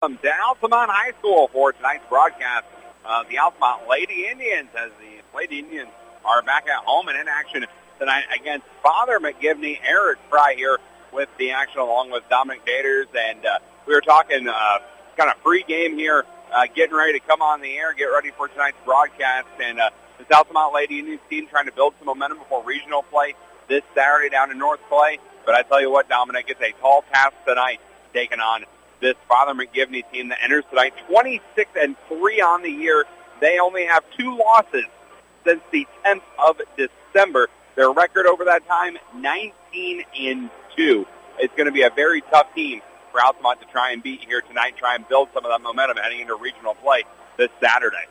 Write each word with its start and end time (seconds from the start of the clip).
to 0.00 0.32
Altamont 0.48 0.90
High 0.90 1.12
School 1.18 1.48
for 1.48 1.74
tonight's 1.74 2.06
broadcast. 2.08 2.64
Uh, 3.04 3.22
the 3.28 3.36
Altamont 3.36 3.86
Lady 3.86 4.28
Indians, 4.32 4.70
as 4.74 4.90
the 4.98 5.36
Lady 5.36 5.58
Indians 5.58 5.90
are 6.24 6.40
back 6.40 6.66
at 6.66 6.82
home 6.84 7.08
and 7.08 7.18
in 7.18 7.28
action 7.28 7.66
tonight 7.98 8.24
against 8.34 8.64
Father 8.82 9.20
McGivney. 9.20 9.78
Eric 9.84 10.18
Fry 10.30 10.54
here 10.56 10.78
with 11.12 11.28
the 11.36 11.50
action 11.50 11.80
along 11.80 12.10
with 12.10 12.26
Dominic 12.30 12.64
Daters. 12.64 13.08
And 13.14 13.44
uh, 13.44 13.58
we 13.86 13.92
were 13.92 14.00
talking 14.00 14.48
uh, 14.48 14.78
kind 15.18 15.28
of 15.28 15.36
free 15.42 15.64
game 15.68 15.98
here, 15.98 16.24
uh, 16.50 16.64
getting 16.74 16.96
ready 16.96 17.20
to 17.20 17.26
come 17.26 17.42
on 17.42 17.60
the 17.60 17.76
air, 17.76 17.92
get 17.92 18.06
ready 18.06 18.30
for 18.30 18.48
tonight's 18.48 18.78
broadcast. 18.86 19.48
And 19.62 19.78
uh, 19.78 19.90
the 20.16 20.34
Altamont 20.34 20.72
Lady 20.72 21.00
Indians 21.00 21.20
team 21.28 21.46
trying 21.46 21.66
to 21.66 21.72
build 21.72 21.92
some 21.98 22.06
momentum 22.06 22.38
before 22.38 22.64
regional 22.64 23.02
play 23.02 23.34
this 23.68 23.82
Saturday 23.94 24.30
down 24.30 24.50
in 24.50 24.56
North 24.56 24.80
Clay. 24.88 25.18
But 25.44 25.56
I 25.56 25.62
tell 25.62 25.78
you 25.78 25.90
what, 25.90 26.08
Dominic, 26.08 26.46
it's 26.48 26.62
a 26.62 26.72
tall 26.80 27.04
task 27.12 27.34
tonight 27.46 27.80
taking 28.14 28.40
on 28.40 28.64
this 29.00 29.16
Father 29.28 29.54
McGivney 29.54 30.04
team 30.12 30.28
that 30.28 30.38
enters 30.42 30.64
tonight 30.70 30.92
26 31.08 31.70
and 31.76 31.96
3 32.08 32.40
on 32.40 32.62
the 32.62 32.70
year. 32.70 33.04
They 33.40 33.58
only 33.58 33.86
have 33.86 34.04
two 34.16 34.36
losses 34.36 34.84
since 35.44 35.60
the 35.70 35.86
10th 36.04 36.22
of 36.38 36.60
December. 36.76 37.48
Their 37.76 37.90
record 37.90 38.26
over 38.26 38.44
that 38.44 38.66
time, 38.66 38.98
19 39.14 40.04
and 40.18 40.50
2. 40.76 41.06
It's 41.38 41.54
going 41.54 41.66
to 41.66 41.72
be 41.72 41.82
a 41.82 41.90
very 41.90 42.20
tough 42.22 42.54
team 42.54 42.82
for 43.10 43.24
Altamont 43.24 43.60
to 43.60 43.66
try 43.68 43.92
and 43.92 44.02
beat 44.02 44.20
here 44.24 44.42
tonight, 44.42 44.76
try 44.76 44.94
and 44.94 45.08
build 45.08 45.28
some 45.32 45.44
of 45.44 45.50
that 45.50 45.62
momentum 45.62 45.96
heading 45.96 46.20
into 46.20 46.34
regional 46.34 46.74
play 46.74 47.04
this 47.36 47.50
Saturday. 47.60 48.04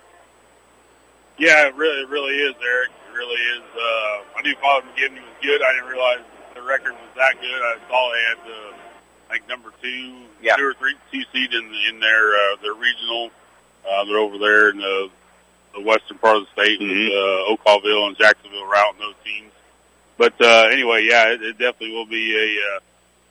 Yeah, 1.38 1.68
it 1.68 1.76
really, 1.76 2.02
it 2.02 2.10
really 2.10 2.36
is, 2.36 2.56
Eric. 2.62 2.90
It 2.90 3.16
really 3.16 3.40
is. 3.56 3.64
Uh, 3.76 4.38
I 4.38 4.42
knew 4.44 4.56
Father 4.56 4.88
McGivney 4.88 5.22
was 5.22 5.38
good. 5.42 5.62
I 5.62 5.72
didn't 5.74 5.88
realize 5.88 6.20
the 6.56 6.62
record 6.62 6.94
was 6.94 7.12
that 7.16 7.40
good. 7.40 7.62
I 7.62 7.78
saw 7.88 8.12
they 8.12 8.24
had 8.28 8.40
the 8.46 8.89
like 9.30 9.48
number 9.48 9.72
two, 9.82 10.14
yeah. 10.42 10.56
two 10.56 10.66
or 10.66 10.74
three, 10.74 10.96
two 11.12 11.24
seed 11.32 11.54
in 11.54 11.74
in 11.90 12.00
their 12.00 12.34
uh, 12.34 12.56
their 12.62 12.74
regional. 12.74 13.32
Uh, 13.90 14.06
they're 14.06 14.18
over 14.18 14.38
there 14.38 14.70
in 14.70 14.78
the 14.78 15.10
the 15.76 15.82
western 15.82 16.18
part 16.18 16.38
of 16.38 16.44
the 16.46 16.62
state 16.62 16.80
mm-hmm. 16.80 16.90
with 16.90 17.68
uh, 17.68 17.70
Oakville 17.72 18.08
and 18.08 18.18
Jacksonville 18.18 18.66
route 18.66 18.94
and 18.94 19.02
those 19.02 19.16
teams. 19.24 19.52
But 20.18 20.34
uh, 20.42 20.70
anyway, 20.72 21.08
yeah, 21.10 21.32
it, 21.32 21.42
it 21.42 21.52
definitely 21.54 21.92
will 21.92 22.06
be 22.06 22.36
a 22.36 22.76
uh, 22.76 22.80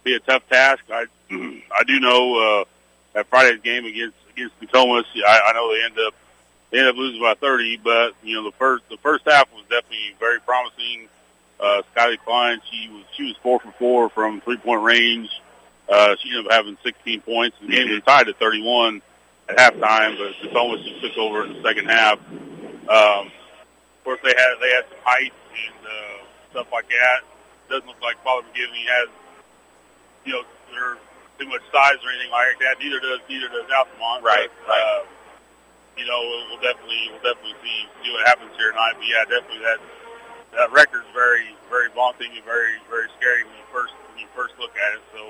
be 0.04 0.14
a 0.14 0.20
tough 0.20 0.48
task. 0.48 0.82
I 0.90 1.06
I 1.30 1.84
do 1.86 2.00
know 2.00 2.60
uh, 2.60 2.64
that 3.12 3.26
Friday's 3.28 3.60
game 3.60 3.84
against 3.84 4.16
against 4.30 4.60
Nokomis, 4.60 5.04
I, 5.26 5.40
I 5.46 5.52
know 5.52 5.72
they 5.74 5.84
end 5.84 5.98
up 6.06 6.14
they 6.70 6.78
end 6.78 6.88
up 6.88 6.96
losing 6.96 7.20
by 7.20 7.34
30, 7.34 7.78
but 7.78 8.14
you 8.22 8.36
know 8.36 8.44
the 8.44 8.56
first 8.56 8.88
the 8.88 8.96
first 8.98 9.24
half 9.26 9.52
was 9.52 9.62
definitely 9.62 10.14
very 10.18 10.40
promising. 10.40 11.08
Uh, 11.60 11.82
Kylie 11.96 12.18
Klein, 12.24 12.60
she 12.70 12.88
was 12.88 13.04
she 13.14 13.24
was 13.24 13.36
four 13.42 13.58
for 13.58 13.72
four 13.72 14.08
from 14.08 14.40
three 14.40 14.58
point 14.58 14.82
range. 14.82 15.28
Uh, 15.88 16.16
she 16.20 16.28
ended 16.30 16.46
up 16.46 16.52
having 16.52 16.76
16 16.82 17.20
points. 17.22 17.56
The 17.60 17.68
game 17.68 17.90
was 17.90 18.02
tied 18.04 18.28
at 18.28 18.38
31 18.38 19.00
at 19.48 19.56
halftime, 19.56 20.18
but 20.18 20.34
it's 20.42 20.54
almost 20.54 20.84
just 20.84 21.00
took 21.00 21.16
over 21.16 21.44
in 21.44 21.54
the 21.54 21.62
second 21.62 21.86
half. 21.86 22.18
Um, 22.88 23.28
of 23.28 24.04
course, 24.04 24.20
they 24.22 24.34
had 24.36 24.54
they 24.60 24.70
had 24.70 24.84
some 24.88 25.00
height 25.04 25.32
and 25.32 25.86
uh, 25.86 26.24
stuff 26.50 26.68
like 26.72 26.88
that. 26.88 27.20
Doesn't 27.68 27.86
look 27.86 28.00
like 28.00 28.22
Father 28.24 28.46
McGivney 28.52 28.84
has, 28.88 29.08
you 30.24 30.32
know, 30.32 30.42
they're 30.72 30.96
too 31.38 31.48
much 31.48 31.62
size 31.72 32.00
or 32.04 32.10
anything 32.10 32.32
like 32.32 32.58
that. 32.60 32.80
Neither 32.80 33.00
does 33.00 33.20
neither 33.28 33.48
does 33.48 33.68
Altamont. 33.68 34.24
Right. 34.24 34.48
But, 34.66 34.68
right. 34.68 35.04
Uh, 35.04 35.06
you 35.96 36.06
know, 36.06 36.20
we'll, 36.48 36.62
definitely 36.62 37.10
we'll 37.10 37.24
definitely 37.26 37.58
see 37.64 37.78
see 38.04 38.12
what 38.12 38.24
happens 38.28 38.52
here 38.56 38.70
tonight. 38.70 38.94
But 38.96 39.08
yeah, 39.08 39.24
definitely 39.26 39.64
that 39.64 39.80
that 40.52 40.72
record's 40.72 41.08
very 41.12 41.56
very 41.68 41.88
daunting 41.92 42.32
and 42.36 42.44
very 42.44 42.76
very 42.88 43.08
scary 43.16 43.44
when 43.44 43.56
you 43.56 43.66
first 43.72 43.92
when 44.12 44.20
you 44.20 44.28
first 44.36 44.54
look 44.60 44.72
at 44.76 44.96
it. 44.96 45.02
So 45.12 45.20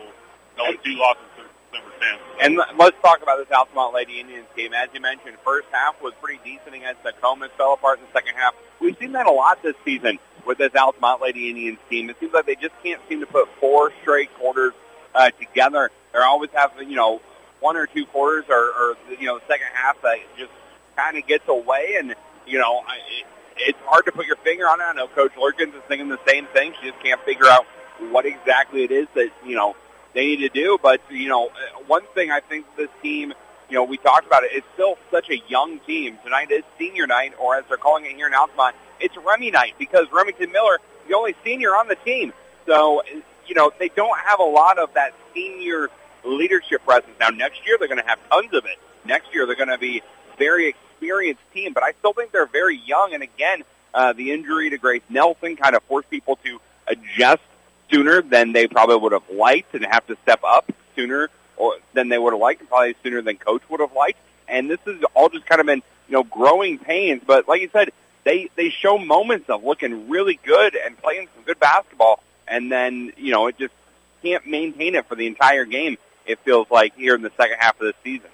only 0.61 0.79
two 0.85 0.97
losses 0.97 1.23
December 1.71 1.93
10th. 2.01 2.19
And 2.41 2.61
let's 2.79 2.97
talk 3.03 3.23
about 3.23 3.39
this 3.39 3.55
Altamont 3.55 3.95
Lady 3.95 4.21
Indians 4.21 4.47
game. 4.57 4.73
As 4.73 4.89
you 4.93 5.01
mentioned, 5.01 5.37
first 5.45 5.69
half 5.71 6.01
was 6.03 6.13
pretty 6.21 6.41
decent 6.45 6.75
against 6.75 7.03
the 7.03 7.13
Comas. 7.21 7.51
Fell 7.57 7.75
apart 7.75 7.99
in 7.99 8.07
the 8.07 8.13
second 8.13 8.35
half. 8.37 8.55
We've 8.81 8.97
seen 8.99 9.13
that 9.13 9.27
a 9.27 9.33
lot 9.33 9.63
this 9.63 9.75
season 9.85 10.19
with 10.47 10.59
this 10.59 10.75
Altamont 10.75 11.21
Lady 11.21 11.49
Indians 11.49 11.79
team. 11.91 12.11
It 12.11 12.19
seems 12.21 12.33
like 12.33 12.47
they 12.47 12.55
just 12.55 12.75
can't 12.83 13.01
seem 13.09 13.21
to 13.21 13.27
put 13.27 13.49
four 13.61 13.93
straight 14.03 14.33
quarters 14.35 14.73
uh, 15.15 15.31
together. 15.31 15.91
They 16.13 16.19
always 16.21 16.51
have, 16.53 16.73
you 16.81 16.97
know, 16.97 17.21
one 17.61 17.77
or 17.77 17.87
two 17.87 18.07
quarters 18.07 18.45
or, 18.49 18.57
or 18.57 18.97
you 19.19 19.27
know, 19.27 19.39
the 19.39 19.45
second 19.49 19.69
half 19.75 20.01
that 20.03 20.19
just 20.39 20.53
kind 20.97 21.19
of 21.19 21.27
gets 21.27 21.47
away. 21.49 21.97
And, 21.99 22.15
you 22.47 22.59
know, 22.59 22.83
it, 23.19 23.27
it's 23.59 23.79
hard 23.85 24.07
to 24.07 24.13
put 24.13 24.27
your 24.27 24.37
finger 24.37 24.65
on 24.65 24.81
it. 24.81 24.85
I 24.85 24.93
know 24.93 25.09
Coach 25.09 25.33
Lurkins 25.35 25.75
is 25.75 25.83
thinking 25.89 26.09
the 26.09 26.21
same 26.27 26.47
thing. 26.47 26.73
She 26.81 26.91
just 26.91 27.03
can't 27.03 27.21
figure 27.23 27.47
out 27.47 27.67
what 28.11 28.27
exactly 28.27 28.85
it 28.85 28.93
is 28.93 29.09
that, 29.15 29.31
you 29.45 29.57
know, 29.57 29.75
they 30.15 30.27
need 30.27 30.39
to 30.39 30.49
do. 30.49 30.79
But, 30.83 31.01
you 31.11 31.29
know, 31.29 31.51
one 31.87 32.05
thing 32.15 32.31
I 32.31 32.41
think 32.41 32.67
this 32.77 32.91
team, 33.03 33.33
you 33.69 33.75
know, 33.75 33.85
we 33.85 33.97
talked 33.99 34.27
about 34.27 34.45
it, 34.45 34.51
it's 34.53 34.67
still 34.75 34.99
such 35.11 35.31
a 35.31 35.39
young 35.49 35.79
team. 35.81 36.19
Tonight 36.25 36.51
is 36.51 36.65
senior 36.79 37.07
night, 37.07 37.35
or 37.39 37.57
as 37.57 37.65
they're 37.69 37.77
calling 37.77 38.05
it 38.05 38.13
here 38.13 38.27
in 38.27 38.35
Altamont, 38.35 38.75
it's 39.01 39.17
Remy 39.17 39.51
night 39.51 39.75
because 39.79 40.07
Remington 40.13 40.51
Miller 40.53 40.79
the 41.09 41.17
only 41.17 41.35
senior 41.45 41.71
on 41.71 41.89
the 41.89 41.97
team. 41.97 42.33
So, 42.67 43.03
you 43.47 43.55
know, 43.55 43.73
they 43.79 43.89
don't 43.89 44.19
have 44.19 44.41
a 44.41 44.45
lot 44.45 44.79
of 44.79 44.93
that 44.95 45.15
senior 45.35 45.89
leadership 46.25 46.85
presence. 46.85 47.15
Now, 47.19 47.31
next 47.31 47.67
year 47.67 47.77
they're 47.79 47.89
going 47.89 48.03
to 48.03 48.07
have 48.07 48.19
tons 48.29 48.53
of 48.53 48.67
it. 48.67 48.79
Next 49.05 49.33
year 49.35 49.47
they're 49.47 49.57
going 49.57 49.69
to 49.69 49.79
be 49.79 50.03
very 50.37 50.69
experienced 50.69 51.41
team, 51.53 51.73
but 51.73 51.83
I 51.83 51.93
still 51.93 52.13
think 52.13 52.31
they're 52.31 52.47
very 52.47 52.77
young. 52.77 53.15
And 53.15 53.23
again, 53.23 53.63
uh, 53.95 54.13
the 54.13 54.33
injury 54.33 54.71
to 54.71 54.79
Grace 54.79 55.03
Nelson 55.09 55.57
kind 55.57 55.75
of 55.75 55.83
forced 55.85 56.11
people 56.11 56.37
to 56.45 56.61
adjust 56.87 57.43
sooner 57.91 58.23
than 58.23 58.53
they 58.53 58.67
probably 58.67 58.97
would 58.97 59.13
have 59.13 59.29
liked 59.31 59.75
and 59.75 59.85
have 59.85 60.07
to 60.07 60.17
step 60.23 60.41
up 60.45 60.71
sooner 60.97 61.31
or 61.57 61.75
than 61.93 62.09
they 62.09 62.19
would 62.19 62.33
have 62.33 62.41
liked 62.41 62.61
and 62.61 62.69
probably 62.69 62.95
sooner 63.03 63.23
than 63.23 63.37
coach 63.37 63.63
would 63.69 63.81
have 63.81 63.93
liked. 63.93 64.19
And 64.49 64.71
this 64.71 64.81
has 64.87 65.03
all 65.15 65.29
just 65.29 65.47
kind 65.47 65.61
of 65.61 65.67
been, 65.67 65.83
you 66.09 66.13
know, 66.15 66.23
growing 66.25 66.79
pains. 66.79 67.23
But 67.27 67.49
like 67.49 67.61
you 67.61 67.71
said, 67.73 67.91
they, 68.25 68.49
they 68.57 68.71
show 68.71 68.99
moments 68.99 69.49
of 69.51 69.65
looking 69.65 70.09
really 70.09 70.39
good 70.43 70.75
and 70.75 70.97
playing 70.99 71.29
some 71.35 71.45
good 71.45 71.61
basketball. 71.61 72.23
And 72.47 72.73
then, 72.73 73.13
you 73.17 73.33
know, 73.33 73.47
it 73.49 73.59
just 73.59 73.75
can't 74.23 74.47
maintain 74.47 74.95
it 74.95 75.07
for 75.07 75.15
the 75.15 75.27
entire 75.27 75.65
game. 75.65 75.99
It 76.27 76.39
feels 76.41 76.71
like 76.71 76.97
here 76.97 77.15
in 77.15 77.23
the 77.23 77.33
second 77.37 77.57
half 77.59 77.81
of 77.81 77.87
the 77.87 77.95
season. 78.05 78.31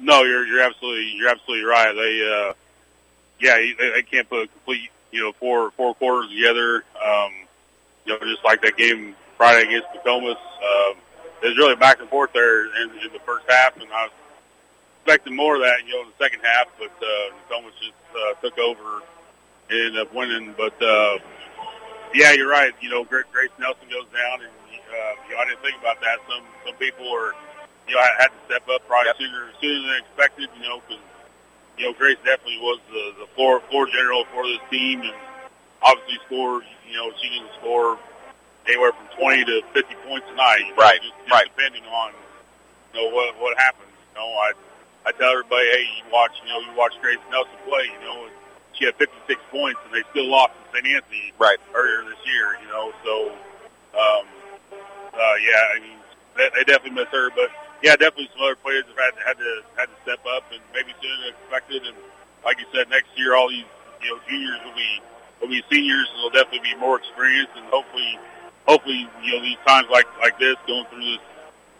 No, 0.00 0.22
you're 0.22 0.46
you're 0.46 0.62
absolutely 0.62 1.12
you're 1.16 1.28
absolutely 1.28 1.64
right. 1.64 1.92
They 1.92 2.48
uh, 2.48 2.52
yeah, 3.40 3.56
they, 3.56 3.90
they 3.94 4.02
can't 4.02 4.28
put 4.28 4.44
a 4.44 4.46
complete 4.48 4.90
you 5.10 5.22
know 5.22 5.32
four 5.32 5.70
four 5.72 5.94
quarters 5.94 6.30
together. 6.30 6.84
Um, 7.04 7.32
you 8.08 8.14
know, 8.14 8.26
just 8.26 8.44
like 8.44 8.62
that 8.62 8.76
game 8.76 9.14
Friday 9.36 9.68
against 9.68 9.88
Nokomis. 9.94 10.32
Um, 10.32 10.96
it 11.42 11.48
was 11.48 11.56
really 11.58 11.76
back 11.76 12.00
and 12.00 12.08
forth 12.08 12.32
there 12.32 12.64
in, 12.82 12.90
in 13.04 13.12
the 13.12 13.20
first 13.20 13.44
half, 13.48 13.76
and 13.76 13.84
I 13.92 14.04
was 14.04 14.12
expecting 15.04 15.36
more 15.36 15.56
of 15.56 15.62
that, 15.62 15.86
you 15.86 15.94
know, 15.94 16.02
in 16.02 16.08
the 16.08 16.24
second 16.24 16.40
half. 16.42 16.66
But 16.78 16.90
uh, 17.04 17.34
Nokomis 17.52 17.72
just 17.78 17.92
uh, 18.16 18.34
took 18.40 18.58
over 18.58 19.02
and 19.70 19.78
ended 19.78 19.98
up 20.00 20.14
winning. 20.14 20.54
But 20.56 20.80
uh, 20.82 21.18
yeah, 22.14 22.32
you're 22.32 22.48
right. 22.48 22.72
You 22.80 22.88
know, 22.90 23.04
Grace 23.04 23.52
Nelson 23.60 23.88
goes 23.90 24.08
down, 24.08 24.40
and 24.40 24.50
uh, 24.50 25.12
you 25.28 25.34
know, 25.34 25.40
I 25.40 25.44
didn't 25.44 25.60
think 25.60 25.76
about 25.78 26.00
that. 26.00 26.18
Some 26.28 26.42
some 26.64 26.74
people 26.76 27.06
are, 27.12 27.34
you 27.86 27.94
know, 27.94 28.02
had 28.18 28.28
to 28.28 28.40
step 28.46 28.66
up 28.68 28.86
probably 28.88 29.08
Yep. 29.08 29.16
sooner 29.18 29.44
sooner 29.60 29.88
than 29.92 30.00
expected. 30.00 30.48
You 30.56 30.68
know, 30.68 30.80
because 30.88 31.02
you 31.76 31.84
know 31.86 31.92
Grace 31.92 32.18
definitely 32.24 32.58
was 32.58 32.80
the 32.90 33.20
the 33.20 33.26
floor 33.36 33.60
floor 33.68 33.86
general 33.86 34.24
for 34.32 34.42
this 34.48 34.60
team, 34.70 35.02
and 35.02 35.12
obviously 35.82 36.18
scored. 36.26 36.64
You 36.88 36.96
know, 36.96 37.12
she 37.20 37.28
can 37.28 37.46
score 37.60 37.98
anywhere 38.66 38.92
from 38.92 39.06
20 39.18 39.44
to 39.44 39.62
50 39.72 39.94
points 40.06 40.26
a 40.30 40.36
night. 40.36 40.60
You 40.60 40.74
know, 40.76 40.82
Right, 40.82 41.00
Just, 41.02 41.14
just 41.20 41.30
right. 41.32 41.48
depending 41.56 41.84
on 41.84 42.12
you 42.94 43.00
know 43.00 43.14
what 43.14 43.38
what 43.40 43.58
happens. 43.58 43.90
You 44.14 44.20
know, 44.20 44.28
I 44.28 44.52
I 45.06 45.12
tell 45.12 45.30
everybody, 45.30 45.66
hey, 45.72 45.84
you 45.98 46.04
watch, 46.12 46.32
you 46.42 46.48
know, 46.50 46.60
you 46.60 46.76
watch 46.76 46.92
Grace 47.00 47.18
Nelson 47.30 47.52
play. 47.68 47.86
You 47.88 48.00
know, 48.06 48.24
and 48.24 48.32
she 48.74 48.84
had 48.84 48.94
56 48.96 49.40
points, 49.50 49.80
and 49.86 49.94
they 49.94 50.02
still 50.10 50.28
lost 50.28 50.52
to 50.54 50.76
St. 50.78 50.86
Anthony 50.86 51.32
Right. 51.38 51.58
earlier 51.74 52.02
this 52.08 52.20
year. 52.26 52.56
You 52.62 52.68
know, 52.68 52.92
so 53.04 53.32
um, 53.98 54.24
uh, 55.14 55.34
yeah, 55.42 55.62
I 55.74 55.80
mean, 55.80 55.98
they, 56.36 56.48
they 56.54 56.64
definitely 56.64 56.98
miss 57.02 57.08
her, 57.12 57.30
but 57.34 57.50
yeah, 57.82 57.92
definitely 57.96 58.28
some 58.34 58.42
other 58.42 58.56
players 58.56 58.84
have 58.88 58.98
had 58.98 59.14
had 59.24 59.38
to 59.38 59.62
had 59.76 59.86
to 59.86 59.96
step 60.02 60.20
up 60.26 60.44
and 60.52 60.60
maybe 60.74 60.92
sooner 61.00 61.16
than 61.24 61.34
expected. 61.34 61.82
And 61.86 61.96
like 62.44 62.58
you 62.58 62.66
said, 62.74 62.88
next 62.90 63.08
year 63.16 63.34
all 63.34 63.48
these 63.48 63.64
you 64.02 64.10
know 64.14 64.18
juniors 64.28 64.60
will 64.64 64.74
be 64.76 65.00
will 65.40 65.48
be 65.48 65.62
seniors 65.70 66.08
and 66.14 66.22
will 66.22 66.30
definitely 66.30 66.60
be 66.72 66.74
more 66.76 66.98
experienced 66.98 67.52
and 67.56 67.64
hopefully 67.66 68.18
hopefully 68.66 69.08
you 69.22 69.32
know 69.36 69.42
these 69.42 69.58
times 69.66 69.86
like 69.90 70.06
like 70.20 70.38
this 70.38 70.56
going 70.66 70.84
through 70.86 71.00
this 71.04 71.20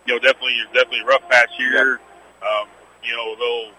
you 0.06 0.14
know 0.14 0.18
definitely 0.18 0.56
definitely 0.72 1.00
a 1.00 1.04
rough 1.04 1.26
patch 1.28 1.50
here. 1.56 2.00
Um, 2.42 2.68
you 3.04 3.14
know 3.16 3.34
they'll 3.36 3.70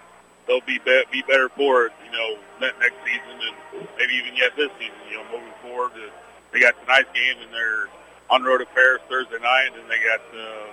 they'll 0.48 0.66
be, 0.66 0.80
be 0.80 1.04
be 1.12 1.22
better 1.28 1.50
for 1.50 1.86
it. 1.88 1.94
You 2.06 2.12
know 2.12 2.38
ne- 2.62 2.78
next 2.80 2.98
season 3.06 3.40
and 3.80 3.88
maybe 3.98 4.14
even 4.16 4.36
yet 4.36 4.56
this 4.56 4.70
season. 4.80 4.96
You 5.10 5.18
know 5.18 5.24
moving 5.32 5.54
forward. 5.62 5.92
Uh, 5.96 6.10
They 6.52 6.60
got 6.60 6.74
tonight's 6.82 7.10
game 7.14 7.38
and 7.42 7.54
they're 7.54 7.88
on 8.30 8.44
the 8.44 8.50
road 8.50 8.60
to 8.60 8.66
Paris 8.68 9.02
Thursday 9.10 9.40
night, 9.42 9.70
and 9.74 9.90
they 9.90 9.98
got 10.06 10.22
uh, 10.38 10.68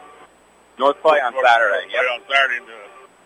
North 0.78 1.00
Clay 1.00 1.20
on 1.20 1.32
North- 1.32 1.46
Saturday. 1.46 1.88
North 1.88 2.04
Yep. 2.04 2.04
On 2.12 2.20
Saturday 2.28 2.56
in 2.60 2.66
the 2.66 2.80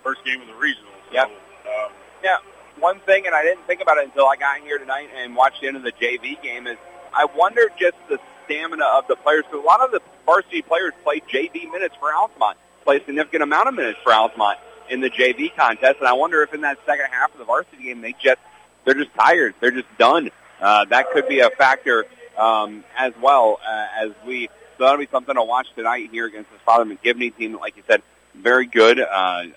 first 0.05 0.25
game 0.25 0.41
of 0.41 0.47
the 0.47 0.55
regional. 0.55 0.91
So, 1.09 1.15
Yep. 1.15 1.27
Um, 1.67 1.91
Yeah, 2.23 2.37
one 2.81 3.01
thing, 3.01 3.27
and 3.27 3.35
I 3.35 3.43
didn't 3.43 3.67
think 3.67 3.81
about 3.81 3.99
it 3.99 4.05
until 4.05 4.27
I 4.27 4.37
got 4.37 4.61
here 4.61 4.79
tonight 4.79 5.11
and 5.17 5.37
watched 5.37 5.61
the 5.61 5.69
end 5.69 5.77
of 5.77 5.83
the 5.83 5.93
JV 5.93 6.41
game, 6.43 6.67
is 6.67 6.77
I 7.15 7.27
wonder 7.27 7.71
just 7.79 7.97
the 8.09 8.19
stamina 8.45 8.85
of 8.85 9.07
the 9.07 9.17
players. 9.17 9.45
Because 9.45 9.63
a 9.63 9.67
lot 9.67 9.81
of 9.81 9.91
the 9.91 10.01
varsity 10.27 10.63
players 10.63 10.93
play 11.05 11.21
JV 11.21 11.71
minutes 11.71 11.95
for 11.99 12.13
Altamont. 12.13 12.57
play 12.85 12.97
a 12.97 13.05
significant 13.05 13.43
amount 13.43 13.69
of 13.69 13.75
minutes 13.75 13.99
for 14.03 14.13
Altamont 14.13 14.59
in 14.89 15.01
the 15.01 15.11
JV 15.11 15.55
contest. 15.55 15.99
And 16.01 16.09
I 16.09 16.15
wonder 16.15 16.43
if 16.43 16.53
in 16.53 16.63
that 16.63 16.79
second 16.87 17.07
half 17.11 17.33
of 17.33 17.39
the 17.39 17.45
varsity 17.45 17.85
game, 17.85 18.01
they 18.01 18.15
just 18.21 18.41
they're 18.85 18.95
just 18.95 19.15
tired. 19.15 19.55
They're 19.61 19.71
just 19.71 19.99
done. 19.99 20.31
Uh, 20.61 20.85
that 20.87 21.11
could 21.13 21.29
be 21.29 21.41
a 21.41 21.51
factor 21.51 22.07
um, 22.37 22.85
as 22.97 23.13
well 23.21 23.61
uh, 23.67 23.87
as 23.99 24.11
we. 24.27 24.49
So 24.79 24.85
that'll 24.85 24.99
be 24.99 25.09
something 25.11 25.35
to 25.35 25.43
watch 25.43 25.69
tonight 25.75 26.09
here 26.11 26.27
against 26.27 26.51
this 26.51 26.61
Father 26.63 26.85
McGivney 26.85 27.37
team. 27.37 27.59
Like 27.59 27.77
you 27.77 27.83
said, 27.87 28.03
very 28.35 28.67
good. 28.67 28.99
Uh, 28.99 29.05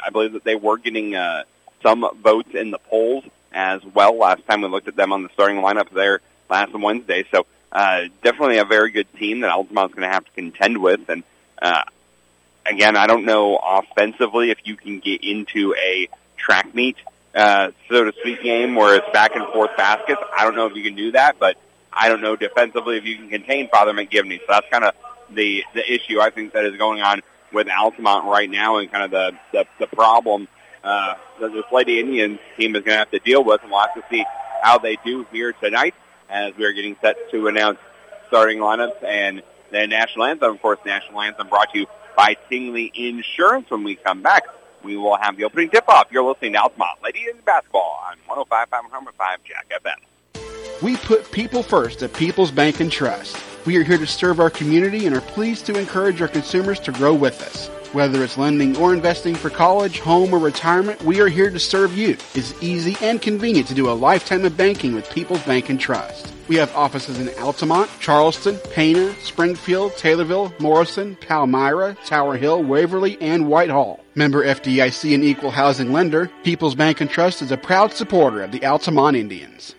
I 0.06 0.10
believe 0.12 0.34
that 0.34 0.44
they 0.44 0.56
were 0.56 0.78
getting 0.78 1.16
uh, 1.16 1.44
some 1.84 2.08
votes 2.24 2.56
in 2.56 2.72
the 2.72 2.80
polls 2.80 3.24
as 3.52 3.84
well. 3.86 4.18
Last 4.18 4.46
time 4.48 4.62
we 4.62 4.68
looked 4.70 4.88
at 4.88 4.96
them 4.96 5.14
on 5.14 5.22
the 5.22 5.30
starting 5.30 5.58
lineup 5.58 5.90
there 5.92 6.22
last 6.50 6.74
Wednesday. 6.74 7.26
So 7.32 7.46
uh, 7.72 8.06
definitely 8.24 8.58
a 8.58 8.66
very 8.66 8.92
good 8.92 9.12
team 9.14 9.42
that 9.42 9.52
Altamont's 9.52 9.94
going 9.94 10.08
to 10.08 10.14
have 10.14 10.26
to 10.26 10.32
contend 10.32 10.80
with. 10.80 11.10
And 11.10 11.24
uh, 11.62 11.84
again, 12.66 12.96
I 12.96 13.08
don't 13.08 13.26
know 13.26 13.58
offensively 13.58 14.50
if 14.50 14.60
you 14.64 14.76
can 14.76 15.00
get 15.00 15.24
into 15.24 15.76
a 15.76 16.10
track 16.38 16.74
meet, 16.74 16.98
uh, 17.36 17.72
so 17.90 18.06
to 18.06 18.14
speak, 18.20 18.44
game 18.44 18.76
where 18.76 18.96
it's 18.96 19.10
back 19.12 19.36
and 19.36 19.46
forth 19.48 19.76
baskets. 19.78 20.22
I 20.38 20.44
don't 20.44 20.56
know 20.56 20.68
if 20.68 20.76
you 20.76 20.84
can 20.84 20.96
do 20.96 21.12
that, 21.12 21.38
but 21.40 21.58
I 21.92 22.10
don't 22.10 22.22
know 22.22 22.36
defensively 22.36 22.98
if 22.98 23.06
you 23.06 23.18
can 23.18 23.30
contain 23.30 23.70
Father 23.70 23.94
McGivney. 23.94 24.40
So 24.40 24.46
that's 24.50 24.70
kind 24.70 24.84
of 24.84 24.94
the 25.32 25.64
the 25.74 25.94
issue 25.94 26.20
I 26.20 26.30
think 26.30 26.54
that 26.54 26.66
is 26.66 26.78
going 26.78 27.02
on 27.02 27.22
with 27.52 27.70
Altamont 27.70 28.26
right 28.26 28.50
now, 28.50 28.78
and 28.78 28.92
kind 28.92 29.06
of 29.06 29.12
the 29.12 29.38
the, 29.52 29.68
the 29.80 29.88
problem 29.88 30.48
uh, 30.84 31.16
this 31.40 31.66
Lady 31.72 32.00
Indians 32.00 32.40
team 32.58 32.76
is 32.76 32.84
going 32.84 32.96
to 32.96 33.00
have 33.00 33.12
to 33.12 33.20
deal 33.20 33.44
with, 33.44 33.62
and 33.62 33.72
we'll 33.72 33.82
have 33.82 33.94
to 33.96 34.04
see 34.10 34.26
how 34.62 34.78
they 34.78 34.98
do 35.06 35.26
here 35.32 35.54
tonight 35.54 35.96
as 36.30 36.56
we 36.58 36.66
are 36.66 36.74
getting 36.74 36.96
set 37.02 37.16
to 37.32 37.48
announce 37.48 37.80
starting 38.28 38.60
lineups 38.60 39.04
and 39.04 39.44
the 39.72 39.88
national 39.88 40.26
anthem. 40.26 40.52
Of 40.52 40.62
course, 40.62 40.80
national 40.86 41.22
anthem 41.22 41.48
brought 41.48 41.72
to 41.74 41.80
you 41.80 41.88
by 42.16 42.36
Tingley 42.50 42.92
Insurance. 42.94 43.70
When 43.70 43.84
we 43.84 43.96
come 43.96 44.22
back, 44.22 44.44
we 44.84 44.98
will 44.98 45.16
have 45.16 45.38
the 45.38 45.46
opening 45.46 45.70
tip-off. 45.70 46.08
You're 46.12 46.24
listening 46.24 46.54
to 46.54 46.60
Altamont 46.60 47.02
Lady 47.04 47.26
in 47.30 47.40
Basketball 47.46 48.04
on 48.10 48.46
105.5 48.46 49.12
Jack 49.46 49.72
FM. 49.84 50.82
We 50.82 50.98
put 50.98 51.32
people 51.32 51.64
first 51.64 52.04
at 52.04 52.14
People's 52.14 52.52
Bank 52.52 52.80
and 52.80 52.92
Trust. 52.92 53.38
We 53.66 53.78
are 53.78 53.84
here 53.84 53.98
to 53.98 54.08
serve 54.08 54.42
our 54.42 54.50
community 54.50 55.06
and 55.06 55.16
are 55.16 55.22
pleased 55.22 55.66
to 55.68 55.80
encourage 55.80 56.22
our 56.22 56.28
consumers 56.28 56.80
to 56.82 56.92
grow 56.92 57.14
with 57.14 57.42
us. 57.42 57.70
Whether 57.94 58.24
it's 58.24 58.40
lending 58.40 58.76
or 58.78 58.92
investing 58.92 59.36
for 59.36 59.52
college, 59.52 60.00
home, 60.00 60.34
or 60.34 60.40
retirement, 60.40 61.00
we 61.04 61.20
are 61.20 61.28
here 61.28 61.52
to 61.52 61.60
serve 61.60 61.96
you. 61.96 62.18
It's 62.34 62.56
easy 62.60 62.98
and 63.02 63.22
convenient 63.22 63.68
to 63.68 63.76
do 63.76 63.88
a 63.88 63.94
lifetime 63.94 64.46
of 64.46 64.58
banking 64.58 64.96
with 64.96 65.08
People's 65.12 65.44
Bank 65.44 65.70
and 65.70 65.80
Trust. 65.80 66.34
We 66.48 66.56
have 66.56 66.76
offices 66.76 67.20
in 67.20 67.30
Altamont, 67.38 67.92
Charleston, 68.00 68.58
Pana, 68.74 69.14
Springfield, 69.22 69.92
Taylorville, 69.92 70.60
Morrison, 70.60 71.16
Palmyra, 71.18 71.96
Tower 72.04 72.36
Hill, 72.36 72.64
Waverly, 72.64 73.16
and 73.22 73.48
Whitehall. 73.48 74.04
Member 74.16 74.44
FDIC 74.44 75.14
and 75.14 75.24
equal 75.24 75.52
housing 75.52 75.94
lender, 75.94 76.32
People's 76.44 76.74
Bank 76.74 77.00
and 77.00 77.12
Trust 77.12 77.44
is 77.44 77.52
a 77.52 77.58
proud 77.58 77.94
supporter 77.94 78.42
of 78.42 78.52
the 78.52 78.66
Altamont 78.66 79.16
Indians. 79.16 79.76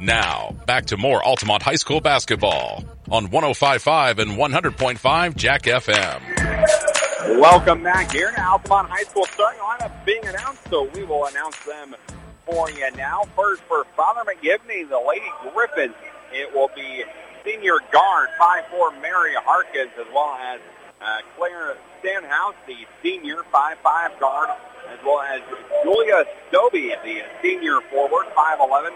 Now, 0.00 0.56
back 0.64 0.86
to 0.86 0.96
more 0.96 1.22
Altamont 1.22 1.62
High 1.62 1.74
School 1.74 2.00
basketball 2.00 2.84
on 3.10 3.28
105.5 3.28 4.18
and 4.18 4.30
100.5 4.30 5.36
Jack 5.36 5.64
FM. 5.64 7.38
Welcome 7.38 7.82
back 7.82 8.10
here 8.10 8.30
to 8.30 8.42
Altamont 8.42 8.88
High 8.88 9.02
School. 9.02 9.26
Starting 9.26 9.60
lineup 9.60 9.92
being 10.06 10.24
announced, 10.24 10.62
so 10.70 10.88
we 10.94 11.04
will 11.04 11.26
announce 11.26 11.58
them 11.66 11.94
for 12.46 12.70
you 12.70 12.90
now. 12.96 13.24
First 13.36 13.60
for 13.64 13.84
Father 13.94 14.22
McGivney, 14.22 14.88
the 14.88 14.98
Lady 15.06 15.28
Griffins. 15.52 15.94
It 16.32 16.54
will 16.54 16.70
be 16.74 17.04
senior 17.44 17.76
guard 17.92 18.30
5'4 18.40 19.02
Mary 19.02 19.34
Harkins, 19.36 19.92
as 20.00 20.06
well 20.14 20.34
as 20.40 20.60
uh, 21.02 21.18
Claire 21.36 21.76
Stanhouse, 22.00 22.54
the 22.66 22.86
senior 23.02 23.42
5'5 23.52 24.18
guard, 24.18 24.48
as 24.88 24.98
well 25.04 25.20
as 25.20 25.42
Julia 25.84 26.24
Stobie, 26.50 26.94
the 27.04 27.20
senior 27.42 27.82
forward 27.90 28.24
5'11 28.34 28.92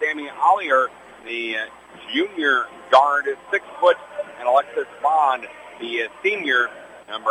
Sammy 0.00 0.28
Ollier, 0.28 0.88
the 1.24 1.56
uh, 1.56 1.66
junior 2.12 2.66
guard, 2.90 3.26
six 3.50 3.64
foot, 3.80 3.96
and 4.38 4.48
Alexis 4.48 4.86
Bond, 5.02 5.46
the 5.80 6.02
uh, 6.04 6.08
senior 6.22 6.68
number 7.08 7.30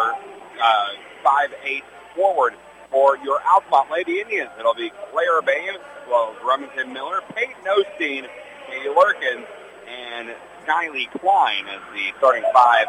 uh, 0.61 0.87
five 1.23 1.53
eight 1.63 1.83
forward 2.15 2.53
for 2.91 3.17
your 3.17 3.39
Altamont 3.43 3.91
Lady 3.91 4.19
Indians. 4.19 4.49
It'll 4.59 4.73
be 4.73 4.91
Claire 5.11 5.41
Bain, 5.41 5.69
as 5.69 6.09
well 6.09 6.35
as 6.35 6.43
Remington 6.45 6.93
Miller, 6.93 7.21
Peyton 7.35 7.55
Osteen, 7.65 8.27
Katie 8.67 8.89
Lurkins, 8.89 9.45
and 9.87 10.29
Kylie 10.65 11.09
Klein 11.19 11.65
as 11.67 11.81
the 11.93 12.11
starting 12.17 12.43
five 12.53 12.87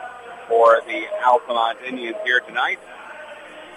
for 0.49 0.81
the 0.87 1.05
Altamont 1.25 1.79
Indians 1.87 2.17
here 2.25 2.41
tonight. 2.41 2.79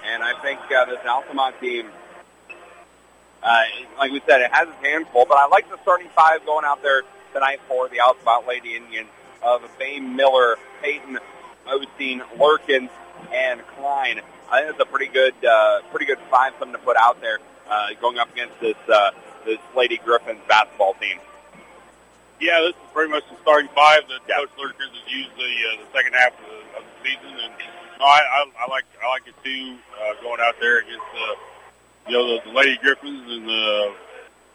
And 0.06 0.24
I 0.24 0.34
think 0.42 0.60
uh, 0.72 0.86
this 0.86 1.00
Altamont 1.06 1.60
team 1.60 1.88
uh, 3.44 3.64
like 3.98 4.12
we 4.12 4.22
said, 4.28 4.42
it 4.42 4.52
has 4.52 4.68
its 4.68 4.78
hands 4.86 5.08
full, 5.12 5.26
but 5.26 5.38
I 5.38 5.48
like 5.48 5.70
the 5.70 5.78
starting 5.82 6.10
five 6.16 6.46
going 6.46 6.66
out 6.66 6.82
there 6.82 7.02
tonight 7.34 7.60
for 7.68 7.90
the 7.90 8.00
Altamont 8.00 8.48
Lady 8.48 8.76
Indians 8.76 9.10
of 9.42 9.64
Bain 9.80 10.16
Miller, 10.16 10.58
Peyton, 10.82 11.20
Osteen, 11.68 12.22
Lurkins, 12.38 12.90
and 13.34 13.62
Klein. 13.76 14.22
I 14.52 14.62
think 14.62 14.72
it's 14.72 14.80
a 14.82 14.86
pretty 14.86 15.08
good, 15.08 15.34
uh, 15.46 15.82
pretty 15.92 16.06
good 16.06 16.20
five 16.30 16.54
something 16.60 16.78
to 16.78 16.84
put 16.84 16.98
out 16.98 17.22
there 17.22 17.40
uh, 17.70 17.90
going 18.00 18.18
up 18.18 18.32
against 18.34 18.60
this 18.60 18.76
uh, 18.92 19.12
this 19.46 19.60
Lady 19.76 19.98
Griffins 20.04 20.42
basketball 20.48 20.94
team. 20.96 21.18
Yeah, 22.40 22.60
this 22.62 22.76
is 22.76 22.90
pretty 22.94 23.12
much 23.12 23.24
the 23.30 23.38
starting 23.42 23.70
five 23.74 24.02
that 24.10 24.22
yeah. 24.28 24.36
Coach 24.38 24.50
Lurkins 24.58 24.92
has 24.92 25.14
used 25.14 25.32
the 25.38 25.44
uh, 25.46 25.86
the 25.86 25.88
second 25.94 26.14
half 26.14 26.34
of 26.34 26.46
the, 26.46 26.78
of 26.78 26.84
the 26.84 27.10
season, 27.10 27.38
and 27.40 27.54
no, 27.98 28.06
I, 28.06 28.20
I, 28.20 28.66
I 28.66 28.70
like 28.70 28.86
I 29.02 29.08
like 29.10 29.24
it 29.26 29.36
too. 29.44 29.78
Uh, 29.98 30.22
going 30.22 30.42
out 30.42 30.56
there 30.60 30.80
against 30.80 31.10
uh, 31.16 31.36
you 32.08 32.14
know 32.14 32.28
the, 32.28 32.42
the 32.46 32.52
Lady 32.52 32.78
Griffins 32.82 33.32
and 33.32 33.48
the 33.48 33.94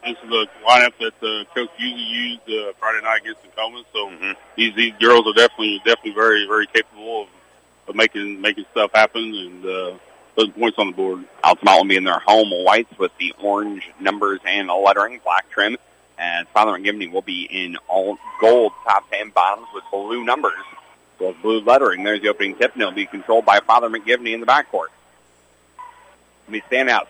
this 0.05 0.17
is 0.23 0.31
the 0.31 0.47
lineup 0.65 0.93
that 1.01 1.19
the 1.21 1.45
coach 1.53 1.71
usually 1.79 2.03
used 2.03 2.43
uh, 2.43 2.73
Friday 2.79 3.03
night 3.03 3.23
against 3.23 3.41
Nokomis. 3.43 3.85
So 3.93 4.09
mm-hmm. 4.09 4.33
these 4.57 4.75
these 4.75 4.95
girls 5.01 5.27
are 5.27 5.33
definitely 5.33 5.79
definitely 5.85 6.13
very 6.13 6.47
very 6.47 6.67
capable 6.67 7.23
of, 7.23 7.29
of 7.89 7.95
making 7.97 8.41
making 8.41 8.67
stuff 8.71 8.93
happen 8.95 9.35
and 9.35 9.67
uh, 9.67 9.95
putting 10.37 10.53
points 10.53 10.79
on 10.79 10.89
the 10.89 10.93
board. 10.93 11.25
Altamont 11.43 11.79
will 11.79 11.89
be 11.89 11.97
in 11.97 12.05
their 12.05 12.21
home 12.21 12.51
whites 12.65 12.97
with 12.99 13.11
the 13.19 13.35
orange 13.41 13.91
numbers 13.99 14.41
and 14.47 14.69
lettering, 14.69 15.21
black 15.25 15.51
trim. 15.51 15.77
And 16.19 16.49
Father 16.49 16.73
McGivney 16.73 17.13
will 17.13 17.23
be 17.23 17.43
in 17.45 17.77
all 17.89 18.17
gold 18.41 18.73
top 18.85 19.11
ten 19.11 19.31
bottoms 19.31 19.67
with 19.75 19.85
blue 19.91 20.25
numbers, 20.25 20.55
with 21.19 21.37
blue 21.43 21.61
lettering. 21.61 22.05
There's 22.05 22.23
the 22.23 22.29
opening 22.29 22.57
tip, 22.57 22.73
and 22.73 22.81
it'll 22.81 22.95
be 22.95 23.07
controlled 23.07 23.45
by 23.45 23.61
Father 23.61 23.91
McGivney 23.91 24.33
in 24.33 24.41
the 24.41 24.47
backcourt. 24.47 24.89
It'll 26.45 26.53
be 26.53 26.63
Stenhouse. 26.69 27.09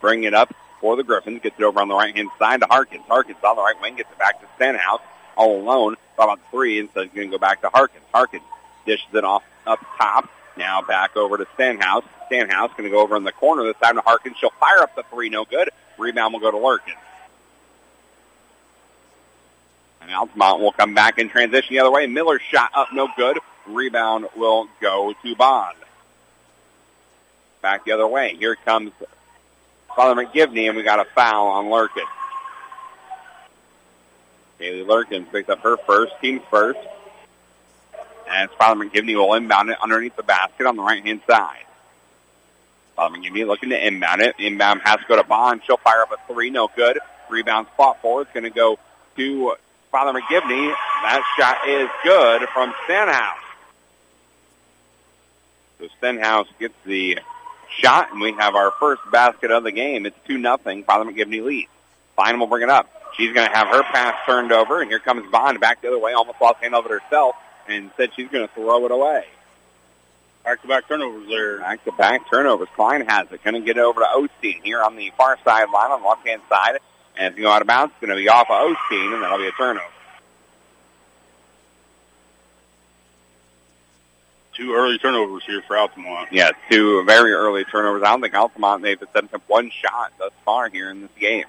Bring 0.00 0.24
it 0.24 0.34
up 0.34 0.54
for 0.80 0.96
the 0.96 1.02
Griffins. 1.02 1.40
Gets 1.42 1.58
it 1.58 1.64
over 1.64 1.80
on 1.80 1.88
the 1.88 1.94
right-hand 1.94 2.30
side 2.38 2.60
to 2.60 2.66
Harkins. 2.66 3.04
Harkins 3.08 3.38
on 3.42 3.56
the 3.56 3.62
right 3.62 3.80
wing 3.80 3.96
gets 3.96 4.10
it 4.10 4.18
back 4.18 4.40
to 4.40 4.46
Stenhouse 4.56 5.00
all 5.36 5.60
alone. 5.60 5.96
About 6.14 6.40
three, 6.50 6.78
and 6.80 6.88
so 6.94 7.02
he's 7.02 7.12
going 7.12 7.30
to 7.30 7.36
go 7.36 7.38
back 7.38 7.60
to 7.60 7.68
Harkins. 7.68 8.04
Harkins 8.12 8.42
dishes 8.86 9.06
it 9.12 9.24
off 9.24 9.42
up 9.66 9.80
top. 9.98 10.30
Now 10.56 10.80
back 10.80 11.16
over 11.16 11.36
to 11.36 11.46
Stenhouse. 11.54 12.04
Stenhouse 12.26 12.70
going 12.70 12.84
to 12.84 12.90
go 12.90 13.00
over 13.00 13.16
in 13.16 13.24
the 13.24 13.32
corner 13.32 13.64
this 13.64 13.76
time 13.82 13.96
to 13.96 14.00
Harkins. 14.00 14.36
She'll 14.38 14.50
fire 14.58 14.80
up 14.80 14.96
the 14.96 15.02
three. 15.10 15.28
No 15.28 15.44
good. 15.44 15.70
Rebound 15.98 16.32
will 16.32 16.40
go 16.40 16.50
to 16.50 16.56
Lurkins. 16.56 16.96
And 20.00 20.10
Altamont 20.14 20.60
will 20.60 20.72
come 20.72 20.94
back 20.94 21.18
and 21.18 21.30
transition 21.30 21.74
the 21.74 21.80
other 21.80 21.90
way. 21.90 22.06
Miller's 22.06 22.42
shot 22.42 22.70
up, 22.74 22.88
no 22.92 23.08
good. 23.16 23.38
Rebound 23.66 24.28
will 24.36 24.68
go 24.80 25.14
to 25.22 25.36
Bond. 25.36 25.76
Back 27.60 27.84
the 27.84 27.92
other 27.92 28.06
way. 28.06 28.36
Here 28.36 28.54
comes 28.54 28.92
Father 29.96 30.22
McGivney, 30.22 30.68
and 30.68 30.76
we 30.76 30.82
got 30.82 31.00
a 31.00 31.06
foul 31.14 31.46
on 31.48 31.66
Lurkin. 31.66 32.04
Kaylee 34.60 34.86
Lurkin 34.86 35.24
picks 35.32 35.48
up 35.48 35.60
her 35.60 35.78
first, 35.78 36.12
team's 36.20 36.42
first. 36.50 36.78
And 38.28 38.50
Father 38.50 38.84
McGivney 38.84 39.16
will 39.16 39.32
inbound 39.34 39.70
it 39.70 39.78
underneath 39.82 40.14
the 40.14 40.22
basket 40.22 40.66
on 40.66 40.76
the 40.76 40.82
right-hand 40.82 41.22
side. 41.26 41.64
Father 42.94 43.16
McGivney 43.16 43.46
looking 43.46 43.70
to 43.70 43.86
inbound 43.86 44.20
it. 44.20 44.34
Inbound 44.38 44.82
has 44.84 44.96
to 44.96 45.04
go 45.08 45.16
to 45.16 45.24
Bond. 45.24 45.62
She'll 45.66 45.78
fire 45.78 46.02
up 46.02 46.12
a 46.12 46.32
three, 46.32 46.50
no 46.50 46.68
good. 46.76 46.98
Rebound 47.30 47.66
spot 47.72 48.02
forward. 48.02 48.22
It's 48.22 48.32
going 48.32 48.44
to 48.44 48.50
go 48.50 48.78
to 49.16 49.54
Father 49.90 50.18
McGivney. 50.18 50.74
That 51.02 51.22
shot 51.38 51.68
is 51.68 51.88
good 52.04 52.48
from 52.52 52.74
Stenhouse. 52.84 53.38
So 55.78 55.88
Stenhouse 55.98 56.48
gets 56.58 56.74
the 56.84 57.18
shot, 57.70 58.12
and 58.12 58.20
we 58.20 58.32
have 58.32 58.54
our 58.54 58.70
first 58.72 59.02
basket 59.10 59.50
of 59.50 59.64
the 59.64 59.72
game. 59.72 60.06
It's 60.06 60.16
2 60.26 60.38
nothing. 60.38 60.84
Father 60.84 61.10
McGivney 61.10 61.42
leads. 61.42 61.70
Fine 62.16 62.38
will 62.38 62.46
bring 62.46 62.62
it 62.62 62.70
up. 62.70 62.90
She's 63.16 63.32
going 63.32 63.48
to 63.48 63.54
have 63.54 63.68
her 63.68 63.82
pass 63.82 64.14
turned 64.26 64.52
over, 64.52 64.80
and 64.80 64.90
here 64.90 64.98
comes 64.98 65.30
Bond 65.30 65.60
back 65.60 65.82
the 65.82 65.88
other 65.88 65.98
way, 65.98 66.12
almost 66.12 66.40
lost 66.40 66.62
hand 66.62 66.74
of 66.74 66.84
it 66.86 66.90
herself, 66.90 67.34
and 67.68 67.90
said 67.96 68.10
she's 68.14 68.28
going 68.28 68.46
to 68.46 68.54
throw 68.54 68.84
it 68.84 68.90
away. 68.90 69.24
Back-to-back 70.44 70.86
turnovers 70.86 71.26
there. 71.28 71.58
Back-to-back 71.58 72.30
turnovers. 72.30 72.68
Klein 72.76 73.04
has 73.06 73.32
it. 73.32 73.42
Going 73.42 73.54
to 73.54 73.60
get 73.60 73.78
it 73.78 73.80
over 73.80 74.00
to 74.00 74.06
Osteen 74.06 74.62
here 74.62 74.82
on 74.82 74.96
the 74.96 75.10
far 75.16 75.38
sideline 75.44 75.90
on 75.90 76.02
the 76.02 76.08
left-hand 76.08 76.42
side. 76.48 76.78
And 77.16 77.32
if 77.32 77.38
you 77.38 77.44
go 77.44 77.50
out 77.50 77.62
of 77.62 77.66
bounds, 77.66 77.92
it's 77.92 78.06
going 78.06 78.16
to 78.16 78.22
be 78.22 78.28
off 78.28 78.48
of 78.50 78.76
Osteen, 78.76 79.14
and 79.14 79.22
that'll 79.22 79.38
be 79.38 79.48
a 79.48 79.52
turnover. 79.52 79.86
Two 84.56 84.74
early 84.74 84.98
turnovers 84.98 85.44
here 85.44 85.62
for 85.62 85.76
Altamont. 85.76 86.28
Yeah, 86.32 86.50
two 86.70 87.04
very 87.04 87.32
early 87.32 87.64
turnovers. 87.64 88.02
I 88.02 88.10
don't 88.10 88.20
think 88.20 88.34
Altamont 88.34 88.82
they've 88.82 89.00
up 89.02 89.42
one 89.46 89.70
shot 89.70 90.12
thus 90.18 90.32
far 90.44 90.68
here 90.68 90.90
in 90.90 91.02
this 91.02 91.10
game. 91.18 91.44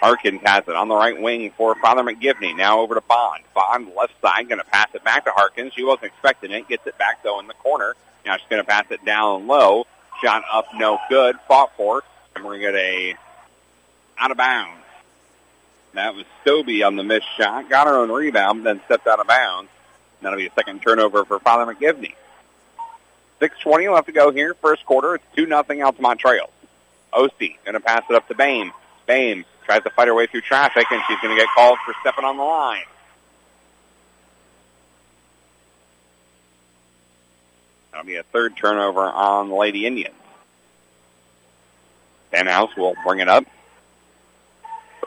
Harkins 0.00 0.42
has 0.44 0.64
it 0.68 0.76
on 0.76 0.88
the 0.88 0.94
right 0.94 1.20
wing 1.20 1.52
for 1.56 1.74
Father 1.76 2.02
McGivney. 2.02 2.56
Now 2.56 2.80
over 2.80 2.94
to 2.94 3.00
Bond. 3.00 3.42
Bond 3.54 3.88
left 3.96 4.12
side 4.20 4.48
going 4.48 4.58
to 4.58 4.64
pass 4.66 4.88
it 4.94 5.02
back 5.02 5.24
to 5.24 5.30
Harkins. 5.30 5.72
She 5.74 5.84
wasn't 5.84 6.04
expecting 6.04 6.50
it. 6.50 6.68
Gets 6.68 6.86
it 6.86 6.98
back 6.98 7.22
though 7.22 7.40
in 7.40 7.46
the 7.46 7.54
corner. 7.54 7.94
Now 8.24 8.36
she's 8.36 8.46
going 8.48 8.62
to 8.62 8.68
pass 8.68 8.84
it 8.90 9.04
down 9.04 9.46
low. 9.46 9.86
Shot 10.22 10.44
up, 10.52 10.66
no 10.74 10.98
good. 11.08 11.36
Fought 11.48 11.72
for, 11.76 12.02
and 12.34 12.44
we're 12.44 12.58
going 12.58 12.62
to 12.62 12.66
get 12.72 12.74
a 12.74 13.14
out 14.18 14.30
of 14.30 14.36
bounds. 14.36 14.82
That 15.94 16.14
was 16.14 16.24
Stobie 16.44 16.86
on 16.86 16.96
the 16.96 17.02
missed 17.02 17.26
shot. 17.38 17.70
Got 17.70 17.86
her 17.86 17.96
own 17.96 18.10
rebound, 18.10 18.66
then 18.66 18.80
stepped 18.84 19.06
out 19.06 19.20
of 19.20 19.26
bounds. 19.26 19.70
That'll 20.26 20.40
be 20.40 20.48
a 20.48 20.52
second 20.54 20.82
turnover 20.82 21.24
for 21.24 21.38
Father 21.38 21.72
McGivney. 21.72 22.14
6.20 23.40 23.94
left 23.94 24.06
to 24.06 24.12
go 24.12 24.32
here. 24.32 24.54
First 24.54 24.84
quarter. 24.84 25.14
It's 25.14 25.24
2 25.36 25.46
nothing 25.46 25.84
Altamont 25.84 26.18
Trails. 26.18 26.50
Osteen 27.12 27.54
going 27.64 27.74
to 27.74 27.80
pass 27.80 28.02
it 28.10 28.16
up 28.16 28.26
to 28.26 28.34
Bame. 28.34 28.72
Bame 29.06 29.44
tries 29.66 29.84
to 29.84 29.90
fight 29.90 30.08
her 30.08 30.14
way 30.16 30.26
through 30.26 30.40
traffic, 30.40 30.84
and 30.90 31.00
she's 31.06 31.20
going 31.20 31.32
to 31.32 31.40
get 31.40 31.48
called 31.54 31.78
for 31.86 31.94
stepping 32.00 32.24
on 32.24 32.38
the 32.38 32.42
line. 32.42 32.82
That'll 37.92 38.04
be 38.04 38.16
a 38.16 38.24
third 38.24 38.56
turnover 38.56 39.02
on 39.02 39.48
the 39.48 39.54
Lady 39.54 39.86
Indians. 39.86 40.16
Stenhouse 42.30 42.76
will 42.76 42.96
bring 43.04 43.20
it 43.20 43.28
up. 43.28 43.44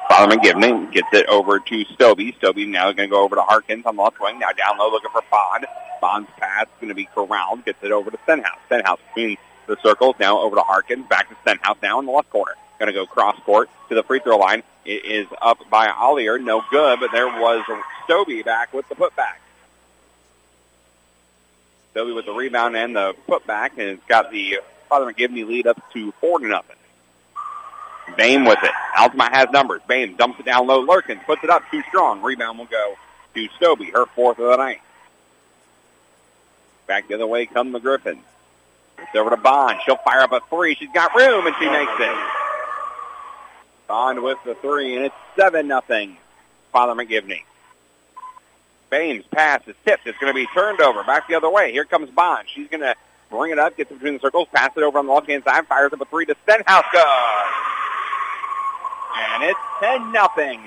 Father 0.09 0.35
McGivney 0.35 0.91
gets 0.91 1.07
it 1.13 1.27
over 1.27 1.59
to 1.59 1.85
Stobie. 1.85 2.35
Stobie 2.39 2.67
now 2.67 2.91
going 2.91 3.07
to 3.09 3.15
go 3.15 3.23
over 3.23 3.35
to 3.35 3.43
Harkins 3.43 3.85
on 3.85 3.95
the 3.95 4.01
left 4.01 4.19
wing. 4.19 4.39
Now 4.39 4.51
down 4.51 4.79
low 4.79 4.89
looking 4.89 5.11
for 5.11 5.21
Bond. 5.29 5.67
Bond's 6.01 6.29
pass 6.37 6.65
going 6.81 6.89
to 6.89 6.95
be 6.95 7.05
corralled. 7.05 7.63
Gets 7.63 7.83
it 7.83 7.91
over 7.91 8.09
to 8.09 8.17
Stenhouse. 8.23 8.57
Stenhouse 8.65 8.99
between 9.13 9.37
the 9.67 9.77
circles. 9.83 10.15
Now 10.19 10.39
over 10.39 10.55
to 10.55 10.63
Harkins. 10.63 11.07
Back 11.07 11.29
to 11.29 11.35
Stenhouse 11.43 11.77
now 11.83 11.99
in 11.99 12.07
the 12.07 12.11
left 12.11 12.31
corner. 12.31 12.53
Going 12.79 12.87
to 12.87 12.93
go 12.93 13.05
cross 13.05 13.37
court 13.45 13.69
to 13.89 13.95
the 13.95 14.01
free 14.01 14.19
throw 14.19 14.37
line. 14.37 14.63
It 14.83 15.05
is 15.05 15.27
up 15.43 15.59
by 15.69 15.89
Ollier. 15.89 16.39
No 16.41 16.63
good, 16.71 16.99
but 16.99 17.11
there 17.11 17.27
was 17.27 17.63
Stobie 18.07 18.43
back 18.43 18.73
with 18.73 18.89
the 18.89 18.95
putback. 18.95 19.37
Stobie 21.93 22.15
with 22.15 22.25
the 22.25 22.33
rebound 22.33 22.75
and 22.75 22.95
the 22.95 23.13
putback, 23.27 23.73
and 23.73 23.81
it's 23.81 24.05
got 24.05 24.31
the 24.31 24.59
Father 24.87 25.13
McGivney 25.13 25.45
lead 25.45 25.67
up 25.67 25.79
to 25.93 26.11
four 26.13 26.39
to 26.39 26.47
nothing. 26.47 26.77
Bame 28.17 28.45
with 28.45 28.59
it. 28.63 28.71
Altamont 28.97 29.33
has 29.33 29.49
numbers. 29.51 29.81
Bame 29.87 30.15
dumps 30.15 30.39
it 30.39 30.45
down 30.45 30.67
low. 30.67 30.85
Lurkins 30.85 31.23
puts 31.25 31.43
it 31.43 31.49
up 31.49 31.63
too 31.71 31.81
strong. 31.89 32.21
Rebound 32.21 32.57
will 32.57 32.65
go 32.65 32.95
to 33.35 33.47
Stobie, 33.59 33.91
her 33.93 34.05
fourth 34.07 34.39
of 34.39 34.49
the 34.49 34.57
night. 34.57 34.81
Back 36.87 37.07
the 37.07 37.15
other 37.15 37.27
way 37.27 37.45
come 37.45 37.71
the 37.71 37.79
Griffins. 37.79 38.23
It's 38.97 39.15
over 39.15 39.29
to 39.29 39.37
Bond. 39.37 39.79
She'll 39.85 39.97
fire 39.97 40.21
up 40.21 40.31
a 40.31 40.41
three. 40.49 40.75
She's 40.75 40.91
got 40.93 41.15
room, 41.15 41.47
and 41.47 41.55
she 41.59 41.69
makes 41.69 41.91
it. 41.99 42.17
Bond 43.87 44.21
with 44.21 44.37
the 44.45 44.55
three, 44.55 44.95
and 44.95 45.05
it's 45.05 45.15
7 45.35 45.67
nothing. 45.67 46.17
Father 46.71 46.93
McGivney. 46.93 47.43
Bames 48.89 49.23
pass 49.31 49.61
is 49.67 49.75
tipped. 49.85 50.05
It's 50.07 50.17
going 50.17 50.33
to 50.33 50.35
be 50.35 50.47
turned 50.47 50.81
over. 50.81 51.03
Back 51.03 51.27
the 51.27 51.35
other 51.35 51.49
way. 51.49 51.71
Here 51.71 51.85
comes 51.85 52.09
Bond. 52.09 52.47
She's 52.53 52.67
going 52.67 52.81
to 52.81 52.95
bring 53.29 53.51
it 53.51 53.59
up, 53.59 53.77
gets 53.77 53.91
it 53.91 53.95
between 53.95 54.15
the 54.15 54.19
circles, 54.19 54.47
pass 54.53 54.71
it 54.75 54.83
over 54.83 54.97
on 54.99 55.05
the 55.05 55.13
left-hand 55.13 55.43
side, 55.43 55.67
fires 55.67 55.93
up 55.93 56.01
a 56.01 56.05
three 56.05 56.25
to 56.25 56.35
Stenhouse. 56.43 56.85
Good 56.91 57.05
and 59.19 59.43
it's 59.43 59.59
10 59.79 60.11
nothing. 60.11 60.61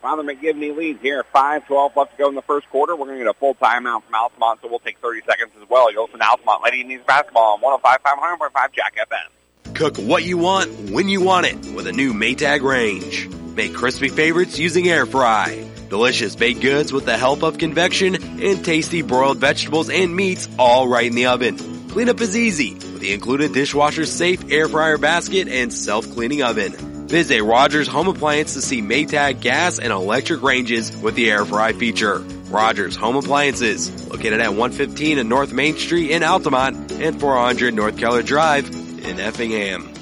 Father 0.00 0.22
McGivney 0.22 0.76
leads 0.76 1.02
here. 1.02 1.24
5-12 1.34 1.96
left 1.96 2.12
to 2.12 2.18
go 2.18 2.28
in 2.28 2.34
the 2.36 2.42
first 2.42 2.68
quarter. 2.70 2.94
We're 2.94 3.06
going 3.06 3.18
to 3.18 3.24
get 3.24 3.30
a 3.30 3.34
full 3.34 3.54
timeout 3.56 4.04
from 4.04 4.14
Altamont, 4.14 4.60
so 4.62 4.68
we'll 4.68 4.78
take 4.78 4.98
30 4.98 5.22
seconds 5.22 5.50
as 5.60 5.68
well. 5.68 5.92
You'll 5.92 6.04
listen 6.04 6.20
to 6.20 6.28
Altamont 6.28 6.62
Lady 6.62 6.82
Indians 6.82 7.04
basketball 7.06 7.60
on 7.62 7.80
105.5 7.80 7.98
100.5 8.38 8.72
Jack 8.72 8.96
FM. 8.96 9.74
Cook 9.74 9.96
what 9.96 10.24
you 10.24 10.38
want 10.38 10.70
when 10.90 11.08
you 11.08 11.20
want 11.20 11.46
it 11.46 11.56
with 11.74 11.86
a 11.88 11.92
new 11.92 12.14
Maytag 12.14 12.62
range. 12.62 13.28
Make 13.54 13.74
crispy 13.74 14.08
favorites 14.08 14.58
using 14.58 14.88
air 14.88 15.04
fry. 15.04 15.68
Delicious 15.88 16.36
baked 16.36 16.60
goods 16.60 16.92
with 16.92 17.04
the 17.04 17.16
help 17.16 17.42
of 17.42 17.58
convection 17.58 18.14
and 18.14 18.64
tasty 18.64 19.02
broiled 19.02 19.38
vegetables 19.38 19.90
and 19.90 20.14
meats 20.14 20.48
all 20.58 20.86
right 20.86 21.06
in 21.06 21.14
the 21.14 21.26
oven. 21.26 21.56
Cleanup 21.88 22.20
is 22.20 22.36
easy 22.36 22.78
with 22.98 23.06
the 23.06 23.14
included 23.14 23.52
dishwasher 23.52 24.04
safe 24.04 24.50
air 24.50 24.68
fryer 24.68 24.98
basket 24.98 25.46
and 25.46 25.72
self-cleaning 25.72 26.42
oven. 26.42 26.72
Visit 27.06 27.42
Rogers 27.42 27.86
Home 27.86 28.08
Appliance 28.08 28.54
to 28.54 28.60
see 28.60 28.82
Maytag 28.82 29.40
gas 29.40 29.78
and 29.78 29.92
electric 29.92 30.42
ranges 30.42 30.94
with 30.96 31.14
the 31.14 31.30
air 31.30 31.44
fry 31.44 31.72
feature. 31.72 32.18
Rogers 32.50 32.96
Home 32.96 33.14
Appliances, 33.14 34.08
located 34.08 34.40
at 34.40 34.48
115 34.48 35.18
and 35.18 35.28
North 35.28 35.52
Main 35.52 35.76
Street 35.76 36.10
in 36.10 36.24
Altamont 36.24 36.90
and 36.92 37.20
400 37.20 37.72
North 37.72 37.96
Keller 37.96 38.22
Drive 38.24 38.68
in 38.68 39.20
Effingham. 39.20 39.94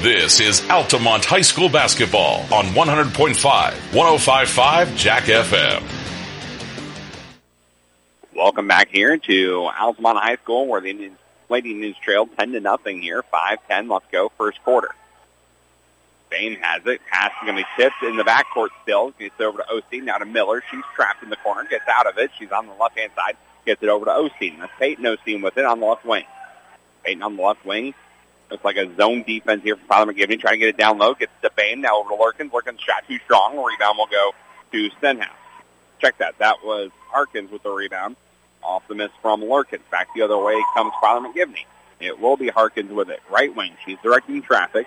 This 0.00 0.40
is 0.40 0.66
Altamont 0.68 1.26
High 1.26 1.42
School 1.42 1.68
basketball 1.68 2.40
on 2.52 2.64
100.5, 2.68 3.34
105.5 3.92 4.96
Jack 4.96 5.24
FM. 5.24 6.01
Welcome 8.34 8.66
back 8.66 8.88
here 8.88 9.18
to 9.18 9.70
Altamont 9.78 10.16
High 10.16 10.36
School 10.36 10.66
where 10.66 10.80
the 10.80 10.88
Indians, 10.88 11.18
Lady 11.50 11.72
Indians 11.72 11.96
trailed 12.02 12.30
10 12.38 12.52
to 12.52 12.60
nothing 12.60 13.02
here. 13.02 13.22
5-10 13.22 13.90
let's 13.90 14.06
go 14.10 14.32
first 14.38 14.62
quarter. 14.64 14.88
Bain 16.30 16.56
has 16.62 16.80
it. 16.86 17.02
Pass 17.10 17.30
is 17.30 17.46
going 17.46 17.58
to 17.58 17.62
be 17.62 17.68
tipped 17.76 18.02
in 18.02 18.16
the 18.16 18.22
backcourt 18.22 18.68
still. 18.84 19.10
Gets 19.10 19.34
it 19.38 19.42
over 19.42 19.58
to 19.58 19.64
Osteen. 19.64 20.04
Now 20.04 20.16
to 20.16 20.24
Miller. 20.24 20.64
She's 20.70 20.82
trapped 20.94 21.22
in 21.22 21.28
the 21.28 21.36
corner. 21.36 21.68
Gets 21.68 21.84
out 21.86 22.06
of 22.06 22.16
it. 22.16 22.30
She's 22.38 22.50
on 22.50 22.66
the 22.66 22.72
left-hand 22.72 23.12
side. 23.14 23.36
Gets 23.66 23.82
it 23.82 23.90
over 23.90 24.06
to 24.06 24.10
Osteen. 24.10 24.58
That's 24.60 24.72
Peyton 24.78 25.04
Osteen 25.04 25.42
with 25.42 25.58
it 25.58 25.66
on 25.66 25.80
the 25.80 25.86
left 25.86 26.06
wing. 26.06 26.24
Peyton 27.04 27.22
on 27.22 27.36
the 27.36 27.42
left 27.42 27.66
wing. 27.66 27.92
Looks 28.50 28.64
like 28.64 28.78
a 28.78 28.96
zone 28.96 29.24
defense 29.24 29.62
here 29.62 29.76
for 29.76 29.84
Father 29.84 30.10
McGivney. 30.10 30.40
Trying 30.40 30.54
to 30.54 30.58
get 30.58 30.68
it 30.70 30.78
down 30.78 30.96
low. 30.96 31.12
Gets 31.12 31.32
to 31.42 31.50
Bain. 31.54 31.82
Now 31.82 31.98
over 31.98 32.08
to 32.08 32.16
Lurkins. 32.16 32.50
Lurkins 32.50 32.80
shot 32.80 33.04
too 33.06 33.18
strong. 33.26 33.62
Rebound 33.62 33.98
will 33.98 34.06
go 34.06 34.30
to 34.72 34.90
Stenhouse. 34.96 35.36
Check 36.00 36.16
that. 36.16 36.38
That 36.38 36.64
was 36.64 36.90
Harkins 37.12 37.50
with 37.50 37.62
the 37.62 37.70
rebound. 37.70 38.16
Off 38.62 38.86
the 38.88 38.94
miss 38.94 39.10
from 39.20 39.42
Lurkins. 39.42 39.88
Back 39.90 40.08
the 40.14 40.22
other 40.22 40.38
way 40.38 40.60
comes 40.74 40.92
Father 41.00 41.28
McGivney. 41.28 41.64
It 42.00 42.18
will 42.20 42.36
be 42.36 42.48
Harkins 42.48 42.92
with 42.92 43.10
it. 43.10 43.20
Right 43.30 43.54
wing. 43.54 43.74
She's 43.84 43.98
directing 44.02 44.42
traffic. 44.42 44.86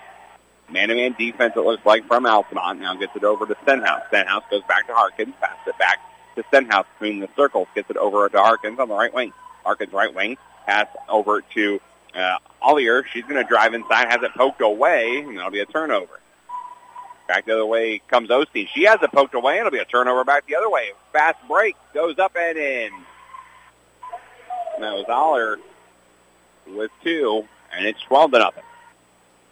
Man-to-man 0.68 1.14
defense, 1.18 1.54
it 1.56 1.60
looks 1.60 1.86
like, 1.86 2.06
from 2.06 2.26
Altamont. 2.26 2.80
Now 2.80 2.94
gets 2.96 3.14
it 3.14 3.22
over 3.24 3.46
to 3.46 3.56
Stenhouse. 3.62 4.02
Stenhouse 4.08 4.42
goes 4.50 4.62
back 4.68 4.86
to 4.88 4.94
Harkins. 4.94 5.34
Passes 5.40 5.68
it 5.68 5.78
back 5.78 6.00
to 6.34 6.44
Stenhouse 6.48 6.86
between 6.98 7.20
the 7.20 7.28
circles. 7.36 7.68
Gets 7.74 7.90
it 7.90 7.96
over 7.96 8.28
to 8.28 8.38
Harkins 8.38 8.78
on 8.78 8.88
the 8.88 8.94
right 8.94 9.14
wing. 9.14 9.32
Harkins 9.64 9.92
right 9.92 10.12
wing. 10.12 10.36
Pass 10.66 10.88
over 11.08 11.42
to 11.54 11.80
uh, 12.14 12.38
Ollier. 12.62 13.04
She's 13.12 13.22
going 13.24 13.42
to 13.42 13.48
drive 13.48 13.74
inside. 13.74 14.08
Has 14.08 14.22
it 14.22 14.32
poked 14.34 14.60
away, 14.60 15.18
and 15.18 15.36
that'll 15.36 15.50
be 15.50 15.60
a 15.60 15.66
turnover. 15.66 16.18
Back 17.28 17.46
the 17.46 17.52
other 17.52 17.66
way 17.66 18.00
comes 18.08 18.28
Osteen. 18.28 18.68
She 18.72 18.84
has 18.84 19.02
it 19.02 19.10
poked 19.12 19.34
away. 19.34 19.58
It'll 19.58 19.70
be 19.70 19.78
a 19.78 19.84
turnover 19.84 20.24
back 20.24 20.46
the 20.46 20.56
other 20.56 20.70
way. 20.70 20.92
Fast 21.12 21.38
break. 21.48 21.76
Goes 21.92 22.18
up 22.18 22.36
and 22.38 22.56
in. 22.56 22.92
And 24.74 24.84
that 24.84 24.92
was 24.92 25.06
Ollier 25.08 25.56
with 26.66 26.90
two, 27.02 27.46
and 27.72 27.86
it's 27.86 28.00
12 28.02 28.32
to 28.32 28.38
nothing. 28.38 28.62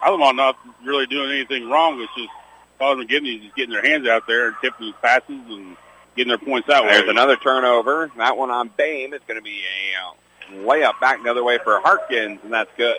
Altamont 0.02 0.36
not 0.36 0.58
really 0.84 1.06
doing 1.06 1.30
anything 1.30 1.70
wrong. 1.70 2.00
It's 2.00 2.12
just 2.16 2.30
Father 2.78 3.02
McGivney 3.04 3.42
just 3.42 3.56
getting 3.56 3.72
their 3.72 3.84
hands 3.84 4.06
out 4.06 4.26
there 4.26 4.48
and 4.48 4.56
tipping 4.60 4.86
these 4.86 4.94
passes 5.00 5.28
and 5.28 5.76
getting 6.16 6.28
their 6.28 6.38
points 6.38 6.68
that 6.68 6.82
way. 6.82 6.90
There's 6.90 7.08
another 7.08 7.36
turnover. 7.36 8.10
That 8.18 8.36
one 8.36 8.50
on 8.50 8.70
Bame 8.76 9.14
is 9.14 9.22
going 9.26 9.38
to 9.38 9.44
be 9.44 9.62
a 9.62 10.58
uh, 10.58 10.66
layup 10.66 11.00
back 11.00 11.22
the 11.22 11.30
other 11.30 11.44
way 11.44 11.58
for 11.62 11.80
Harkins, 11.80 12.40
and 12.44 12.52
that's 12.52 12.70
good. 12.76 12.98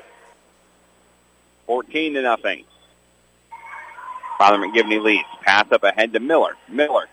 14 1.67 2.13
to 2.15 2.21
nothing. 2.21 2.65
Father 4.37 4.57
McGivney 4.57 5.01
leads. 5.01 5.27
Pass 5.43 5.71
up 5.71 5.83
ahead 5.83 6.13
to 6.13 6.19
Miller. 6.19 6.55
Miller. 6.67 7.07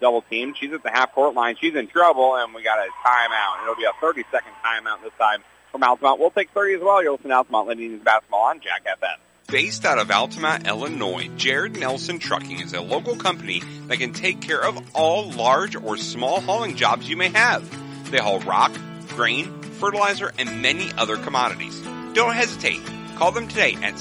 Double 0.00 0.22
team. 0.22 0.54
She's 0.58 0.72
at 0.72 0.82
the 0.82 0.90
half 0.90 1.12
court 1.12 1.34
line. 1.34 1.56
She's 1.60 1.74
in 1.74 1.88
trouble, 1.88 2.36
and 2.36 2.54
we 2.54 2.62
got 2.62 2.78
a 2.78 2.88
timeout. 3.06 3.62
It'll 3.62 3.74
be 3.74 3.84
a 3.84 3.92
30 4.00 4.24
second 4.30 4.52
timeout 4.64 5.02
this 5.02 5.12
time 5.18 5.42
from 5.72 5.82
Altamont. 5.82 6.20
We'll 6.20 6.30
take 6.30 6.50
30 6.50 6.74
as 6.74 6.80
well. 6.80 7.02
You're 7.02 7.12
listening 7.12 7.30
to 7.30 7.36
Altamont 7.36 7.68
Ladies 7.68 8.00
Basketball 8.00 8.40
on 8.42 8.60
Jack 8.60 8.84
FM. 8.84 9.16
Based 9.48 9.84
out 9.86 9.98
of 9.98 10.10
Altamont, 10.10 10.66
Illinois, 10.66 11.30
Jared 11.36 11.78
Nelson 11.78 12.18
Trucking 12.18 12.60
is 12.60 12.74
a 12.74 12.82
local 12.82 13.16
company 13.16 13.62
that 13.86 13.96
can 13.96 14.12
take 14.12 14.42
care 14.42 14.62
of 14.62 14.78
all 14.94 15.30
large 15.30 15.74
or 15.74 15.96
small 15.96 16.40
hauling 16.40 16.76
jobs 16.76 17.08
you 17.08 17.16
may 17.16 17.30
have. 17.30 18.10
They 18.10 18.18
haul 18.18 18.40
rock, 18.40 18.72
grain, 19.08 19.62
fertilizer, 19.62 20.32
and 20.38 20.60
many 20.60 20.90
other 20.98 21.16
commodities. 21.16 21.80
Don't 22.12 22.34
hesitate. 22.34 22.80
Call 23.16 23.32
them 23.32 23.48
today 23.48 23.76
at 23.82 23.94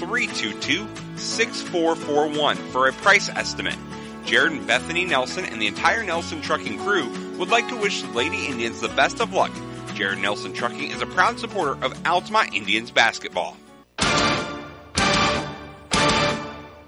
618-322-6441 0.00 2.56
for 2.70 2.88
a 2.88 2.92
price 2.92 3.28
estimate. 3.28 3.76
Jared 4.24 4.52
and 4.52 4.66
Bethany 4.66 5.04
Nelson 5.04 5.44
and 5.44 5.62
the 5.62 5.68
entire 5.68 6.02
Nelson 6.02 6.42
Trucking 6.42 6.80
crew 6.80 7.08
would 7.38 7.48
like 7.48 7.68
to 7.68 7.76
wish 7.76 8.02
the 8.02 8.10
Lady 8.10 8.46
Indians 8.46 8.80
the 8.80 8.88
best 8.88 9.20
of 9.20 9.32
luck. 9.32 9.52
Jared 9.94 10.18
Nelson 10.18 10.52
Trucking 10.52 10.90
is 10.90 11.00
a 11.00 11.06
proud 11.06 11.38
supporter 11.38 11.80
of 11.84 11.94
Altamont 12.06 12.52
Indians 12.54 12.90
basketball. 12.90 13.56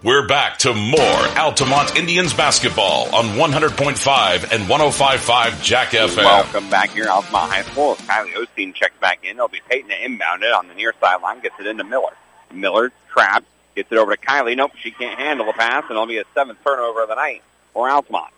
We're 0.01 0.29
back 0.29 0.59
to 0.59 0.75
more 0.75 1.27
Altamont 1.37 1.97
Indians 1.97 2.33
basketball 2.33 3.13
on 3.13 3.37
100.5 3.37 4.53
and 4.53 4.63
105.5 4.65 5.63
Jack 5.63 5.89
FM. 5.91 6.19
Welcome 6.19 6.71
back 6.71 6.91
here, 6.91 7.09
Altamont 7.09 7.53
High 7.53 7.63
School. 7.63 7.97
Kylie 7.97 8.33
Osteen 8.35 8.73
checks 8.75 8.95
back 9.01 9.25
in. 9.25 9.31
It'll 9.31 9.49
be 9.49 9.61
Peyton 9.69 9.91
to 9.91 10.05
inbound 10.05 10.45
it 10.45 10.53
on 10.53 10.69
the 10.69 10.75
near 10.75 10.95
sideline, 11.01 11.41
gets 11.41 11.57
it 11.59 11.67
into 11.67 11.83
Miller. 11.83 12.13
Miller 12.53 12.93
trapped, 13.13 13.47
gets 13.75 13.91
it 13.93 13.99
over 13.99 14.15
to 14.15 14.21
Kylie. 14.21 14.57
Nope, 14.57 14.73
she 14.81 14.91
can't 14.91 15.19
handle 15.19 15.47
the 15.47 15.53
pass, 15.53 15.85
and 15.85 15.93
it'll 15.93 16.07
be 16.07 16.19
a 16.19 16.25
seventh 16.35 16.59
turnover 16.65 17.03
of 17.03 17.09
the 17.09 17.15
night 17.15 17.43
for 17.73 17.89
Altamont. 17.89 18.33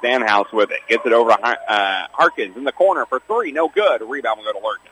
Stanhouse 0.00 0.52
with 0.52 0.70
it. 0.70 0.80
Gets 0.88 1.04
it 1.06 1.12
over 1.12 1.30
to 1.30 1.36
uh, 1.42 2.06
Harkins 2.12 2.56
in 2.56 2.64
the 2.64 2.72
corner 2.72 3.06
for 3.06 3.20
three. 3.20 3.52
No 3.52 3.68
good. 3.68 4.02
Rebound 4.02 4.38
will 4.38 4.52
go 4.52 4.58
to 4.58 4.66
Lurkin. 4.66 4.90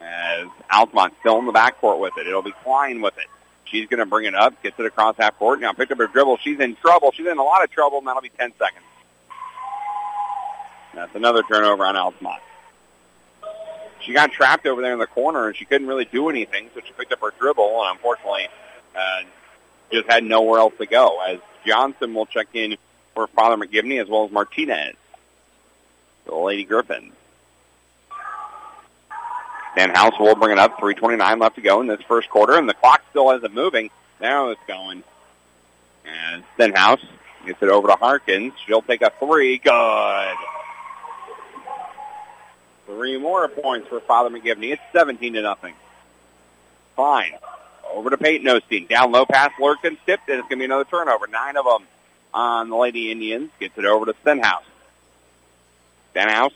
As 0.00 0.48
Altamont 0.70 1.14
still 1.20 1.38
in 1.38 1.46
the 1.46 1.52
backcourt 1.52 1.98
with 1.98 2.16
it. 2.18 2.26
It'll 2.26 2.42
be 2.42 2.54
Klein 2.64 3.00
with 3.00 3.16
it. 3.18 3.26
She's 3.64 3.88
going 3.88 3.98
to 3.98 4.06
bring 4.06 4.26
it 4.26 4.34
up, 4.34 4.62
gets 4.62 4.78
it 4.78 4.86
across 4.86 5.16
half 5.16 5.38
court. 5.38 5.60
Now 5.60 5.72
picked 5.72 5.92
up 5.92 5.98
her 5.98 6.06
dribble. 6.06 6.38
She's 6.38 6.60
in 6.60 6.76
trouble. 6.76 7.12
She's 7.12 7.26
in 7.26 7.38
a 7.38 7.42
lot 7.42 7.64
of 7.64 7.70
trouble, 7.70 7.98
and 7.98 8.06
that'll 8.06 8.22
be 8.22 8.28
10 8.28 8.52
seconds. 8.58 8.84
That's 10.94 11.14
another 11.14 11.42
turnover 11.42 11.84
on 11.84 11.96
Altamont. 11.96 12.40
She 14.06 14.12
got 14.12 14.30
trapped 14.30 14.66
over 14.66 14.80
there 14.80 14.92
in 14.92 15.00
the 15.00 15.06
corner, 15.08 15.48
and 15.48 15.56
she 15.56 15.64
couldn't 15.64 15.88
really 15.88 16.04
do 16.04 16.28
anything, 16.28 16.70
so 16.72 16.80
she 16.80 16.92
picked 16.92 17.12
up 17.12 17.20
her 17.20 17.34
dribble, 17.38 17.82
and 17.82 17.96
unfortunately 17.96 18.46
uh, 18.96 19.22
just 19.90 20.08
had 20.08 20.22
nowhere 20.22 20.60
else 20.60 20.74
to 20.78 20.86
go. 20.86 21.20
As 21.20 21.40
Johnson 21.66 22.14
will 22.14 22.26
check 22.26 22.46
in 22.54 22.76
for 23.14 23.26
Father 23.26 23.56
McGivney 23.56 24.00
as 24.00 24.08
well 24.08 24.24
as 24.24 24.30
Martinez. 24.30 24.94
The 26.24 26.34
Lady 26.34 26.64
Griffins. 26.64 27.12
House 29.76 30.18
will 30.18 30.34
bring 30.34 30.52
it 30.52 30.58
up. 30.58 30.78
3.29 30.78 31.40
left 31.40 31.56
to 31.56 31.62
go 31.62 31.80
in 31.80 31.86
this 31.86 32.00
first 32.02 32.28
quarter, 32.30 32.56
and 32.56 32.68
the 32.68 32.74
clock 32.74 33.02
still 33.10 33.30
isn't 33.32 33.54
moving. 33.54 33.90
Now 34.20 34.50
it's 34.50 34.60
going. 34.66 35.02
And 36.04 36.44
Stenhouse 36.54 37.00
gets 37.44 37.62
it 37.62 37.68
over 37.68 37.88
to 37.88 37.94
Harkins. 37.94 38.52
She'll 38.66 38.82
take 38.82 39.02
a 39.02 39.10
three. 39.18 39.58
Good. 39.58 40.36
Three 42.86 43.18
more 43.18 43.48
points 43.48 43.88
for 43.88 44.00
Father 44.00 44.30
McGivney. 44.30 44.72
It's 44.72 44.82
17 44.92 45.34
to 45.34 45.42
nothing. 45.42 45.74
Fine. 46.94 47.32
Over 47.92 48.10
to 48.10 48.16
Peyton 48.16 48.46
Osteen. 48.46 48.88
Down 48.88 49.12
low 49.12 49.26
pass, 49.26 49.50
Lurkin 49.60 49.96
tipped, 50.06 50.28
and 50.28 50.38
it's 50.38 50.48
going 50.48 50.50
to 50.50 50.56
be 50.56 50.64
another 50.64 50.84
turnover. 50.84 51.26
Nine 51.26 51.56
of 51.56 51.64
them 51.64 51.86
on 52.32 52.70
the 52.70 52.76
Lady 52.76 53.10
Indians. 53.10 53.50
Gets 53.58 53.76
it 53.76 53.84
over 53.84 54.06
to 54.06 54.14
Stenhouse. 54.22 54.64
Stenhouse 56.12 56.52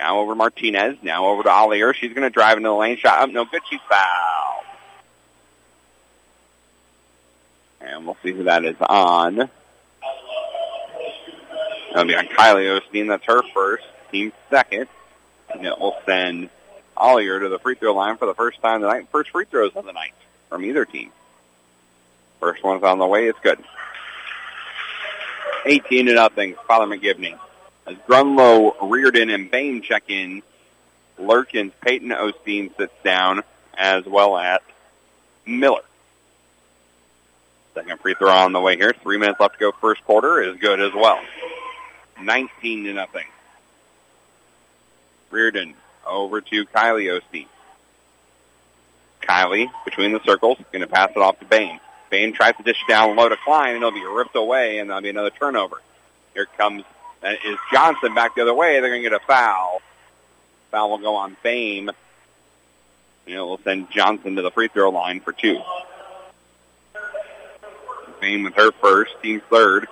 now 0.00 0.18
over 0.20 0.32
to 0.32 0.36
Martinez. 0.36 0.96
Now 1.02 1.26
over 1.26 1.42
to 1.42 1.50
Ollier. 1.50 1.94
She's 1.94 2.14
going 2.14 2.22
to 2.22 2.30
drive 2.30 2.56
into 2.56 2.70
the 2.70 2.74
lane. 2.74 2.96
Shot 2.96 3.20
up. 3.20 3.30
No 3.30 3.44
good. 3.44 3.60
She's 3.68 3.80
fouled. 3.88 4.64
And 7.82 8.06
we'll 8.06 8.16
see 8.22 8.32
who 8.32 8.44
that 8.44 8.64
is 8.64 8.76
on. 8.80 9.50
That'll 11.92 12.06
be 12.06 12.14
on 12.14 12.26
Kylie 12.26 12.80
Osteen. 12.80 13.08
That's 13.08 13.24
her 13.26 13.42
first. 13.52 13.84
Team 14.10 14.32
second. 14.48 14.88
And 15.54 15.66
it 15.66 15.78
will 15.78 15.96
send 16.06 16.50
Ollier 16.96 17.40
to 17.40 17.48
the 17.48 17.58
free 17.58 17.74
throw 17.74 17.94
line 17.94 18.16
for 18.16 18.26
the 18.26 18.34
first 18.34 18.60
time 18.60 18.80
tonight. 18.80 19.08
First 19.10 19.30
free 19.30 19.44
throws 19.44 19.72
of 19.74 19.84
the 19.84 19.92
night 19.92 20.14
from 20.48 20.64
either 20.64 20.84
team. 20.84 21.10
First 22.40 22.62
one's 22.62 22.82
on 22.82 22.98
the 22.98 23.06
way. 23.06 23.28
It's 23.28 23.38
good. 23.40 23.62
18 25.66 26.06
to 26.06 26.14
nothing. 26.14 26.54
Father 26.66 26.86
McGivney. 26.86 27.38
As 27.86 27.96
Grunlow, 28.08 28.74
Reardon, 28.82 29.30
and 29.30 29.50
Bain 29.50 29.82
check 29.82 30.04
in, 30.08 30.42
Lurkins, 31.18 31.72
Peyton 31.80 32.10
Osteen 32.10 32.74
sits 32.76 32.94
down, 33.02 33.42
as 33.74 34.06
well 34.06 34.38
as 34.38 34.60
Miller. 35.46 35.82
Second 37.74 38.00
free 38.00 38.14
throw 38.14 38.30
on 38.30 38.52
the 38.52 38.60
way 38.60 38.76
here. 38.76 38.92
Three 39.02 39.18
minutes 39.18 39.40
left 39.40 39.54
to 39.54 39.60
go 39.60 39.72
first 39.72 40.04
quarter 40.04 40.42
is 40.42 40.56
good 40.56 40.80
as 40.80 40.92
well. 40.92 41.20
19 42.20 42.84
to 42.84 42.92
nothing. 42.92 43.26
Reardon 45.30 45.74
over 46.06 46.40
to 46.40 46.66
Kylie 46.66 47.20
Osteen. 47.20 47.46
Kylie 49.22 49.70
between 49.84 50.12
the 50.12 50.20
circles, 50.24 50.58
going 50.72 50.82
to 50.82 50.88
pass 50.88 51.10
it 51.10 51.18
off 51.18 51.38
to 51.40 51.44
Bain. 51.44 51.78
Bain 52.10 52.32
tries 52.32 52.56
to 52.56 52.62
dish 52.62 52.82
down 52.88 53.14
low 53.16 53.28
to 53.28 53.36
Klein, 53.44 53.74
and 53.74 53.76
it'll 53.76 53.92
be 53.92 54.04
ripped 54.04 54.34
away, 54.34 54.78
and 54.78 54.90
that'll 54.90 55.02
be 55.02 55.10
another 55.10 55.30
turnover. 55.30 55.80
Here 56.34 56.46
comes 56.56 56.84
that 57.20 57.38
is 57.44 57.58
Johnson 57.72 58.14
back 58.14 58.34
the 58.34 58.42
other 58.42 58.54
way. 58.54 58.80
They're 58.80 58.90
going 58.90 59.02
to 59.02 59.08
get 59.08 59.20
a 59.20 59.24
foul. 59.24 59.82
Foul 60.70 60.90
will 60.90 60.98
go 60.98 61.16
on 61.16 61.36
Bain. 61.42 61.90
And 63.26 63.34
it 63.34 63.38
will 63.38 63.60
send 63.62 63.90
Johnson 63.90 64.36
to 64.36 64.42
the 64.42 64.50
free 64.50 64.68
throw 64.68 64.90
line 64.90 65.20
for 65.20 65.32
two. 65.32 65.60
Bain 68.20 68.42
with 68.42 68.54
her 68.54 68.72
first, 68.72 69.12
team 69.22 69.42
third. 69.50 69.86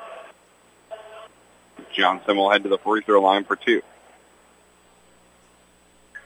Johnson 1.92 2.36
will 2.36 2.50
head 2.50 2.62
to 2.62 2.68
the 2.68 2.78
free 2.78 3.02
throw 3.02 3.20
line 3.20 3.44
for 3.44 3.56
two. 3.56 3.82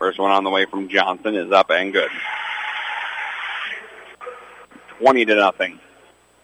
First 0.03 0.19
one 0.19 0.33
on 0.33 0.43
the 0.43 0.51
way 0.51 0.65
from 0.65 0.88
Johnson 0.88 1.37
is 1.37 1.53
up 1.53 1.71
and 1.71 1.93
good. 1.93 2.11
20 4.99 5.27
to 5.27 5.37
nothing. 5.37 5.79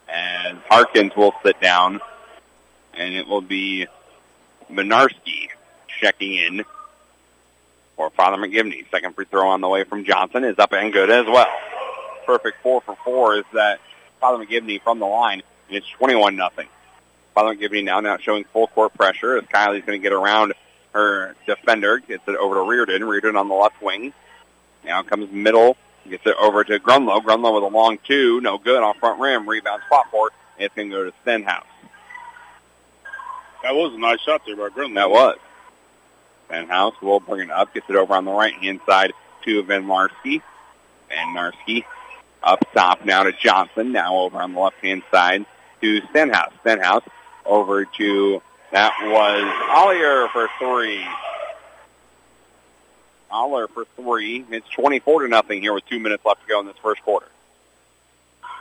And 0.08 0.58
Harkins 0.70 1.10
will 1.16 1.34
sit 1.42 1.60
down. 1.60 1.98
And 2.94 3.16
it 3.16 3.26
will 3.26 3.40
be 3.40 3.88
Minarski 4.70 5.48
checking 6.00 6.36
in 6.36 6.64
for 7.96 8.10
Father 8.10 8.36
McGivney. 8.36 8.88
Second 8.92 9.16
free 9.16 9.24
throw 9.28 9.48
on 9.48 9.60
the 9.60 9.68
way 9.68 9.82
from 9.82 10.04
Johnson 10.04 10.44
is 10.44 10.56
up 10.60 10.72
and 10.72 10.92
good 10.92 11.10
as 11.10 11.26
well. 11.26 11.50
Perfect 12.26 12.62
four 12.62 12.80
for 12.82 12.96
four 13.04 13.38
is 13.38 13.44
that 13.54 13.80
Father 14.20 14.46
McGivney 14.46 14.80
from 14.80 15.00
the 15.00 15.06
line. 15.06 15.42
And 15.66 15.76
it's 15.76 15.90
21 15.98 16.36
nothing. 16.36 16.68
Father 17.34 17.56
McGivney 17.56 17.82
now 17.82 17.98
now 17.98 18.18
showing 18.18 18.44
full 18.44 18.68
court 18.68 18.94
pressure 18.94 19.36
as 19.36 19.42
Kylie's 19.46 19.84
going 19.84 20.00
to 20.00 20.02
get 20.02 20.12
around 20.12 20.54
her 20.92 21.34
defender, 21.46 21.98
gets 21.98 22.26
it 22.26 22.36
over 22.36 22.56
to 22.56 22.62
Reardon. 22.62 23.04
Reardon 23.04 23.36
on 23.36 23.48
the 23.48 23.54
left 23.54 23.80
wing. 23.82 24.12
Now 24.84 25.02
comes 25.02 25.30
middle, 25.30 25.76
gets 26.08 26.26
it 26.26 26.36
over 26.40 26.64
to 26.64 26.78
Grunlow. 26.78 27.22
Grunlow 27.22 27.54
with 27.54 27.64
a 27.64 27.74
long 27.74 27.98
two, 28.04 28.40
no 28.40 28.58
good 28.58 28.82
on 28.82 28.94
front 28.94 29.20
rim. 29.20 29.48
Rebound 29.48 29.82
spot 29.86 30.06
for 30.10 30.28
it. 30.28 30.34
It's 30.58 30.74
going 30.74 30.90
to 30.90 30.96
go 30.96 31.04
to 31.04 31.12
Stenhouse. 31.22 31.66
That 33.62 33.74
was 33.74 33.94
a 33.94 33.98
nice 33.98 34.20
shot 34.20 34.42
there 34.46 34.56
by 34.56 34.68
Grunlow. 34.68 34.94
That 34.94 35.10
was. 35.10 35.38
Stenhouse 36.46 36.94
will 37.02 37.20
bring 37.20 37.42
it 37.42 37.50
up, 37.50 37.74
gets 37.74 37.88
it 37.90 37.96
over 37.96 38.14
on 38.14 38.24
the 38.24 38.32
right-hand 38.32 38.80
side 38.86 39.12
to 39.44 39.62
Van 39.64 39.84
Larsky. 39.84 40.42
Van 41.08 41.34
Larsky 41.34 41.84
up 42.42 42.64
top 42.72 43.04
now 43.04 43.24
to 43.24 43.32
Johnson, 43.32 43.92
now 43.92 44.16
over 44.16 44.38
on 44.38 44.54
the 44.54 44.60
left-hand 44.60 45.02
side 45.10 45.44
to 45.80 46.00
Stenhouse. 46.10 46.52
Stenhouse 46.60 47.04
over 47.44 47.84
to, 47.84 48.42
that 48.72 48.92
was 49.02 49.42
Ollier 49.76 50.28
for 50.28 50.48
three. 50.58 51.06
Ollier 53.30 53.68
for 53.68 53.84
three. 53.96 54.44
It's 54.50 54.68
24 54.70 55.22
to 55.22 55.28
nothing 55.28 55.60
here 55.60 55.72
with 55.72 55.86
two 55.86 55.98
minutes 55.98 56.24
left 56.24 56.42
to 56.42 56.48
go 56.48 56.60
in 56.60 56.66
this 56.66 56.76
first 56.82 57.02
quarter. 57.02 57.26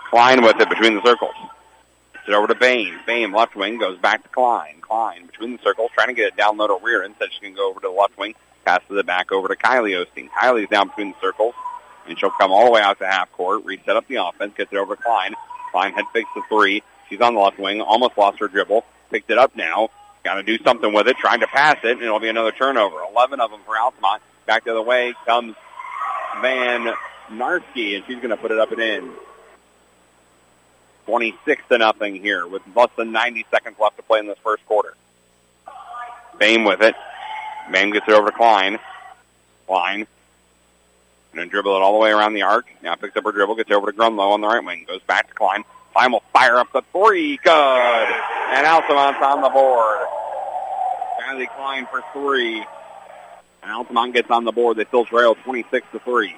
Klein 0.10 0.42
with 0.42 0.60
it 0.60 0.70
between 0.70 0.96
the 0.96 1.04
circles. 1.04 1.36
It 2.28 2.34
over 2.34 2.48
to 2.48 2.56
Bain. 2.56 2.94
Bain, 3.06 3.32
left 3.32 3.56
wing, 3.56 3.78
goes 3.78 3.98
back 3.98 4.24
to 4.24 4.30
Klein. 4.30 4.76
Klein 4.82 5.28
between 5.28 5.54
the 5.54 5.64
circles, 5.64 5.92
trying 5.94 6.10
to 6.10 6.14
get 6.14 6.28
it 6.28 6.36
down 6.36 6.58
low 6.58 6.68
to 6.68 6.84
Reardon. 6.84 7.16
Says 7.20 7.30
she 7.32 7.40
can 7.40 7.54
go 7.54 7.70
over 7.70 7.80
to 7.80 7.88
the 7.88 7.94
left 7.94 8.18
wing. 8.18 8.36
Passes 8.66 8.98
it 8.98 9.06
back 9.06 9.32
over 9.32 9.48
to 9.48 9.56
Kylie 9.56 10.06
Osteen. 10.06 10.30
Kylie's 10.30 10.70
down 10.70 10.90
between 10.90 11.12
the 11.12 11.20
circles. 11.22 11.54
And 12.06 12.20
she'll 12.20 12.32
come 12.32 12.52
all 12.52 12.66
the 12.66 12.72
way 12.72 12.82
out 12.82 13.00
to 13.00 13.08
half 13.08 13.32
court, 13.32 13.64
reset 13.64 13.96
up 13.96 14.08
the 14.08 14.16
offense, 14.16 14.54
gets 14.58 14.74
it 14.74 14.78
over 14.78 14.96
to 14.98 15.02
Klein. 15.02 15.36
Klein 15.72 15.94
head 15.94 16.06
fakes 16.12 16.30
the 16.36 16.42
three. 16.50 16.84
She's 17.10 17.22
on 17.22 17.34
the 17.34 17.40
left 17.40 17.60
wing, 17.60 17.80
almost 17.82 18.18
lost 18.18 18.40
her 18.40 18.50
dribble. 18.50 18.84
Picked 19.10 19.30
it 19.30 19.38
up 19.38 19.56
now. 19.56 19.90
Got 20.24 20.36
to 20.36 20.44
do 20.44 20.58
something 20.64 20.92
with 20.94 21.08
it, 21.08 21.18
trying 21.18 21.40
to 21.40 21.48
pass 21.48 21.78
it, 21.84 21.92
and 21.92 22.02
it'll 22.02 22.20
be 22.20 22.28
another 22.28 22.52
turnover. 22.52 22.98
11 23.12 23.40
of 23.40 23.52
them 23.52 23.62
for 23.66 23.78
Altamont. 23.78 24.22
Back 24.46 24.66
the 24.66 24.72
other 24.72 24.82
way 24.82 25.14
comes 25.26 25.56
Van 26.42 26.94
Narsky, 27.30 27.96
and 27.96 28.06
she's 28.06 28.18
going 28.18 28.30
to 28.30 28.38
put 28.38 28.52
it 28.52 28.60
up 28.60 28.72
and 28.72 28.82
in. 28.82 29.12
26 31.06 31.64
to 31.70 31.78
nothing 31.78 32.16
here 32.16 32.46
with 32.46 32.62
less 32.76 32.90
than 32.98 33.14
90 33.14 33.46
seconds 33.50 33.78
left 33.80 33.96
to 33.96 34.04
play 34.04 34.20
in 34.20 34.28
this 34.28 34.38
first 34.44 34.66
quarter. 34.66 34.94
Bame 36.38 36.66
with 36.66 36.82
it. 36.82 36.96
Bame 37.72 37.92
gets 37.92 38.08
it 38.08 38.14
over 38.14 38.30
to 38.30 38.36
Klein. 38.36 38.78
Klein. 39.66 40.08
And 41.32 41.40
then 41.40 41.48
dribble 41.48 41.76
it 41.76 41.82
all 41.82 41.94
the 41.94 42.00
way 42.00 42.12
around 42.12 42.34
the 42.34 42.42
arc. 42.42 42.68
Now 42.82 42.96
picks 42.96 43.16
up 43.16 43.24
her 43.24 43.32
dribble, 43.32 43.56
gets 43.56 43.72
over 43.72 43.92
to 43.92 43.98
Grunlow 43.98 44.32
on 44.32 44.42
the 44.42 44.48
right 44.48 44.64
wing. 44.64 44.86
Goes 44.88 45.02
back 45.04 45.30
to 45.30 45.34
Klein. 45.34 45.64
Klein 45.98 46.12
will 46.12 46.24
fire 46.32 46.58
up 46.58 46.72
the 46.74 46.84
three. 46.92 47.38
Good. 47.38 47.52
And 47.52 48.68
Altamont's 48.68 49.20
on 49.20 49.42
the 49.42 49.50
board. 49.50 50.08
Kylie 51.20 51.48
Klein 51.56 51.88
for 51.90 52.04
three. 52.14 52.64
And 53.64 53.72
Altamont 53.72 54.14
gets 54.14 54.30
on 54.30 54.44
the 54.46 54.52
board. 54.52 54.78
They 54.78 54.86
still 54.86 55.06
trail 55.06 55.34
26 55.34 55.88
to 55.94 56.00
3. 56.00 56.36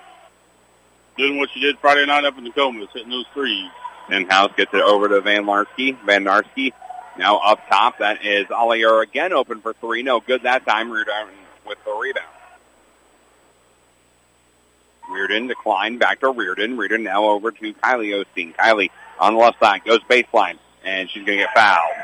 Doing 1.18 1.38
what 1.38 1.54
you 1.56 1.62
did 1.62 1.78
Friday 1.80 2.06
night 2.06 2.24
up 2.24 2.38
in 2.38 2.46
the 2.46 2.52
Tacoma, 2.52 2.88
hitting 2.94 3.10
those 3.10 3.26
threes. 3.34 3.70
And 4.10 4.32
House 4.32 4.52
gets 4.56 4.74
it 4.74 4.82
over 4.82 5.10
to 5.10 5.20
Van 5.20 5.44
Larsky. 5.44 5.98
Van 6.06 6.24
Larsky 6.24 6.72
now 7.18 7.38
up 7.40 7.60
top. 7.68 8.00
That 8.00 8.26
is 8.26 8.48
Ollier 8.48 9.04
again 9.04 9.34
open 9.34 9.60
for 9.60 9.74
three. 9.74 10.04
No 10.04 10.22
good 10.22 10.44
that 10.44 10.66
time. 10.66 10.90
Reardon 10.90 11.28
with 11.68 11.84
the 11.84 11.92
rebound. 11.92 12.26
Reardon 15.12 15.48
declined 15.48 16.00
back 16.00 16.22
to 16.22 16.30
Reardon. 16.32 16.78
Reardon 16.78 17.04
now 17.04 17.26
over 17.26 17.52
to 17.52 17.74
Kylie 17.74 18.24
Osteen. 18.24 18.56
Kylie 18.56 18.90
on 19.20 19.34
the 19.34 19.40
left 19.40 19.60
side 19.60 19.84
goes 19.84 20.00
baseline, 20.10 20.58
and 20.84 21.10
she's 21.10 21.26
going 21.26 21.38
to 21.38 21.44
get 21.44 21.54
fouled. 21.54 21.96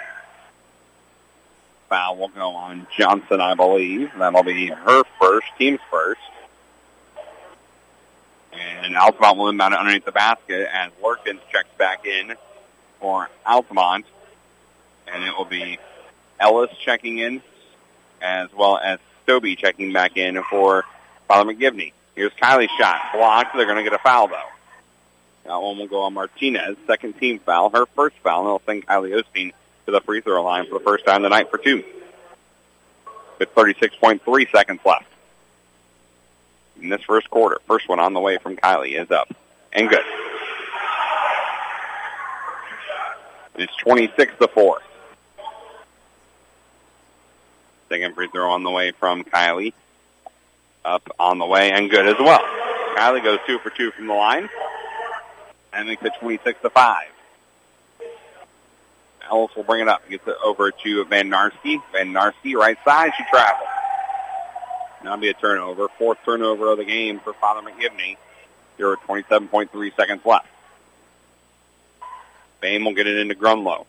Foul 1.89 2.17
will 2.17 2.27
go 2.29 2.49
on 2.55 2.87
Johnson, 2.97 3.39
I 3.39 3.53
believe. 3.53 4.11
That'll 4.17 4.43
be 4.43 4.67
her 4.67 5.03
first, 5.19 5.47
team's 5.57 5.79
first. 5.89 6.21
And 8.53 8.95
Altamont 8.95 9.37
will 9.37 9.49
inbound 9.49 9.73
it 9.73 9.79
underneath 9.79 10.05
the 10.05 10.11
basket 10.11 10.67
as 10.71 10.91
Lurkins 11.03 11.39
checks 11.51 11.69
back 11.77 12.05
in 12.05 12.35
for 12.99 13.29
Altamont. 13.45 14.05
And 15.07 15.23
it 15.23 15.37
will 15.37 15.45
be 15.45 15.77
Ellis 16.39 16.71
checking 16.83 17.19
in 17.19 17.41
as 18.21 18.51
well 18.53 18.77
as 18.77 18.99
Stobie 19.27 19.57
checking 19.57 19.93
back 19.93 20.17
in 20.17 20.41
for 20.49 20.85
Father 21.27 21.53
McGivney. 21.53 21.91
Here's 22.15 22.31
Kylie's 22.33 22.71
shot. 22.79 23.11
Blocked. 23.13 23.55
They're 23.55 23.65
going 23.65 23.77
to 23.77 23.83
get 23.83 23.93
a 23.93 23.99
foul, 23.99 24.27
though. 24.27 24.54
Uh, 25.45 25.49
that 25.49 25.61
one 25.61 25.77
will 25.77 25.87
go 25.87 26.01
on 26.01 26.13
Martinez. 26.13 26.77
Second 26.87 27.13
team 27.19 27.39
foul. 27.39 27.69
Her 27.69 27.85
first 27.85 28.15
foul. 28.17 28.41
And 28.41 28.47
they'll 28.47 28.61
send 28.65 28.87
Kylie 28.87 29.21
Osteen 29.21 29.53
to 29.85 29.91
the 29.91 30.01
free 30.01 30.21
throw 30.21 30.43
line 30.43 30.65
for 30.67 30.79
the 30.79 30.83
first 30.83 31.05
time 31.05 31.23
tonight 31.23 31.49
for 31.49 31.57
two. 31.57 31.83
With 33.39 33.53
36.3 33.53 34.51
seconds 34.51 34.79
left 34.85 35.05
in 36.81 36.89
this 36.89 37.01
first 37.03 37.29
quarter. 37.29 37.59
First 37.67 37.87
one 37.87 37.99
on 37.99 38.13
the 38.13 38.19
way 38.19 38.37
from 38.37 38.55
Kylie 38.55 38.99
is 38.99 39.11
up 39.11 39.33
and 39.73 39.89
good. 39.89 40.05
It's 43.57 43.75
26 43.77 44.33
to 44.39 44.47
4. 44.47 44.81
Second 47.89 48.15
free 48.15 48.27
throw 48.27 48.51
on 48.51 48.63
the 48.63 48.71
way 48.71 48.91
from 48.91 49.23
Kylie. 49.23 49.73
Up 50.83 51.09
on 51.19 51.39
the 51.39 51.45
way 51.45 51.71
and 51.71 51.89
good 51.89 52.07
as 52.07 52.15
well. 52.19 52.41
Kylie 52.95 53.23
goes 53.23 53.39
two 53.45 53.59
for 53.59 53.69
two 53.69 53.91
from 53.91 54.07
the 54.07 54.13
line 54.13 54.49
and 55.75 55.87
makes 55.87 56.03
it 56.03 56.13
26 56.19 56.61
to 56.61 56.69
5. 56.69 57.07
Ellis 59.29 59.55
will 59.55 59.63
bring 59.63 59.81
it 59.81 59.87
up. 59.87 60.07
Gets 60.09 60.27
it 60.27 60.37
over 60.43 60.71
to 60.71 61.05
Van 61.05 61.29
Narsky. 61.29 61.81
Van 61.91 62.13
Narsky, 62.13 62.55
right 62.55 62.77
side. 62.85 63.11
She 63.17 63.23
travels. 63.29 63.67
Now 65.03 65.17
be 65.17 65.29
a 65.29 65.33
turnover. 65.33 65.87
Fourth 65.97 66.19
turnover 66.23 66.71
of 66.71 66.77
the 66.77 66.85
game 66.85 67.19
for 67.19 67.33
Father 67.33 67.67
McGivney. 67.67 68.17
Here 68.77 68.89
are 68.89 68.97
27.3 68.97 69.95
seconds 69.95 70.25
left. 70.25 70.47
Bame 72.61 72.85
will 72.85 72.93
get 72.93 73.07
it 73.07 73.17
into 73.17 73.35
Grunlow. 73.35 73.85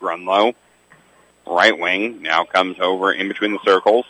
Grunlow, 0.00 0.54
right 1.46 1.78
wing, 1.78 2.22
now 2.22 2.44
comes 2.44 2.78
over 2.78 3.12
in 3.12 3.28
between 3.28 3.52
the 3.52 3.58
circles. 3.64 4.04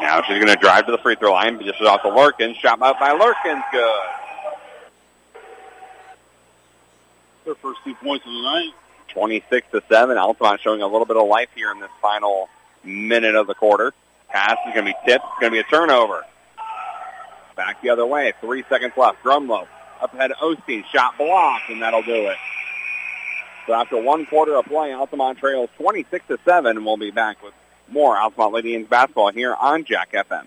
Now 0.00 0.22
she's 0.22 0.36
going 0.36 0.48
to 0.48 0.56
drive 0.56 0.86
to 0.86 0.92
the 0.92 0.98
free 0.98 1.16
throw 1.16 1.32
line, 1.32 1.62
just 1.64 1.80
off 1.82 2.02
the 2.02 2.08
Lurkins. 2.08 2.56
Shot 2.56 2.80
out 2.82 2.98
by 2.98 3.10
Lurkins, 3.10 3.62
good. 3.72 4.21
Their 7.44 7.54
first 7.56 7.80
two 7.84 7.94
points 7.96 8.24
of 8.26 8.32
the 8.32 8.42
night. 8.42 8.72
26 9.08 9.66
to 9.72 9.82
7. 9.88 10.16
Altamont 10.16 10.60
showing 10.60 10.82
a 10.82 10.86
little 10.86 11.04
bit 11.04 11.16
of 11.16 11.26
life 11.26 11.48
here 11.54 11.70
in 11.70 11.80
this 11.80 11.90
final 12.00 12.48
minute 12.84 13.34
of 13.34 13.46
the 13.46 13.54
quarter. 13.54 13.92
Pass 14.28 14.56
is 14.66 14.74
going 14.74 14.86
to 14.86 14.92
be 14.92 14.96
tipped. 15.06 15.24
It's 15.24 15.40
going 15.40 15.52
to 15.52 15.56
be 15.56 15.58
a 15.58 15.64
turnover. 15.64 16.24
Back 17.56 17.82
the 17.82 17.90
other 17.90 18.06
way. 18.06 18.32
Three 18.40 18.64
seconds 18.68 18.94
left. 18.96 19.22
Grunlow 19.22 19.66
up 20.00 20.14
ahead 20.14 20.30
Osteen. 20.40 20.84
Shot 20.86 21.18
blocked, 21.18 21.68
and 21.68 21.82
that'll 21.82 22.02
do 22.02 22.28
it. 22.28 22.36
So 23.66 23.74
after 23.74 24.00
one 24.00 24.26
quarter 24.26 24.56
of 24.56 24.64
play, 24.64 24.92
Altamont 24.92 25.38
trails 25.38 25.68
26 25.76 26.26
to 26.28 26.38
7. 26.44 26.84
We'll 26.84 26.96
be 26.96 27.10
back 27.10 27.42
with 27.42 27.54
more 27.88 28.16
Altamont 28.16 28.54
Lady 28.54 28.74
Indians 28.74 28.90
basketball 28.90 29.30
here 29.30 29.54
on 29.54 29.84
Jack 29.84 30.12
FM. 30.12 30.46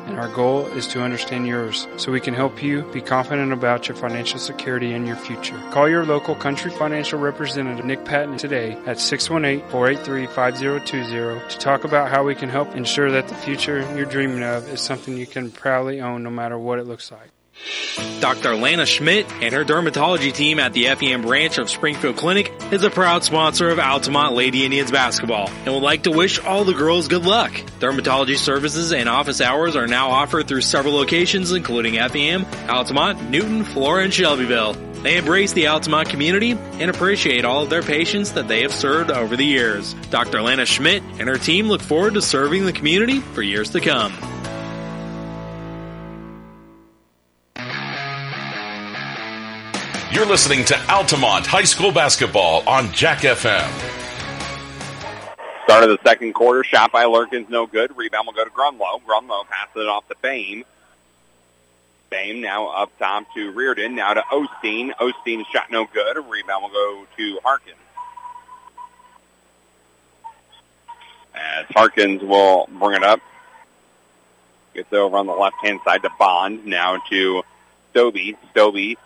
and 0.05 0.19
our 0.19 0.27
goal 0.29 0.65
is 0.67 0.87
to 0.87 1.01
understand 1.01 1.47
yours 1.47 1.87
so 1.97 2.11
we 2.11 2.19
can 2.19 2.33
help 2.33 2.63
you 2.63 2.81
be 2.91 3.01
confident 3.01 3.53
about 3.53 3.87
your 3.87 3.95
financial 3.97 4.39
security 4.39 4.93
and 4.93 5.07
your 5.07 5.15
future. 5.15 5.57
Call 5.71 5.87
your 5.89 6.05
local 6.05 6.35
Country 6.35 6.69
Financial 6.71 7.19
representative 7.19 7.85
Nick 7.85 8.05
Patton 8.05 8.37
today 8.37 8.73
at 8.85 8.97
618-483-5020 8.97 11.49
to 11.49 11.57
talk 11.57 11.83
about 11.83 12.09
how 12.09 12.23
we 12.23 12.35
can 12.35 12.49
help 12.49 12.75
ensure 12.75 13.11
that 13.11 13.27
the 13.27 13.35
future 13.35 13.81
you're 13.95 14.05
dreaming 14.05 14.43
of 14.43 14.67
is 14.67 14.81
something 14.81 15.17
you 15.17 15.27
can 15.27 15.51
proudly 15.51 16.01
own 16.01 16.23
no 16.23 16.29
matter 16.29 16.57
what 16.57 16.79
it 16.79 16.87
looks 16.87 17.11
like. 17.11 17.29
Dr. 18.19 18.55
Lana 18.55 18.85
Schmidt 18.85 19.31
and 19.41 19.53
her 19.53 19.65
dermatology 19.65 20.33
team 20.33 20.59
at 20.59 20.73
the 20.73 20.87
Effingham 20.87 21.23
branch 21.23 21.57
of 21.57 21.69
Springfield 21.69 22.17
Clinic 22.17 22.51
is 22.71 22.83
a 22.83 22.89
proud 22.89 23.23
sponsor 23.23 23.69
of 23.69 23.79
Altamont 23.79 24.33
Lady 24.33 24.63
Indians 24.63 24.91
basketball 24.91 25.49
and 25.65 25.73
would 25.73 25.83
like 25.83 26.03
to 26.03 26.11
wish 26.11 26.39
all 26.39 26.63
the 26.63 26.73
girls 26.73 27.07
good 27.07 27.25
luck. 27.25 27.51
Dermatology 27.79 28.37
services 28.37 28.93
and 28.93 29.09
office 29.09 29.41
hours 29.41 29.75
are 29.75 29.87
now 29.87 30.09
offered 30.09 30.47
through 30.47 30.61
several 30.61 30.93
locations 30.93 31.51
including 31.51 31.97
Effingham, 31.97 32.45
Altamont, 32.69 33.29
Newton, 33.29 33.63
Flora, 33.63 34.03
and 34.03 34.13
Shelbyville. 34.13 34.73
They 35.01 35.17
embrace 35.17 35.53
the 35.53 35.67
Altamont 35.67 36.09
community 36.09 36.51
and 36.51 36.91
appreciate 36.91 37.43
all 37.43 37.63
of 37.63 37.71
their 37.71 37.81
patients 37.81 38.33
that 38.33 38.47
they 38.47 38.61
have 38.61 38.71
served 38.71 39.09
over 39.09 39.35
the 39.35 39.45
years. 39.45 39.95
Dr. 40.11 40.43
Lana 40.43 40.65
Schmidt 40.67 41.01
and 41.19 41.27
her 41.27 41.37
team 41.37 41.67
look 41.67 41.81
forward 41.81 42.13
to 42.13 42.21
serving 42.21 42.65
the 42.65 42.73
community 42.73 43.19
for 43.19 43.41
years 43.41 43.71
to 43.71 43.81
come. 43.81 44.13
You're 50.11 50.25
listening 50.25 50.65
to 50.65 50.91
Altamont 50.91 51.47
High 51.47 51.63
School 51.63 51.93
Basketball 51.93 52.67
on 52.67 52.91
Jack 52.91 53.19
FM. 53.19 53.65
Start 55.63 55.85
of 55.85 55.89
the 55.89 55.99
second 56.03 56.33
quarter, 56.33 56.65
shot 56.65 56.91
by 56.91 57.05
Lurkins, 57.05 57.47
no 57.47 57.65
good. 57.65 57.95
Rebound 57.95 58.27
will 58.27 58.33
go 58.33 58.43
to 58.43 58.49
Grunlow. 58.49 59.01
Grunlow 59.03 59.47
passes 59.47 59.77
it 59.77 59.87
off 59.87 60.05
to 60.09 60.15
Bame. 60.21 60.65
Bame 62.09 62.41
now 62.41 62.67
up 62.67 62.91
top 62.99 63.23
to 63.35 63.53
Reardon, 63.53 63.95
now 63.95 64.13
to 64.13 64.21
Osteen. 64.21 64.93
Osteen's 64.95 65.47
shot 65.47 65.71
no 65.71 65.85
good. 65.85 66.17
Rebound 66.17 66.63
will 66.63 66.71
go 66.71 67.07
to 67.15 67.39
Harkins. 67.45 67.77
As 71.33 71.67
Harkins 71.69 72.21
will 72.21 72.67
bring 72.69 72.97
it 72.97 73.03
up. 73.03 73.21
Gets 74.73 74.91
over 74.91 75.15
on 75.15 75.25
the 75.25 75.31
left-hand 75.33 75.79
side 75.85 76.01
to 76.01 76.09
Bond. 76.19 76.65
Now 76.65 77.01
to 77.09 77.43
Stobie. 77.93 78.35
Stobie 78.53 78.97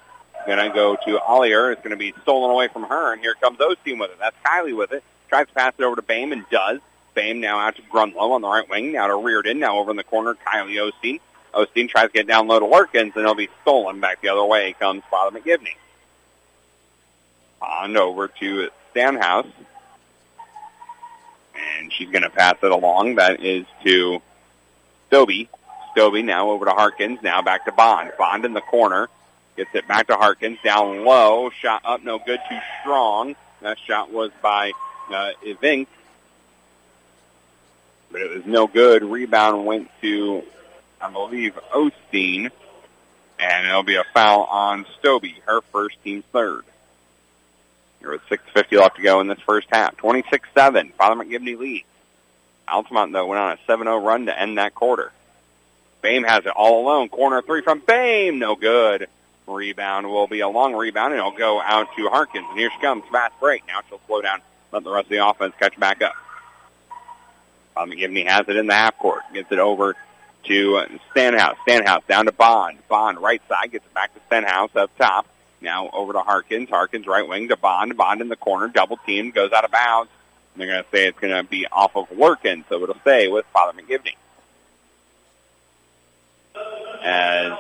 going 0.46 0.58
to 0.58 0.74
go 0.74 0.96
to 0.96 1.20
Ollier. 1.20 1.72
It's 1.72 1.82
going 1.82 1.92
to 1.92 1.98
be 1.98 2.14
stolen 2.22 2.52
away 2.52 2.68
from 2.68 2.84
her, 2.84 3.14
and 3.14 3.22
here 3.22 3.36
comes 3.36 3.58
Osteen 3.60 4.00
with 4.00 4.12
it. 4.12 4.20
That's 4.20 4.36
Kylie 4.46 4.76
with 4.76 4.92
it. 4.92 5.04
Tries 5.30 5.48
to 5.48 5.54
pass 5.54 5.74
it 5.78 5.84
over 5.84 5.96
to 5.96 6.02
Bame 6.02 6.32
and 6.32 6.46
does. 6.50 6.80
Bame 7.14 7.40
now 7.40 7.60
out 7.60 7.76
to 7.78 7.82
Grunlow 7.84 8.32
on 8.32 8.42
the 8.42 8.48
right 8.48 8.70
wing. 8.70 8.92
Now 8.92 9.08
to 9.08 9.16
Reardon. 9.16 9.60
Now 9.60 9.78
over 9.80 9.92
in 9.92 9.98
the 9.98 10.04
corner, 10.04 10.36
Kylie 10.36 10.92
Osteen. 10.92 11.20
Osteen 11.54 11.88
tries 11.88 12.08
to 12.08 12.14
get 12.14 12.28
down 12.28 12.48
low 12.48 12.60
to 12.60 12.66
Lurkins, 12.66 13.16
and 13.16 13.18
it'll 13.18 13.36
be 13.36 13.50
stolen 13.62 14.00
back 14.02 14.22
the 14.22 14.30
other 14.30 14.44
way. 14.44 14.74
Comes 14.74 15.04
Father 15.10 15.40
McGivney. 15.40 15.76
On 17.62 17.96
over 17.96 18.28
to 18.28 18.70
Stanhouse. 18.92 19.48
And 21.56 21.92
she's 21.94 22.10
going 22.10 22.24
to 22.24 22.30
pass 22.30 22.56
it 22.62 22.72
along. 22.72 23.16
That 23.16 23.42
is 23.42 23.66
to 23.86 24.22
Stobie. 25.10 25.48
Stobie 25.96 26.26
now 26.26 26.50
over 26.50 26.66
to 26.66 26.72
Harkins. 26.72 27.20
Now 27.24 27.42
back 27.42 27.66
to 27.66 27.72
Bond. 27.72 28.12
Bond 28.18 28.44
in 28.44 28.54
the 28.54 28.62
corner. 28.62 29.08
Gets 29.58 29.74
it 29.74 29.88
back 29.88 30.08
to 30.08 30.16
Harkins. 30.16 30.60
Down 30.64 31.06
low. 31.06 31.50
Shot 31.50 31.82
up. 31.86 32.04
No 32.04 32.20
good. 32.20 32.40
Too 32.50 32.60
strong. 32.82 33.36
That 33.62 33.78
shot 33.80 34.12
was 34.12 34.32
by 34.42 34.72
uh, 35.10 35.32
Evink. 35.46 35.88
But 38.12 38.22
it 38.22 38.36
was 38.36 38.46
no 38.46 38.68
good. 38.68 39.04
Rebound 39.04 39.66
went 39.66 39.90
to, 40.02 40.44
I 41.02 41.12
believe, 41.12 41.58
Osteen. 41.74 42.52
And 43.40 43.68
it'll 43.68 43.84
be 43.84 43.96
a 43.96 44.06
foul 44.14 44.44
on 44.44 44.86
Stobie, 45.02 45.42
her 45.46 45.62
first 45.62 46.02
team 46.04 46.24
third. 46.32 46.64
There 48.02 48.12
was 48.12 48.22
6.50 48.30 48.80
left 48.80 48.98
to 48.98 49.02
go 49.02 49.20
in 49.20 49.28
this 49.28 49.40
first 49.40 49.68
half. 49.72 49.98
26-7. 49.98 50.94
Father 50.94 51.24
McGivney 51.24 51.58
leads. 51.58 51.86
Altamont, 52.68 53.14
though, 53.14 53.28
went 53.28 53.40
on 53.40 53.58
a 53.58 53.72
7-0 53.72 54.06
run 54.06 54.26
to 54.28 54.40
end 54.40 54.58
that 54.58 54.76
quarter. 54.76 55.12
Bame 56.02 56.24
has 56.24 56.46
it 56.46 56.52
all 56.52 56.84
alone. 56.86 57.10
Corner 57.10 57.42
three 57.42 57.62
from 57.62 57.80
Bame. 57.80 58.38
No 58.38 58.56
good. 58.56 59.08
Rebound 59.48 60.08
will 60.08 60.28
be 60.28 60.40
a 60.40 60.50
long 60.50 60.74
rebound, 60.74 61.14
and 61.14 61.20
it'll 61.20 61.32
go 61.32 61.62
out 61.62 61.88
to 61.96 62.10
Harkins. 62.10 62.46
And 62.50 62.58
here 62.58 62.72
she 62.74 62.82
comes. 62.82 63.04
Fast 63.12 63.40
break. 63.40 63.66
Now 63.68 63.82
she'll 63.88 64.02
slow 64.08 64.22
down, 64.22 64.42
let 64.72 64.84
the 64.84 64.92
rest 64.92 65.06
of 65.06 65.10
the 65.12 65.28
offense 65.28 65.54
catch 65.60 65.80
back 65.80 66.02
up. 66.02 66.14
Um, 67.78 67.90
Bob 67.90 67.98
McGivney 67.98 68.26
has 68.26 68.48
it 68.48 68.56
in 68.56 68.68
the 68.68 68.74
half 68.74 68.98
court. 68.98 69.22
Gets 69.34 69.52
it 69.52 69.60
over 69.60 69.96
to 70.46 70.86
Stanhouse. 71.12 71.58
Stanhouse 71.68 72.04
down 72.08 72.26
to 72.26 72.32
Bond. 72.32 72.78
Bond 72.88 73.20
right 73.20 73.42
side. 73.48 73.72
Gets 73.72 73.86
it 73.86 73.94
back 73.94 74.14
to 74.14 74.20
Stanhouse 74.28 74.76
up 74.76 74.96
top. 74.98 75.28
Now 75.62 75.90
over 75.92 76.14
to 76.14 76.22
Harkins. 76.22 76.70
Harkins 76.70 77.06
right 77.06 77.28
wing 77.28 77.50
to 77.50 77.58
Bond. 77.58 77.98
Bond 77.98 78.22
in 78.22 78.30
the 78.30 78.36
corner. 78.36 78.68
Double 78.68 78.98
team. 79.06 79.32
Goes 79.32 79.52
out 79.52 79.66
of 79.66 79.72
bounds. 79.72 80.10
And 80.54 80.62
they're 80.62 80.70
going 80.70 80.84
to 80.84 80.90
say 80.90 81.08
it's 81.08 81.20
going 81.20 81.34
to 81.34 81.44
be 81.44 81.68
off 81.68 81.96
of 81.96 82.10
Lurkin, 82.10 82.64
so 82.70 82.82
it'll 82.82 82.96
stay 83.00 83.28
with 83.28 83.46
Father 83.48 83.80
McGivney. 83.80 84.16
As 87.04 87.52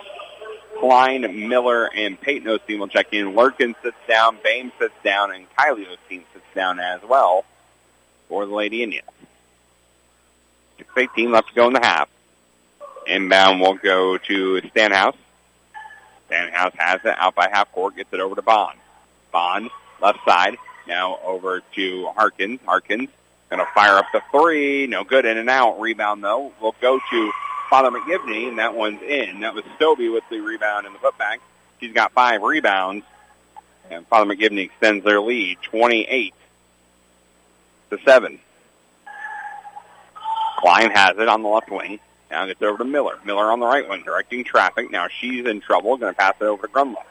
Klein, 0.79 1.47
Miller, 1.49 1.89
and 1.93 2.19
Peyton 2.19 2.47
Osteen 2.47 2.79
will 2.79 2.87
check 2.87 3.13
in. 3.13 3.33
Lurkin 3.33 3.75
sits 3.81 3.97
down, 4.07 4.37
Bame 4.43 4.71
sits 4.77 4.93
down, 5.03 5.31
and 5.31 5.47
Kylie 5.57 5.85
Osteen 5.87 6.23
sits 6.33 6.45
down 6.53 6.79
as 6.79 7.01
well 7.03 7.45
for 8.27 8.45
the 8.45 8.53
Lady 8.53 8.83
Indians. 8.83 9.07
6.18 10.79 11.31
left 11.31 11.49
to 11.49 11.55
go 11.55 11.67
in 11.67 11.73
the 11.73 11.79
half. 11.79 12.09
Inbound 13.07 13.61
will 13.61 13.75
go 13.75 14.17
to 14.17 14.61
Stanhouse. 14.69 15.15
Stanhouse 16.27 16.73
has 16.77 16.99
it 17.05 17.15
out 17.17 17.35
by 17.35 17.49
half 17.51 17.71
court, 17.71 17.95
gets 17.95 18.11
it 18.13 18.19
over 18.19 18.35
to 18.35 18.41
Bond. 18.41 18.79
Bond, 19.31 19.69
left 20.01 20.19
side, 20.27 20.57
now 20.87 21.19
over 21.23 21.61
to 21.75 22.07
Harkins. 22.15 22.59
Harkins 22.65 23.09
going 23.49 23.65
to 23.65 23.71
fire 23.73 23.97
up 23.97 24.07
the 24.11 24.21
three. 24.31 24.87
No 24.87 25.03
good 25.03 25.25
in 25.25 25.37
and 25.37 25.49
out. 25.49 25.79
Rebound, 25.79 26.23
though, 26.23 26.51
will 26.61 26.75
go 26.81 26.99
to 27.11 27.31
Father 27.69 27.91
McGivney, 27.91 28.47
and 28.47 28.59
that 28.59 28.75
one's 28.75 29.01
in. 29.01 29.41
That 29.41 29.53
was 29.53 29.63
Stobie 29.79 30.13
with 30.13 30.23
the 30.29 30.39
rebound 30.39 30.85
and 30.85 30.95
the 30.95 30.99
putback. 30.99 31.37
She's 31.79 31.93
got 31.93 32.11
five 32.13 32.41
rebounds, 32.41 33.05
and 33.89 34.07
Father 34.07 34.33
McGivney 34.33 34.65
extends 34.65 35.03
their 35.03 35.19
lead, 35.19 35.57
28 35.63 36.33
to 37.91 37.99
7. 38.03 38.39
Klein 40.57 40.91
has 40.91 41.17
it 41.17 41.27
on 41.27 41.43
the 41.43 41.49
left 41.49 41.69
wing. 41.69 41.99
Now 42.31 42.45
gets 42.47 42.61
over 42.61 42.79
to 42.79 42.85
Miller. 42.85 43.19
Miller 43.23 43.51
on 43.51 43.59
the 43.59 43.65
right 43.65 43.87
wing, 43.87 44.03
directing 44.03 44.43
traffic. 44.43 44.89
Now 44.89 45.07
she's 45.07 45.45
in 45.45 45.61
trouble. 45.61 45.95
Going 45.97 46.13
to 46.13 46.17
pass 46.17 46.35
it 46.39 46.45
over 46.45 46.67
to 46.67 46.73
Grunlow. 46.73 47.03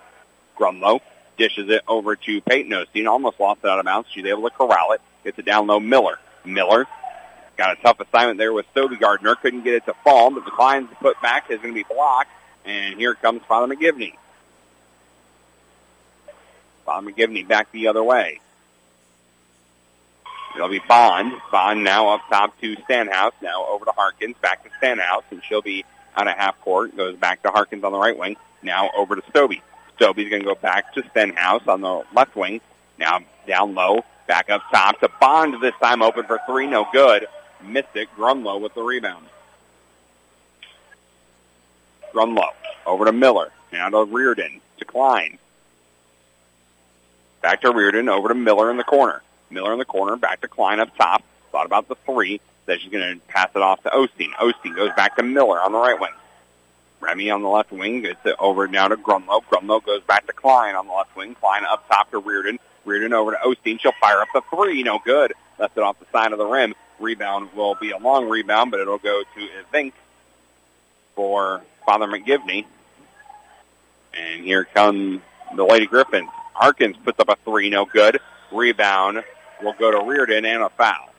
Grunlow 0.58 1.00
dishes 1.36 1.68
it 1.68 1.82
over 1.86 2.16
to 2.16 2.40
Peyton 2.40 2.72
Osteen. 2.72 3.08
Almost 3.08 3.38
lost 3.38 3.60
it 3.62 3.70
out 3.70 3.78
of 3.78 3.84
bounds. 3.84 4.08
She's 4.10 4.24
able 4.24 4.42
to 4.42 4.50
corral 4.50 4.92
it. 4.92 5.00
Gets 5.22 5.38
it 5.38 5.44
down 5.44 5.66
low. 5.66 5.78
Miller. 5.80 6.18
Miller 6.44 6.86
got 7.56 7.78
a 7.78 7.82
tough 7.82 8.00
assignment 8.00 8.38
there 8.38 8.52
with 8.52 8.66
Stobie 8.74 8.98
Gardner. 8.98 9.34
Couldn't 9.36 9.64
get 9.64 9.74
it 9.74 9.86
to 9.86 9.94
fall, 10.04 10.30
but 10.30 10.44
the 10.44 10.50
Klein's 10.50 10.88
put 11.00 11.20
back 11.22 11.50
is 11.50 11.60
going 11.60 11.74
to 11.74 11.78
be 11.78 11.86
blocked. 11.88 12.30
And 12.64 12.98
here 12.98 13.14
comes 13.14 13.42
Father 13.46 13.74
McGivney. 13.74 14.14
Father 16.84 17.10
McGivney 17.10 17.46
back 17.46 17.70
the 17.72 17.88
other 17.88 18.02
way. 18.02 18.40
It'll 20.54 20.68
be 20.68 20.80
Bond. 20.86 21.32
Bond 21.50 21.82
now 21.82 22.14
up 22.14 22.20
top 22.28 22.58
to 22.60 22.76
Stanhouse. 22.84 23.32
Now 23.42 23.66
over 23.66 23.84
to 23.84 23.90
Harkins. 23.92 24.36
Back 24.40 24.62
to 24.64 24.70
Stanhouse. 24.78 25.24
And 25.30 25.42
she'll 25.44 25.62
be 25.62 25.84
out 26.16 26.28
of 26.28 26.36
half 26.36 26.60
court. 26.60 26.96
Goes 26.96 27.16
back 27.16 27.42
to 27.42 27.50
Harkins 27.50 27.84
on 27.84 27.92
the 27.92 27.98
right 27.98 28.16
wing. 28.16 28.36
Now 28.62 28.90
over 28.96 29.16
to 29.16 29.22
Stobie. 29.22 29.62
Stobie's 29.98 30.30
going 30.30 30.42
to 30.42 30.46
go 30.46 30.54
back 30.54 30.94
to 30.94 31.02
Stenhouse 31.10 31.66
on 31.66 31.80
the 31.80 32.02
left 32.14 32.36
wing. 32.36 32.60
Now 32.98 33.20
down 33.46 33.74
low. 33.74 34.04
Back 34.26 34.48
up 34.48 34.62
top 34.72 35.00
to 35.00 35.10
Bond 35.20 35.60
this 35.60 35.74
time. 35.82 36.02
Open 36.02 36.24
for 36.24 36.38
three. 36.46 36.66
No 36.66 36.86
good. 36.92 37.26
Missed 37.66 37.94
it. 37.94 38.08
Grunlow 38.16 38.60
with 38.60 38.74
the 38.74 38.82
rebound. 38.82 39.26
Grunlow. 42.12 42.50
Over 42.86 43.06
to 43.06 43.12
Miller. 43.12 43.50
Now 43.72 43.88
to 43.88 44.04
Reardon. 44.04 44.60
To 44.78 44.84
Klein. 44.84 45.38
Back 47.42 47.62
to 47.62 47.72
Reardon. 47.72 48.08
Over 48.08 48.28
to 48.28 48.34
Miller 48.34 48.70
in 48.70 48.76
the 48.76 48.84
corner. 48.84 49.22
Miller 49.50 49.72
in 49.72 49.78
the 49.78 49.84
corner, 49.84 50.16
back 50.16 50.40
to 50.40 50.48
Klein 50.48 50.80
up 50.80 50.94
top. 50.96 51.22
Thought 51.52 51.66
about 51.66 51.88
the 51.88 51.94
three. 52.06 52.40
Then 52.66 52.78
she's 52.78 52.90
going 52.90 53.20
to 53.20 53.26
pass 53.26 53.50
it 53.54 53.62
off 53.62 53.82
to 53.84 53.90
Osteen. 53.90 54.30
Osteen 54.32 54.74
goes 54.74 54.90
back 54.96 55.16
to 55.16 55.22
Miller 55.22 55.60
on 55.60 55.72
the 55.72 55.78
right 55.78 55.98
wing. 55.98 56.12
Remy 57.00 57.30
on 57.30 57.42
the 57.42 57.48
left 57.48 57.70
wing 57.70 58.00
gets 58.00 58.24
it 58.24 58.34
over 58.38 58.66
now 58.66 58.88
to 58.88 58.96
Grunlow. 58.96 59.42
Grunlow 59.44 59.84
goes 59.84 60.02
back 60.02 60.26
to 60.26 60.32
Klein 60.32 60.74
on 60.74 60.86
the 60.86 60.92
left 60.92 61.14
wing. 61.16 61.34
Klein 61.34 61.64
up 61.64 61.86
top 61.88 62.10
to 62.10 62.18
Reardon. 62.18 62.58
Reardon 62.84 63.12
over 63.12 63.32
to 63.32 63.36
Osteen. 63.38 63.78
She'll 63.80 63.92
fire 64.00 64.20
up 64.20 64.28
the 64.32 64.42
three. 64.50 64.82
No 64.82 64.98
good. 65.04 65.34
Left 65.58 65.76
it 65.76 65.82
off 65.82 65.98
the 65.98 66.06
side 66.10 66.32
of 66.32 66.38
the 66.38 66.46
rim. 66.46 66.74
Rebound 67.00 67.52
will 67.54 67.74
be 67.74 67.90
a 67.90 67.98
long 67.98 68.28
rebound, 68.28 68.70
but 68.70 68.80
it'll 68.80 68.98
go 68.98 69.22
to 69.22 69.48
Evink 69.72 69.92
for 71.14 71.62
Father 71.84 72.06
McGivney. 72.06 72.64
And 74.14 74.44
here 74.44 74.64
come 74.64 75.22
the 75.54 75.64
Lady 75.64 75.86
Griffins. 75.86 76.28
Harkins 76.52 76.96
puts 77.04 77.18
up 77.18 77.28
a 77.28 77.36
three. 77.44 77.70
No 77.70 77.84
good. 77.84 78.20
Rebound 78.52 79.24
will 79.62 79.72
go 79.72 79.90
to 79.90 80.04
Reardon 80.06 80.44
and 80.44 80.62
a 80.62 80.68
foul. 80.68 81.10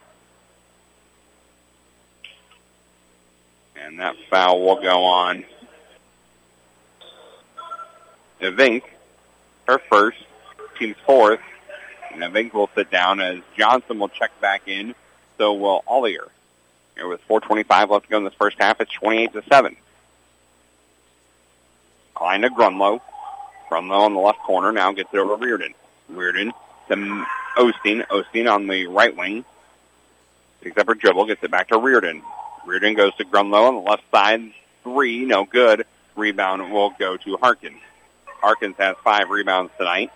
And 3.75 3.99
that 3.99 4.15
foul 4.29 4.61
will 4.61 4.81
go 4.81 5.03
on 5.03 5.43
Evink, 8.41 8.83
her 9.67 9.79
first, 9.89 10.17
team's 10.79 10.95
fourth. 11.05 11.41
And 12.11 12.21
Evink 12.23 12.53
will 12.53 12.69
sit 12.75 12.89
down 12.89 13.19
as 13.19 13.39
Johnson 13.57 13.99
will 13.99 14.09
check 14.09 14.31
back 14.39 14.67
in. 14.67 14.95
So 15.37 15.53
will 15.53 15.83
Ollier. 15.87 16.29
There 16.95 17.07
was 17.07 17.19
4.25 17.29 17.89
left 17.89 18.05
to 18.05 18.09
go 18.09 18.17
in 18.17 18.23
this 18.23 18.33
first 18.33 18.57
half. 18.59 18.79
It's 18.79 18.91
28 18.93 19.33
to 19.33 19.43
7. 19.43 19.75
Klein 22.13 22.41
to 22.41 22.49
Grunlow. 22.49 23.01
Grunlow 23.69 24.05
on 24.05 24.13
the 24.13 24.19
left 24.19 24.39
corner 24.39 24.71
now 24.71 24.93
gets 24.93 25.13
it 25.13 25.17
over 25.17 25.35
Reardon. 25.35 25.73
Reardon 26.07 26.53
to 26.87 27.25
Osteen. 27.57 28.05
Osteen 28.07 28.51
on 28.51 28.67
the 28.67 28.87
right 28.87 29.15
wing. 29.15 29.43
Picks 30.61 30.77
up 30.77 30.87
her 30.87 30.95
dribble, 30.95 31.25
gets 31.25 31.43
it 31.43 31.51
back 31.51 31.67
to 31.69 31.77
Reardon. 31.77 32.21
Reardon 32.65 32.95
goes 32.95 33.13
to 33.15 33.25
Grunlow 33.25 33.67
on 33.67 33.75
the 33.75 33.81
left 33.81 34.03
side. 34.11 34.51
Three, 34.83 35.25
no 35.25 35.45
good. 35.45 35.85
Rebound 36.15 36.71
will 36.71 36.91
go 36.91 37.17
to 37.17 37.37
Harkins. 37.37 37.81
Harkins 38.25 38.75
has 38.77 38.95
five 39.03 39.29
rebounds 39.29 39.71
tonight. 39.77 40.11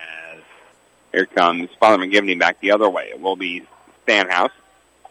As 0.00 0.40
here 1.16 1.24
comes 1.24 1.70
Father 1.80 2.04
McGivney 2.04 2.38
back 2.38 2.60
the 2.60 2.72
other 2.72 2.90
way. 2.90 3.04
It 3.04 3.22
will 3.22 3.36
be 3.36 3.62
Stanhouse. 4.04 4.50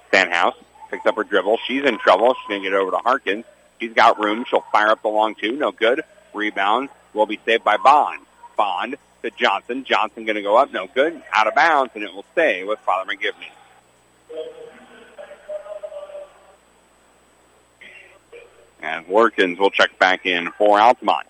Stanhouse 0.09 0.53
picks 0.91 1.03
up 1.07 1.15
her 1.15 1.23
dribble. 1.23 1.57
She's 1.65 1.83
in 1.83 1.97
trouble. 1.97 2.35
She's 2.35 2.47
going 2.47 2.61
to 2.61 2.69
get 2.69 2.77
over 2.77 2.91
to 2.91 2.97
Harkins. 2.97 3.43
She's 3.81 3.91
got 3.91 4.19
room. 4.19 4.45
She'll 4.47 4.63
fire 4.71 4.89
up 4.89 5.01
the 5.01 5.07
long 5.07 5.33
two. 5.33 5.53
No 5.53 5.71
good. 5.71 6.03
Rebound 6.35 6.89
will 7.15 7.25
be 7.25 7.39
saved 7.43 7.63
by 7.63 7.77
Bond. 7.77 8.21
Bond 8.55 8.97
to 9.23 9.31
Johnson. 9.31 9.83
Johnson 9.83 10.25
going 10.25 10.35
to 10.35 10.43
go 10.43 10.55
up. 10.55 10.71
No 10.71 10.85
good. 10.85 11.19
Out 11.33 11.47
of 11.47 11.55
bounds, 11.55 11.91
and 11.95 12.03
it 12.03 12.13
will 12.13 12.25
stay 12.33 12.63
with 12.63 12.77
Father 12.81 13.11
McGivney. 13.11 13.49
And 18.83 19.07
Lurkins 19.07 19.57
will 19.57 19.71
check 19.71 19.97
back 19.97 20.27
in 20.27 20.51
for 20.51 20.79
Altamont. 20.79 21.25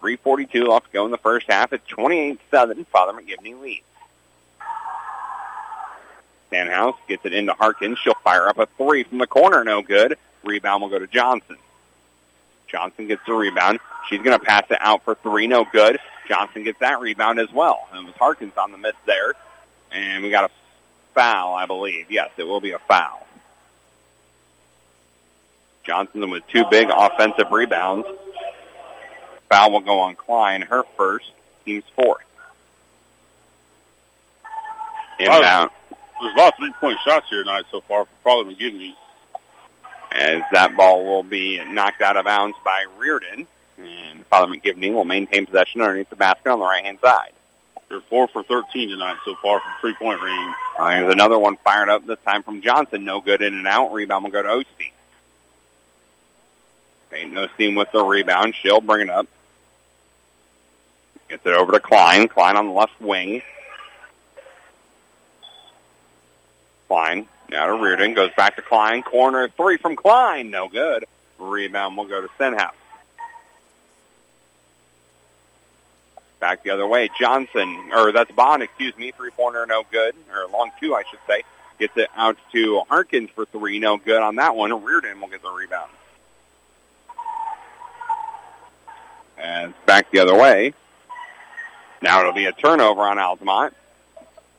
3.42 0.00 0.66
left 0.66 0.86
to 0.86 0.92
go 0.92 1.04
in 1.04 1.10
the 1.10 1.18
first 1.18 1.46
half. 1.48 1.72
It's 1.72 1.86
28-7. 1.90 2.86
Father 2.86 3.12
McGivney 3.12 3.60
leads. 3.60 3.84
Stenhouse 6.48 6.96
gets 7.06 7.24
it 7.24 7.32
into 7.32 7.52
Harkins. 7.52 7.98
She'll 7.98 8.14
fire 8.24 8.48
up 8.48 8.58
a 8.58 8.66
three 8.76 9.04
from 9.04 9.18
the 9.18 9.26
corner. 9.26 9.62
No 9.62 9.82
good. 9.82 10.18
Rebound 10.42 10.82
will 10.82 10.88
go 10.88 10.98
to 10.98 11.06
Johnson. 11.06 11.56
Johnson 12.66 13.06
gets 13.06 13.22
the 13.26 13.34
rebound. 13.34 13.78
She's 14.08 14.20
going 14.20 14.38
to 14.38 14.44
pass 14.44 14.64
it 14.70 14.78
out 14.80 15.04
for 15.04 15.14
three. 15.14 15.46
No 15.46 15.64
good. 15.64 15.98
Johnson 16.28 16.64
gets 16.64 16.78
that 16.80 17.00
rebound 17.00 17.38
as 17.38 17.52
well. 17.52 17.88
And 17.92 18.02
it 18.02 18.06
was 18.06 18.16
Harkins 18.16 18.56
on 18.56 18.72
the 18.72 18.78
miss 18.78 18.94
there. 19.06 19.34
And 19.92 20.22
we 20.22 20.30
got 20.30 20.44
a 20.44 20.50
foul, 21.14 21.54
I 21.54 21.66
believe. 21.66 22.10
Yes, 22.10 22.30
it 22.36 22.44
will 22.44 22.60
be 22.60 22.72
a 22.72 22.78
foul. 22.78 23.26
Johnson 25.84 26.30
with 26.30 26.46
two 26.48 26.64
big 26.70 26.88
offensive 26.88 27.50
rebounds. 27.50 28.06
Foul 29.50 29.72
will 29.72 29.80
go 29.80 29.98
on 29.98 30.14
Klein, 30.14 30.62
her 30.62 30.84
first, 30.96 31.30
team's 31.64 31.84
fourth. 31.96 32.22
Inbound. 35.18 35.70
There's 36.20 36.34
a 36.34 36.38
lot 36.38 36.48
of 36.48 36.54
three-point 36.58 36.98
shots 37.04 37.28
here 37.28 37.42
tonight 37.42 37.64
so 37.70 37.80
far 37.82 38.04
for 38.04 38.10
Father 38.22 38.50
McGivney. 38.50 38.94
As 40.12 40.42
that 40.52 40.76
ball 40.76 41.04
will 41.04 41.22
be 41.22 41.62
knocked 41.64 42.00
out 42.00 42.16
of 42.16 42.24
bounds 42.24 42.56
by 42.64 42.86
Reardon. 42.98 43.46
And 43.78 44.24
Father 44.26 44.52
McGivney 44.52 44.92
will 44.92 45.04
maintain 45.04 45.46
possession 45.46 45.80
underneath 45.80 46.10
the 46.10 46.16
basket 46.16 46.50
on 46.50 46.60
the 46.60 46.64
right-hand 46.64 46.98
side. 47.00 47.32
They're 47.88 48.00
four 48.02 48.28
for 48.28 48.44
13 48.44 48.90
tonight 48.90 49.16
so 49.24 49.34
far 49.42 49.60
from 49.60 49.72
three-point 49.80 50.22
range. 50.22 50.54
Uh, 50.78 50.90
there's 50.90 51.12
another 51.12 51.38
one 51.38 51.56
fired 51.56 51.88
up, 51.88 52.06
this 52.06 52.18
time 52.24 52.44
from 52.44 52.62
Johnson. 52.62 53.04
No 53.04 53.20
good 53.20 53.42
in 53.42 53.54
and 53.54 53.66
out. 53.66 53.92
Rebound 53.92 54.24
will 54.24 54.30
go 54.30 54.42
to 54.42 54.48
Osteen. 54.48 54.92
Peyton 57.10 57.32
Osteen 57.32 57.76
with 57.76 57.90
the 57.92 58.04
rebound. 58.04 58.54
She'll 58.54 58.80
bring 58.80 59.08
it 59.08 59.10
up. 59.10 59.26
Gets 61.30 61.46
it 61.46 61.54
over 61.54 61.70
to 61.70 61.78
Klein. 61.78 62.26
Klein 62.26 62.56
on 62.56 62.66
the 62.66 62.72
left 62.72 63.00
wing. 63.00 63.40
Klein 66.88 67.28
now 67.48 67.66
to 67.66 67.80
Reardon. 67.80 68.14
Goes 68.14 68.32
back 68.36 68.56
to 68.56 68.62
Klein. 68.62 69.04
Corner 69.04 69.48
three 69.48 69.76
from 69.76 69.94
Klein. 69.94 70.50
No 70.50 70.68
good. 70.68 71.04
Rebound 71.38 71.96
will 71.96 72.06
go 72.06 72.20
to 72.20 72.28
Stenhouse. 72.34 72.74
Back 76.40 76.64
the 76.64 76.70
other 76.70 76.86
way. 76.86 77.08
Johnson, 77.16 77.90
or 77.94 78.10
that's 78.10 78.32
Bond, 78.32 78.64
excuse 78.64 78.96
me. 78.96 79.12
Three-pointer, 79.12 79.66
no 79.66 79.84
good. 79.92 80.16
Or 80.32 80.48
long 80.48 80.72
two, 80.80 80.96
I 80.96 81.04
should 81.08 81.20
say. 81.28 81.44
Gets 81.78 81.96
it 81.96 82.08
out 82.16 82.38
to 82.52 82.80
Harkins 82.88 83.30
for 83.30 83.44
three. 83.44 83.78
No 83.78 83.98
good 83.98 84.20
on 84.20 84.34
that 84.36 84.56
one. 84.56 84.72
Reardon 84.82 85.20
will 85.20 85.28
get 85.28 85.42
the 85.42 85.50
rebound. 85.50 85.92
And 89.38 89.74
back 89.86 90.10
the 90.10 90.18
other 90.18 90.34
way. 90.34 90.74
Now 92.02 92.20
it'll 92.20 92.32
be 92.32 92.46
a 92.46 92.52
turnover 92.52 93.02
on 93.02 93.18
Altamont. 93.18 93.74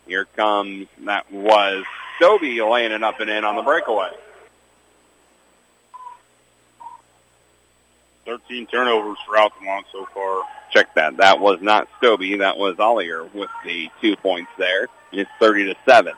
Here 0.07 0.25
comes, 0.35 0.87
that 1.05 1.31
was 1.31 1.85
Stobie 2.19 2.69
laying 2.69 2.91
it 2.91 3.03
up 3.03 3.19
and 3.19 3.29
in 3.29 3.43
on 3.43 3.55
the 3.55 3.61
breakaway. 3.61 4.11
13 8.25 8.67
turnovers 8.67 9.17
for 9.25 9.37
Altamont 9.37 9.85
so 9.91 10.05
far. 10.13 10.43
Check 10.71 10.93
that. 10.95 11.17
That 11.17 11.39
was 11.39 11.61
not 11.61 11.87
Stobie. 11.99 12.39
That 12.39 12.57
was 12.57 12.77
Ollier 12.77 13.23
with 13.33 13.49
the 13.65 13.89
two 13.99 14.15
points 14.15 14.51
there. 14.57 14.87
It's 15.11 15.29
30 15.39 15.73
to 15.73 15.75
7. 15.85 16.13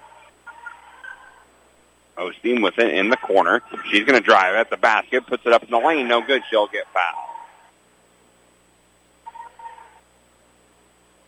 Osteen 2.18 2.62
with 2.62 2.78
it 2.78 2.94
in 2.94 3.10
the 3.10 3.18
corner. 3.18 3.64
She's 3.90 4.06
going 4.06 4.20
to 4.20 4.26
drive 4.26 4.56
at 4.56 4.70
the 4.70 4.78
basket, 4.78 5.26
puts 5.26 5.46
it 5.46 5.54
up 5.54 5.64
in 5.64 5.72
the 5.72 5.80
lane. 5.80 6.08
No 6.08 6.22
good. 6.22 6.44
She'll 6.50 6.68
get 6.68 6.86
fouled. 6.94 7.33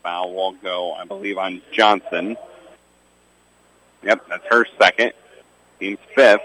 Foul 0.05 0.35
will 0.35 0.51
go, 0.51 0.93
I 0.93 1.05
believe, 1.05 1.39
on 1.39 1.63
Johnson. 1.71 2.37
Yep, 4.03 4.27
that's 4.29 4.45
her 4.51 4.67
second. 4.77 5.13
Team's 5.79 5.97
fifth. 6.13 6.43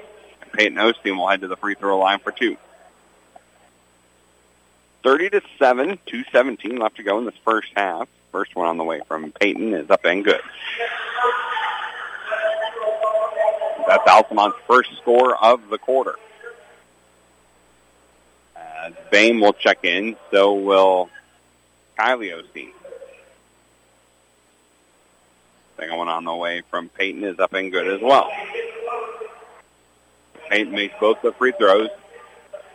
Peyton 0.54 0.78
Osteen 0.78 1.18
will 1.18 1.28
head 1.28 1.42
to 1.42 1.48
the 1.48 1.58
free 1.58 1.74
throw 1.74 1.98
line 1.98 2.20
for 2.20 2.32
two. 2.32 2.56
30 5.02 5.30
to 5.30 5.42
7, 5.58 5.98
217 6.06 6.76
left 6.78 6.96
to 6.96 7.02
go 7.02 7.18
in 7.18 7.26
this 7.26 7.34
first 7.44 7.68
half. 7.76 8.08
First 8.32 8.56
one 8.56 8.66
on 8.66 8.78
the 8.78 8.84
way 8.84 9.02
from 9.06 9.30
Peyton 9.30 9.74
is 9.74 9.90
up 9.90 10.06
and 10.06 10.24
good. 10.24 10.40
That's 13.86 14.08
Altamont's 14.08 14.56
first 14.66 14.90
score 15.02 15.36
of 15.36 15.68
the 15.68 15.76
quarter. 15.76 16.16
Uh, 18.56 18.60
As 18.86 18.94
Bain 19.10 19.38
will 19.40 19.52
check 19.52 19.84
in, 19.84 20.16
so 20.30 20.54
will 20.54 21.10
Kylie 21.98 22.32
Osteen. 22.32 22.72
Second 25.80 25.96
one 25.96 26.08
on 26.08 26.24
the 26.24 26.34
way 26.34 26.62
from 26.70 26.90
Peyton 26.90 27.24
is 27.24 27.38
up 27.38 27.54
and 27.54 27.72
good 27.72 27.86
as 27.88 28.02
well. 28.02 28.30
Peyton 30.50 30.72
makes 30.74 30.94
both 31.00 31.22
the 31.22 31.32
free 31.32 31.52
throws, 31.52 31.88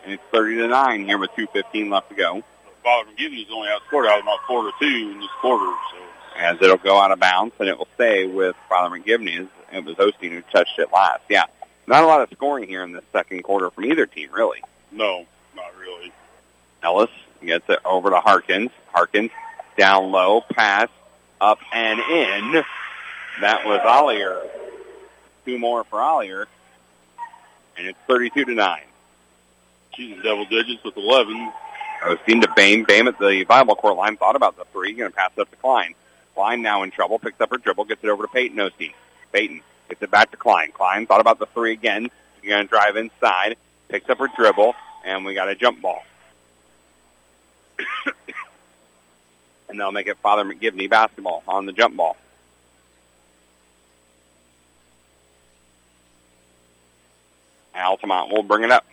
and 0.03 0.13
it's 0.13 0.23
30 0.31 0.55
to 0.55 0.67
9 0.67 1.05
here 1.05 1.19
with 1.19 1.29
2.15 1.37 1.91
left 1.91 2.09
to 2.09 2.15
go. 2.15 2.43
Father 2.83 3.07
McGivney's 3.11 3.47
only 3.51 3.69
outscored 3.69 4.07
out 4.07 4.21
about 4.21 4.39
four 4.47 4.63
to 4.63 4.71
two 4.79 5.11
in 5.11 5.19
this 5.19 5.29
quarter. 5.39 5.71
So 5.91 5.97
as 6.37 6.59
it'll 6.59 6.77
go 6.77 6.97
out 6.97 7.11
of 7.11 7.19
bounds, 7.19 7.53
and 7.59 7.69
it 7.69 7.77
will 7.77 7.87
stay 7.93 8.25
with 8.25 8.55
Father 8.67 8.97
McGivney. 8.97 9.47
It 9.71 9.85
was 9.85 9.95
Osteen 9.97 10.31
who 10.31 10.41
touched 10.51 10.79
it 10.79 10.91
last. 10.91 11.21
Yeah, 11.29 11.45
not 11.85 12.03
a 12.03 12.07
lot 12.07 12.21
of 12.21 12.29
scoring 12.31 12.67
here 12.67 12.83
in 12.83 12.91
the 12.91 13.03
second 13.13 13.43
quarter 13.43 13.69
from 13.69 13.85
either 13.85 14.07
team, 14.07 14.29
really. 14.31 14.63
No, 14.91 15.27
not 15.55 15.77
really. 15.79 16.11
Ellis 16.81 17.11
gets 17.43 17.69
it 17.69 17.79
over 17.85 18.09
to 18.09 18.19
Harkins. 18.19 18.71
Harkins 18.91 19.29
down 19.77 20.11
low, 20.11 20.41
pass 20.41 20.89
up 21.39 21.59
and 21.71 21.99
in. 21.99 22.63
That 23.41 23.65
was 23.65 23.81
Ollier. 23.83 24.49
Two 25.45 25.59
more 25.59 25.83
for 25.83 25.99
Ollier, 25.99 26.47
and 27.77 27.87
it's 27.87 27.99
32 28.07 28.45
to 28.45 28.53
nine. 28.53 28.85
She's 29.95 30.15
in 30.15 30.23
double 30.23 30.45
digits 30.45 30.83
with 30.83 30.97
11. 30.97 31.51
Osteen 32.01 32.41
to 32.41 32.49
Bain. 32.55 32.83
Bain 32.83 33.07
at 33.07 33.17
the 33.17 33.45
volleyball 33.45 33.77
court 33.77 33.95
line 33.95 34.17
thought 34.17 34.35
about 34.35 34.57
the 34.57 34.65
three. 34.65 34.93
Going 34.93 35.11
to 35.11 35.15
pass 35.15 35.31
up 35.37 35.49
to 35.49 35.55
Klein. 35.57 35.95
Klein 36.33 36.61
now 36.61 36.83
in 36.83 36.91
trouble. 36.91 37.19
Picks 37.19 37.39
up 37.39 37.51
her 37.51 37.57
dribble. 37.57 37.85
Gets 37.85 38.03
it 38.03 38.09
over 38.09 38.23
to 38.23 38.27
Peyton 38.27 38.57
Osteen. 38.57 38.93
Peyton 39.31 39.61
gets 39.89 40.01
it 40.01 40.11
back 40.11 40.31
to 40.31 40.37
Klein. 40.37 40.71
Klein 40.71 41.05
thought 41.07 41.21
about 41.21 41.39
the 41.39 41.45
three 41.47 41.71
again. 41.73 42.09
She's 42.41 42.49
going 42.49 42.65
to 42.65 42.69
drive 42.69 42.97
inside. 42.97 43.57
Picks 43.89 44.09
up 44.09 44.19
her 44.19 44.29
dribble. 44.35 44.75
And 45.05 45.23
we 45.23 45.33
got 45.33 45.47
a 45.47 45.55
jump 45.55 45.81
ball. 45.81 46.03
and 49.69 49.79
they'll 49.79 49.91
make 49.91 50.07
it 50.07 50.17
Father 50.17 50.43
McGivney 50.43 50.89
basketball 50.89 51.43
on 51.47 51.65
the 51.65 51.71
jump 51.71 51.95
ball. 51.95 52.17
Altamont 57.75 58.31
will 58.31 58.43
bring 58.43 58.63
it 58.63 58.71
up. 58.71 58.85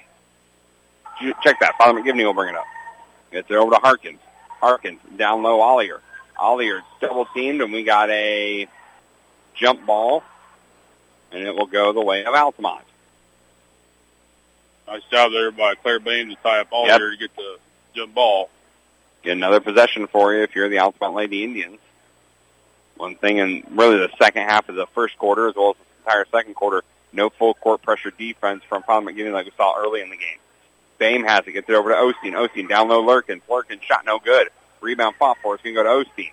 Check 1.42 1.61
that. 1.61 1.77
Father 1.79 2.01
McGivney 2.01 2.25
will 2.25 2.35
bring 2.35 2.51
it 2.51 2.57
up. 2.57 2.66
Gets 3.31 3.51
it 3.51 3.55
over 3.55 3.71
to 3.73 3.79
Harkins. 3.79 4.21
Harkins 4.61 5.01
down 5.16 5.42
low 5.42 5.61
Ollier. 5.61 6.01
Ollier 6.38 6.83
double 7.01 7.27
teamed 7.27 7.61
and 7.61 7.73
we 7.73 7.85
got 7.85 8.11
a 8.11 8.66
jump 9.55 9.85
ball 9.87 10.23
and 11.31 11.42
it 11.42 11.55
will 11.55 11.66
go 11.66 11.92
the 11.92 12.03
way 12.03 12.25
of 12.25 12.35
Altamont. 12.35 12.85
Nice 14.87 15.03
job 15.11 15.33
there 15.33 15.51
by 15.51 15.74
Claire 15.74 16.01
Bain 16.01 16.28
to 16.28 16.37
tie 16.37 16.61
up 16.61 16.68
all 16.70 16.87
yep. 16.87 16.99
to 16.99 17.16
get 17.18 17.35
the 17.37 17.59
jump 17.95 18.14
ball. 18.14 18.51
Get 19.22 19.37
another 19.37 19.61
possession 19.61 20.07
for 20.09 20.35
you 20.35 20.43
if 20.43 20.55
you're 20.55 20.68
the 20.68 20.80
Altamont 20.80 21.14
Lady 21.14 21.45
Indians. 21.45 21.78
One 22.97 23.14
thing 23.14 23.39
in 23.39 23.64
really 23.70 23.99
the 23.99 24.11
second 24.20 24.43
half 24.43 24.68
of 24.68 24.74
the 24.74 24.87
first 24.89 25.16
quarter 25.18 25.49
as 25.49 25.55
well 25.55 25.70
as 25.70 25.76
the 25.76 26.11
entire 26.11 26.26
second 26.30 26.55
quarter, 26.55 26.85
no 27.13 27.31
full 27.31 27.55
court 27.55 27.83
pressure 27.83 28.11
defense 28.11 28.63
from 28.69 28.83
Father 28.83 29.07
McGivney 29.07 29.33
like 29.33 29.47
we 29.47 29.53
saw 29.57 29.75
early 29.79 30.01
in 30.01 30.11
the 30.11 30.17
game. 30.17 30.39
Bain 30.99 31.25
has 31.25 31.47
it, 31.47 31.53
gets 31.53 31.69
it 31.69 31.75
over 31.75 31.91
to 31.91 31.97
Osteen. 31.97 32.33
Osteen 32.33 32.69
down 32.69 32.89
low 32.89 33.03
Lurkin. 33.03 33.41
Lurkin 33.49 33.83
shot 33.83 34.05
no 34.07 34.19
good. 34.19 34.49
Rebound 34.81 35.17
fought 35.17 35.39
for. 35.43 35.55
It's 35.55 35.63
going 35.65 35.75
to 35.75 35.83
go 35.83 36.03
to 36.05 36.09
Osteen. 36.09 36.33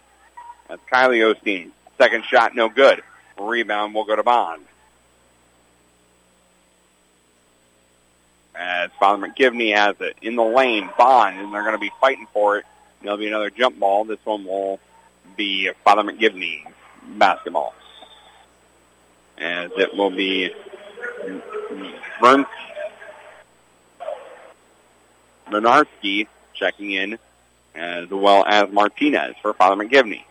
That's 0.67 0.81
Kylie 0.91 1.33
Osteen. 1.33 1.71
Second 1.97 2.23
shot 2.25 2.55
no 2.55 2.69
good. 2.69 3.01
Rebound 3.39 3.93
will 3.93 4.05
go 4.05 4.15
to 4.15 4.23
Bond. 4.23 4.63
As 8.53 8.91
Father 8.99 9.27
McGivney 9.27 9.73
has 9.75 9.95
it 10.01 10.17
in 10.21 10.35
the 10.35 10.43
lane, 10.43 10.89
Bond, 10.97 11.39
and 11.39 11.53
they're 11.53 11.63
going 11.63 11.73
to 11.73 11.79
be 11.79 11.91
fighting 11.99 12.27
for 12.33 12.59
it. 12.59 12.65
There'll 13.01 13.17
be 13.17 13.27
another 13.27 13.49
jump 13.49 13.79
ball. 13.79 14.03
This 14.05 14.19
one 14.23 14.43
will 14.43 14.79
be 15.37 15.71
Father 15.83 16.03
McGivney 16.03 16.63
basketball. 17.17 17.73
As 19.37 19.71
it 19.77 19.95
will 19.95 20.11
be 20.11 20.53
Vern 22.21 22.45
Lenarski 25.49 26.27
checking 26.53 26.91
in 26.91 27.17
as 27.75 28.09
well 28.09 28.43
as 28.45 28.71
Martinez 28.71 29.35
for 29.41 29.53
Father 29.53 29.81
McGivney. 29.81 30.23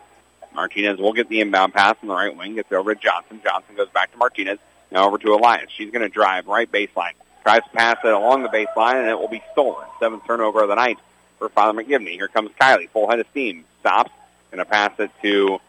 Martinez 0.53 0.99
will 0.99 1.13
get 1.13 1.29
the 1.29 1.41
inbound 1.41 1.73
pass 1.73 1.95
on 2.01 2.07
the 2.07 2.13
right 2.13 2.35
wing, 2.35 2.55
gets 2.55 2.71
over 2.71 2.93
to 2.93 2.99
Johnson. 2.99 3.39
Johnson 3.43 3.75
goes 3.75 3.89
back 3.89 4.11
to 4.11 4.17
Martinez. 4.17 4.59
Now 4.91 5.07
over 5.07 5.17
to 5.17 5.33
Elias. 5.33 5.69
She's 5.69 5.91
going 5.91 6.01
to 6.01 6.09
drive 6.09 6.47
right 6.47 6.71
baseline. 6.71 7.13
Tries 7.43 7.63
to 7.63 7.69
pass 7.69 7.97
it 8.03 8.11
along 8.11 8.43
the 8.43 8.49
baseline, 8.49 8.95
and 8.95 9.07
it 9.07 9.17
will 9.17 9.27
be 9.27 9.41
stolen. 9.51 9.87
Seventh 9.99 10.25
turnover 10.25 10.63
of 10.63 10.69
the 10.69 10.75
night 10.75 10.97
for 11.37 11.49
Father 11.49 11.81
McGivney. 11.81 12.11
Here 12.11 12.27
comes 12.27 12.49
Kylie, 12.59 12.89
full 12.89 13.09
head 13.09 13.19
of 13.19 13.27
steam. 13.31 13.65
Stops. 13.79 14.11
Going 14.51 14.59
to 14.59 14.65
pass 14.65 14.91
it 14.99 15.11
to 15.21 15.59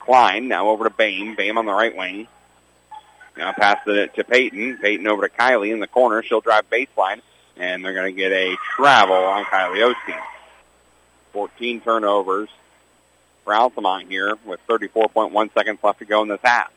Klein. 0.00 0.48
Now 0.48 0.68
over 0.68 0.84
to 0.84 0.90
Bain. 0.90 1.36
Bain 1.36 1.56
on 1.56 1.64
the 1.64 1.72
right 1.72 1.96
wing. 1.96 2.26
Now 3.38 3.52
pass 3.52 3.78
it 3.86 4.14
to 4.16 4.24
Peyton. 4.24 4.78
Peyton 4.78 5.06
over 5.06 5.28
to 5.28 5.34
Kylie 5.34 5.72
in 5.72 5.78
the 5.78 5.86
corner. 5.86 6.24
She'll 6.24 6.40
drive 6.40 6.68
baseline, 6.68 7.22
and 7.56 7.84
they're 7.84 7.94
going 7.94 8.12
to 8.12 8.20
get 8.20 8.32
a 8.32 8.56
travel 8.74 9.14
on 9.14 9.44
Kylie 9.44 9.94
Osteen. 9.94 10.20
14 11.32 11.80
turnovers 11.80 12.48
for 13.44 13.54
Altamont 13.54 14.08
here 14.08 14.36
with 14.44 14.58
34.1 14.66 15.54
seconds 15.54 15.78
left 15.84 16.00
to 16.00 16.04
go 16.04 16.22
in 16.22 16.28
this 16.28 16.40
half. 16.42 16.72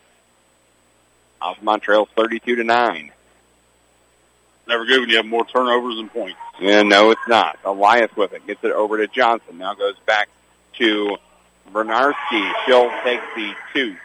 Altamont 1.42 1.82
trails 1.82 2.08
32 2.16 2.58
to 2.58 2.64
9. 2.64 3.12
Never 4.68 4.86
good 4.86 5.00
when 5.00 5.10
you 5.10 5.18
have 5.18 5.26
more 5.26 5.46
turnovers 5.46 5.96
than 5.96 6.10
points. 6.10 6.38
Yeah, 6.60 6.84
no, 6.84 7.10
it's 7.10 7.28
not. 7.28 7.58
Elias 7.66 8.16
with 8.16 8.34
it. 8.34 8.46
Gets 8.46 8.64
it 8.64 8.72
over 8.72 8.98
to 8.98 9.08
Johnson. 9.08 9.58
Now 9.58 9.74
goes 9.74 9.96
back 10.06 10.30
to 10.78 11.18
Bernarski. 11.74 12.54
She'll 12.68 12.92
take 13.04 13.22
the 13.36 13.54
two. 13.74 13.96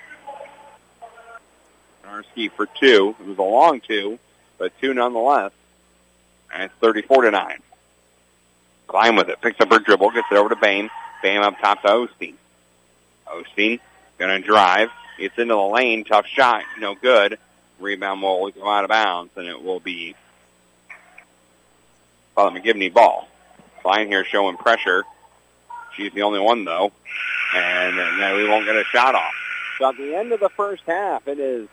Bernarski 2.06 2.50
for 2.50 2.66
two. 2.66 3.14
It 3.20 3.26
was 3.26 3.38
a 3.38 3.42
long 3.42 3.80
two, 3.80 4.18
but 4.58 4.72
two 4.80 4.94
nonetheless. 4.94 5.52
And 6.52 6.64
it's 6.64 6.74
34 6.80 7.22
to 7.22 7.30
9. 7.30 7.58
Klein 8.86 9.16
with 9.16 9.28
it. 9.28 9.40
Picks 9.40 9.60
up 9.60 9.70
her 9.70 9.78
dribble. 9.78 10.10
Gets 10.10 10.28
it 10.30 10.36
over 10.36 10.50
to 10.50 10.56
Bain. 10.56 10.90
Bain 11.22 11.38
up 11.38 11.58
top 11.58 11.82
to 11.82 11.88
Osteen. 11.88 12.34
Osteen 13.26 13.80
going 14.18 14.40
to 14.40 14.46
drive. 14.46 14.90
It's 15.18 15.36
into 15.38 15.54
the 15.54 15.60
lane. 15.60 16.04
Tough 16.04 16.26
shot. 16.26 16.62
No 16.78 16.94
good. 16.94 17.38
Rebound 17.80 18.22
will 18.22 18.50
go 18.50 18.68
out 18.68 18.84
of 18.84 18.90
bounds, 18.90 19.32
and 19.36 19.46
it 19.46 19.62
will 19.62 19.80
be 19.80 20.14
Father 22.34 22.58
McGivney 22.58 22.92
ball. 22.92 23.28
Klein 23.82 24.06
here 24.06 24.24
showing 24.24 24.56
pressure. 24.56 25.04
She's 25.96 26.12
the 26.12 26.22
only 26.22 26.40
one, 26.40 26.64
though. 26.64 26.92
And 27.54 27.98
uh, 27.98 28.16
then 28.18 28.36
we 28.36 28.48
won't 28.48 28.66
get 28.66 28.76
a 28.76 28.84
shot 28.84 29.14
off. 29.14 29.32
So 29.78 29.88
at 29.88 29.96
the 29.96 30.14
end 30.14 30.32
of 30.32 30.40
the 30.40 30.48
first 30.48 30.84
half, 30.86 31.28
it 31.28 31.38
is 31.38 31.68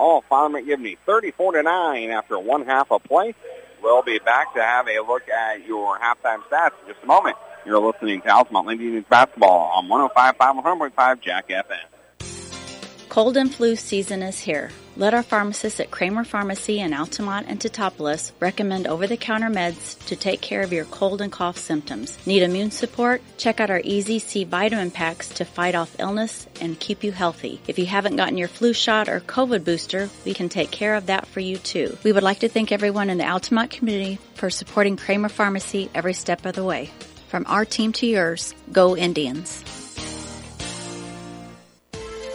all 0.00 0.22
Father 0.22 0.58
McGivney, 0.58 0.96
34 1.04 1.52
to 1.52 1.62
9 1.62 2.10
after 2.10 2.38
one 2.38 2.64
half 2.64 2.90
of 2.90 3.04
play. 3.04 3.34
We'll 3.82 4.02
be 4.02 4.18
back 4.18 4.54
to 4.54 4.62
have 4.62 4.88
a 4.88 5.00
look 5.00 5.28
at 5.28 5.66
your 5.66 5.98
halftime 5.98 6.42
stats 6.50 6.72
in 6.82 6.92
just 6.92 7.02
a 7.02 7.06
moment. 7.06 7.36
You're 7.66 7.80
listening 7.80 8.22
to 8.22 8.28
Altamont 8.28 8.66
Lady 8.66 8.86
Indians 8.86 9.06
basketball 9.08 9.70
on 9.74 9.88
105.5 9.88 10.36
100.5 10.38 11.20
Jack 11.20 11.48
FM. 11.48 13.08
Cold 13.10 13.36
and 13.36 13.54
flu 13.54 13.76
season 13.76 14.22
is 14.22 14.40
here. 14.40 14.70
Let 15.00 15.14
our 15.14 15.22
pharmacists 15.22 15.80
at 15.80 15.90
Kramer 15.90 16.24
Pharmacy 16.24 16.78
in 16.78 16.92
Altamont 16.92 17.46
and 17.48 17.58
Teutopolis 17.58 18.32
recommend 18.38 18.86
over-the-counter 18.86 19.48
meds 19.48 19.98
to 20.08 20.14
take 20.14 20.42
care 20.42 20.60
of 20.60 20.74
your 20.74 20.84
cold 20.84 21.22
and 21.22 21.32
cough 21.32 21.56
symptoms. 21.56 22.18
Need 22.26 22.42
immune 22.42 22.70
support? 22.70 23.22
Check 23.38 23.60
out 23.60 23.70
our 23.70 23.80
Easy 23.82 24.18
C 24.18 24.44
vitamin 24.44 24.90
packs 24.90 25.30
to 25.30 25.46
fight 25.46 25.74
off 25.74 25.96
illness 25.98 26.46
and 26.60 26.78
keep 26.78 27.02
you 27.02 27.12
healthy. 27.12 27.62
If 27.66 27.78
you 27.78 27.86
haven't 27.86 28.16
gotten 28.16 28.36
your 28.36 28.48
flu 28.48 28.74
shot 28.74 29.08
or 29.08 29.20
COVID 29.20 29.64
booster, 29.64 30.10
we 30.26 30.34
can 30.34 30.50
take 30.50 30.70
care 30.70 30.94
of 30.94 31.06
that 31.06 31.26
for 31.26 31.40
you 31.40 31.56
too. 31.56 31.96
We 32.04 32.12
would 32.12 32.22
like 32.22 32.40
to 32.40 32.50
thank 32.50 32.70
everyone 32.70 33.08
in 33.08 33.16
the 33.16 33.26
Altamont 33.26 33.70
community 33.70 34.18
for 34.34 34.50
supporting 34.50 34.98
Kramer 34.98 35.30
Pharmacy 35.30 35.88
every 35.94 36.12
step 36.12 36.44
of 36.44 36.54
the 36.54 36.62
way. 36.62 36.90
From 37.28 37.46
our 37.48 37.64
team 37.64 37.92
to 37.94 38.06
yours, 38.06 38.54
go 38.70 38.94
Indians. 38.94 39.79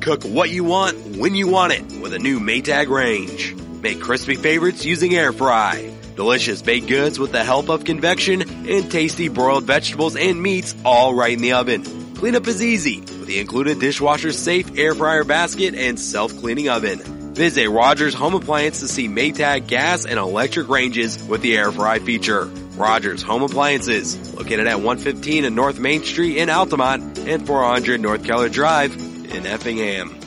Cook 0.00 0.24
what 0.24 0.50
you 0.50 0.64
want 0.64 1.16
when 1.16 1.34
you 1.34 1.48
want 1.48 1.72
it 1.72 1.82
with 2.00 2.14
a 2.14 2.18
new 2.18 2.40
Maytag 2.40 2.88
range. 2.88 3.54
Make 3.82 4.00
crispy 4.00 4.34
favorites 4.34 4.84
using 4.84 5.14
air 5.14 5.32
fry. 5.32 5.92
Delicious 6.16 6.62
baked 6.62 6.88
goods 6.88 7.18
with 7.18 7.32
the 7.32 7.44
help 7.44 7.68
of 7.68 7.84
convection 7.84 8.42
and 8.42 8.90
tasty 8.90 9.28
broiled 9.28 9.64
vegetables 9.64 10.16
and 10.16 10.42
meats 10.42 10.74
all 10.84 11.14
right 11.14 11.32
in 11.32 11.42
the 11.42 11.52
oven. 11.52 11.84
Cleanup 12.14 12.46
is 12.46 12.62
easy 12.62 13.00
with 13.00 13.26
the 13.26 13.40
included 13.40 13.80
dishwasher 13.80 14.32
safe 14.32 14.78
air 14.78 14.94
fryer 14.94 15.24
basket 15.24 15.74
and 15.74 15.98
self-cleaning 15.98 16.68
oven. 16.68 16.98
Visit 17.34 17.68
Rogers 17.68 18.14
Home 18.14 18.34
Appliance 18.34 18.80
to 18.80 18.88
see 18.88 19.08
Maytag 19.08 19.66
gas 19.66 20.04
and 20.04 20.18
electric 20.18 20.68
ranges 20.68 21.22
with 21.22 21.40
the 21.40 21.56
air 21.56 21.72
fry 21.72 21.98
feature. 21.98 22.44
Rogers 22.76 23.22
Home 23.22 23.42
Appliances, 23.42 24.34
located 24.34 24.66
at 24.66 24.76
115 24.76 25.44
in 25.44 25.54
North 25.54 25.78
Main 25.78 26.02
Street 26.04 26.36
in 26.36 26.50
Altamont 26.50 27.18
and 27.18 27.46
400 27.46 28.00
North 28.00 28.24
Keller 28.24 28.48
Drive 28.48 29.11
in 29.34 29.46
Effingham. 29.46 30.18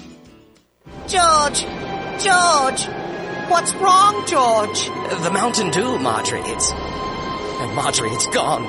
George! 1.07 1.61
George! 2.19 2.87
What's 3.47 3.73
wrong, 3.75 4.25
George? 4.25 4.85
The 5.23 5.29
Mountain 5.31 5.71
Dew, 5.71 5.99
Marjorie. 5.99 6.41
It's. 6.45 6.71
And 6.71 7.75
Marjorie, 7.75 8.09
it's 8.09 8.27
gone. 8.27 8.65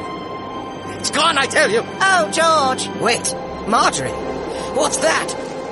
It's 0.98 1.10
gone, 1.10 1.38
I 1.38 1.46
tell 1.46 1.70
you! 1.70 1.82
Oh, 1.84 2.30
George! 2.32 2.88
Wait, 3.00 3.34
Marjorie! 3.68 4.10
What's 4.76 4.98
that? 4.98 5.28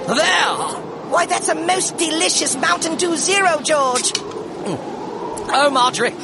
There! 0.06 1.10
Why, 1.10 1.26
that's 1.26 1.48
a 1.48 1.54
most 1.54 1.96
delicious 1.98 2.56
Mountain 2.56 2.96
Dew 2.96 3.16
Zero, 3.16 3.60
George! 3.62 4.12
Oh, 4.16 5.70
Marjorie! 5.72 6.14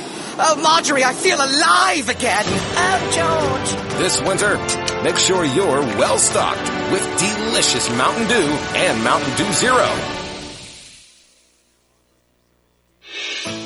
Oh, 0.43 0.57
Marjorie, 0.57 1.05
I 1.05 1.12
feel 1.12 1.36
alive 1.36 2.09
again! 2.09 2.45
Oh, 2.47 3.01
George! 3.12 3.99
This 3.99 4.20
winter, 4.22 4.57
make 5.05 5.18
sure 5.18 5.45
you're 5.45 5.82
well 6.01 6.16
stocked 6.16 6.66
with 6.91 7.03
delicious 7.18 7.91
Mountain 7.91 8.26
Dew 8.26 8.49
and 8.74 9.05
Mountain 9.05 9.36
Dew 9.36 9.53
Zero. 9.53 10.19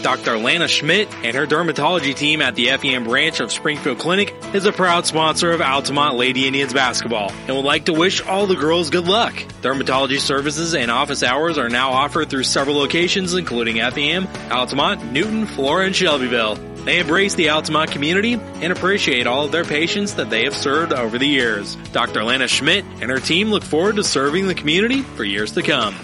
Dr. 0.02 0.38
Lana 0.38 0.68
Schmidt 0.68 1.08
and 1.24 1.34
her 1.34 1.46
dermatology 1.46 2.14
team 2.14 2.42
at 2.42 2.54
the 2.54 2.66
FEM 2.68 3.04
branch 3.04 3.40
of 3.40 3.50
Springfield 3.50 3.98
Clinic 3.98 4.34
is 4.52 4.66
a 4.66 4.72
proud 4.72 5.06
sponsor 5.06 5.52
of 5.52 5.60
Altamont 5.60 6.16
Lady 6.16 6.46
Indians 6.46 6.72
basketball 6.72 7.32
and 7.46 7.56
would 7.56 7.64
like 7.64 7.86
to 7.86 7.92
wish 7.92 8.20
all 8.20 8.46
the 8.46 8.54
girls 8.54 8.90
good 8.90 9.06
luck. 9.06 9.34
Dermatology 9.62 10.20
services 10.20 10.74
and 10.74 10.90
office 10.90 11.22
hours 11.22 11.56
are 11.56 11.68
now 11.68 11.92
offered 11.92 12.28
through 12.28 12.44
several 12.44 12.76
locations 12.76 13.34
including 13.34 13.76
FEM, 13.76 14.28
Altamont, 14.50 15.10
Newton, 15.10 15.46
Flora, 15.46 15.86
and 15.86 15.96
Shelbyville. 15.96 16.56
They 16.84 16.98
embrace 16.98 17.34
the 17.34 17.48
Altamont 17.48 17.90
community 17.90 18.34
and 18.34 18.72
appreciate 18.72 19.26
all 19.26 19.46
of 19.46 19.52
their 19.52 19.64
patients 19.64 20.14
that 20.16 20.28
they 20.28 20.44
have 20.44 20.54
served 20.54 20.92
over 20.92 21.18
the 21.18 21.26
years. 21.26 21.76
Dr. 21.92 22.22
Lana 22.22 22.46
Schmidt 22.46 22.84
and 23.00 23.10
her 23.10 23.20
team 23.20 23.48
look 23.48 23.62
forward 23.62 23.96
to 23.96 24.04
serving 24.04 24.48
the 24.48 24.54
community 24.54 25.00
for 25.00 25.24
years 25.24 25.52
to 25.52 25.62
come. 25.62 25.94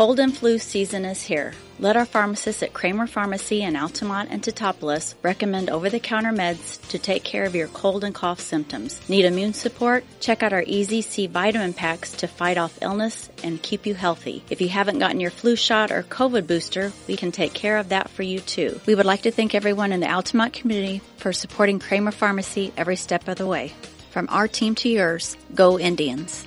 Cold 0.00 0.18
and 0.18 0.34
flu 0.34 0.58
season 0.58 1.04
is 1.04 1.20
here. 1.20 1.52
Let 1.78 1.94
our 1.94 2.06
pharmacists 2.06 2.62
at 2.62 2.72
Kramer 2.72 3.06
Pharmacy 3.06 3.62
in 3.62 3.76
Altamont 3.76 4.30
and 4.30 4.42
Teutopolis 4.42 5.14
recommend 5.22 5.68
over-the-counter 5.68 6.32
meds 6.32 6.80
to 6.88 6.98
take 6.98 7.22
care 7.22 7.44
of 7.44 7.54
your 7.54 7.68
cold 7.68 8.02
and 8.02 8.14
cough 8.14 8.40
symptoms. 8.40 9.06
Need 9.10 9.26
immune 9.26 9.52
support? 9.52 10.04
Check 10.18 10.42
out 10.42 10.54
our 10.54 10.64
Easy 10.66 11.02
C 11.02 11.26
vitamin 11.26 11.74
packs 11.74 12.12
to 12.12 12.28
fight 12.28 12.56
off 12.56 12.78
illness 12.80 13.28
and 13.44 13.62
keep 13.62 13.84
you 13.84 13.94
healthy. 13.94 14.42
If 14.48 14.62
you 14.62 14.70
haven't 14.70 15.00
gotten 15.00 15.20
your 15.20 15.30
flu 15.30 15.54
shot 15.54 15.92
or 15.92 16.02
COVID 16.02 16.46
booster, 16.46 16.94
we 17.06 17.16
can 17.16 17.30
take 17.30 17.52
care 17.52 17.76
of 17.76 17.90
that 17.90 18.08
for 18.08 18.22
you 18.22 18.40
too. 18.40 18.80
We 18.86 18.94
would 18.94 19.04
like 19.04 19.20
to 19.24 19.30
thank 19.30 19.54
everyone 19.54 19.92
in 19.92 20.00
the 20.00 20.10
Altamont 20.10 20.54
community 20.54 21.02
for 21.18 21.34
supporting 21.34 21.78
Kramer 21.78 22.10
Pharmacy 22.10 22.72
every 22.74 22.96
step 22.96 23.28
of 23.28 23.36
the 23.36 23.46
way. 23.46 23.74
From 24.12 24.30
our 24.30 24.48
team 24.48 24.74
to 24.76 24.88
yours, 24.88 25.36
go 25.54 25.78
Indians. 25.78 26.46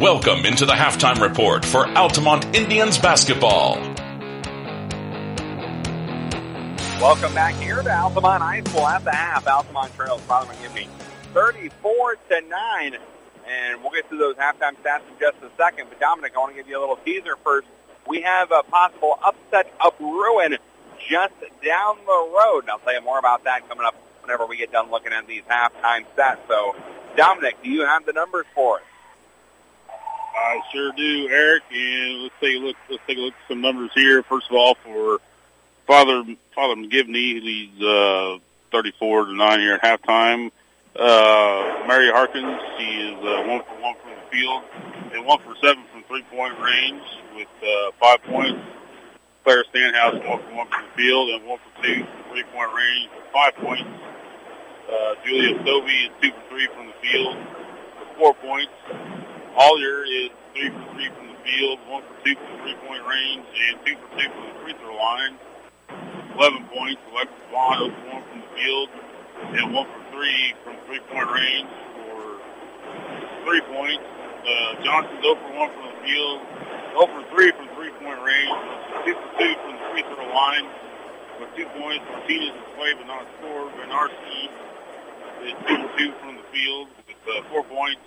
Welcome 0.00 0.46
into 0.46 0.64
the 0.64 0.72
halftime 0.72 1.20
report 1.20 1.62
for 1.62 1.86
Altamont 1.86 2.56
Indians 2.56 2.96
basketball. 2.96 3.74
Welcome 6.98 7.34
back 7.34 7.54
here 7.56 7.82
to 7.82 7.94
Altamont 7.94 8.42
High 8.42 8.62
School 8.62 8.86
at 8.86 9.04
the 9.04 9.12
half. 9.12 9.46
Altamont 9.46 9.94
trails 9.94 10.22
Father 10.22 10.54
McGivney 10.54 10.88
34 11.34 12.16
to 12.30 12.40
9. 12.40 12.96
And 13.46 13.82
we'll 13.82 13.90
get 13.90 14.08
to 14.08 14.16
those 14.16 14.36
halftime 14.36 14.74
stats 14.76 15.02
in 15.06 15.18
just 15.20 15.36
a 15.42 15.50
second. 15.58 15.88
But 15.90 16.00
Dominic, 16.00 16.32
I 16.34 16.38
want 16.38 16.52
to 16.52 16.56
give 16.56 16.66
you 16.66 16.78
a 16.78 16.80
little 16.80 16.96
teaser 16.96 17.36
first. 17.44 17.68
We 18.08 18.22
have 18.22 18.52
a 18.52 18.62
possible 18.62 19.18
upset 19.22 19.70
of 19.84 19.98
Bruin 19.98 20.56
just 21.10 21.34
down 21.62 21.98
the 22.06 22.30
road. 22.34 22.60
And 22.60 22.70
I'll 22.70 22.78
tell 22.78 22.94
you 22.94 23.02
more 23.02 23.18
about 23.18 23.44
that 23.44 23.68
coming 23.68 23.84
up 23.84 23.96
whenever 24.22 24.46
we 24.46 24.56
get 24.56 24.72
done 24.72 24.90
looking 24.90 25.12
at 25.12 25.26
these 25.26 25.42
halftime 25.42 26.06
stats. 26.16 26.38
So, 26.48 26.74
Dominic, 27.18 27.62
do 27.62 27.68
you 27.68 27.84
have 27.84 28.06
the 28.06 28.14
numbers 28.14 28.46
for 28.54 28.78
us? 28.78 28.82
I 30.36 30.60
sure 30.72 30.92
do, 30.92 31.28
Eric. 31.28 31.62
And 31.72 32.22
let's 32.22 32.34
take 32.40 32.56
a 32.56 32.58
look. 32.58 32.76
Let's 32.88 33.02
take 33.06 33.18
a 33.18 33.20
look 33.20 33.34
at 33.34 33.48
some 33.48 33.60
numbers 33.60 33.90
here. 33.94 34.22
First 34.22 34.46
of 34.50 34.56
all, 34.56 34.74
for 34.76 35.20
Father 35.86 36.24
Father 36.54 36.74
McGivney, 36.76 37.40
he's 37.40 37.82
uh, 37.82 38.38
34 38.72 39.26
to 39.26 39.34
nine 39.34 39.60
here 39.60 39.74
at 39.74 39.82
halftime. 39.82 40.50
Uh, 40.96 41.84
Mary 41.86 42.10
Harkins, 42.10 42.60
she 42.78 42.84
is 42.84 43.16
uh, 43.18 43.44
one 43.46 43.62
for 43.62 43.80
one 43.80 43.94
from 44.02 44.10
the 44.10 44.30
field 44.30 44.62
and 45.12 45.24
one 45.24 45.38
for 45.40 45.54
seven 45.62 45.84
from 45.92 46.02
three 46.04 46.22
point 46.30 46.58
range 46.60 47.02
with 47.34 47.48
uh, 47.62 47.90
five 48.00 48.22
points. 48.24 48.60
Claire 49.44 49.64
Stenhouse, 49.70 50.14
one 50.14 50.40
for 50.42 50.54
one 50.54 50.66
from 50.68 50.84
the 50.84 51.02
field 51.02 51.30
and 51.30 51.46
one 51.46 51.58
for 51.58 51.82
two 51.82 52.04
from 52.04 52.32
three 52.32 52.44
point 52.52 52.70
range 52.74 53.08
with 53.14 53.24
five 53.32 53.54
points. 53.56 53.88
Uh, 54.90 55.14
Julia 55.24 55.58
Stovey 55.60 56.06
is 56.06 56.10
two 56.20 56.30
for 56.32 56.48
three 56.50 56.66
from 56.74 56.86
the 56.88 56.92
field 57.00 57.36
with 57.36 58.18
four 58.18 58.34
points. 58.34 58.72
Ollier 59.60 60.08
is 60.08 60.30
three 60.56 60.70
for 60.72 60.84
three 60.96 61.10
from 61.12 61.28
the 61.28 61.36
field, 61.44 61.78
one 61.84 62.00
for 62.00 62.16
two 62.24 62.32
from 62.32 62.64
three-point 62.64 63.04
range, 63.04 63.44
and 63.44 63.76
two 63.84 63.92
for 63.92 64.08
two 64.16 64.24
from 64.32 64.40
the 64.48 64.56
free 64.64 64.72
throw 64.80 64.96
line. 64.96 65.36
11 66.32 66.64
points. 66.72 66.96
Alexis 67.12 67.36
Vaughn, 67.52 67.92
0 67.92 67.92
1 68.08 68.24
from 68.24 68.40
the 68.40 68.48
field, 68.56 68.88
and 69.52 69.74
1 69.74 69.84
for 69.84 70.02
3 70.16 70.54
from 70.64 70.76
three-point 70.88 71.28
range 71.28 71.68
for 71.92 72.40
three 73.44 73.60
points. 73.68 74.00
Uh, 74.48 74.80
Johnson's 74.80 75.20
0 75.20 75.36
for 75.36 75.52
1 75.52 75.68
from 75.76 75.84
the 75.92 75.96
field, 76.08 76.40
0 76.96 77.12
for 77.12 77.22
3 77.28 77.52
from 77.52 77.68
three-point 77.76 78.20
range, 78.24 78.56
2 79.04 79.12
for 79.12 79.28
2 79.44 79.60
from 79.60 79.72
the 79.76 79.84
free 79.92 80.04
throw 80.08 80.24
line 80.32 80.64
with 81.36 81.52
two 81.52 81.68
points. 81.76 82.00
Martinez 82.08 82.56
is 82.56 82.68
played 82.80 82.96
but 82.96 83.12
not 83.12 83.28
scored. 83.36 83.76
Bernarski 83.76 84.48
is 85.44 85.52
2 85.68 85.84
for 85.84 85.98
2 86.00 86.12
from 86.16 86.40
the 86.40 86.46
field 86.48 86.88
with 87.04 87.20
uh, 87.28 87.44
4 87.52 87.60
points. 87.68 88.00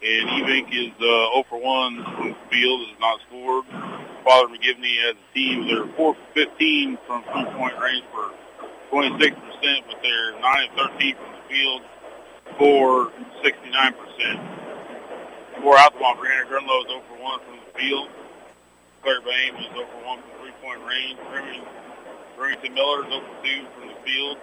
And 0.00 0.28
Evink 0.30 0.70
is 0.70 0.94
uh, 0.94 1.42
0 1.42 1.44
for 1.48 1.58
1 1.58 2.04
from 2.14 2.28
the 2.30 2.36
field, 2.50 2.82
is 2.82 2.94
not 3.00 3.18
scored. 3.26 3.64
Father 4.22 4.46
McGivney 4.46 4.94
as 5.10 5.16
a 5.18 5.34
team, 5.34 5.66
they're 5.66 5.86
4 5.96 6.14
for 6.14 6.16
15 6.34 6.98
from 7.04 7.24
three-point 7.24 7.74
range 7.82 8.04
for 8.12 8.30
26%, 8.94 9.34
but 9.90 9.98
they're 10.00 10.38
9 10.38 10.42
and 10.42 10.94
13 10.94 11.16
from 11.16 11.32
the 11.34 11.42
field 11.50 11.82
for 12.58 13.10
69%. 13.42 14.38
For 15.62 15.76
Altamont, 15.76 16.20
Brianna 16.20 16.46
Grunlow 16.46 16.78
is 16.82 16.90
0 16.94 17.02
for 17.08 17.18
1 17.18 17.40
from 17.40 17.58
the 17.58 17.78
field. 17.80 18.08
Claire 19.02 19.20
Bain 19.22 19.56
is 19.56 19.66
0 19.74 19.82
for 19.82 20.06
1 20.06 20.22
from 20.22 20.30
three-point 20.38 20.80
range. 20.86 21.18
Remington 22.38 22.74
Miller 22.74 23.02
is 23.02 23.10
0 23.10 23.18
for 23.18 23.34
2 23.42 23.66
from 23.74 23.88
the 23.88 23.98
field. 24.06 24.38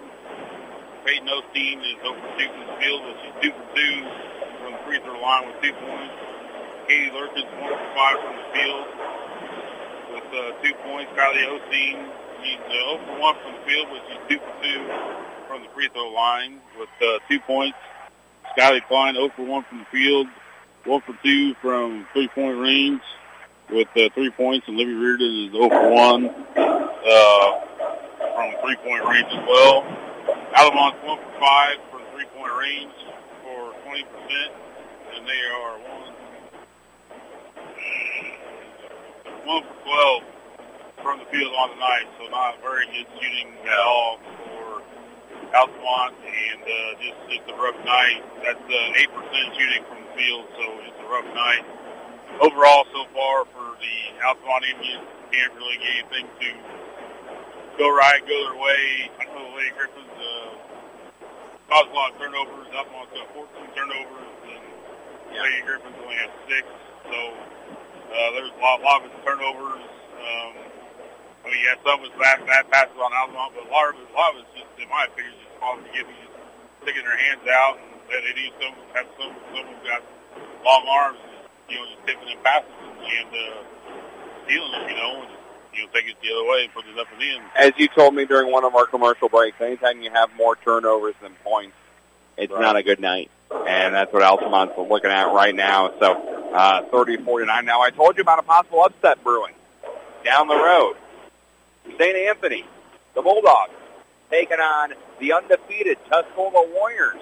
Peyton 1.05 1.27
Osteen 1.31 1.79
is 1.79 1.95
0 2.03 2.11
for 2.11 2.39
2 2.43 2.43
from 2.43 2.67
the 2.67 2.75
field, 2.83 3.01
but 3.07 3.15
she's 3.23 3.35
2 3.39 3.55
for 3.55 3.67
2 3.71 4.03
from 4.03 4.34
the 4.77 4.83
free 4.85 4.99
throw 4.99 5.19
line 5.19 5.47
with 5.47 5.61
two 5.61 5.73
points. 5.73 6.13
Katie 6.87 7.11
Lurkins, 7.11 7.49
one 7.61 7.73
for 7.73 7.91
five 7.95 8.17
from 8.19 8.35
the 8.35 8.47
field 8.53 8.85
with 10.13 10.27
uh, 10.33 10.51
two 10.61 10.73
points. 10.83 11.11
Kylie 11.15 11.45
Osteen, 11.47 12.09
she's 12.43 12.59
uh, 12.65 12.71
0 12.71 12.99
for 13.05 13.19
1 13.19 13.35
from 13.41 13.53
the 13.53 13.63
field, 13.65 13.87
but 13.89 14.01
she's 14.07 14.37
2 14.37 14.39
for 14.39 14.63
2 14.63 15.15
from 15.47 15.61
the 15.63 15.69
free 15.73 15.89
throw 15.89 16.09
line 16.09 16.59
with 16.77 16.89
uh, 17.01 17.19
two 17.29 17.39
points. 17.41 17.77
Kylie 18.57 18.85
Klein, 18.87 19.15
0 19.15 19.29
for 19.35 19.45
1 19.45 19.63
from 19.63 19.79
the 19.79 19.85
field, 19.85 20.27
1 20.85 21.01
for 21.01 21.15
2 21.23 21.55
from 21.55 22.07
three-point 22.13 22.57
range 22.59 23.01
with 23.69 23.87
uh, 23.97 24.09
three 24.13 24.29
points. 24.31 24.67
And 24.67 24.77
Libby 24.77 24.93
Reardon 24.93 25.45
is 25.45 25.51
0 25.51 25.69
for 25.69 25.89
1 25.89 26.25
uh, 26.25 26.31
from 28.35 28.53
three-point 28.61 29.05
range 29.05 29.27
as 29.31 29.47
well. 29.47 29.83
Altamont's 30.57 30.97
1 31.03 31.17
for 31.17 31.39
5 31.39 31.77
from 31.91 32.01
three-point 32.13 32.51
range 32.59 32.93
for 33.43 33.73
20%, 33.89 34.05
and 34.05 34.64
they 35.25 35.41
are 35.49 35.77
1, 35.77 35.89
one 39.45 39.63
for 39.63 39.77
12 39.83 40.23
from 41.01 41.19
the 41.19 41.25
field 41.25 41.53
on 41.53 41.69
the 41.69 41.75
night, 41.81 42.05
so 42.17 42.29
not 42.29 42.61
very 42.61 42.85
good 42.87 43.07
shooting 43.19 43.53
at 43.65 43.79
all 43.79 44.19
for 44.45 44.81
Altamont, 45.53 46.13
and 46.21 46.61
uh, 46.61 46.97
just 47.01 47.17
just 47.29 47.49
a 47.49 47.55
rough 47.57 47.77
night. 47.85 48.21
That's 48.43 48.61
uh, 48.61 48.69
8% 48.69 49.57
shooting 49.57 49.83
from 49.89 50.01
the 50.05 50.13
field, 50.17 50.45
so 50.57 50.63
it's 50.85 50.99
a 51.01 51.07
rough 51.09 51.29
night. 51.33 51.65
Overall, 52.41 52.85
so 52.93 53.05
far 53.13 53.45
for 53.45 53.77
the 53.81 53.97
Altamont 54.25 54.65
Indians, 54.65 55.05
can't 55.31 55.53
really 55.55 55.77
get 55.77 55.89
anything 56.05 56.27
to 56.39 56.49
go 57.77 57.89
right, 57.89 58.21
go 58.21 58.37
their 58.49 58.61
way. 58.61 59.09
I 59.19 59.25
know 59.33 59.51
the 59.51 59.57
Lady 59.57 59.71
Griffins 59.75 60.15
uh, 60.15 60.53
caused 61.69 61.89
a 61.89 61.93
lot 61.93 62.13
of 62.13 62.19
turnovers. 62.19 62.67
Altamont's 62.75 63.13
got 63.13 63.33
14 63.33 63.75
turnovers, 63.75 64.29
Lady 65.41 65.61
Griffins 65.65 65.95
only 66.01 66.15
have 66.15 66.33
six, 66.47 66.63
so 67.05 67.19
uh, 68.15 68.29
there's 68.35 68.51
a 68.51 68.61
lot, 68.61 68.81
lot 68.81 69.03
of 69.03 69.11
turnovers. 69.23 69.83
Um, 70.15 70.53
I 71.45 71.51
mean, 71.51 71.61
yeah, 71.61 71.77
some 71.85 72.01
it's 72.01 72.15
bad, 72.17 72.41
bad 72.47 72.65
passes 72.71 72.97
on 72.97 73.13
Altamont, 73.13 73.53
but 73.53 73.67
a 73.67 73.71
lot 73.71 73.91
of 73.91 73.95
a 73.99 74.15
lot 74.15 74.33
of 74.33 74.41
it's 74.41 74.53
just, 74.57 74.71
in 74.81 74.89
my 74.89 75.05
opinion, 75.05 75.35
just 75.37 75.53
Father 75.61 75.83
McGivney 75.85 76.15
just 76.25 76.35
sticking 76.81 77.05
their 77.05 77.19
hands 77.19 77.45
out, 77.45 77.77
and 77.77 78.21
they, 78.23 78.33
need 78.33 78.53
some 78.57 78.73
have 78.97 79.07
some 79.19 79.33
some 79.53 79.65
who've 79.67 79.85
got 79.85 80.01
long 80.65 80.83
arms, 80.89 81.19
and 81.21 81.35
you 81.69 81.77
know, 81.77 81.85
just 81.85 82.01
tipping 82.07 82.29
in 82.33 82.39
passes 82.41 82.71
and 82.73 83.29
uh, 83.29 83.61
stealing 84.45 84.71
them, 84.73 84.85
you 84.89 84.97
know, 84.97 85.13
and 85.21 85.31
you 85.75 85.81
know, 85.85 85.89
take 85.93 86.09
it 86.09 86.17
the 86.23 86.31
other 86.33 86.47
way 86.49 86.65
and 86.65 86.73
put 86.73 86.87
it 86.87 86.97
up 86.97 87.07
and 87.13 87.21
in. 87.21 87.41
As 87.59 87.73
you 87.77 87.87
told 87.93 88.15
me 88.15 88.25
during 88.25 88.51
one 88.51 88.63
of 88.63 88.73
our 88.73 88.87
commercial 88.87 89.29
breaks, 89.29 89.59
anytime 89.61 90.01
you 90.01 90.09
have 90.11 90.33
more 90.33 90.55
turnovers 90.55 91.15
than 91.21 91.35
points, 91.43 91.75
it's 92.37 92.51
Right. 92.51 92.61
not 92.61 92.75
a 92.75 92.83
good 92.83 92.99
night. 92.99 93.29
And 93.67 93.93
that's 93.95 94.11
what 94.11 94.21
Altamont's 94.23 94.77
looking 94.77 95.11
at 95.11 95.31
right 95.31 95.53
now. 95.55 95.91
So, 95.99 96.13
uh, 96.53 96.81
30-49. 96.83 97.65
Now, 97.65 97.81
I 97.81 97.89
told 97.91 98.17
you 98.17 98.21
about 98.21 98.39
a 98.39 98.43
possible 98.43 98.83
upset 98.83 99.23
brewing 99.23 99.53
down 100.23 100.47
the 100.47 100.55
road. 100.55 100.95
St. 101.97 102.15
Anthony, 102.27 102.65
the 103.13 103.21
Bulldogs, 103.21 103.71
taking 104.29 104.59
on 104.59 104.93
the 105.19 105.33
undefeated 105.33 105.97
Tuscola 106.09 106.67
Warriors. 106.73 107.17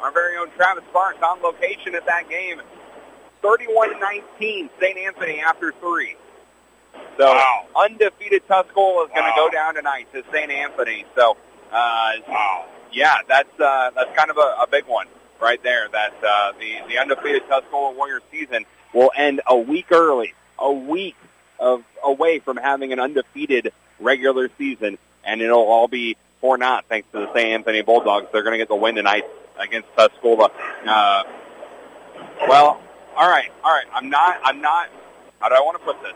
Our 0.00 0.10
very 0.10 0.36
own 0.36 0.50
Travis 0.56 0.84
Sparks 0.90 1.22
on 1.22 1.40
location 1.40 1.94
at 1.94 2.04
that 2.06 2.28
game. 2.28 2.60
31-19, 3.42 4.68
St. 4.80 4.98
Anthony 4.98 5.40
after 5.40 5.72
three. 5.80 6.16
So 7.16 7.26
Wow. 7.32 7.66
undefeated 7.76 8.46
Tuscola 8.48 9.04
is 9.06 9.10
going 9.12 9.24
to 9.24 9.30
Wow. 9.30 9.46
go 9.46 9.48
down 9.50 9.74
tonight 9.74 10.08
to 10.12 10.24
St. 10.32 10.50
Anthony. 10.50 11.04
So 11.14 11.36
uh, 11.72 12.12
yeah, 12.94 13.18
that's 13.28 13.60
uh, 13.60 13.90
that's 13.94 14.16
kind 14.16 14.30
of 14.30 14.38
a, 14.38 14.62
a 14.62 14.66
big 14.70 14.86
one 14.86 15.06
right 15.40 15.62
there. 15.62 15.88
That 15.88 16.14
uh, 16.24 16.52
the 16.58 16.78
the 16.88 16.98
undefeated 16.98 17.42
Tuscola 17.48 17.94
Warriors 17.94 18.22
season 18.30 18.64
will 18.92 19.10
end 19.16 19.40
a 19.46 19.56
week 19.56 19.86
early, 19.90 20.34
a 20.58 20.72
week 20.72 21.16
of 21.58 21.82
away 22.02 22.38
from 22.38 22.56
having 22.56 22.92
an 22.92 23.00
undefeated 23.00 23.72
regular 24.00 24.50
season, 24.56 24.98
and 25.24 25.40
it'll 25.42 25.58
all 25.58 25.88
be 25.88 26.16
for 26.40 26.56
naught 26.56 26.84
thanks 26.88 27.08
to 27.12 27.18
the 27.18 27.32
St. 27.32 27.46
Anthony 27.46 27.82
Bulldogs. 27.82 28.26
They're 28.32 28.42
going 28.42 28.52
to 28.52 28.58
get 28.58 28.68
the 28.68 28.76
win 28.76 28.94
tonight 28.94 29.24
against 29.58 29.88
Tuscola. 29.96 30.50
Uh, 30.86 31.24
well, 32.48 32.80
all 33.16 33.28
right, 33.28 33.50
all 33.62 33.72
right. 33.72 33.86
I'm 33.92 34.10
not. 34.10 34.40
I'm 34.44 34.60
not. 34.60 34.88
How 35.40 35.48
do 35.48 35.54
I 35.56 35.60
want 35.60 35.78
to 35.78 35.84
put 35.84 36.00
this? 36.02 36.14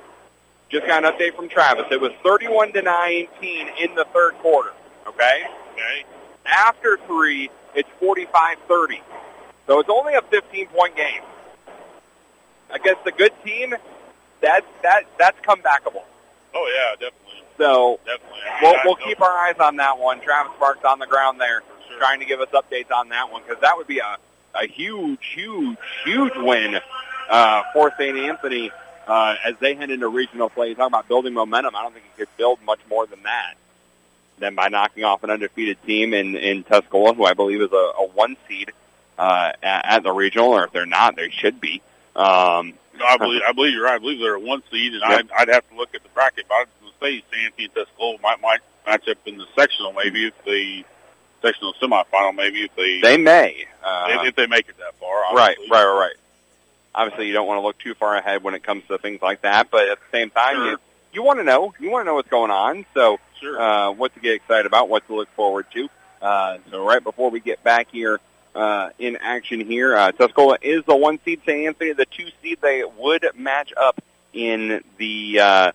Just 0.70 0.86
got 0.86 1.04
an 1.04 1.12
update 1.12 1.34
from 1.34 1.48
Travis. 1.48 1.86
It 1.90 2.00
was 2.00 2.12
31 2.22 2.72
to 2.74 2.82
19 2.82 3.68
in 3.80 3.94
the 3.94 4.04
third 4.12 4.34
quarter. 4.34 4.72
Okay. 5.06 5.44
Okay. 5.72 6.04
After 6.48 6.98
three, 7.06 7.50
it's 7.74 7.88
45-30. 8.00 9.00
So 9.66 9.80
it's 9.80 9.90
only 9.90 10.14
a 10.14 10.22
15-point 10.22 10.96
game 10.96 11.22
against 12.70 13.06
a 13.06 13.12
good 13.12 13.32
team. 13.44 13.74
That 14.40 14.64
that 14.82 15.02
that's 15.18 15.38
comebackable. 15.40 16.02
Oh 16.54 16.72
yeah, 16.74 16.92
definitely, 16.92 17.42
So 17.58 17.98
definitely. 18.06 18.38
I 18.40 18.62
mean, 18.62 18.72
we'll 18.72 18.80
we'll 18.84 19.06
keep 19.06 19.20
our 19.20 19.38
eyes 19.46 19.56
on 19.58 19.76
that 19.76 19.98
one. 19.98 20.20
Travis 20.20 20.52
Sparks 20.56 20.84
on 20.84 20.98
the 21.00 21.06
ground 21.06 21.40
there, 21.40 21.62
trying 21.98 22.20
to 22.20 22.24
give 22.24 22.40
us 22.40 22.48
updates 22.50 22.92
on 22.92 23.08
that 23.08 23.32
one 23.32 23.42
because 23.42 23.60
that 23.62 23.76
would 23.76 23.88
be 23.88 23.98
a 23.98 24.16
a 24.54 24.66
huge, 24.66 25.18
huge, 25.34 25.76
huge 26.04 26.32
win 26.36 26.80
uh, 27.28 27.62
for 27.72 27.92
St. 27.98 28.16
Anthony 28.16 28.70
uh, 29.06 29.34
as 29.44 29.54
they 29.60 29.74
head 29.74 29.90
into 29.90 30.08
regional 30.08 30.48
play. 30.48 30.68
You 30.68 30.74
talk 30.74 30.86
about 30.86 31.08
building 31.08 31.34
momentum. 31.34 31.74
I 31.76 31.82
don't 31.82 31.92
think 31.92 32.04
you 32.06 32.24
could 32.24 32.36
build 32.36 32.62
much 32.64 32.80
more 32.88 33.06
than 33.06 33.22
that 33.24 33.54
than 34.40 34.54
by 34.54 34.68
knocking 34.68 35.04
off 35.04 35.22
an 35.24 35.30
undefeated 35.30 35.82
team 35.84 36.14
in 36.14 36.36
in 36.36 36.64
Tuscola, 36.64 37.14
who 37.16 37.24
I 37.24 37.34
believe 37.34 37.60
is 37.60 37.72
a, 37.72 37.92
a 37.98 38.06
one 38.06 38.36
seed 38.48 38.72
uh, 39.18 39.52
at, 39.62 39.84
at 39.84 40.02
the 40.02 40.12
regional, 40.12 40.48
or 40.50 40.64
if 40.64 40.72
they're 40.72 40.86
not, 40.86 41.16
they 41.16 41.30
should 41.30 41.60
be. 41.60 41.80
Um, 42.16 42.74
No, 42.98 43.04
I 43.06 43.16
believe 43.16 43.42
I 43.46 43.52
believe 43.52 43.74
you're 43.74 43.84
right. 43.84 43.94
I 43.94 43.98
believe 43.98 44.18
they're 44.20 44.34
a 44.34 44.40
one 44.40 44.62
seed, 44.70 44.92
and 44.94 45.02
Yep. 45.02 45.10
I'd, 45.10 45.30
I'd 45.48 45.54
have 45.54 45.68
to 45.70 45.76
look 45.76 45.94
at 45.94 46.02
the 46.02 46.08
bracket. 46.10 46.46
But 46.48 46.54
I 46.54 46.58
was 46.60 46.68
going 47.00 47.20
to 47.20 47.22
say. 47.30 47.44
Anthony 47.44 47.64
and 47.64 47.74
Tuscola 47.74 48.20
might 48.22 48.40
might 48.40 48.60
match 48.86 49.08
up 49.08 49.18
in 49.26 49.38
the 49.38 49.46
sectional, 49.56 49.92
maybe 49.92 50.26
if 50.26 50.44
the 50.44 50.84
sectional 51.42 51.72
semifinal, 51.74 52.34
maybe 52.34 52.62
if 52.64 52.74
they 52.74 53.00
they 53.00 53.16
may. 53.16 53.66
Uh, 53.82 54.06
if, 54.10 54.28
if 54.28 54.34
they 54.36 54.46
make 54.46 54.68
it 54.68 54.76
that 54.78 54.94
far. 54.98 55.34
Right, 55.34 55.56
obviously. 55.56 55.70
right, 55.70 55.84
right, 55.84 55.98
right. 56.00 56.14
Obviously, 56.94 57.28
you 57.28 57.32
don't 57.32 57.46
want 57.46 57.58
to 57.58 57.62
look 57.62 57.78
too 57.78 57.94
far 57.94 58.16
ahead 58.16 58.42
when 58.42 58.54
it 58.54 58.62
comes 58.64 58.82
to 58.88 58.98
things 58.98 59.22
like 59.22 59.42
that, 59.42 59.70
but 59.70 59.88
at 59.88 59.98
the 59.98 60.04
same 60.10 60.30
time, 60.30 60.56
Sure. 60.56 60.70
you 60.70 60.78
you 61.12 61.22
want 61.22 61.38
to 61.38 61.44
know, 61.44 61.74
you 61.78 61.90
want 61.90 62.02
to 62.02 62.06
know 62.06 62.14
what's 62.14 62.28
going 62.28 62.50
on. 62.50 62.84
So, 62.94 63.18
Sure. 63.40 63.60
uh, 63.60 63.90
what 63.92 64.12
to 64.14 64.20
get 64.20 64.34
excited 64.34 64.66
about, 64.66 64.88
what 64.88 65.06
to 65.06 65.14
look 65.14 65.28
forward 65.34 65.66
to. 65.72 65.88
Uh, 66.20 66.58
so, 66.70 66.84
right 66.84 67.02
before 67.02 67.30
we 67.30 67.40
get 67.40 67.62
back 67.62 67.88
here 67.92 68.18
uh, 68.54 68.90
in 68.98 69.16
action 69.16 69.60
here, 69.60 69.96
uh, 69.96 70.12
Tuscola 70.12 70.58
is 70.60 70.84
the 70.84 70.96
one 70.96 71.18
seed. 71.24 71.40
St. 71.46 71.66
Anthony, 71.66 71.92
the 71.92 72.06
two 72.06 72.28
seed. 72.42 72.58
They 72.60 72.82
would 72.84 73.24
match 73.36 73.72
up 73.76 74.02
in 74.32 74.82
the 74.96 75.40
uh, 75.40 75.72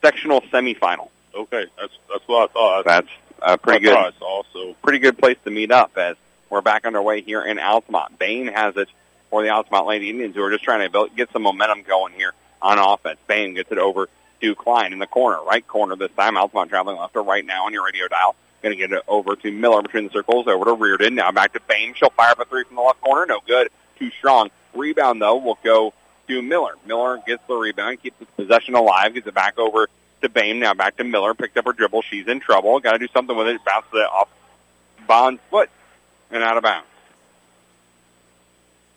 sectional 0.00 0.40
semifinal. 0.42 1.08
Okay, 1.34 1.66
that's 1.78 1.92
that's 2.08 2.28
what 2.28 2.50
I 2.50 2.52
thought. 2.52 2.84
That's 2.84 3.08
uh, 3.40 3.56
pretty 3.56 3.84
That's 3.86 3.96
good. 3.96 4.14
I 4.14 4.18
saw, 4.18 4.42
pretty 4.82 4.98
good 4.98 5.18
place 5.18 5.36
to 5.44 5.50
meet 5.50 5.70
up 5.70 5.96
as 5.96 6.16
we're 6.50 6.60
back 6.60 6.84
underway 6.84 7.22
here 7.22 7.42
in 7.42 7.58
Altamont. 7.58 8.18
Bain 8.18 8.48
has 8.48 8.76
it 8.76 8.88
for 9.30 9.42
the 9.42 9.48
Altamont 9.48 9.86
Lady 9.86 10.10
Indians 10.10 10.34
who 10.34 10.42
are 10.42 10.50
just 10.50 10.64
trying 10.64 10.86
to 10.86 10.90
build, 10.90 11.16
get 11.16 11.30
some 11.32 11.42
momentum 11.42 11.82
going 11.82 12.12
here 12.12 12.32
on 12.60 12.78
offense. 12.78 13.18
Bain 13.26 13.54
gets 13.54 13.72
it 13.72 13.78
over 13.78 14.08
to 14.42 14.54
Klein 14.54 14.92
in 14.92 14.98
the 14.98 15.06
corner, 15.06 15.42
right 15.44 15.66
corner 15.66 15.96
this 15.96 16.10
time. 16.12 16.36
Altamont 16.36 16.68
traveling 16.70 16.98
left 16.98 17.16
or 17.16 17.22
right 17.22 17.44
now 17.44 17.64
on 17.66 17.72
your 17.72 17.84
radio 17.86 18.06
dial. 18.08 18.36
Going 18.62 18.76
to 18.76 18.78
get 18.78 18.92
it 18.92 19.02
over 19.08 19.34
to 19.36 19.50
Miller 19.50 19.82
between 19.82 20.04
the 20.04 20.10
circles, 20.10 20.46
over 20.46 20.64
to 20.66 20.74
Reardon. 20.74 21.14
Now 21.16 21.32
back 21.32 21.52
to 21.54 21.60
Bain. 21.68 21.94
She'll 21.94 22.10
fire 22.10 22.30
up 22.32 22.38
a 22.40 22.44
three 22.44 22.62
from 22.64 22.76
the 22.76 22.82
left 22.82 23.00
corner. 23.00 23.26
No 23.26 23.40
good. 23.46 23.68
Too 23.98 24.10
strong. 24.10 24.50
Rebound, 24.74 25.20
though, 25.20 25.36
will 25.38 25.58
go 25.64 25.92
to 26.28 26.42
Miller. 26.42 26.74
Miller 26.86 27.18
gets 27.26 27.42
the 27.48 27.54
rebound, 27.56 28.00
keeps 28.02 28.18
his 28.20 28.28
possession 28.36 28.74
alive, 28.74 29.14
gets 29.14 29.26
it 29.26 29.34
back 29.34 29.58
over 29.58 29.88
to 30.20 30.28
Bain. 30.28 30.60
Now 30.60 30.74
back 30.74 30.96
to 30.98 31.04
Miller. 31.04 31.34
Picked 31.34 31.56
up 31.56 31.64
her 31.64 31.72
dribble. 31.72 32.02
She's 32.02 32.28
in 32.28 32.38
trouble. 32.38 32.78
Got 32.78 32.92
to 32.92 32.98
do 32.98 33.08
something 33.08 33.36
with 33.36 33.48
it. 33.48 33.64
Bounces 33.64 33.90
it 33.94 34.06
off 34.06 34.28
Bond's 35.08 35.40
foot 35.50 35.68
and 36.30 36.42
out 36.44 36.56
of 36.56 36.62
bounds. 36.62 36.86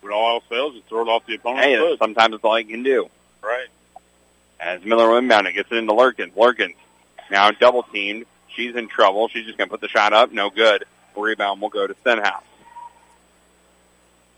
when 0.02 0.14
all 0.14 0.36
else 0.36 0.44
fails, 0.48 0.76
just 0.76 0.86
throw 0.88 1.02
it 1.02 1.08
off 1.08 1.26
the 1.26 1.34
opponent's 1.36 1.66
Hey, 1.66 1.78
foot. 1.78 1.98
sometimes 1.98 2.36
it's 2.36 2.44
all 2.44 2.60
you 2.60 2.66
can 2.66 2.84
do. 2.84 3.10
Right. 3.42 3.66
As 4.60 4.84
Miller 4.84 5.18
inbound, 5.18 5.48
it 5.48 5.54
gets 5.54 5.72
it 5.72 5.78
into 5.78 5.94
Lurkins. 5.94 6.34
Lurkins 6.34 6.76
now 7.30 7.52
double 7.52 7.84
teamed. 7.84 8.26
She's 8.48 8.76
in 8.76 8.88
trouble. 8.88 9.28
She's 9.28 9.46
just 9.46 9.58
going 9.58 9.68
to 9.68 9.72
put 9.72 9.82
the 9.82 9.90
shot 9.90 10.14
up. 10.14 10.32
No 10.32 10.50
good. 10.50 10.86
Rebound 11.16 11.62
will 11.62 11.70
go 11.70 11.88
to 11.88 11.96
Stenhouse. 12.02 12.44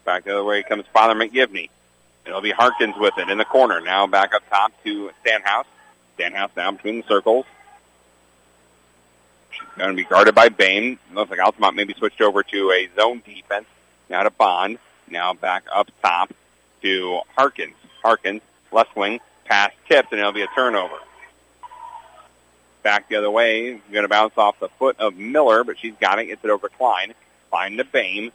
Back 0.06 0.24
the 0.24 0.32
other 0.32 0.44
way 0.44 0.64
comes 0.64 0.86
Father 0.94 1.16
McGivney. 1.16 1.70
It'll 2.26 2.42
be 2.42 2.52
Harkins 2.52 2.96
with 2.98 3.18
it 3.18 3.30
in 3.30 3.38
the 3.38 3.46
corner. 3.46 3.82
Now 3.82 4.08
back 4.08 4.34
up 4.34 4.44
top 4.50 4.72
to 4.84 5.12
Stenhouse. 5.22 5.66
Stenhouse 6.16 6.52
now 6.56 6.72
between 6.72 7.02
the 7.02 7.08
circles. 7.08 7.46
She's 9.52 9.68
going 9.78 9.90
to 9.90 9.96
be 9.96 10.04
guarded 10.04 10.36
by 10.36 10.50
Bain. 10.50 11.00
Looks 11.14 11.32
like 11.32 11.40
Altamont 11.40 11.76
maybe 11.76 11.94
switched 11.94 12.22
over 12.22 12.44
to 12.44 12.72
a 12.72 12.90
zone 12.96 13.22
defense. 13.26 13.66
Now 14.10 14.24
to 14.24 14.30
Bond. 14.30 14.78
Now 15.10 15.34
back 15.34 15.66
up 15.74 15.90
top 16.02 16.34
to 16.82 17.22
Harkins. 17.36 17.76
Harkins, 18.04 18.42
left 18.72 18.96
wing, 18.96 19.20
pass 19.48 19.72
tipped, 19.88 20.12
and 20.12 20.20
it'll 20.20 20.32
be 20.32 20.42
a 20.42 20.48
turnover. 20.56 20.98
Back 22.84 23.10
the 23.10 23.18
other 23.18 23.32
way, 23.32 23.82
going 23.92 24.04
to 24.04 24.10
bounce 24.10 24.38
off 24.38 24.60
the 24.60 24.70
foot 24.70 25.00
of 25.00 25.16
Miller, 25.16 25.64
but 25.64 25.78
she's 25.78 25.96
got 26.00 26.20
it. 26.20 26.28
Gets 26.28 26.44
it 26.46 26.50
over 26.50 26.70
Klein. 26.70 27.14
Klein 27.50 27.78
to 27.78 27.84
Bain. 27.84 28.32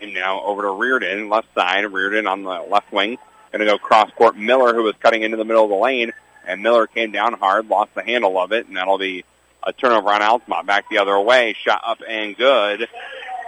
And 0.00 0.14
now 0.14 0.42
over 0.42 0.62
to 0.62 0.70
Reardon, 0.70 1.28
left 1.28 1.54
side. 1.54 1.84
Reardon 1.84 2.26
on 2.26 2.42
the 2.42 2.60
left 2.68 2.92
wing. 2.92 3.18
Going 3.52 3.60
to 3.60 3.66
go 3.66 3.78
cross 3.78 4.10
court. 4.10 4.36
Miller, 4.36 4.74
who 4.74 4.82
was 4.82 4.94
cutting 5.00 5.22
into 5.22 5.36
the 5.36 5.44
middle 5.44 5.64
of 5.64 5.70
the 5.70 5.76
lane, 5.76 6.12
and 6.46 6.62
Miller 6.62 6.86
came 6.86 7.12
down 7.12 7.32
hard, 7.34 7.68
lost 7.68 7.94
the 7.94 8.02
handle 8.02 8.38
of 8.38 8.52
it, 8.52 8.66
and 8.66 8.76
that'll 8.76 8.98
be 8.98 9.24
a 9.62 9.72
turnover 9.72 10.10
on 10.10 10.22
Altamont. 10.22 10.66
Back 10.66 10.90
the 10.90 10.98
other 10.98 11.18
way, 11.18 11.54
shot 11.58 11.82
up 11.84 12.00
and 12.06 12.36
good 12.36 12.88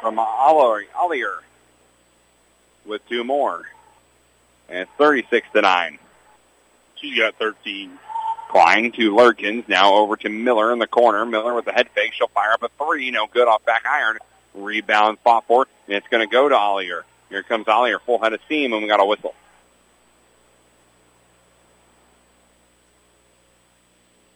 from 0.00 0.18
Ollier. 0.18 1.40
With 2.86 3.06
two 3.08 3.24
more. 3.24 3.68
And 4.68 4.80
it's 4.80 4.90
36 4.96 5.46
to 5.54 5.60
9. 5.60 5.98
She's 7.00 7.18
got 7.18 7.36
13. 7.36 7.98
Klein 8.48 8.92
to 8.92 9.12
Lurkins. 9.12 9.68
Now 9.68 9.94
over 9.94 10.16
to 10.16 10.28
Miller 10.28 10.72
in 10.72 10.78
the 10.78 10.86
corner. 10.86 11.24
Miller 11.26 11.54
with 11.54 11.66
the 11.66 11.72
head 11.72 11.88
fake. 11.90 12.14
She'll 12.14 12.28
fire 12.28 12.52
up 12.52 12.62
a 12.62 12.68
three. 12.82 13.10
No 13.10 13.26
good 13.26 13.46
off 13.46 13.64
back 13.64 13.84
iron. 13.86 14.18
Rebound 14.54 15.18
fought 15.20 15.46
for. 15.46 15.66
And 15.86 15.96
it's 15.96 16.08
going 16.08 16.26
to 16.26 16.32
go 16.32 16.48
to 16.48 16.54
Ollier. 16.54 17.02
Here 17.28 17.42
comes 17.42 17.66
Ollier. 17.66 18.00
Full 18.00 18.18
head 18.18 18.32
of 18.32 18.40
steam, 18.46 18.72
and 18.72 18.82
we 18.82 18.88
got 18.88 19.00
a 19.00 19.04
whistle. 19.04 19.34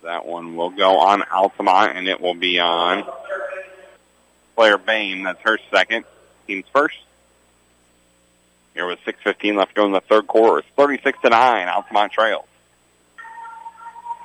That 0.02 0.26
one 0.26 0.56
will 0.56 0.70
go 0.70 0.98
on 0.98 1.22
Altamont, 1.22 1.96
and 1.96 2.08
it 2.08 2.20
will 2.20 2.34
be 2.34 2.58
on 2.58 3.04
Claire 4.56 4.78
Bain. 4.78 5.22
That's 5.22 5.40
her 5.42 5.58
second. 5.70 6.04
Team's 6.46 6.66
first. 6.72 6.96
Here 8.74 8.86
with 8.86 8.98
6.15 9.00 9.56
left 9.56 9.70
to 9.70 9.74
go 9.76 9.86
in 9.86 9.92
the 9.92 10.00
third 10.00 10.26
quarter. 10.26 10.58
It's 10.58 10.68
36 10.76 11.18
to 11.22 11.30
9. 11.30 11.68
Altamont 11.68 12.12
trails. 12.12 12.46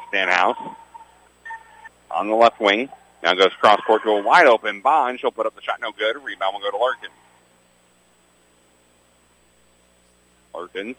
Stenhouse 0.10 0.58
on 2.12 2.28
the 2.28 2.36
left 2.36 2.60
wing. 2.60 2.90
Now 3.24 3.34
goes 3.34 3.54
cross 3.60 3.80
court 3.86 4.04
to 4.04 4.10
a 4.10 4.22
wide 4.22 4.48
open 4.48 4.82
Bond. 4.82 5.20
She'll 5.20 5.32
put 5.32 5.46
up 5.46 5.56
the 5.56 5.62
shot. 5.62 5.80
No 5.82 5.92
good. 5.92 6.16
Rebound 6.24 6.54
will 6.54 6.62
go 6.62 6.72
to 6.72 6.78
Larkin. 6.78 7.10
Larkin 10.54 10.96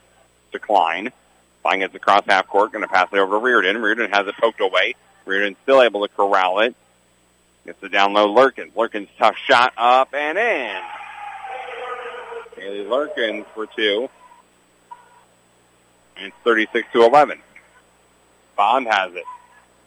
Klein. 0.61 1.13
Klein 1.63 1.79
gets 1.81 1.95
across 1.95 2.25
half 2.27 2.47
court. 2.49 2.73
Going 2.73 2.83
to 2.83 2.89
pass 2.89 3.09
it 3.13 3.19
over 3.19 3.37
to 3.37 3.39
Reardon. 3.39 3.81
Reardon 3.81 4.11
has 4.11 4.27
it 4.27 4.37
poked 4.37 4.61
away. 4.61 4.95
Reardon 5.25 5.57
still 5.63 5.83
able 5.83 6.07
to 6.07 6.13
corral 6.15 6.61
it. 6.61 6.75
Gets 7.65 7.83
it 7.83 7.93
down 7.93 8.13
low. 8.13 8.33
Lurkin. 8.35 8.73
Lurkin's 8.73 9.09
tough 9.19 9.37
shot 9.37 9.73
up 9.77 10.15
and 10.15 10.39
in. 10.39 10.83
Haley 12.57 12.85
Lurkin 12.85 13.45
for 13.55 13.67
two. 13.67 14.09
And 16.17 16.27
it's 16.27 16.37
36 16.45 16.89
to 16.93 17.05
11. 17.05 17.41
Bond 18.59 18.87
has 18.89 19.15
it. 19.15 19.25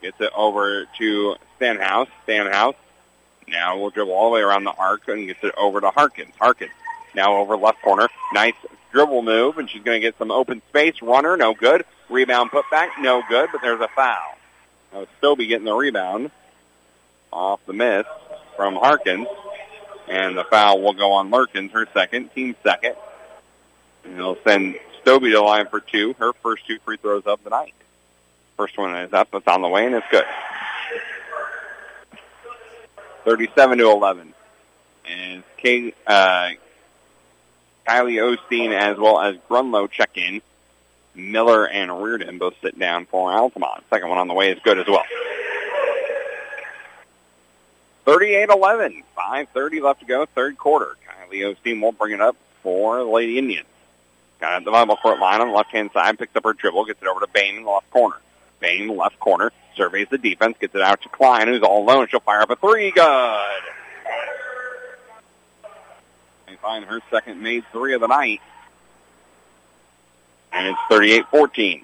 Gets 0.02 0.20
it 0.20 0.32
over 0.36 0.88
to 0.98 1.36
Stenhouse. 1.58 2.08
Stenhouse 2.24 2.76
now 3.48 3.78
will 3.78 3.92
dribble 3.92 4.14
all 4.14 4.30
the 4.32 4.36
way 4.36 4.42
around 4.42 4.64
the 4.64 4.72
arc 4.72 5.08
and 5.10 5.28
gets 5.28 5.44
it 5.44 5.54
over 5.58 5.80
to 5.82 5.92
Harkins. 5.92 6.34
Harkins 6.40 6.72
now 7.14 7.36
over 7.38 7.56
left 7.58 7.82
corner. 7.84 8.08
Nice 8.34 8.56
dribble 8.92 9.22
move, 9.22 9.60
and 9.60 9.70
she's 9.70 9.84
going 9.84 9.98
to 10.02 10.08
get 10.08 10.18
some 10.18 10.32
open 10.32 10.62
space. 10.70 11.02
Runner, 11.04 11.38
no 11.38 11.54
good. 11.54 11.86
Rebound 12.10 12.50
put 12.50 12.66
back, 12.72 12.92
no 13.00 13.22
good, 13.30 13.50
but 13.52 13.62
there's 13.62 13.82
a 13.82 13.90
foul. 13.90 14.38
Now 14.94 15.06
Stobie 15.22 15.48
getting 15.48 15.66
the 15.66 15.74
rebound. 15.74 16.32
off 17.32 17.60
the 17.66 17.74
miss 17.74 18.06
from 18.56 18.76
Harkins. 18.76 19.28
And 20.08 20.38
the 20.38 20.44
foul 20.44 20.82
will 20.82 20.94
go 20.94 21.14
on 21.14 21.30
Lurkins, 21.32 21.72
her 21.72 21.88
second, 21.94 22.34
team 22.34 22.56
second. 22.64 22.96
And 24.04 24.18
they'll 24.18 24.38
send 24.44 24.76
Stobie 25.04 25.30
to 25.30 25.36
the 25.36 25.42
line 25.42 25.68
for 25.68 25.80
two, 25.80 26.14
her 26.20 26.34
first 26.34 26.66
two 26.68 26.80
free 26.80 26.98
throws 26.98 27.24
of 27.26 27.44
the 27.44 27.50
night. 27.50 27.74
First 28.62 28.78
one 28.78 28.96
is 28.96 29.12
up, 29.12 29.30
it's 29.34 29.48
on 29.48 29.64
the 29.64 29.68
way, 29.68 29.88
and 29.88 29.96
it's 29.96 30.06
good. 30.12 30.24
37 33.26 33.80
to 33.80 33.90
11. 33.90 34.36
And 35.10 35.44
Kay, 35.58 35.96
uh, 36.06 36.52
Kylie 37.88 38.38
Osteen 38.38 38.72
as 38.72 39.00
well 39.00 39.20
as 39.20 39.36
Grunlow 39.50 39.90
check 39.90 40.16
in. 40.16 40.44
Miller 41.16 41.68
and 41.68 42.04
Reardon 42.04 42.38
both 42.38 42.54
sit 42.62 42.78
down 42.78 43.08
for 43.08 43.34
Altamont. 43.34 43.84
Second 43.90 44.10
one 44.10 44.20
on 44.20 44.28
the 44.28 44.36
way 44.36 44.52
is 44.52 44.60
good 44.60 44.78
as 44.78 44.86
well. 44.86 45.06
38-11. 48.06 49.04
5.30 49.18 49.82
left 49.82 50.02
to 50.02 50.06
go, 50.06 50.28
third 50.28 50.56
quarter. 50.60 50.98
Kylie 51.08 51.52
Osteen 51.52 51.82
will 51.82 51.94
bring 51.94 52.14
it 52.14 52.22
up 52.22 52.36
for 52.62 53.00
the 53.00 53.06
Lady 53.06 53.40
Indians. 53.40 53.66
Got 54.40 54.54
at 54.54 54.66
the 54.66 54.72
volleyball 54.72 55.02
court 55.02 55.18
line 55.18 55.42
on 55.42 55.48
the 55.48 55.56
left-hand 55.56 55.90
side, 55.94 56.20
picks 56.20 56.36
up 56.36 56.44
her 56.44 56.54
dribble, 56.54 56.86
gets 56.86 57.02
it 57.02 57.08
over 57.08 57.22
to 57.22 57.28
Bain 57.34 57.56
in 57.56 57.64
the 57.64 57.72
left 57.72 57.90
corner. 57.90 58.18
Bain, 58.62 58.96
left 58.96 59.20
corner, 59.20 59.52
surveys 59.76 60.08
the 60.10 60.18
defense, 60.18 60.56
gets 60.60 60.74
it 60.74 60.82
out 60.82 61.02
to 61.02 61.10
Klein, 61.10 61.48
who's 61.48 61.62
all 61.62 61.84
alone. 61.84 62.08
She'll 62.10 62.22
fire 62.22 62.42
up 62.42 62.50
a 62.50 62.56
three. 62.56 62.92
Good. 62.92 63.62
And 66.48 66.58
find 66.60 66.86
her 66.86 67.02
second 67.10 67.42
made 67.42 67.66
three 67.74 67.94
of 67.94 68.00
the 68.00 68.08
night. 68.08 68.40
And 70.54 70.68
it's 70.68 70.80
38-14. 70.90 71.84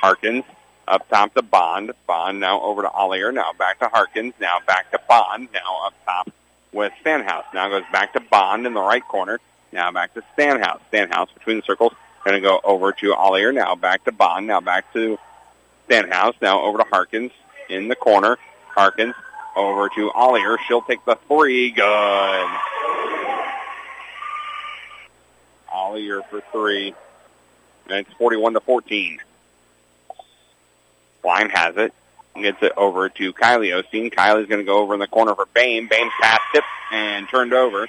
Harkins 0.00 0.44
up 0.86 1.08
top 1.08 1.34
to 1.34 1.42
Bond. 1.42 1.92
Bond 2.06 2.38
now 2.38 2.60
over 2.60 2.82
to 2.82 2.88
Ollier. 2.88 3.32
Now 3.32 3.52
back 3.58 3.78
to 3.80 3.88
Harkins. 3.88 4.34
Now 4.40 4.58
back 4.66 4.90
to 4.92 5.00
Bond. 5.08 5.48
Now 5.52 5.86
up 5.86 5.94
top 6.04 6.30
with 6.72 6.92
Stenhouse. 7.00 7.44
Now 7.54 7.68
goes 7.68 7.84
back 7.92 8.12
to 8.12 8.20
Bond 8.20 8.66
in 8.66 8.74
the 8.74 8.80
right 8.80 9.06
corner. 9.06 9.40
Now 9.72 9.90
back 9.90 10.14
to 10.14 10.22
Stenhouse. 10.34 10.80
Stenhouse 10.88 11.30
between 11.32 11.56
the 11.58 11.62
circles. 11.62 11.92
Going 12.26 12.42
to 12.42 12.48
go 12.48 12.60
over 12.64 12.90
to 12.90 13.14
Ollier. 13.14 13.54
Now 13.54 13.76
back 13.76 14.02
to 14.02 14.10
Bond. 14.10 14.48
Now 14.48 14.60
back 14.60 14.92
to 14.94 15.16
Stenhouse. 15.84 16.34
Now 16.42 16.60
over 16.62 16.78
to 16.78 16.84
Harkins 16.84 17.30
in 17.68 17.86
the 17.86 17.94
corner. 17.94 18.36
Harkins 18.74 19.14
over 19.54 19.88
to 19.90 20.10
Ollier. 20.10 20.58
She'll 20.66 20.82
take 20.82 21.04
the 21.04 21.16
three. 21.28 21.70
Good. 21.70 22.48
Ollier 25.72 26.22
for 26.28 26.42
three. 26.50 26.96
And 27.88 27.98
it's 28.04 28.12
41 28.14 28.54
to 28.54 28.60
14. 28.60 29.20
Klein 31.22 31.50
has 31.50 31.76
it. 31.76 31.94
Gets 32.34 32.60
it 32.60 32.72
over 32.76 33.08
to 33.08 33.32
Kylie 33.34 33.70
Osteen. 33.70 34.12
Kylie's 34.12 34.48
going 34.48 34.60
to 34.60 34.64
go 34.64 34.78
over 34.78 34.94
in 34.94 35.00
the 35.00 35.06
corner 35.06 35.36
for 35.36 35.46
Bain. 35.54 35.86
Bain's 35.86 36.12
pass 36.20 36.40
tipped 36.52 36.66
and 36.90 37.28
turned 37.28 37.52
over. 37.52 37.86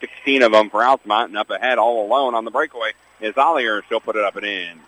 16 0.00 0.42
of 0.42 0.52
them 0.52 0.70
for 0.70 0.84
Altamont, 0.84 1.30
and 1.30 1.38
up 1.38 1.50
ahead 1.50 1.78
all 1.78 2.06
alone 2.06 2.34
on 2.34 2.44
the 2.44 2.50
breakaway 2.50 2.92
is 3.20 3.34
Ollier. 3.34 3.82
She'll 3.88 4.00
put 4.00 4.16
it 4.16 4.24
up 4.24 4.36
and 4.36 4.46
in. 4.46 4.80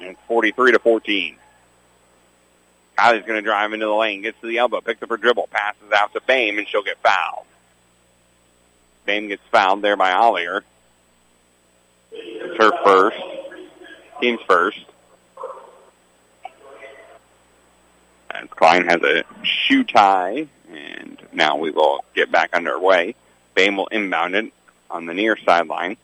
And 0.00 0.10
it's 0.10 0.20
43 0.26 0.72
to 0.72 0.78
14. 0.78 1.36
Kylie's 2.98 3.26
going 3.26 3.38
to 3.38 3.42
drive 3.42 3.72
into 3.72 3.86
the 3.86 3.94
lane, 3.94 4.22
gets 4.22 4.40
to 4.40 4.46
the 4.46 4.58
elbow, 4.58 4.80
picks 4.80 5.02
up 5.02 5.08
her 5.08 5.16
dribble, 5.16 5.48
passes 5.50 5.90
out 5.94 6.12
to 6.12 6.20
Bain, 6.20 6.58
and 6.58 6.68
she'll 6.68 6.82
get 6.82 6.98
fouled. 6.98 7.46
Bain 9.04 9.28
gets 9.28 9.42
fouled 9.50 9.82
there 9.82 9.96
by 9.96 10.12
Ollier. 10.12 10.62
It's 12.12 12.62
her 12.62 12.72
first. 12.84 13.16
Team's 14.20 14.40
first. 14.46 14.84
As 18.30 18.48
Klein 18.50 18.86
has 18.86 19.02
a 19.02 19.24
shoe 19.42 19.84
tie, 19.84 20.46
and 20.70 21.21
now 21.32 21.56
we 21.56 21.70
will 21.70 22.04
get 22.14 22.30
back 22.30 22.50
underway. 22.54 23.14
Bain 23.54 23.76
will 23.76 23.86
inbound 23.88 24.34
it 24.34 24.52
on 24.90 25.06
the 25.06 25.14
near 25.14 25.36
sideline. 25.36 25.96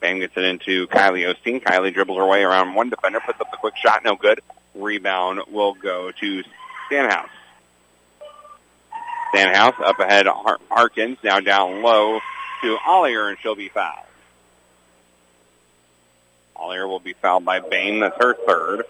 Bain 0.00 0.18
gets 0.18 0.36
it 0.36 0.44
into 0.44 0.86
Kylie 0.88 1.32
Osteen. 1.32 1.62
Kylie 1.62 1.92
dribbles 1.92 2.18
her 2.18 2.26
way 2.26 2.42
around 2.42 2.74
one 2.74 2.90
defender, 2.90 3.20
puts 3.20 3.40
up 3.40 3.50
the 3.50 3.56
quick 3.58 3.76
shot, 3.76 4.04
no 4.04 4.16
good. 4.16 4.40
Rebound 4.74 5.40
will 5.50 5.74
go 5.74 6.10
to 6.10 6.42
Stenhouse. 6.86 7.28
Stenhouse 9.30 9.74
up 9.84 9.98
ahead, 10.00 10.26
Har- 10.26 10.58
Harkins 10.70 11.18
now 11.22 11.40
down 11.40 11.82
low 11.82 12.20
to 12.62 12.78
Ollier, 12.86 13.28
and 13.28 13.38
she'll 13.40 13.54
be 13.54 13.68
fouled. 13.68 14.06
Ollier 16.56 16.86
will 16.88 17.00
be 17.00 17.12
fouled 17.14 17.44
by 17.44 17.60
Bain. 17.60 18.00
That's 18.00 18.16
her 18.18 18.34
third. 18.34 18.84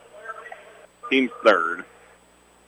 Team's 1.09 1.31
third. 1.45 1.85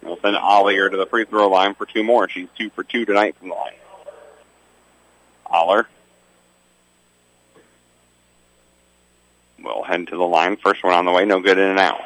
We'll 0.03 0.19
send 0.21 0.37
Ollier 0.37 0.91
to 0.91 0.97
the 0.97 1.07
free 1.07 1.25
throw 1.25 1.49
line 1.49 1.75
for 1.75 1.87
two 1.87 2.03
more. 2.03 2.29
She's 2.29 2.49
two 2.59 2.71
for 2.71 2.83
two 2.83 3.05
tonight 3.05 3.37
from 3.37 3.49
the 3.51 3.55
line. 3.55 3.75
Ollier 5.47 5.87
will 9.63 9.85
head 9.85 10.09
to 10.09 10.17
the 10.17 10.25
line. 10.25 10.57
First 10.57 10.83
one 10.83 10.93
on 10.93 11.05
the 11.05 11.13
way, 11.13 11.25
no 11.25 11.41
good 11.41 11.59
in 11.59 11.69
and 11.71 11.79
out. 11.79 12.01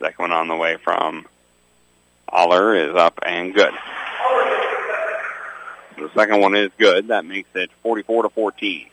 Second 0.00 0.18
one 0.18 0.32
on 0.32 0.48
the 0.48 0.56
way 0.56 0.76
from 0.76 1.26
Ollier 2.30 2.88
is 2.90 2.94
up 2.94 3.18
and 3.24 3.54
good. 3.54 3.72
The 5.96 6.10
second 6.14 6.40
one 6.40 6.56
is 6.56 6.70
good. 6.78 7.08
That 7.08 7.24
makes 7.24 7.48
it 7.54 7.70
44 7.82 8.24
to 8.24 8.28
14. 8.30 8.86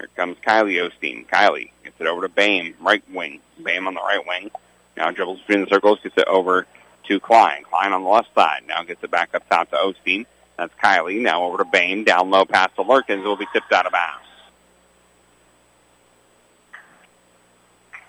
Here 0.00 0.08
comes 0.16 0.38
Kylie 0.38 0.80
Osteen. 0.80 1.26
Kylie 1.28 1.70
gets 1.84 2.00
it 2.00 2.06
over 2.06 2.22
to 2.22 2.28
Bain, 2.30 2.74
right 2.80 3.02
wing. 3.12 3.40
Bain 3.62 3.86
on 3.86 3.92
the 3.92 4.00
right 4.00 4.26
wing. 4.26 4.50
Now 4.96 5.10
dribbles 5.10 5.40
between 5.40 5.60
the 5.60 5.66
circles, 5.66 6.00
gets 6.02 6.16
it 6.16 6.26
over 6.26 6.66
to 7.04 7.20
Klein. 7.20 7.64
Klein 7.64 7.92
on 7.92 8.02
the 8.02 8.08
left 8.08 8.34
side. 8.34 8.62
Now 8.66 8.82
gets 8.82 9.04
it 9.04 9.10
back 9.10 9.34
up 9.34 9.46
top 9.50 9.70
to 9.70 9.76
Osteen. 9.76 10.24
That's 10.56 10.72
Kylie. 10.82 11.20
Now 11.20 11.44
over 11.44 11.58
to 11.58 11.66
Bain. 11.66 12.04
Down 12.04 12.30
low 12.30 12.46
past 12.46 12.76
to 12.76 12.82
Lurkins. 12.82 13.24
Will 13.24 13.36
be 13.36 13.46
tipped 13.52 13.72
out 13.72 13.84
of 13.84 13.92
bounds. 13.92 14.24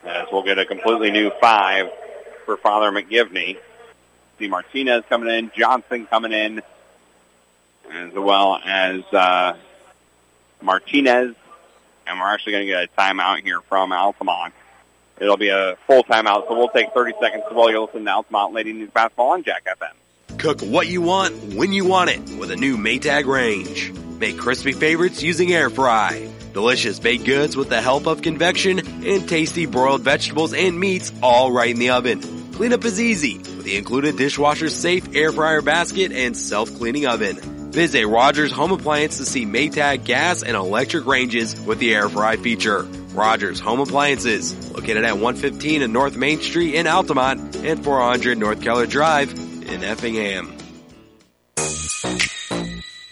As 0.05 0.27
we'll 0.31 0.43
get 0.43 0.59
a 0.59 0.65
completely 0.65 1.11
new 1.11 1.29
five 1.41 1.89
for 2.45 2.55
Father 2.55 2.89
McGivney. 2.89 3.57
See 4.39 4.47
Martinez 4.47 5.03
coming 5.09 5.29
in, 5.29 5.51
Johnson 5.55 6.07
coming 6.07 6.31
in, 6.31 6.61
as 7.91 8.13
well 8.13 8.59
as 8.63 9.03
uh, 9.13 9.55
Martinez. 10.61 11.35
And 12.11 12.19
we're 12.19 12.27
actually 12.27 12.51
going 12.51 12.67
to 12.67 12.73
get 12.73 12.83
a 12.83 13.01
timeout 13.01 13.41
here 13.41 13.61
from 13.61 13.93
Altamont. 13.93 14.53
It'll 15.17 15.37
be 15.37 15.47
a 15.47 15.77
full 15.87 16.03
timeout, 16.03 16.45
so 16.45 16.57
we'll 16.57 16.67
take 16.67 16.93
30 16.93 17.13
seconds 17.21 17.43
to 17.47 17.55
while 17.55 17.71
you 17.71 17.81
listen 17.81 18.03
to 18.03 18.11
Altamont 18.11 18.53
Lady 18.53 18.73
News 18.73 18.89
Basketball 18.89 19.29
on 19.29 19.43
Jack 19.43 19.65
FM. 19.65 20.37
Cook 20.37 20.59
what 20.61 20.87
you 20.87 21.01
want 21.01 21.33
when 21.55 21.71
you 21.71 21.85
want 21.85 22.09
it 22.09 22.19
with 22.37 22.51
a 22.51 22.57
new 22.57 22.75
Maytag 22.75 23.25
range. 23.25 23.93
Make 24.19 24.37
crispy 24.37 24.73
favorites 24.73 25.23
using 25.23 25.53
air 25.53 25.69
fry. 25.69 26.29
Delicious 26.53 26.99
baked 26.99 27.23
goods 27.23 27.55
with 27.55 27.69
the 27.69 27.79
help 27.79 28.07
of 28.07 28.21
convection 28.21 28.79
and 28.79 29.29
tasty 29.29 29.65
broiled 29.65 30.01
vegetables 30.01 30.53
and 30.53 30.77
meats 30.77 31.13
all 31.23 31.49
right 31.49 31.69
in 31.69 31.79
the 31.79 31.91
oven. 31.91 32.19
Cleanup 32.51 32.83
is 32.83 32.99
easy 32.99 33.37
with 33.37 33.63
the 33.63 33.77
included 33.77 34.17
dishwasher 34.17 34.69
safe 34.69 35.15
air 35.15 35.31
fryer 35.31 35.61
basket 35.61 36.11
and 36.11 36.35
self-cleaning 36.35 37.07
oven. 37.07 37.60
Visit 37.71 38.05
Rogers 38.05 38.51
Home 38.51 38.73
Appliance 38.73 39.17
to 39.17 39.25
see 39.25 39.45
Maytag 39.45 40.03
gas 40.03 40.43
and 40.43 40.57
electric 40.57 41.05
ranges 41.05 41.59
with 41.61 41.79
the 41.79 41.95
air 41.95 42.09
fry 42.09 42.35
feature. 42.35 42.83
Rogers 43.13 43.61
Home 43.61 43.79
Appliances, 43.79 44.71
located 44.71 45.05
at 45.05 45.13
115 45.13 45.81
and 45.81 45.93
North 45.93 46.17
Main 46.17 46.41
Street 46.41 46.75
in 46.75 46.85
Altamont 46.85 47.55
and 47.55 47.81
400 47.81 48.37
North 48.37 48.61
Keller 48.61 48.85
Drive 48.85 49.31
in 49.31 49.85
Effingham. 49.85 50.57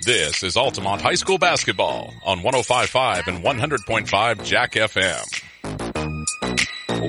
This 0.05 0.43
is 0.43 0.57
Altamont 0.57 1.01
High 1.01 1.15
School 1.15 1.37
basketball 1.37 2.13
on 2.25 2.39
105.5 2.39 3.27
and 3.27 3.41
100.5 3.41 4.43
Jack 4.43 4.73
FM. 4.73 5.23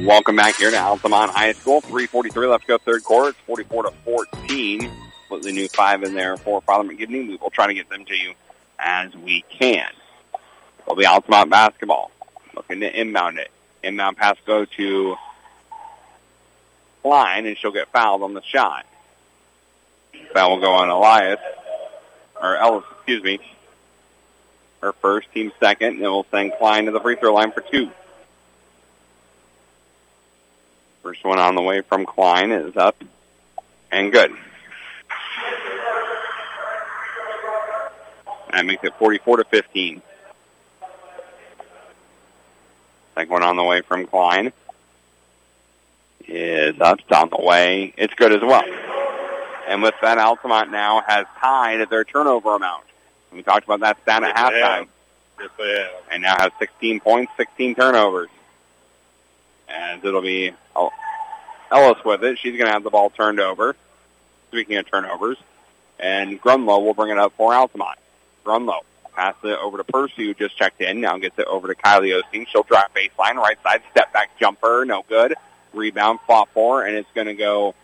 Welcome 0.07 0.37
back 0.37 0.55
here 0.55 0.71
to 0.71 0.79
Altamont 0.79 1.33
High 1.33 1.53
School. 1.53 1.81
343 1.81 2.47
left 2.47 2.67
to 2.67 2.69
go 2.69 2.79
third 2.79 3.03
quarter. 3.03 3.31
It's 3.31 3.39
44 3.41 3.83
to 3.85 3.91
14. 4.05 5.10
Completely 5.31 5.53
new 5.53 5.68
five 5.68 6.03
in 6.03 6.14
there 6.14 6.37
for 6.37 6.61
Father 6.61 6.89
McGivney. 6.89 7.28
We 7.28 7.37
will 7.37 7.51
try 7.51 7.68
to 7.68 7.74
get 7.74 7.89
them 7.89 8.05
to 8.05 8.16
you 8.16 8.35
as 8.81 9.14
we 9.14 9.45
can. 9.49 9.87
Will 10.89 10.97
be 10.97 11.07
Altamont 11.07 11.49
basketball. 11.49 12.11
Looking 12.57 12.81
to 12.81 13.01
inbound 13.01 13.39
it. 13.39 13.49
Inbound 13.85 14.16
pass 14.16 14.37
go 14.45 14.64
to 14.64 15.16
Klein, 17.03 17.47
and 17.47 17.57
she'll 17.57 17.70
get 17.70 17.87
fouled 17.93 18.24
on 18.24 18.35
the 18.35 18.43
shot. 18.43 18.87
Foul 20.35 20.57
will 20.57 20.61
go 20.61 20.72
on 20.72 20.89
Elias, 20.89 21.39
or 22.43 22.57
Ellis, 22.57 22.85
excuse 22.97 23.22
me. 23.22 23.39
Her 24.83 24.93
first, 24.95 25.31
team 25.33 25.53
second, 25.61 25.93
and 25.93 26.03
we'll 26.03 26.26
send 26.33 26.55
Klein 26.59 26.87
to 26.87 26.91
the 26.91 27.01
free 27.01 27.14
throw 27.14 27.35
line 27.35 27.53
for 27.53 27.61
two. 27.61 27.89
First 31.05 31.22
one 31.24 31.39
on 31.39 31.55
the 31.55 31.62
way 31.62 31.83
from 31.83 32.05
Klein 32.05 32.51
is 32.51 32.76
up 32.76 33.01
and 33.93 34.11
good. 34.11 34.33
That 38.53 38.67
makes 38.67 38.85
it 38.85 38.95
44 38.99 39.39
to 39.39 39.45
15. 39.45 40.03
Second 43.15 43.33
one 43.33 43.43
on 43.43 43.57
the 43.57 43.65
way 43.65 43.81
from 43.83 44.07
Klein 44.07 44.53
is 46.27 46.81
up, 46.81 47.01
on 47.13 47.29
the 47.31 47.43
way. 47.43 47.93
It's 47.97 48.15
good 48.15 48.33
as 48.33 48.41
well. 48.41 48.65
And 49.69 49.83
with 49.83 49.95
that, 50.03 50.19
Altamont 50.19 50.71
now 50.71 51.03
has 51.07 51.27
tied 51.39 51.89
their 51.91 52.05
turnover 52.05 52.55
amount. 52.57 52.85
We 53.33 53.43
talked 53.43 53.65
about 53.65 53.81
that 53.81 54.03
stat 54.03 54.25
at 54.25 54.35
Yes, 54.35 54.53
halftime. 54.53 54.89
Yes, 55.39 55.51
they 55.57 55.81
have. 55.81 55.91
And 56.11 56.23
now 56.23 56.37
has 56.39 56.51
16 56.59 57.01
points, 57.01 57.33
16 57.37 57.77
turnovers. 57.77 58.31
And 59.69 60.05
it'll 60.05 60.23
be 60.23 60.53
Ellis 61.71 62.05
with 62.05 62.25
it. 62.25 62.39
She's 62.39 62.57
going 62.57 62.67
to 62.67 62.73
have 62.73 62.83
the 62.83 62.91
ball 62.91 63.11
turned 63.11 63.39
over. 63.39 63.77
Speaking 64.49 64.77
of 64.77 64.91
turnovers. 64.91 65.37
And 66.01 66.43
Grunlow 66.43 66.83
will 66.83 66.95
bring 66.95 67.11
it 67.13 67.19
up 67.19 67.35
for 67.37 67.55
Altamont. 67.55 68.00
Grunlow 68.45 68.80
Pass 69.14 69.34
it 69.43 69.59
over 69.59 69.76
to 69.76 69.84
Percy, 69.84 70.24
who 70.26 70.34
just 70.34 70.57
checked 70.57 70.80
in. 70.80 71.01
Now 71.01 71.18
gets 71.18 71.38
it 71.38 71.47
over 71.47 71.68
to 71.68 71.74
Kylie 71.74 72.18
Osteen. 72.18 72.47
She'll 72.49 72.62
drive 72.62 72.88
baseline, 72.95 73.34
right 73.34 73.61
side, 73.62 73.82
step 73.91 74.12
back 74.12 74.38
jumper, 74.38 74.84
no 74.86 75.05
good. 75.09 75.34
Rebound, 75.74 76.20
fought 76.26 76.49
for, 76.55 76.84
and 76.84 76.97
it's 76.97 77.11
going 77.14 77.26
to 77.26 77.34
go 77.34 77.74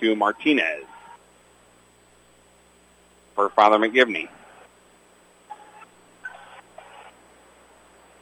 to 0.00 0.16
Martinez 0.16 0.84
for 3.34 3.50
Father 3.50 3.78
McGivney. 3.78 4.28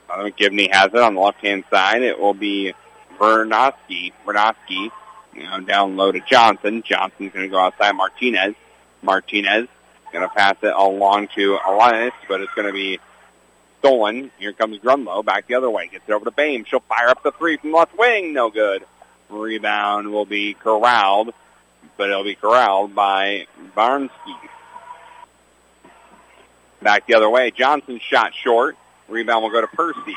Father 0.08 0.30
McGivney 0.30 0.72
has 0.72 0.92
it 0.92 1.00
on 1.00 1.14
the 1.14 1.20
left-hand 1.20 1.64
side. 1.70 2.02
It 2.02 2.18
will 2.18 2.34
be 2.34 2.74
Vernosky. 3.18 4.12
Vernosky, 4.26 4.90
you 5.34 5.42
know, 5.44 5.60
down 5.60 5.96
low 5.96 6.12
to 6.12 6.20
Johnson. 6.20 6.82
Johnson's 6.82 7.32
going 7.32 7.46
to 7.46 7.50
go 7.50 7.58
outside 7.58 7.92
Martinez. 7.92 8.54
Martinez 9.02 9.68
going 10.14 10.26
to 10.26 10.34
pass 10.34 10.56
it 10.62 10.72
along 10.72 11.28
to 11.34 11.58
Elias, 11.66 12.14
but 12.28 12.40
it's 12.40 12.54
going 12.54 12.68
to 12.68 12.72
be 12.72 13.00
stolen. 13.80 14.30
Here 14.38 14.52
comes 14.52 14.78
Grunlow 14.78 15.24
back 15.24 15.48
the 15.48 15.56
other 15.56 15.68
way. 15.68 15.88
Gets 15.88 16.08
it 16.08 16.12
over 16.12 16.24
to 16.24 16.30
Bain. 16.30 16.64
She'll 16.64 16.80
fire 16.80 17.08
up 17.08 17.22
the 17.22 17.32
three 17.32 17.56
from 17.56 17.72
left 17.72 17.98
wing. 17.98 18.32
No 18.32 18.48
good. 18.48 18.84
Rebound 19.28 20.12
will 20.12 20.24
be 20.24 20.54
corralled, 20.54 21.34
but 21.96 22.08
it'll 22.08 22.24
be 22.24 22.36
corralled 22.36 22.94
by 22.94 23.46
Barnski. 23.76 24.10
Back 26.80 27.06
the 27.06 27.14
other 27.14 27.28
way. 27.28 27.50
Johnson 27.50 27.98
shot 27.98 28.34
short. 28.34 28.76
Rebound 29.08 29.42
will 29.42 29.50
go 29.50 29.62
to 29.62 29.66
Percy. 29.66 30.16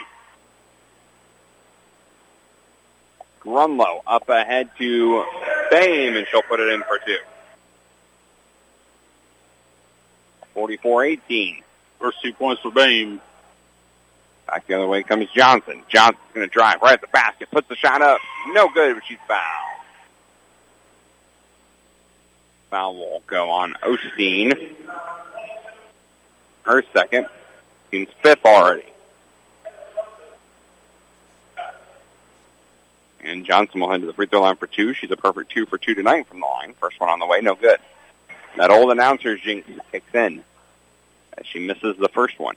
Grunlow 3.41 4.01
up 4.05 4.29
ahead 4.29 4.69
to 4.77 5.25
Bain, 5.71 6.15
and 6.15 6.27
she'll 6.29 6.43
put 6.43 6.59
it 6.59 6.69
in 6.71 6.83
for 6.83 6.99
two. 7.03 7.17
44-18. 10.57 11.61
First 11.99 12.21
two 12.21 12.33
points 12.33 12.63
for 12.63 12.71
Bain. 12.71 13.21
Back 14.47 14.65
the 14.65 14.75
other 14.75 14.87
way 14.87 15.03
comes 15.03 15.29
Johnson. 15.35 15.83
Johnson's 15.87 16.19
going 16.33 16.47
to 16.47 16.51
drive 16.51 16.81
right 16.81 16.93
at 16.93 17.01
the 17.01 17.07
basket. 17.07 17.51
Puts 17.51 17.67
the 17.69 17.75
shot 17.75 18.01
up. 18.01 18.19
No 18.49 18.67
good, 18.69 18.95
but 18.95 19.03
she's 19.05 19.17
fouled. 19.27 19.41
Foul 22.71 22.95
will 22.95 23.23
go 23.27 23.49
on 23.49 23.73
Osteen. 23.83 24.75
Her 26.63 26.83
second. 26.93 27.27
Team's 27.91 28.09
fifth 28.23 28.45
already. 28.45 28.83
And 33.21 33.45
Johnson 33.45 33.81
will 33.81 33.91
head 33.91 34.01
to 34.01 34.07
the 34.07 34.13
free 34.13 34.27
throw 34.27 34.41
line 34.41 34.55
for 34.55 34.67
two. 34.67 34.93
She's 34.93 35.11
a 35.11 35.17
perfect 35.17 35.51
two 35.51 35.65
for 35.65 35.77
two 35.77 35.93
tonight 35.93 36.27
from 36.27 36.39
the 36.39 36.45
line. 36.45 36.73
First 36.79 36.99
one 36.99 37.09
on 37.09 37.19
the 37.19 37.25
way, 37.25 37.41
no 37.41 37.55
good. 37.55 37.79
That 38.57 38.71
old 38.71 38.91
announcer's 38.91 39.39
jinx 39.41 39.69
kicks 39.91 40.15
in 40.15 40.43
as 41.37 41.45
she 41.45 41.59
misses 41.59 41.95
the 41.97 42.09
first 42.09 42.39
one. 42.39 42.55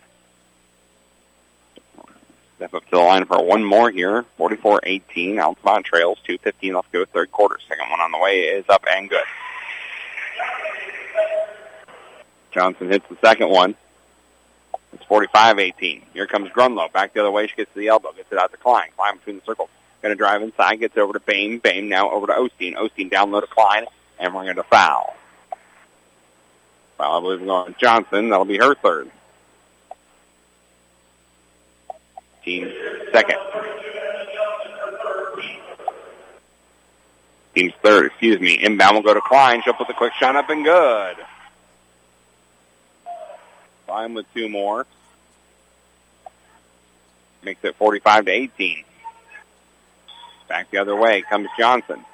Step 2.56 2.74
up 2.74 2.84
to 2.86 2.90
the 2.92 2.98
line 2.98 3.26
for 3.26 3.42
one 3.42 3.62
more 3.62 3.90
here. 3.90 4.24
44-18. 4.38 5.38
Altamont 5.38 5.84
trails. 5.84 6.18
2.15 6.26 6.74
left 6.74 6.92
to 6.92 6.98
go 6.98 7.04
third 7.04 7.30
quarter. 7.30 7.58
Second 7.68 7.90
one 7.90 8.00
on 8.00 8.12
the 8.12 8.18
way 8.18 8.40
is 8.40 8.64
up 8.68 8.84
and 8.90 9.10
good. 9.10 9.24
Johnson 12.50 12.88
hits 12.88 13.06
the 13.08 13.16
second 13.22 13.50
one. 13.50 13.74
It's 14.94 15.04
45-18. 15.04 16.02
Here 16.14 16.26
comes 16.26 16.48
Grunlow. 16.50 16.90
Back 16.92 17.12
the 17.12 17.20
other 17.20 17.30
way. 17.30 17.46
She 17.46 17.56
gets 17.56 17.72
to 17.74 17.78
the 17.78 17.88
elbow. 17.88 18.12
Gets 18.12 18.32
it 18.32 18.38
out 18.38 18.50
to 18.52 18.56
Klein. 18.56 18.88
Klein 18.96 19.16
between 19.16 19.36
the 19.36 19.42
circles. 19.44 19.68
Going 20.00 20.12
to 20.12 20.16
drive 20.16 20.42
inside. 20.42 20.80
Gets 20.80 20.96
over 20.96 21.12
to 21.12 21.20
Bain. 21.20 21.58
Bain 21.58 21.90
now 21.90 22.10
over 22.10 22.26
to 22.26 22.32
Osteen. 22.32 22.74
Osteen 22.74 23.10
down 23.10 23.30
low 23.30 23.40
to 23.40 23.46
Klein. 23.46 23.84
And 24.18 24.34
we're 24.34 24.44
going 24.44 24.56
to 24.56 24.62
foul. 24.64 25.14
Foul, 27.00 27.16
I 27.16 27.20
believe, 27.22 27.46
going 27.46 27.74
Johnson. 27.78 28.28
That'll 28.28 28.44
be 28.44 28.58
her 28.58 28.74
third. 28.74 29.10
Team 32.44 32.70
second. 33.10 33.38
Team's 37.54 37.72
third, 37.82 38.06
excuse 38.06 38.38
me. 38.38 38.52
Inbound 38.62 38.96
will 38.96 39.02
go 39.02 39.14
to 39.14 39.20
Klein. 39.22 39.62
She'll 39.62 39.72
put 39.72 39.88
the 39.88 39.94
quick 39.94 40.12
shot 40.12 40.36
up 40.36 40.50
and 40.50 40.62
good. 40.62 41.16
Klein 43.86 44.12
with 44.12 44.26
two 44.34 44.50
more. 44.50 44.86
Makes 47.42 47.64
it 47.64 47.76
45 47.76 48.26
to 48.26 48.30
18. 48.30 48.84
Back 50.48 50.70
the 50.70 50.78
other 50.78 50.94
way 50.94 51.22
comes 51.22 51.48
Johnson. 51.58 52.04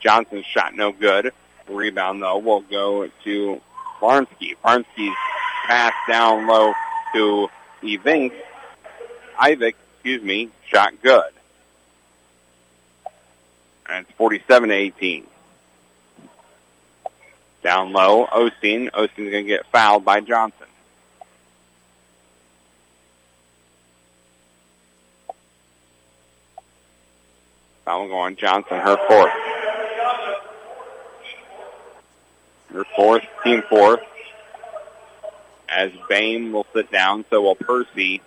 Johnson's 0.00 0.46
shot 0.46 0.74
no 0.74 0.90
good. 0.90 1.32
Rebound 1.68 2.22
though 2.22 2.38
will 2.38 2.60
go 2.62 3.08
to 3.24 3.60
Barnsky. 4.00 4.56
Barnsky's 4.64 5.16
pass 5.66 5.92
down 6.08 6.46
low 6.46 6.72
to 7.14 7.48
Evink. 7.82 8.32
Ivik, 9.38 9.74
excuse 9.94 10.22
me, 10.22 10.50
shot 10.66 10.94
good. 11.02 11.30
And 13.88 14.06
it's 14.06 14.16
47 14.16 14.68
to 14.68 14.74
18. 14.74 15.26
Down 17.62 17.92
low, 17.92 18.26
Osteen. 18.26 18.90
Osteen's 18.90 19.16
going 19.16 19.30
to 19.30 19.42
get 19.44 19.66
fouled 19.66 20.04
by 20.04 20.20
Johnson. 20.20 20.66
Foul 27.84 28.08
going 28.08 28.36
Johnson, 28.36 28.78
her 28.78 28.96
fourth. 29.08 29.51
Her 32.72 32.84
fourth, 32.96 33.24
team 33.44 33.62
fourth. 33.68 34.00
As 35.68 35.90
Bain 36.08 36.52
will 36.52 36.66
sit 36.72 36.90
down, 36.90 37.24
so 37.30 37.42
will 37.42 37.54
Percy. 37.54 38.20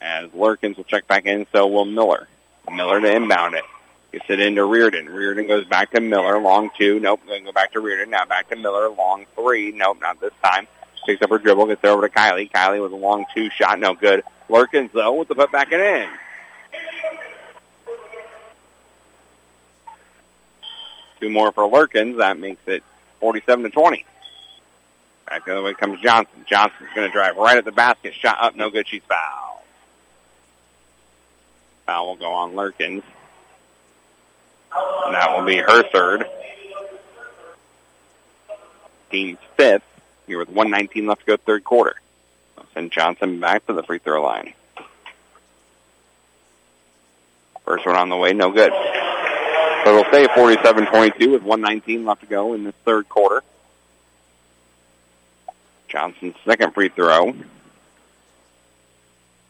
As 0.00 0.28
Lurkins 0.30 0.76
will 0.76 0.84
check 0.84 1.06
back 1.06 1.26
in, 1.26 1.46
so 1.52 1.66
will 1.66 1.84
Miller. 1.84 2.28
Miller 2.70 3.00
to 3.00 3.14
inbound 3.14 3.54
it. 3.54 3.64
Gets 4.12 4.26
it 4.28 4.40
into 4.40 4.64
Reardon. 4.64 5.08
Reardon 5.08 5.46
goes 5.46 5.66
back 5.66 5.90
to 5.92 6.00
Miller. 6.00 6.38
Long 6.38 6.70
two. 6.78 7.00
Nope. 7.00 7.20
Going 7.26 7.42
to 7.42 7.46
go 7.46 7.52
back 7.52 7.72
to 7.72 7.80
Reardon. 7.80 8.10
Now 8.10 8.24
back 8.24 8.48
to 8.50 8.56
Miller. 8.56 8.88
Long 8.88 9.26
three. 9.34 9.72
Nope, 9.72 9.98
not 10.00 10.20
this 10.20 10.32
time. 10.42 10.66
Picks 11.06 11.20
up 11.20 11.30
her 11.30 11.38
dribble. 11.38 11.66
Gets 11.66 11.84
it 11.84 11.88
over 11.88 12.06
to 12.06 12.14
Kylie. 12.14 12.50
Kylie 12.50 12.82
with 12.82 12.92
a 12.92 12.96
long 12.96 13.26
two 13.34 13.50
shot. 13.50 13.78
No 13.78 13.94
good. 13.94 14.22
Lurkins, 14.48 14.92
though, 14.92 15.14
with 15.14 15.28
the 15.28 15.34
put 15.34 15.50
back 15.50 15.72
and 15.72 15.82
in. 15.82 16.08
Two 21.20 21.30
more 21.30 21.52
for 21.52 21.64
Lurkins. 21.64 22.18
That 22.18 22.38
makes 22.38 22.66
it 22.66 22.82
47 23.24 23.64
to 23.64 23.70
20. 23.70 24.04
Back 25.26 25.46
the 25.46 25.52
other 25.52 25.62
way 25.62 25.72
comes 25.72 25.98
Johnson. 26.02 26.44
Johnson's 26.46 26.90
going 26.94 27.08
to 27.08 27.10
drive 27.10 27.38
right 27.38 27.56
at 27.56 27.64
the 27.64 27.72
basket. 27.72 28.12
Shot 28.12 28.36
up. 28.38 28.54
No 28.54 28.68
good. 28.68 28.86
She's 28.86 29.00
fouled. 29.08 29.62
Foul 31.86 32.06
will 32.08 32.16
go 32.16 32.30
on 32.30 32.52
Lurkins. 32.52 33.02
And 35.06 35.14
that 35.14 35.34
will 35.34 35.46
be 35.46 35.56
her 35.56 35.82
third. 35.90 36.26
Team's 39.10 39.38
fifth. 39.56 39.84
Here 40.26 40.38
with 40.38 40.50
119 40.50 41.06
left 41.06 41.20
to 41.20 41.26
go 41.26 41.36
third 41.38 41.64
quarter. 41.64 41.94
I'll 42.58 42.66
send 42.74 42.92
Johnson 42.92 43.40
back 43.40 43.64
to 43.68 43.72
the 43.72 43.82
free 43.84 44.00
throw 44.00 44.22
line. 44.22 44.52
First 47.64 47.86
one 47.86 47.96
on 47.96 48.10
the 48.10 48.16
way, 48.18 48.34
no 48.34 48.50
good. 48.50 48.72
So 49.84 49.98
it'll 49.98 50.10
stay 50.10 50.24
47-22 50.26 51.32
with 51.32 51.42
119 51.42 52.06
left 52.06 52.22
to 52.22 52.26
go 52.26 52.54
in 52.54 52.64
the 52.64 52.72
third 52.72 53.06
quarter. 53.08 53.42
Johnson's 55.88 56.34
second 56.44 56.72
free 56.72 56.88
throw 56.88 57.34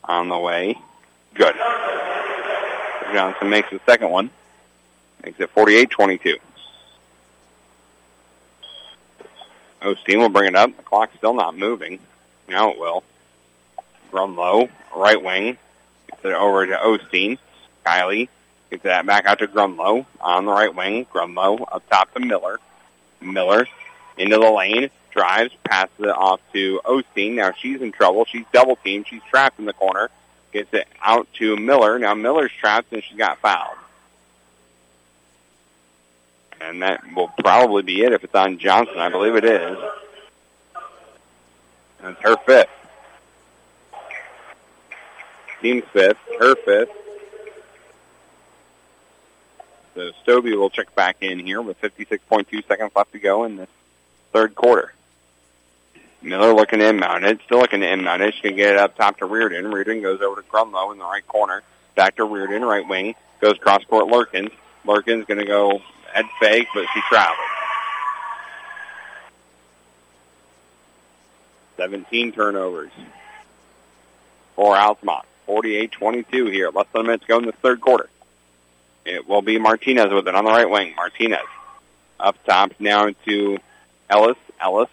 on 0.02 0.28
the 0.28 0.38
way. 0.38 0.76
Good. 1.34 1.54
Johnson 3.12 3.48
makes 3.48 3.70
the 3.70 3.80
second 3.86 4.10
one. 4.10 4.30
Makes 5.24 5.38
it 5.38 5.54
48-22. 5.54 6.38
Osteen 9.82 10.18
will 10.18 10.28
bring 10.28 10.48
it 10.48 10.56
up. 10.56 10.76
The 10.76 10.82
clock's 10.82 11.16
still 11.16 11.34
not 11.34 11.56
moving. 11.56 12.00
Now 12.48 12.72
it 12.72 12.78
will. 12.78 13.04
Grunlow, 14.12 14.68
right 14.96 15.22
wing. 15.22 15.58
Gets 16.10 16.24
it 16.24 16.32
over 16.32 16.66
to 16.66 16.74
Osteen. 16.74 17.38
Kylie 17.86 18.28
gets 18.74 18.84
that 18.84 19.06
back 19.06 19.26
out 19.26 19.38
to 19.38 19.46
Grunlow 19.46 20.04
on 20.20 20.46
the 20.46 20.52
right 20.52 20.74
wing. 20.74 21.06
Grunlow 21.06 21.64
up 21.70 21.88
top 21.88 22.12
to 22.14 22.20
Miller. 22.20 22.58
Miller 23.20 23.66
into 24.18 24.38
the 24.38 24.50
lane. 24.50 24.90
Drives, 25.12 25.54
passes 25.62 25.94
it 26.00 26.08
off 26.08 26.40
to 26.52 26.80
Osteen. 26.84 27.34
Now 27.34 27.52
she's 27.52 27.80
in 27.80 27.92
trouble. 27.92 28.24
She's 28.24 28.44
double 28.52 28.76
teamed. 28.76 29.06
She's 29.06 29.22
trapped 29.30 29.60
in 29.60 29.64
the 29.64 29.72
corner. 29.72 30.10
Gets 30.52 30.74
it 30.74 30.88
out 31.00 31.28
to 31.34 31.56
Miller. 31.56 31.98
Now 32.00 32.14
Miller's 32.14 32.50
trapped 32.58 32.92
and 32.92 33.02
she 33.02 33.14
got 33.14 33.38
fouled. 33.38 33.76
And 36.60 36.82
that 36.82 37.00
will 37.14 37.28
probably 37.38 37.82
be 37.82 38.02
it 38.02 38.12
if 38.12 38.24
it's 38.24 38.34
on 38.34 38.58
Johnson. 38.58 38.98
I 38.98 39.08
believe 39.08 39.36
it 39.36 39.44
is. 39.44 39.78
That's 42.00 42.20
her 42.22 42.36
fifth. 42.38 42.70
Team's 45.62 45.84
fifth. 45.92 46.18
Her 46.40 46.56
fifth. 46.56 46.90
So 49.94 50.10
Stobie 50.24 50.56
will 50.56 50.70
check 50.70 50.94
back 50.94 51.18
in 51.20 51.38
here 51.38 51.62
with 51.62 51.80
56.2 51.80 52.66
seconds 52.66 52.92
left 52.96 53.12
to 53.12 53.18
go 53.18 53.44
in 53.44 53.56
the 53.56 53.68
third 54.32 54.54
quarter. 54.54 54.92
Miller 56.20 56.54
looking 56.54 56.78
to 56.78 56.88
inbound 56.88 57.24
it. 57.24 57.38
Still 57.44 57.58
looking 57.58 57.82
inbound 57.82 58.22
it. 58.22 58.34
She 58.34 58.40
can 58.40 58.56
get 58.56 58.72
it 58.72 58.78
up 58.78 58.96
top 58.96 59.18
to 59.18 59.26
Reardon. 59.26 59.70
Reardon 59.70 60.02
goes 60.02 60.20
over 60.20 60.40
to 60.40 60.48
Grunlow 60.48 60.90
in 60.92 60.98
the 60.98 61.04
right 61.04 61.26
corner. 61.26 61.62
Back 61.94 62.16
to 62.16 62.24
Reardon, 62.24 62.62
right 62.62 62.86
wing. 62.88 63.14
Goes 63.40 63.58
cross 63.58 63.84
court 63.84 64.08
Lurkins. 64.08 64.50
Lurkins 64.84 65.26
going 65.26 65.38
to 65.40 65.46
go 65.46 65.80
head 66.12 66.24
fake, 66.40 66.66
but 66.74 66.86
she 66.92 67.00
travels. 67.08 67.38
17 71.76 72.32
turnovers 72.32 72.92
for 74.56 74.76
Altamont. 74.76 75.26
48-22 75.46 76.50
here. 76.50 76.70
Less 76.70 76.86
than 76.92 77.02
a 77.02 77.04
minute 77.04 77.20
to 77.22 77.26
go 77.26 77.38
in 77.38 77.46
the 77.46 77.52
third 77.52 77.80
quarter. 77.80 78.08
It 79.04 79.28
will 79.28 79.42
be 79.42 79.58
Martinez 79.58 80.12
with 80.12 80.26
it 80.28 80.34
on 80.34 80.44
the 80.44 80.50
right 80.50 80.68
wing. 80.68 80.94
Martinez 80.96 81.40
up 82.18 82.42
top 82.44 82.72
now 82.78 83.10
to 83.26 83.58
Ellis. 84.08 84.38
Ellis 84.60 84.88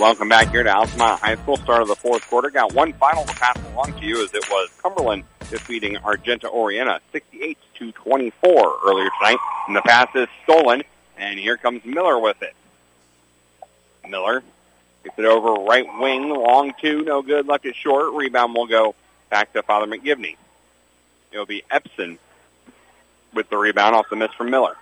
Welcome 0.00 0.28
back 0.28 0.50
here 0.50 0.64
to 0.64 0.74
Altamont 0.74 1.20
High 1.20 1.36
School. 1.36 1.58
Start 1.58 1.82
of 1.82 1.86
the 1.86 1.94
fourth 1.94 2.28
quarter. 2.28 2.50
Got 2.50 2.74
one 2.74 2.92
final 2.94 3.22
to 3.22 3.32
pass 3.36 3.56
along 3.72 4.00
to 4.00 4.04
you 4.04 4.24
as 4.24 4.34
it 4.34 4.44
was 4.50 4.70
Cumberland 4.82 5.22
defeating 5.48 5.96
Argenta-Oreana 5.98 6.98
68 7.12 7.56
to 7.76 7.92
24 7.92 8.78
earlier 8.84 9.08
tonight. 9.20 9.38
And 9.68 9.76
the 9.76 9.82
pass 9.82 10.08
is 10.16 10.26
stolen, 10.42 10.82
and 11.16 11.38
here 11.38 11.56
comes 11.56 11.84
Miller 11.84 12.18
with 12.18 12.42
it. 12.42 12.56
Miller 14.08 14.42
gets 15.04 15.16
it 15.16 15.24
over 15.24 15.52
right 15.62 15.86
wing, 16.00 16.30
long 16.30 16.72
two, 16.80 17.04
no 17.04 17.22
good, 17.22 17.46
left 17.46 17.64
it 17.64 17.76
short. 17.76 18.12
Rebound 18.14 18.54
will 18.56 18.66
go 18.66 18.96
back 19.30 19.52
to 19.52 19.62
Father 19.62 19.86
McGivney. 19.86 20.34
It'll 21.30 21.46
be 21.46 21.62
Epson 21.70 22.18
with 23.32 23.48
the 23.50 23.56
rebound 23.56 23.94
off 23.94 24.06
the 24.10 24.16
miss 24.16 24.32
from 24.32 24.50
Miller. 24.50 24.76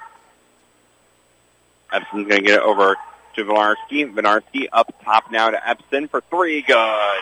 Epson's 1.93 2.29
going 2.29 2.43
to 2.43 2.43
get 2.43 2.59
it 2.59 2.63
over 2.63 2.97
to 3.35 3.45
Vinarski. 3.45 4.13
Vinarski 4.13 4.67
up 4.73 4.95
top 5.05 5.31
now 5.31 5.51
to 5.51 5.57
Epson 5.57 6.11
for 6.11 6.21
three. 6.31 6.63
Good. 6.63 7.21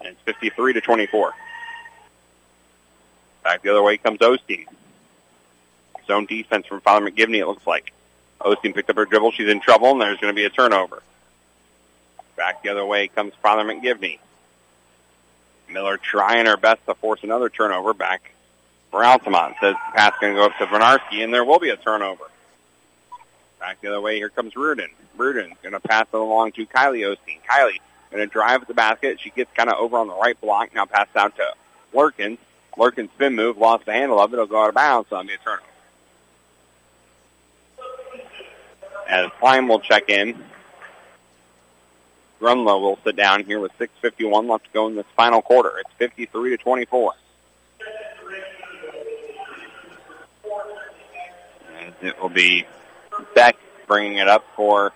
And 0.00 0.08
it's 0.10 0.20
53 0.24 0.74
to 0.74 0.80
24. 0.80 1.32
Back 3.42 3.62
the 3.62 3.70
other 3.70 3.82
way 3.82 3.96
comes 3.96 4.18
Osteen. 4.18 4.66
Zone 6.06 6.26
defense 6.26 6.66
from 6.66 6.80
Father 6.80 7.10
McGivney, 7.10 7.38
it 7.38 7.46
looks 7.46 7.66
like. 7.66 7.92
Osteen 8.40 8.74
picked 8.74 8.90
up 8.90 8.96
her 8.96 9.06
dribble. 9.06 9.32
She's 9.32 9.48
in 9.48 9.60
trouble, 9.60 9.92
and 9.92 10.00
there's 10.00 10.18
going 10.18 10.32
to 10.32 10.36
be 10.36 10.44
a 10.44 10.50
turnover. 10.50 11.02
Back 12.36 12.62
the 12.62 12.68
other 12.68 12.84
way 12.84 13.08
comes 13.08 13.32
Father 13.42 13.64
McGivney. 13.64 14.18
Miller 15.68 15.96
trying 15.96 16.46
her 16.46 16.56
best 16.56 16.84
to 16.86 16.94
force 16.94 17.20
another 17.22 17.48
turnover 17.48 17.94
back 17.94 18.32
for 18.90 19.04
Altamont. 19.04 19.56
Says 19.60 19.74
the 19.74 19.96
pass 19.96 20.12
going 20.20 20.34
to 20.34 20.40
go 20.40 20.46
up 20.46 20.56
to 20.58 20.66
Bernarski, 20.66 21.22
and 21.24 21.32
there 21.32 21.44
will 21.44 21.58
be 21.58 21.70
a 21.70 21.76
turnover. 21.76 22.24
Back 23.58 23.80
the 23.80 23.88
other 23.88 24.00
way, 24.00 24.16
here 24.16 24.28
comes 24.28 24.54
Reardon. 24.54 24.90
Reardon 25.16 25.52
going 25.62 25.72
to 25.72 25.80
pass 25.80 26.06
it 26.12 26.16
along 26.16 26.52
to 26.52 26.66
Kylie 26.66 27.00
Osteen. 27.00 27.40
Kylie 27.48 27.78
going 28.10 28.26
to 28.26 28.26
drive 28.26 28.62
at 28.62 28.68
the 28.68 28.74
basket. 28.74 29.20
She 29.20 29.30
gets 29.30 29.52
kind 29.54 29.68
of 29.68 29.76
over 29.78 29.96
on 29.98 30.08
the 30.08 30.14
right 30.14 30.40
block. 30.40 30.74
Now 30.74 30.84
pass 30.84 31.08
out 31.16 31.34
to 31.36 31.54
Lurkins. 31.92 32.38
Lurkins 32.76 33.10
spin 33.14 33.34
move, 33.34 33.56
lost 33.56 33.86
the 33.86 33.92
handle 33.92 34.20
of 34.20 34.32
it. 34.32 34.34
It'll 34.34 34.46
go 34.46 34.62
out 34.62 34.68
of 34.68 34.74
bounds, 34.74 35.08
be 35.08 35.16
a 35.16 35.38
turnover. 35.38 35.62
As 39.08 39.30
Klein 39.38 39.68
will 39.68 39.80
check 39.80 40.10
in. 40.10 40.36
Grunlow 42.40 42.80
will 42.80 42.98
sit 43.04 43.16
down 43.16 43.44
here 43.44 43.60
with 43.60 43.72
6.51 43.78 44.48
left 44.48 44.64
to 44.64 44.70
go 44.72 44.86
in 44.88 44.94
this 44.94 45.06
final 45.16 45.40
quarter. 45.40 45.72
It's 45.78 45.92
53 45.98 46.50
to 46.50 46.56
24. 46.58 47.12
And 51.78 51.94
it 52.02 52.20
will 52.20 52.28
be 52.28 52.66
Beck 53.34 53.56
bringing 53.86 54.18
it 54.18 54.28
up 54.28 54.44
for 54.54 54.92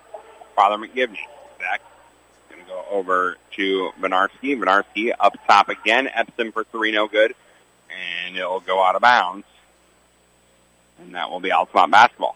Father 0.55 0.77
McGivney. 0.77 1.17
Beck 1.59 1.81
going 2.49 2.61
to 2.61 2.67
go 2.67 2.85
over 2.91 3.37
to 3.55 3.91
Benarski. 3.99 4.57
Benarski 4.57 5.11
up 5.19 5.35
top 5.47 5.69
again. 5.69 6.07
Epson 6.07 6.53
for 6.53 6.63
three, 6.65 6.91
no 6.91 7.07
good. 7.07 7.33
And 7.89 8.37
it 8.37 8.45
will 8.45 8.59
go 8.59 8.83
out 8.83 8.95
of 8.95 9.01
bounds. 9.01 9.47
And 10.99 11.15
that 11.15 11.31
will 11.31 11.39
be 11.39 11.51
Altamont 11.51 11.91
basketball. 11.91 12.35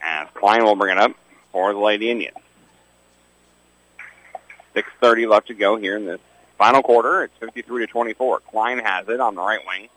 As 0.00 0.28
Klein 0.34 0.64
will 0.64 0.76
bring 0.76 0.96
it 0.96 1.02
up 1.02 1.16
for 1.52 1.72
the 1.72 1.78
Lady 1.78 2.10
Indians. 2.10 2.36
6.30 4.74 5.28
left 5.28 5.48
to 5.48 5.54
go 5.54 5.76
here 5.76 5.96
in 5.96 6.06
this 6.06 6.20
final 6.56 6.82
quarter. 6.82 7.24
It's 7.24 7.36
53 7.38 7.86
to 7.86 7.92
24. 7.92 8.40
Klein 8.40 8.78
has 8.78 9.08
it 9.08 9.20
on 9.20 9.34
the 9.34 9.42
right 9.42 9.60
wing. 9.66 9.88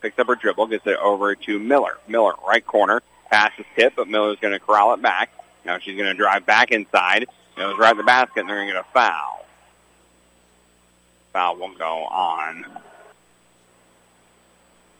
Picks 0.00 0.18
up 0.18 0.26
her 0.26 0.34
dribble, 0.34 0.66
gets 0.66 0.86
it 0.86 0.98
over 0.98 1.34
to 1.34 1.58
Miller. 1.58 1.98
Miller, 2.08 2.34
right 2.46 2.66
corner. 2.66 3.02
Pass 3.30 3.52
is 3.58 3.66
tip, 3.76 3.94
but 3.96 4.08
Miller's 4.08 4.38
going 4.40 4.52
to 4.52 4.60
corral 4.60 4.94
it 4.94 5.02
back. 5.02 5.30
Now 5.64 5.78
she's 5.78 5.96
going 5.96 6.10
to 6.10 6.14
drive 6.14 6.46
back 6.46 6.70
inside. 6.70 7.26
Goes 7.56 7.78
right 7.78 7.90
at 7.90 7.96
the 7.96 8.02
basket, 8.02 8.40
and 8.40 8.48
they're 8.48 8.56
going 8.56 8.68
to 8.68 8.74
get 8.74 8.84
a 8.84 8.92
foul. 8.92 9.46
Foul 11.32 11.56
will 11.56 11.74
go 11.74 12.04
on 12.04 12.66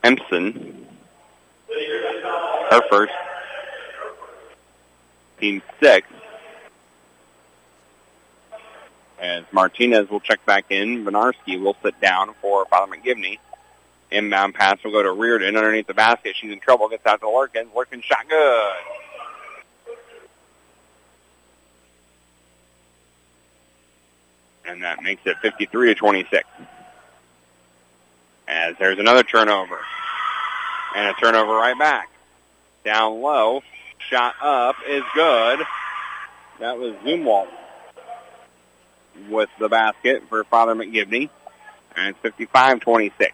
Empson. 0.03 0.87
Her 1.69 2.83
first. 2.91 3.13
Team 5.41 5.63
six. 5.81 6.07
As 9.19 9.45
Martinez 9.51 10.11
will 10.11 10.21
check 10.21 10.45
back 10.45 10.67
in, 10.71 11.05
Benarski 11.05 11.61
will 11.61 11.77
sit 11.83 11.99
down 12.01 12.35
for 12.41 12.67
Father 12.67 12.95
McGivney. 12.95 13.39
Inbound 14.11 14.55
pass 14.55 14.83
will 14.85 14.93
go 14.93 15.03
to 15.03 15.11
Reardon 15.11 15.57
underneath 15.57 15.87
the 15.87 15.95
basket. 15.95 16.37
She's 16.37 16.53
in 16.53 16.61
trouble. 16.61 16.89
Gets 16.89 17.07
out 17.07 17.21
to 17.21 17.27
Lurkin. 17.27 17.67
Lurkin 17.75 18.03
shot 18.03 18.29
good. 18.29 18.77
And 24.67 24.83
that 24.83 25.03
makes 25.03 25.23
it 25.25 25.37
53 25.43 25.89
to 25.89 25.95
26. 25.95 26.49
As 28.49 28.75
there's 28.79 28.99
another 28.99 29.23
turnover. 29.23 29.81
And 30.95 31.09
a 31.09 31.15
turnover 31.21 31.53
right 31.53 31.79
back. 31.79 32.11
Down 32.85 33.21
low. 33.21 33.63
Shot 34.11 34.35
up 34.41 34.77
is 34.89 35.03
good. 35.15 35.61
That 36.61 36.79
was 36.79 36.95
Zumwalt 37.05 37.49
with 39.29 39.51
the 39.59 39.69
basket 39.69 40.23
for 40.29 40.45
Father 40.45 40.75
McGivney. 40.75 41.29
And 41.97 42.15
it's 42.23 42.37
55-26. 42.37 43.31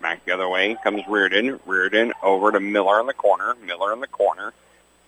Back 0.00 0.24
the 0.24 0.32
other 0.32 0.48
way 0.48 0.76
comes 0.82 1.02
Reardon. 1.08 1.60
Reardon 1.66 2.12
over 2.22 2.50
to 2.52 2.60
Miller 2.60 3.00
in 3.00 3.06
the 3.06 3.14
corner. 3.14 3.54
Miller 3.64 3.92
in 3.92 4.00
the 4.00 4.06
corner. 4.06 4.52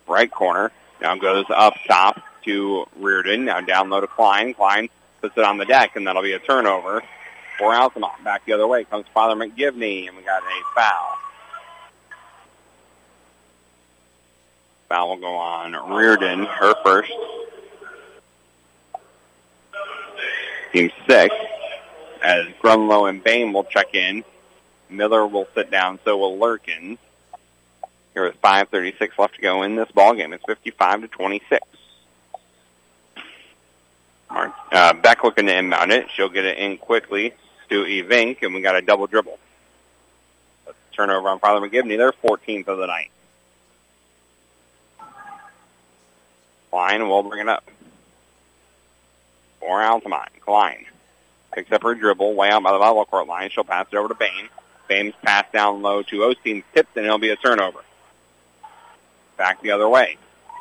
Right 0.06 0.30
corner. 0.30 0.70
Now 1.00 1.16
goes 1.16 1.46
up 1.48 1.74
top 1.86 2.22
to 2.44 2.86
Reardon. 2.96 3.44
Now 3.46 3.60
down 3.60 3.88
low 3.90 4.00
to 4.00 4.06
Klein. 4.06 4.54
Klein 4.54 4.88
puts 5.20 5.36
it 5.36 5.44
on 5.44 5.58
the 5.58 5.64
deck, 5.64 5.96
and 5.96 6.06
that'll 6.06 6.22
be 6.22 6.32
a 6.32 6.38
turnover 6.38 7.02
for 7.58 7.74
Altamont. 7.74 8.22
Back 8.24 8.44
the 8.44 8.52
other 8.52 8.66
way 8.66 8.84
comes 8.84 9.06
Father 9.14 9.34
McGivney, 9.34 10.06
and 10.08 10.16
we 10.16 10.22
got 10.22 10.42
a 10.42 10.74
foul. 10.74 11.18
Foul 14.90 15.10
will 15.10 15.16
go 15.18 15.34
on 15.36 15.72
Reardon, 15.72 16.44
her 16.44 16.74
first. 16.84 17.12
Team 20.72 20.90
six, 21.08 21.34
as 22.22 22.46
Grunlow 22.60 23.08
and 23.08 23.22
Bain 23.22 23.52
will 23.52 23.64
check 23.64 23.94
in. 23.94 24.24
Miller 24.88 25.26
will 25.28 25.46
sit 25.54 25.70
down, 25.70 26.00
so 26.04 26.18
will 26.18 26.36
Lurkins. 26.36 26.98
Here 28.14 28.24
with 28.24 28.42
5.36 28.42 29.16
left 29.16 29.36
to 29.36 29.40
go 29.40 29.62
in 29.62 29.76
this 29.76 29.90
ball 29.92 30.14
game. 30.14 30.32
It's 30.32 30.44
55 30.44 31.02
to 31.02 31.08
26. 31.08 31.66
Uh, 34.30 34.92
Beck 34.94 35.22
looking 35.22 35.46
to 35.46 35.56
inbound 35.56 35.92
it. 35.92 36.08
She'll 36.10 36.28
get 36.28 36.44
it 36.44 36.58
in 36.58 36.78
quickly 36.78 37.32
to 37.68 37.84
Evink, 37.84 38.42
and 38.42 38.54
we 38.54 38.60
got 38.60 38.74
a 38.74 38.82
double 38.82 39.06
dribble. 39.06 39.38
Turnover 40.92 41.28
on 41.28 41.38
Father 41.38 41.64
McGivney. 41.64 41.96
They're 41.96 42.12
14th 42.12 42.66
of 42.66 42.78
the 42.78 42.86
night. 42.86 43.10
Klein 46.70 47.08
will 47.08 47.22
bring 47.22 47.40
it 47.40 47.48
up. 47.48 47.68
For 49.60 49.82
Altamont. 49.82 50.30
Klein 50.40 50.86
picks 51.52 51.72
up 51.72 51.82
her 51.82 51.94
dribble 51.94 52.34
way 52.34 52.50
out 52.50 52.62
by 52.62 52.72
the 52.72 52.78
volleyball 52.78 53.06
court 53.06 53.26
line. 53.26 53.50
She'll 53.50 53.64
pass 53.64 53.86
it 53.92 53.96
over 53.96 54.08
to 54.08 54.14
Bain. 54.14 54.48
Bain's 54.88 55.14
pass 55.22 55.44
down 55.52 55.82
low 55.82 56.02
to 56.02 56.16
Osteen. 56.16 56.62
Tipped, 56.74 56.96
and 56.96 57.04
it'll 57.06 57.18
be 57.18 57.30
a 57.30 57.36
turnover. 57.36 57.80
Back 59.36 59.62
the 59.62 59.70
other 59.70 59.88
way. 59.88 60.16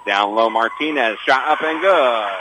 Down 0.06 0.36
low, 0.36 0.50
Martinez. 0.50 1.18
Shot 1.26 1.48
up 1.48 1.62
and 1.62 1.82
good. 1.82 2.34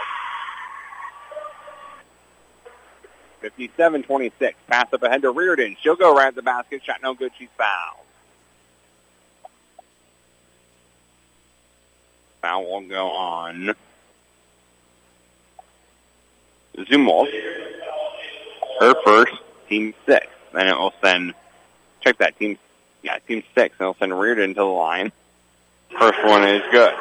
57-26. 3.42 4.54
Pass 4.66 4.92
up 4.92 5.02
ahead 5.02 5.22
to 5.22 5.30
Reardon. 5.30 5.76
She'll 5.80 5.96
go 5.96 6.14
right 6.14 6.28
at 6.28 6.34
the 6.34 6.42
basket. 6.42 6.84
Shot 6.84 7.02
no 7.02 7.14
good. 7.14 7.32
She's 7.38 7.48
fouled. 7.56 8.04
Foul 12.48 12.64
will 12.64 12.80
go 12.88 13.10
on 13.10 13.74
Zumwalt. 16.76 17.28
Her 18.80 18.94
first, 19.04 19.32
team 19.68 19.92
six. 20.06 20.26
Then 20.54 20.68
it 20.68 20.78
will 20.78 20.94
send, 21.02 21.34
check 22.00 22.16
that, 22.18 22.38
team, 22.38 22.56
yeah, 23.02 23.18
team 23.26 23.42
six. 23.54 23.74
And 23.78 23.82
it'll 23.82 23.96
send 23.96 24.18
Reardon 24.18 24.50
to 24.50 24.60
the 24.60 24.64
line. 24.64 25.12
First 25.98 26.24
one 26.24 26.44
is 26.44 26.62
good. 26.70 26.94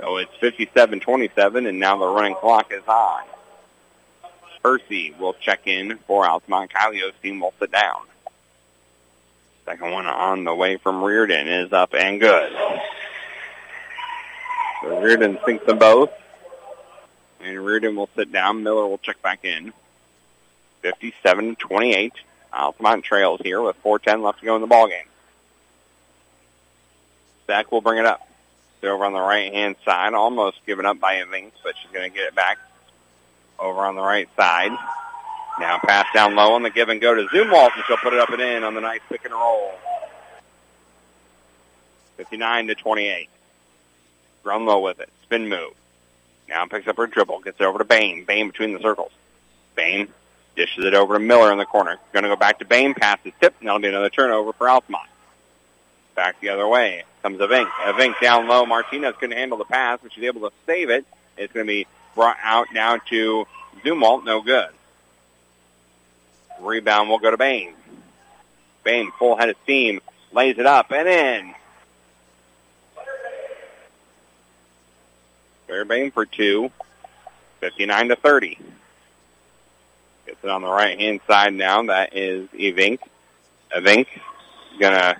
So 0.00 0.16
it's 0.16 0.32
57-27, 0.42 1.68
and 1.68 1.78
now 1.78 1.98
the 1.98 2.06
running 2.06 2.34
clock 2.34 2.72
is 2.72 2.82
on. 2.88 3.22
Percy 4.60 5.14
will 5.20 5.34
check 5.34 5.66
in 5.66 5.98
for 6.08 6.26
Altamont. 6.26 6.72
Kylie 6.72 7.12
team 7.22 7.38
will 7.40 7.54
sit 7.60 7.70
down. 7.70 8.00
Second 9.64 9.92
one 9.92 10.06
on 10.06 10.44
the 10.44 10.54
way 10.54 10.76
from 10.76 11.02
Reardon 11.02 11.48
is 11.48 11.72
up 11.72 11.94
and 11.94 12.20
good. 12.20 12.52
So 14.82 15.00
Reardon 15.00 15.38
sinks 15.46 15.64
them 15.64 15.78
both. 15.78 16.10
And 17.40 17.64
Reardon 17.64 17.96
will 17.96 18.10
sit 18.14 18.30
down. 18.30 18.62
Miller 18.62 18.86
will 18.86 18.98
check 18.98 19.20
back 19.22 19.44
in. 19.44 19.72
57-28. 20.82 22.12
Altamont 22.52 23.04
trails 23.04 23.40
here 23.42 23.60
with 23.60 23.82
4.10 23.82 24.22
left 24.22 24.40
to 24.40 24.44
go 24.44 24.54
in 24.54 24.62
the 24.62 24.68
ballgame. 24.68 25.06
Zach 27.46 27.72
will 27.72 27.80
bring 27.80 27.98
it 27.98 28.06
up. 28.06 28.26
They're 28.80 28.92
over 28.92 29.04
on 29.06 29.12
the 29.12 29.20
right-hand 29.20 29.76
side, 29.84 30.12
almost 30.12 30.64
given 30.66 30.84
up 30.84 31.00
by 31.00 31.16
Evans, 31.16 31.52
but 31.62 31.74
she's 31.76 31.90
going 31.90 32.10
to 32.10 32.14
get 32.14 32.28
it 32.28 32.34
back 32.34 32.58
over 33.58 33.80
on 33.80 33.94
the 33.96 34.02
right 34.02 34.28
side. 34.36 34.72
Now 35.60 35.78
pass 35.78 36.06
down 36.12 36.34
low 36.34 36.54
on 36.54 36.62
the 36.62 36.70
give 36.70 36.88
and 36.88 37.00
go 37.00 37.14
to 37.14 37.26
Zumwalt, 37.26 37.74
and 37.74 37.84
she'll 37.86 37.96
put 37.96 38.12
it 38.12 38.20
up 38.20 38.30
and 38.30 38.40
in 38.40 38.64
on 38.64 38.74
the 38.74 38.80
nice 38.80 39.00
pick 39.08 39.24
and 39.24 39.32
roll. 39.32 39.72
59 42.16 42.68
to 42.68 42.74
28. 42.74 43.28
Grunlow 44.44 44.82
with 44.82 45.00
it. 45.00 45.08
Spin 45.22 45.48
move. 45.48 45.72
Now 46.48 46.66
picks 46.66 46.86
up 46.88 46.96
her 46.96 47.06
dribble. 47.06 47.40
Gets 47.40 47.60
it 47.60 47.64
over 47.64 47.78
to 47.78 47.84
Bain. 47.84 48.24
Bain 48.24 48.48
between 48.48 48.72
the 48.72 48.80
circles. 48.80 49.12
Bain 49.74 50.08
dishes 50.56 50.84
it 50.84 50.94
over 50.94 51.14
to 51.14 51.20
Miller 51.20 51.50
in 51.52 51.58
the 51.58 51.64
corner. 51.64 51.98
Going 52.12 52.24
to 52.24 52.28
go 52.28 52.36
back 52.36 52.58
to 52.58 52.64
Bain. 52.64 52.94
Pass 52.94 53.18
is 53.24 53.32
tipped, 53.40 53.60
and 53.60 53.68
that'll 53.68 53.80
be 53.80 53.88
another 53.88 54.10
turnover 54.10 54.52
for 54.52 54.68
Altamont. 54.68 55.08
Back 56.14 56.40
the 56.40 56.50
other 56.50 56.66
way 56.68 57.04
comes 57.24 57.38
Evink. 57.38 57.68
Evink 57.68 58.20
down 58.20 58.46
low. 58.46 58.66
Martinez 58.66 59.14
couldn't 59.18 59.36
handle 59.36 59.56
the 59.56 59.64
pass, 59.64 59.98
but 60.02 60.12
she's 60.12 60.24
able 60.24 60.42
to 60.42 60.54
save 60.66 60.90
it. 60.90 61.06
It's 61.38 61.52
going 61.52 61.66
to 61.66 61.72
be 61.72 61.86
brought 62.14 62.36
out 62.42 62.68
down 62.72 63.00
to 63.08 63.46
Zumwalt. 63.82 64.24
No 64.24 64.42
good. 64.42 64.68
Rebound 66.60 67.08
will 67.08 67.18
go 67.18 67.30
to 67.30 67.36
Bain. 67.36 67.74
Bain, 68.82 69.10
full 69.18 69.36
head 69.36 69.48
of 69.48 69.56
steam, 69.64 70.00
lays 70.32 70.58
it 70.58 70.66
up 70.66 70.92
and 70.92 71.08
in. 71.08 71.54
Fairbairn 75.66 76.10
for 76.10 76.26
two. 76.26 76.70
59 77.60 78.08
to 78.08 78.16
30. 78.16 78.58
Gets 80.26 80.44
it 80.44 80.50
on 80.50 80.60
the 80.60 80.68
right 80.68 80.98
hand 80.98 81.20
side 81.26 81.54
now. 81.54 81.82
That 81.84 82.14
is 82.14 82.46
Evink. 82.50 82.98
Evink 83.74 84.06
gonna 84.78 85.16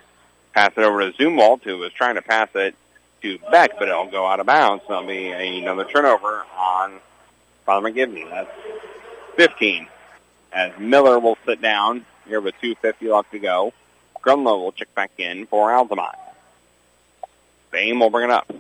pass 0.52 0.72
it 0.76 0.84
over 0.84 1.10
to 1.10 1.16
Zumwalt, 1.16 1.62
who 1.62 1.78
was 1.78 1.92
trying 1.92 2.16
to 2.16 2.22
pass 2.22 2.48
it 2.54 2.74
to 3.22 3.38
Beck, 3.50 3.78
but 3.78 3.88
it'll 3.88 4.10
go 4.10 4.26
out 4.26 4.40
of 4.40 4.46
bounds. 4.46 4.84
There'll 4.86 5.06
be 5.06 5.28
another 5.28 5.84
turnover 5.84 6.44
on 6.56 7.00
Father 7.64 7.90
McGivney. 7.90 8.28
That's 8.28 8.50
15. 9.36 9.88
As 10.54 10.78
Miller 10.78 11.18
will 11.18 11.36
sit 11.44 11.60
down 11.60 12.06
here 12.26 12.40
with 12.40 12.54
2.50 12.62 13.12
left 13.12 13.32
to 13.32 13.40
go. 13.40 13.72
Grunlow 14.22 14.60
will 14.60 14.72
check 14.72 14.94
back 14.94 15.10
in 15.18 15.46
for 15.46 15.72
Altamont. 15.72 16.14
Bain 17.72 17.98
will 17.98 18.08
bring 18.08 18.30
it 18.30 18.30
up. 18.30 18.50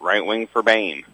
Right 0.00 0.26
wing 0.26 0.48
for 0.48 0.62
Bain. 0.62 1.04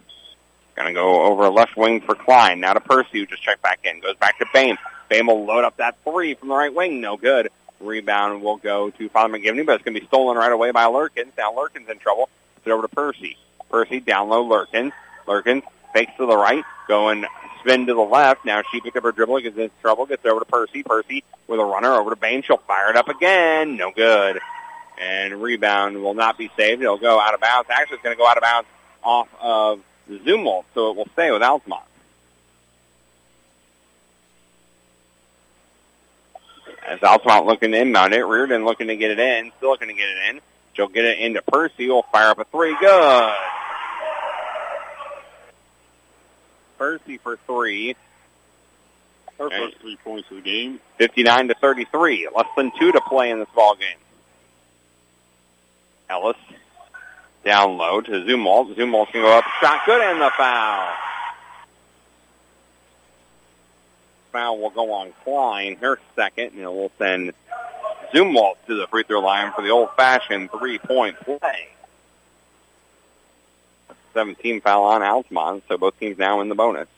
Going 0.74 0.88
to 0.88 0.94
go 0.94 1.22
over 1.22 1.50
left 1.50 1.76
wing 1.76 2.00
for 2.00 2.14
Klein. 2.14 2.60
Now 2.60 2.72
to 2.72 2.80
Percy, 2.80 3.20
who 3.20 3.26
just 3.26 3.42
checked 3.42 3.60
back 3.62 3.80
in. 3.84 4.00
Goes 4.00 4.16
back 4.16 4.38
to 4.38 4.46
Bain. 4.54 4.78
Bain 5.10 5.26
will 5.26 5.44
load 5.44 5.64
up 5.64 5.76
that 5.76 5.96
three 6.02 6.32
from 6.32 6.48
the 6.48 6.54
right 6.54 6.74
wing. 6.74 7.02
No 7.02 7.18
good. 7.18 7.50
Rebound 7.78 8.42
will 8.42 8.56
go 8.56 8.88
to 8.88 9.08
Father 9.10 9.34
McGivney, 9.34 9.66
but 9.66 9.74
it's 9.74 9.84
going 9.84 9.94
to 9.94 10.00
be 10.00 10.06
stolen 10.06 10.38
right 10.38 10.50
away 10.50 10.70
by 10.70 10.84
Lurkins. 10.84 11.36
Now 11.36 11.52
Lurkins 11.52 11.90
in 11.90 11.98
trouble. 11.98 12.30
It's 12.56 12.66
over 12.66 12.82
to 12.82 12.88
Percy. 12.88 13.36
Percy 13.70 14.00
down 14.00 14.30
low 14.30 14.48
Lurkins. 14.48 14.92
Lurkins 15.26 15.62
fakes 15.92 16.12
to 16.16 16.26
the 16.26 16.36
right, 16.36 16.64
going 16.88 17.26
spin 17.62 17.86
to 17.86 17.94
the 17.94 18.00
left. 18.00 18.44
Now 18.44 18.62
she 18.70 18.80
picked 18.80 18.96
up 18.96 19.04
her 19.04 19.12
dribble, 19.12 19.40
gets 19.40 19.56
in 19.56 19.70
trouble, 19.80 20.06
gets 20.06 20.24
over 20.26 20.40
to 20.40 20.46
Percy. 20.46 20.82
Percy 20.82 21.24
with 21.46 21.60
a 21.60 21.64
runner 21.64 21.92
over 21.92 22.10
to 22.10 22.16
Bain. 22.16 22.42
She'll 22.42 22.58
fire 22.58 22.90
it 22.90 22.96
up 22.96 23.08
again. 23.08 23.76
No 23.76 23.90
good. 23.90 24.40
And 25.00 25.42
rebound 25.42 26.02
will 26.02 26.14
not 26.14 26.38
be 26.38 26.50
saved. 26.56 26.82
It'll 26.82 26.98
go 26.98 27.18
out 27.18 27.34
of 27.34 27.40
bounds. 27.40 27.68
Actually, 27.70 27.96
it's 27.96 28.02
going 28.02 28.16
to 28.16 28.18
go 28.18 28.26
out 28.26 28.36
of 28.36 28.42
bounds 28.42 28.68
off 29.02 29.28
of 29.40 29.80
Zumwalt, 30.10 30.64
so 30.74 30.90
it 30.90 30.96
will 30.96 31.08
stay 31.14 31.30
with 31.30 31.42
Altamont. 31.42 31.82
As 36.86 37.02
Altamont 37.02 37.46
looking 37.46 37.72
to 37.72 37.78
inbound 37.78 38.12
it, 38.12 38.22
Reardon 38.22 38.64
looking 38.64 38.88
to 38.88 38.96
get 38.96 39.12
it 39.12 39.18
in, 39.18 39.52
still 39.56 39.70
looking 39.70 39.88
to 39.88 39.94
get 39.94 40.08
it 40.08 40.30
in. 40.30 40.40
She'll 40.74 40.88
get 40.88 41.04
it 41.04 41.18
into 41.18 41.42
Percy. 41.42 41.88
Will 41.88 42.02
fire 42.02 42.30
up 42.30 42.38
a 42.38 42.44
three. 42.44 42.76
Good. 42.80 43.34
Percy 46.82 47.16
for 47.18 47.38
three. 47.46 47.94
Her 49.38 49.48
first 49.48 49.78
three 49.78 49.96
points 50.02 50.28
of 50.32 50.38
the 50.38 50.42
game. 50.42 50.80
59 50.98 51.48
to 51.48 51.54
33. 51.54 52.28
Less 52.34 52.48
than 52.56 52.72
two 52.76 52.90
to 52.90 53.00
play 53.02 53.30
in 53.30 53.38
this 53.38 53.48
ball 53.54 53.76
game. 53.76 53.98
Ellis 56.10 56.36
down 57.44 57.76
low 57.76 58.00
to 58.00 58.10
Zumwalt. 58.10 58.74
Zumwalt 58.74 59.12
can 59.12 59.22
go 59.22 59.30
up. 59.30 59.44
Shot 59.60 59.82
good 59.86 60.02
and 60.02 60.20
the 60.20 60.32
foul. 60.36 60.92
Foul 64.32 64.58
will 64.58 64.70
go 64.70 64.92
on 64.92 65.12
Klein, 65.22 65.76
her 65.76 66.00
second, 66.16 66.54
and 66.54 66.62
it 66.62 66.66
will 66.66 66.90
send 66.98 67.32
Zumwalt 68.12 68.54
to 68.66 68.74
the 68.74 68.88
free 68.88 69.04
throw 69.04 69.20
line 69.20 69.52
for 69.52 69.62
the 69.62 69.70
old-fashioned 69.70 70.50
three-point 70.50 71.16
play. 71.20 71.68
17 74.12 74.60
foul 74.60 74.84
on 74.84 75.02
Altamont, 75.02 75.64
so 75.68 75.76
both 75.76 75.98
teams 75.98 76.18
now 76.18 76.40
in 76.40 76.48
the 76.48 76.54
bonus. 76.54 76.88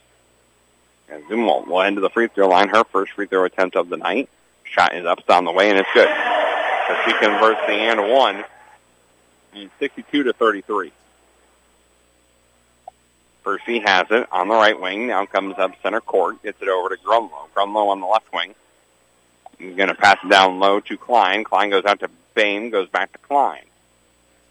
And 1.09 1.23
Zumwalt 1.25 1.67
will 1.67 1.83
end 1.83 1.97
to 1.97 2.01
the 2.01 2.11
free 2.11 2.29
throw 2.29 2.49
line, 2.49 2.69
her 2.69 2.85
first 2.85 3.13
free 3.13 3.27
throw 3.27 3.45
attempt 3.45 3.77
of 3.77 3.89
the 3.89 3.97
night. 3.97 4.29
Shot 4.65 4.95
is 4.95 5.05
up, 5.05 5.21
on 5.29 5.45
the 5.45 5.53
way, 5.53 5.71
and 5.71 5.79
it's 5.79 5.89
good. 5.93 6.09
So 6.09 6.97
she 7.05 7.13
converts 7.13 7.61
the 7.67 7.73
and 7.73 8.11
one, 8.11 8.45
and 9.55 9.71
62 9.79 10.25
to 10.25 10.33
33. 10.33 10.93
Percy 13.45 13.79
has 13.81 14.07
it 14.11 14.27
on 14.33 14.49
the 14.49 14.55
right 14.55 14.81
wing. 14.81 15.07
Now 15.07 15.27
comes 15.27 15.57
up 15.59 15.73
center 15.83 16.01
court. 16.01 16.43
Gets 16.43 16.63
it 16.63 16.69
over 16.69 16.89
to 16.89 16.97
Grunlow. 17.03 17.49
Grunlow 17.55 17.89
on 17.89 18.01
the 18.01 18.07
left 18.07 18.33
wing. 18.33 18.55
He's 19.59 19.77
going 19.77 19.91
to 19.91 19.95
pass 19.95 20.19
it 20.25 20.29
down 20.29 20.59
low 20.59 20.81
to 20.81 20.97
Klein. 20.97 21.45
Klein 21.45 21.71
goes 21.71 21.85
out 21.85 22.01
to 22.01 22.11
Bain. 22.35 22.71
Goes 22.71 22.89
back 22.89 23.13
to 23.13 23.19
Klein. 23.19 23.63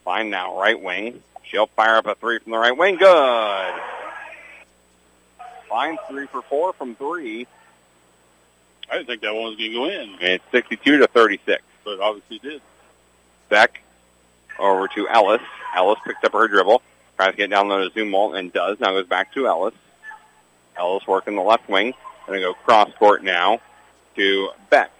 Klein 0.03 0.29
now 0.29 0.59
right 0.59 0.79
wing. 0.79 1.23
She'll 1.43 1.67
fire 1.67 1.97
up 1.97 2.07
a 2.07 2.15
three 2.15 2.39
from 2.39 2.51
the 2.51 2.57
right 2.57 2.75
wing. 2.75 2.97
Good. 2.97 3.73
Fine 5.69 5.97
three 6.09 6.27
for 6.27 6.41
four 6.43 6.73
from 6.73 6.95
three. 6.95 7.47
I 8.89 8.97
didn't 8.97 9.07
think 9.07 9.21
that 9.21 9.33
one 9.33 9.45
was 9.45 9.55
going 9.55 9.71
to 9.71 9.75
go 9.75 9.85
in. 9.85 10.17
It's 10.19 10.43
62 10.51 10.99
to 10.99 11.07
36. 11.07 11.63
But 11.83 11.99
obviously 11.99 12.39
did. 12.39 12.61
Beck 13.49 13.81
over 14.59 14.87
to 14.89 15.07
Ellis. 15.07 15.41
Ellis 15.75 15.99
picks 16.05 16.23
up 16.23 16.33
her 16.33 16.47
dribble. 16.47 16.81
Tries 17.17 17.31
to 17.31 17.37
get 17.37 17.49
down 17.49 17.69
low 17.69 17.87
to 17.87 17.95
Zumwalt 17.95 18.37
and 18.37 18.51
does. 18.51 18.79
Now 18.79 18.91
goes 18.91 19.07
back 19.07 19.33
to 19.33 19.47
Ellis. 19.47 19.73
Ellis 20.77 21.05
working 21.07 21.35
the 21.35 21.41
left 21.41 21.69
wing. 21.69 21.93
Going 22.27 22.39
to 22.39 22.45
go 22.45 22.53
cross 22.53 22.91
court 22.97 23.23
now 23.23 23.59
to 24.15 24.49
Beck. 24.69 24.91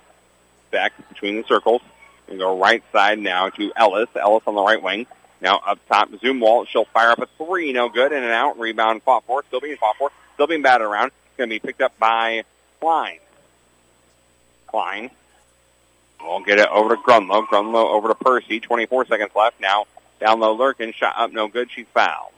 Beck 0.71 0.93
between 1.09 1.37
the 1.37 1.43
circles. 1.43 1.81
Going 2.27 2.39
to 2.39 2.45
go 2.45 2.59
right 2.59 2.83
side 2.91 3.19
now 3.19 3.49
to 3.49 3.71
Ellis. 3.75 4.09
Ellis 4.15 4.43
on 4.47 4.55
the 4.55 4.61
right 4.61 4.81
wing. 4.81 5.05
Now 5.43 5.59
up 5.67 5.77
top, 5.89 6.09
Zumwalt. 6.09 6.69
She'll 6.69 6.85
fire 6.85 7.09
up 7.09 7.19
a 7.19 7.27
three. 7.37 7.73
No 7.73 7.89
good. 7.89 8.13
In 8.13 8.23
and 8.23 8.31
out. 8.31 8.57
Rebound 8.57 9.03
fought 9.03 9.25
for. 9.25 9.43
Still 9.43 9.59
being 9.59 9.75
fought 9.75 9.97
for. 9.97 10.09
Still 10.35 10.47
being 10.47 10.61
batted 10.61 10.87
around. 10.87 11.07
It's 11.07 11.37
Going 11.37 11.49
to 11.49 11.55
be 11.55 11.59
picked 11.59 11.81
up 11.81 11.99
by 11.99 12.45
Klein. 12.79 13.19
Klein. 14.67 15.11
We'll 16.21 16.39
get 16.39 16.59
it 16.59 16.69
over 16.69 16.95
to 16.95 17.01
Grunlow. 17.01 17.45
Grunlow 17.45 17.89
over 17.91 18.07
to 18.07 18.15
Percy. 18.15 18.61
24 18.61 19.05
seconds 19.07 19.31
left. 19.35 19.59
Now 19.59 19.85
down 20.21 20.39
low 20.39 20.57
Lurkin. 20.57 20.93
Shot 20.93 21.15
up. 21.17 21.33
No 21.33 21.49
good. 21.49 21.69
She's 21.69 21.87
fouled. 21.93 22.31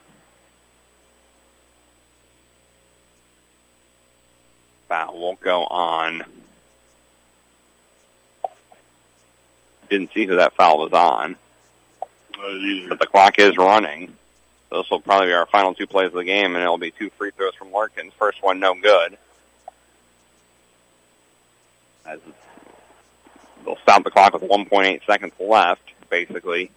Foul 4.88 5.16
won't 5.16 5.40
go 5.40 5.64
on. 5.64 6.24
Didn't 9.88 10.12
see 10.12 10.26
who 10.26 10.36
that 10.36 10.54
foul 10.54 10.78
was 10.78 10.92
on. 10.92 11.36
But 12.88 12.98
the 12.98 13.06
clock 13.06 13.38
is 13.38 13.56
running. 13.56 14.14
This 14.70 14.90
will 14.90 15.00
probably 15.00 15.28
be 15.28 15.32
our 15.32 15.46
final 15.46 15.74
two 15.74 15.86
plays 15.86 16.08
of 16.08 16.14
the 16.14 16.24
game, 16.24 16.54
and 16.54 16.62
it'll 16.62 16.78
be 16.78 16.90
two 16.90 17.10
free 17.10 17.30
throws 17.30 17.54
from 17.54 17.68
Lurkins. 17.68 18.12
First 18.18 18.42
one, 18.42 18.60
no 18.60 18.74
good. 18.74 19.16
As 22.04 22.20
they'll 23.64 23.78
stop 23.78 24.04
the 24.04 24.10
clock 24.10 24.32
with 24.32 24.42
1.8 24.42 25.04
seconds 25.06 25.32
left, 25.38 25.92
basically. 26.10 26.70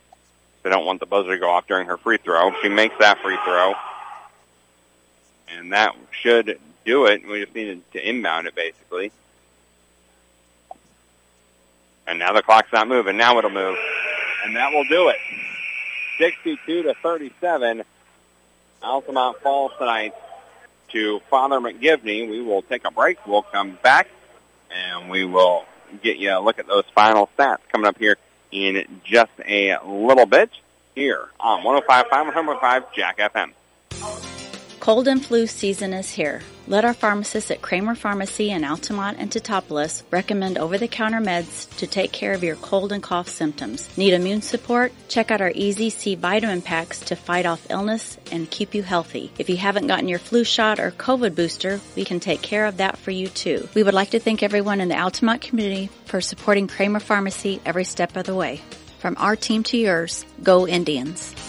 They 0.63 0.69
don't 0.69 0.85
want 0.85 0.99
the 0.99 1.05
buzzer 1.05 1.31
to 1.31 1.37
go 1.37 1.49
off 1.49 1.67
during 1.67 1.87
her 1.87 1.97
free 1.97 2.17
throw. 2.17 2.51
She 2.61 2.69
makes 2.69 2.95
that 2.99 3.19
free 3.21 3.37
throw. 3.45 3.73
And 5.57 5.73
that 5.73 5.95
should 6.11 6.59
do 6.85 7.05
it. 7.05 7.27
We 7.27 7.43
just 7.43 7.55
needed 7.55 7.81
to 7.93 8.09
inbound 8.09 8.47
it, 8.47 8.55
basically. 8.55 9.11
And 12.07 12.19
now 12.19 12.33
the 12.33 12.41
clock's 12.41 12.71
not 12.73 12.87
moving. 12.87 13.17
Now 13.17 13.37
it'll 13.37 13.49
move. 13.49 13.77
And 14.45 14.55
that 14.55 14.71
will 14.71 14.85
do 14.85 15.09
it. 15.09 15.17
62 16.19 16.83
to 16.83 16.93
37. 16.95 17.83
Altamont 18.83 19.39
falls 19.41 19.71
tonight 19.79 20.13
to 20.89 21.21
Father 21.29 21.59
McGivney. 21.59 22.29
We 22.29 22.41
will 22.41 22.61
take 22.61 22.85
a 22.85 22.91
break. 22.91 23.25
We'll 23.25 23.41
come 23.41 23.77
back 23.81 24.09
and 24.69 25.09
we 25.09 25.23
will 25.23 25.65
get 26.03 26.17
you 26.17 26.37
a 26.37 26.41
look 26.41 26.59
at 26.59 26.67
those 26.67 26.83
final 26.93 27.29
stats 27.37 27.59
coming 27.71 27.87
up 27.87 27.97
here 27.97 28.17
in 28.51 28.85
just 29.03 29.31
a 29.47 29.77
little 29.85 30.25
bit 30.25 30.51
here 30.93 31.29
on 31.39 31.63
105.5 31.63 32.09
100.5 32.09 32.93
Jack 32.93 33.17
FM. 33.19 33.53
Cold 34.81 35.07
and 35.07 35.25
flu 35.25 35.47
season 35.47 35.93
is 35.93 36.11
here. 36.11 36.41
Let 36.69 36.85
our 36.85 36.93
pharmacists 36.93 37.49
at 37.49 37.63
Kramer 37.63 37.95
Pharmacy 37.95 38.51
in 38.51 38.63
Altamont 38.63 39.17
and 39.17 39.31
Teutopolis 39.31 40.03
recommend 40.11 40.59
over-the-counter 40.59 41.19
meds 41.19 41.67
to 41.77 41.87
take 41.87 42.11
care 42.11 42.33
of 42.33 42.43
your 42.43 42.57
cold 42.57 42.91
and 42.91 43.01
cough 43.01 43.27
symptoms. 43.27 43.89
Need 43.97 44.13
immune 44.13 44.43
support? 44.43 44.93
Check 45.07 45.31
out 45.31 45.41
our 45.41 45.51
Easy 45.55 45.89
C 45.89 46.13
vitamin 46.13 46.61
packs 46.61 46.99
to 46.99 47.15
fight 47.15 47.47
off 47.47 47.65
illness 47.71 48.19
and 48.31 48.51
keep 48.51 48.75
you 48.75 48.83
healthy. 48.83 49.31
If 49.39 49.49
you 49.49 49.57
haven't 49.57 49.87
gotten 49.87 50.07
your 50.07 50.19
flu 50.19 50.43
shot 50.43 50.79
or 50.79 50.91
COVID 50.91 51.33
booster, 51.33 51.81
we 51.95 52.05
can 52.05 52.19
take 52.19 52.43
care 52.43 52.67
of 52.67 52.77
that 52.77 52.97
for 52.99 53.09
you 53.09 53.29
too. 53.29 53.67
We 53.73 53.81
would 53.81 53.95
like 53.95 54.11
to 54.11 54.19
thank 54.19 54.43
everyone 54.43 54.79
in 54.79 54.89
the 54.89 54.99
Altamont 54.99 55.41
community 55.41 55.89
for 56.05 56.21
supporting 56.21 56.67
Kramer 56.67 56.99
Pharmacy 56.99 57.59
every 57.65 57.83
step 57.83 58.15
of 58.15 58.27
the 58.27 58.35
way. 58.35 58.61
From 58.99 59.15
our 59.17 59.35
team 59.35 59.63
to 59.63 59.77
yours, 59.77 60.23
go 60.43 60.67
Indians. 60.67 61.48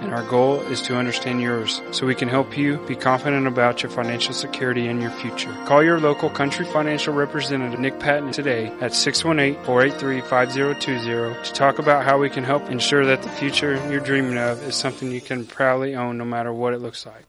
and 0.00 0.14
our 0.14 0.22
goal 0.24 0.60
is 0.62 0.80
to 0.82 0.96
understand 0.96 1.40
yours 1.40 1.80
so 1.90 2.06
we 2.06 2.14
can 2.14 2.28
help 2.28 2.56
you 2.56 2.76
be 2.86 2.94
confident 2.96 3.46
about 3.46 3.82
your 3.82 3.90
financial 3.90 4.34
security 4.34 4.88
and 4.88 5.00
your 5.00 5.10
future. 5.10 5.52
Call 5.66 5.82
your 5.82 6.00
local 6.00 6.30
Country 6.30 6.66
Financial 6.66 7.14
representative, 7.14 7.78
Nick 7.78 8.00
Patton, 8.00 8.32
today 8.32 8.66
at 8.80 8.92
618-483-5020 8.92 11.44
to 11.44 11.52
talk 11.52 11.78
about 11.78 12.04
how 12.04 12.18
we 12.18 12.30
can 12.30 12.44
help 12.44 12.70
ensure 12.70 13.06
that 13.06 13.22
the 13.22 13.30
future 13.30 13.74
you're 13.90 14.00
dreaming 14.00 14.38
of 14.38 14.62
is 14.62 14.74
something 14.74 15.10
you 15.10 15.20
can 15.20 15.46
proudly 15.46 15.94
own 15.94 16.18
no 16.18 16.24
matter 16.24 16.52
what 16.52 16.74
it 16.74 16.78
looks 16.78 17.06
like. 17.06 17.24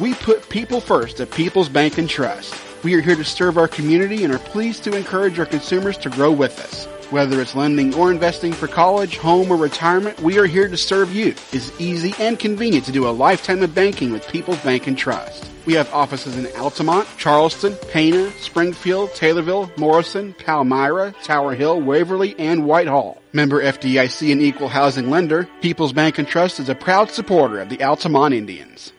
We 0.00 0.14
put 0.14 0.48
people 0.48 0.80
first 0.80 1.20
at 1.20 1.30
People's 1.30 1.68
Bank 1.68 1.98
and 1.98 2.08
Trust. 2.08 2.54
We 2.84 2.94
are 2.94 3.00
here 3.00 3.16
to 3.16 3.24
serve 3.24 3.58
our 3.58 3.66
community 3.66 4.22
and 4.22 4.32
are 4.32 4.38
pleased 4.38 4.84
to 4.84 4.96
encourage 4.96 5.40
our 5.40 5.46
consumers 5.46 5.96
to 5.98 6.10
grow 6.10 6.30
with 6.30 6.60
us. 6.60 6.86
Whether 7.10 7.40
it's 7.40 7.54
lending 7.54 7.94
or 7.94 8.10
investing 8.10 8.52
for 8.52 8.68
college, 8.68 9.16
home, 9.16 9.50
or 9.50 9.56
retirement, 9.56 10.20
we 10.20 10.38
are 10.38 10.44
here 10.44 10.68
to 10.68 10.76
serve 10.76 11.10
you. 11.10 11.28
It's 11.52 11.72
easy 11.80 12.12
and 12.18 12.38
convenient 12.38 12.84
to 12.84 12.92
do 12.92 13.08
a 13.08 13.10
lifetime 13.10 13.62
of 13.62 13.74
banking 13.74 14.12
with 14.12 14.28
People's 14.28 14.58
Bank 14.58 14.86
and 14.86 14.98
Trust. 14.98 15.48
We 15.64 15.72
have 15.72 15.90
offices 15.94 16.36
in 16.36 16.46
Altamont, 16.60 17.08
Charleston, 17.16 17.76
Pana, 17.90 18.30
Springfield, 18.32 19.08
Taylorville, 19.10 19.74
Morrison, 19.78 20.34
Palmyra, 20.34 21.14
Tower 21.22 21.54
Hill, 21.54 21.80
Waverly, 21.80 22.38
and 22.38 22.66
Whitehall. 22.66 23.22
Member 23.32 23.62
FDIC 23.62 24.30
and 24.30 24.42
equal 24.42 24.68
housing 24.68 25.08
lender, 25.08 25.48
People's 25.62 25.94
Bank 25.94 26.18
and 26.18 26.28
Trust 26.28 26.60
is 26.60 26.68
a 26.68 26.74
proud 26.74 27.10
supporter 27.10 27.60
of 27.60 27.70
the 27.70 27.82
Altamont 27.82 28.34
Indians. 28.34 28.92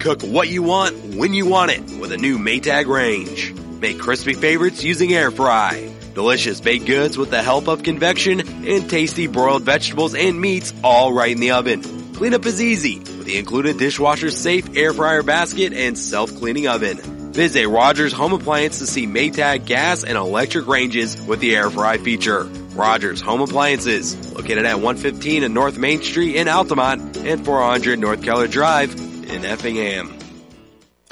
Cook 0.00 0.22
what 0.22 0.48
you 0.48 0.64
want 0.64 0.96
when 1.14 1.32
you 1.32 1.46
want 1.46 1.70
it 1.70 1.82
with 2.00 2.10
a 2.10 2.18
new 2.18 2.38
Maytag 2.38 2.86
range. 2.86 3.52
Make 3.80 4.00
crispy 4.00 4.34
favorites 4.34 4.82
using 4.82 5.12
air 5.12 5.30
fry. 5.30 6.01
Delicious 6.14 6.60
baked 6.60 6.86
goods 6.86 7.16
with 7.16 7.30
the 7.30 7.42
help 7.42 7.68
of 7.68 7.82
convection 7.82 8.40
and 8.40 8.90
tasty 8.90 9.26
broiled 9.26 9.62
vegetables 9.62 10.14
and 10.14 10.38
meats 10.38 10.74
all 10.84 11.12
right 11.12 11.32
in 11.32 11.40
the 11.40 11.52
oven. 11.52 11.82
Cleanup 12.14 12.44
is 12.44 12.60
easy 12.60 12.98
with 12.98 13.24
the 13.24 13.38
included 13.38 13.78
dishwasher 13.78 14.30
safe 14.30 14.76
air 14.76 14.92
fryer 14.92 15.22
basket 15.22 15.72
and 15.72 15.98
self-cleaning 15.98 16.68
oven. 16.68 16.98
Visit 17.32 17.66
Rogers 17.66 18.12
Home 18.12 18.34
Appliance 18.34 18.80
to 18.80 18.86
see 18.86 19.06
Maytag 19.06 19.64
gas 19.64 20.04
and 20.04 20.18
electric 20.18 20.66
ranges 20.66 21.20
with 21.22 21.40
the 21.40 21.56
air 21.56 21.70
fry 21.70 21.96
feature. 21.96 22.44
Rogers 22.74 23.22
Home 23.22 23.40
Appliances, 23.40 24.32
located 24.32 24.66
at 24.66 24.74
115 24.74 25.42
and 25.42 25.54
North 25.54 25.78
Main 25.78 26.02
Street 26.02 26.36
in 26.36 26.46
Altamont 26.46 27.16
and 27.16 27.44
400 27.44 27.98
North 27.98 28.22
Keller 28.22 28.48
Drive 28.48 28.94
in 28.94 29.46
Effingham. 29.46 30.21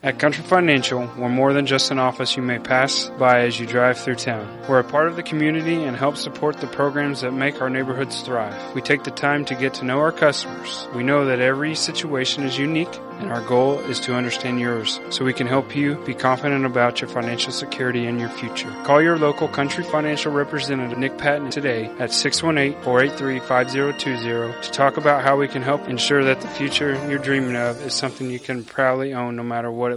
At 0.08 0.20
Country 0.20 0.44
Financial, 0.46 1.10
we're 1.18 1.28
more 1.28 1.52
than 1.52 1.66
just 1.66 1.92
an 1.92 2.00
office 2.00 2.38
you 2.38 2.42
may 2.42 2.60
pass 2.60 3.12
by 3.20 3.42
as 3.42 3.60
you 3.60 3.68
drive 3.68 4.00
through 4.00 4.16
town. 4.16 4.48
We're 4.70 4.80
a 4.80 4.84
part 4.86 5.10
of 5.10 5.18
the 5.18 5.22
community 5.22 5.84
and 5.84 5.98
help 5.98 6.16
support 6.16 6.62
the 6.62 6.68
programs 6.68 7.20
that 7.20 7.34
make 7.34 7.62
our 7.62 7.70
neighborhoods 7.70 8.22
thrive. 8.22 8.74
We 8.74 8.82
take 8.82 9.04
the 9.04 9.12
time 9.12 9.44
to 9.44 9.54
get 9.54 9.74
to 9.74 9.84
know 9.84 10.00
our 10.00 10.14
customers. 10.14 10.88
We 10.96 11.04
know 11.04 11.26
that 11.26 11.42
every 11.42 11.76
situation 11.76 12.46
is 12.46 12.58
unique, 12.58 12.98
and 13.20 13.34
our 13.34 13.42
goal 13.42 13.80
is 13.80 14.00
to 14.02 14.14
understand 14.16 14.62
yours 14.62 15.00
so 15.10 15.26
we 15.26 15.34
can 15.34 15.48
help 15.48 15.76
you 15.76 15.96
be 16.06 16.14
confident 16.14 16.64
about 16.66 17.02
your 17.02 17.10
financial 17.10 17.52
security 17.52 18.06
and 18.06 18.20
your 18.20 18.30
future. 18.30 18.72
Call 18.84 19.02
your 19.02 19.18
local 19.18 19.48
Country 19.48 19.84
Financial 19.84 20.32
representative, 20.32 21.00
Nick 21.00 21.18
Patton, 21.18 21.50
today 21.50 21.86
at 22.00 22.12
618-483-5020 22.12 24.62
to 24.62 24.72
talk 24.72 24.98
about 24.98 25.24
how 25.24 25.36
we 25.36 25.48
can 25.48 25.64
help 25.64 25.90
ensure 25.90 26.24
that 26.24 26.42
the 26.42 26.48
future 26.48 26.94
you're 27.10 27.20
dreaming 27.20 27.56
of 27.56 27.82
is 27.82 27.94
something 27.94 28.30
you 28.30 28.40
can 28.40 28.64
proudly 28.64 29.14
own 29.14 29.36
no 29.36 29.44
matter 29.44 29.72
what 29.72 29.92
it 29.92 29.97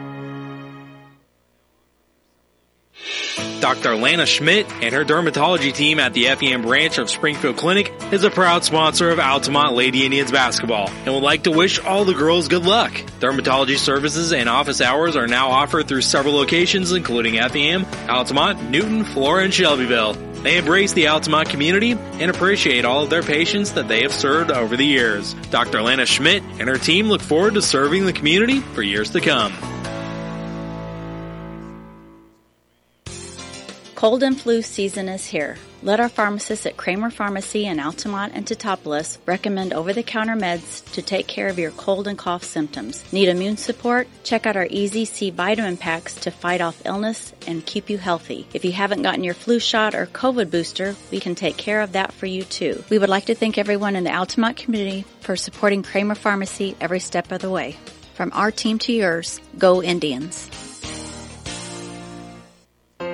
Dr. 3.59 3.95
Lana 3.95 4.25
Schmidt 4.25 4.71
and 4.81 4.93
her 4.93 5.05
dermatology 5.05 5.73
team 5.73 5.99
at 5.99 6.13
the 6.13 6.25
FEM 6.25 6.63
branch 6.63 6.97
of 6.97 7.09
Springfield 7.09 7.57
Clinic 7.57 7.93
is 8.11 8.23
a 8.23 8.31
proud 8.31 8.63
sponsor 8.63 9.09
of 9.09 9.19
Altamont 9.19 9.73
Lady 9.73 10.03
Indians 10.03 10.31
basketball 10.31 10.89
and 10.89 11.13
would 11.13 11.23
like 11.23 11.43
to 11.43 11.51
wish 11.51 11.79
all 11.79 12.05
the 12.05 12.13
girls 12.13 12.47
good 12.47 12.65
luck. 12.65 12.91
Dermatology 13.19 13.77
services 13.77 14.33
and 14.33 14.49
office 14.49 14.81
hours 14.81 15.15
are 15.15 15.27
now 15.27 15.49
offered 15.49 15.87
through 15.87 16.01
several 16.01 16.33
locations 16.33 16.91
including 16.91 17.35
FEM, 17.35 17.85
Altamont, 18.09 18.69
Newton, 18.69 19.05
Flora, 19.05 19.43
and 19.43 19.53
Shelbyville. 19.53 20.13
They 20.41 20.57
embrace 20.57 20.93
the 20.93 21.07
Altamont 21.09 21.49
community 21.49 21.91
and 21.91 22.31
appreciate 22.31 22.83
all 22.83 23.03
of 23.03 23.11
their 23.11 23.21
patients 23.21 23.73
that 23.73 23.87
they 23.87 24.01
have 24.01 24.11
served 24.11 24.49
over 24.49 24.75
the 24.75 24.85
years. 24.85 25.35
Dr. 25.51 25.83
Lana 25.83 26.07
Schmidt 26.07 26.41
and 26.59 26.67
her 26.67 26.77
team 26.77 27.07
look 27.07 27.21
forward 27.21 27.53
to 27.53 27.61
serving 27.61 28.07
the 28.07 28.13
community 28.13 28.59
for 28.59 28.81
years 28.81 29.11
to 29.11 29.21
come. 29.21 29.53
Cold 34.01 34.23
and 34.23 34.41
flu 34.41 34.63
season 34.63 35.07
is 35.07 35.27
here. 35.27 35.57
Let 35.83 35.99
our 35.99 36.09
pharmacists 36.09 36.65
at 36.65 36.75
Kramer 36.75 37.11
Pharmacy 37.11 37.67
in 37.67 37.79
Altamont 37.79 38.33
and 38.33 38.47
Teutopolis 38.47 39.19
recommend 39.27 39.73
over-the-counter 39.73 40.33
meds 40.33 40.83
to 40.93 41.03
take 41.03 41.27
care 41.27 41.49
of 41.49 41.59
your 41.59 41.69
cold 41.69 42.07
and 42.07 42.17
cough 42.17 42.43
symptoms. 42.43 43.03
Need 43.13 43.29
immune 43.29 43.57
support? 43.57 44.07
Check 44.23 44.47
out 44.47 44.55
our 44.57 44.65
Easy 44.67 45.05
C 45.05 45.29
vitamin 45.29 45.77
packs 45.77 46.15
to 46.15 46.31
fight 46.31 46.61
off 46.61 46.81
illness 46.83 47.31
and 47.45 47.63
keep 47.63 47.91
you 47.91 47.99
healthy. 47.99 48.47
If 48.55 48.65
you 48.65 48.71
haven't 48.71 49.03
gotten 49.03 49.23
your 49.23 49.35
flu 49.35 49.59
shot 49.59 49.93
or 49.93 50.07
COVID 50.07 50.49
booster, 50.49 50.95
we 51.11 51.19
can 51.19 51.35
take 51.35 51.57
care 51.57 51.81
of 51.81 51.91
that 51.91 52.11
for 52.11 52.25
you 52.25 52.41
too. 52.41 52.83
We 52.89 52.97
would 52.97 53.07
like 53.07 53.25
to 53.25 53.35
thank 53.35 53.59
everyone 53.59 53.95
in 53.95 54.03
the 54.03 54.15
Altamont 54.15 54.57
community 54.57 55.05
for 55.19 55.35
supporting 55.35 55.83
Kramer 55.83 56.15
Pharmacy 56.15 56.75
every 56.81 57.01
step 57.01 57.31
of 57.31 57.41
the 57.41 57.51
way. 57.51 57.77
From 58.15 58.31
our 58.33 58.49
team 58.49 58.79
to 58.79 58.91
yours, 58.91 59.39
go 59.59 59.83
Indians. 59.83 60.49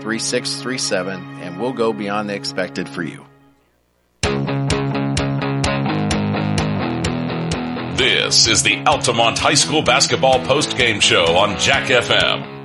217-342-3637 0.00 1.40
and 1.40 1.60
we'll 1.60 1.72
go 1.72 1.92
beyond 1.92 2.28
the 2.28 2.34
expected 2.34 2.88
for 2.88 3.02
you. 3.02 3.24
This 7.96 8.46
is 8.46 8.62
the 8.62 8.82
Altamont 8.86 9.38
High 9.38 9.54
School 9.54 9.82
basketball 9.82 10.44
post-game 10.46 11.00
show 11.00 11.36
on 11.36 11.58
Jack 11.58 11.88
FM. 11.88 12.60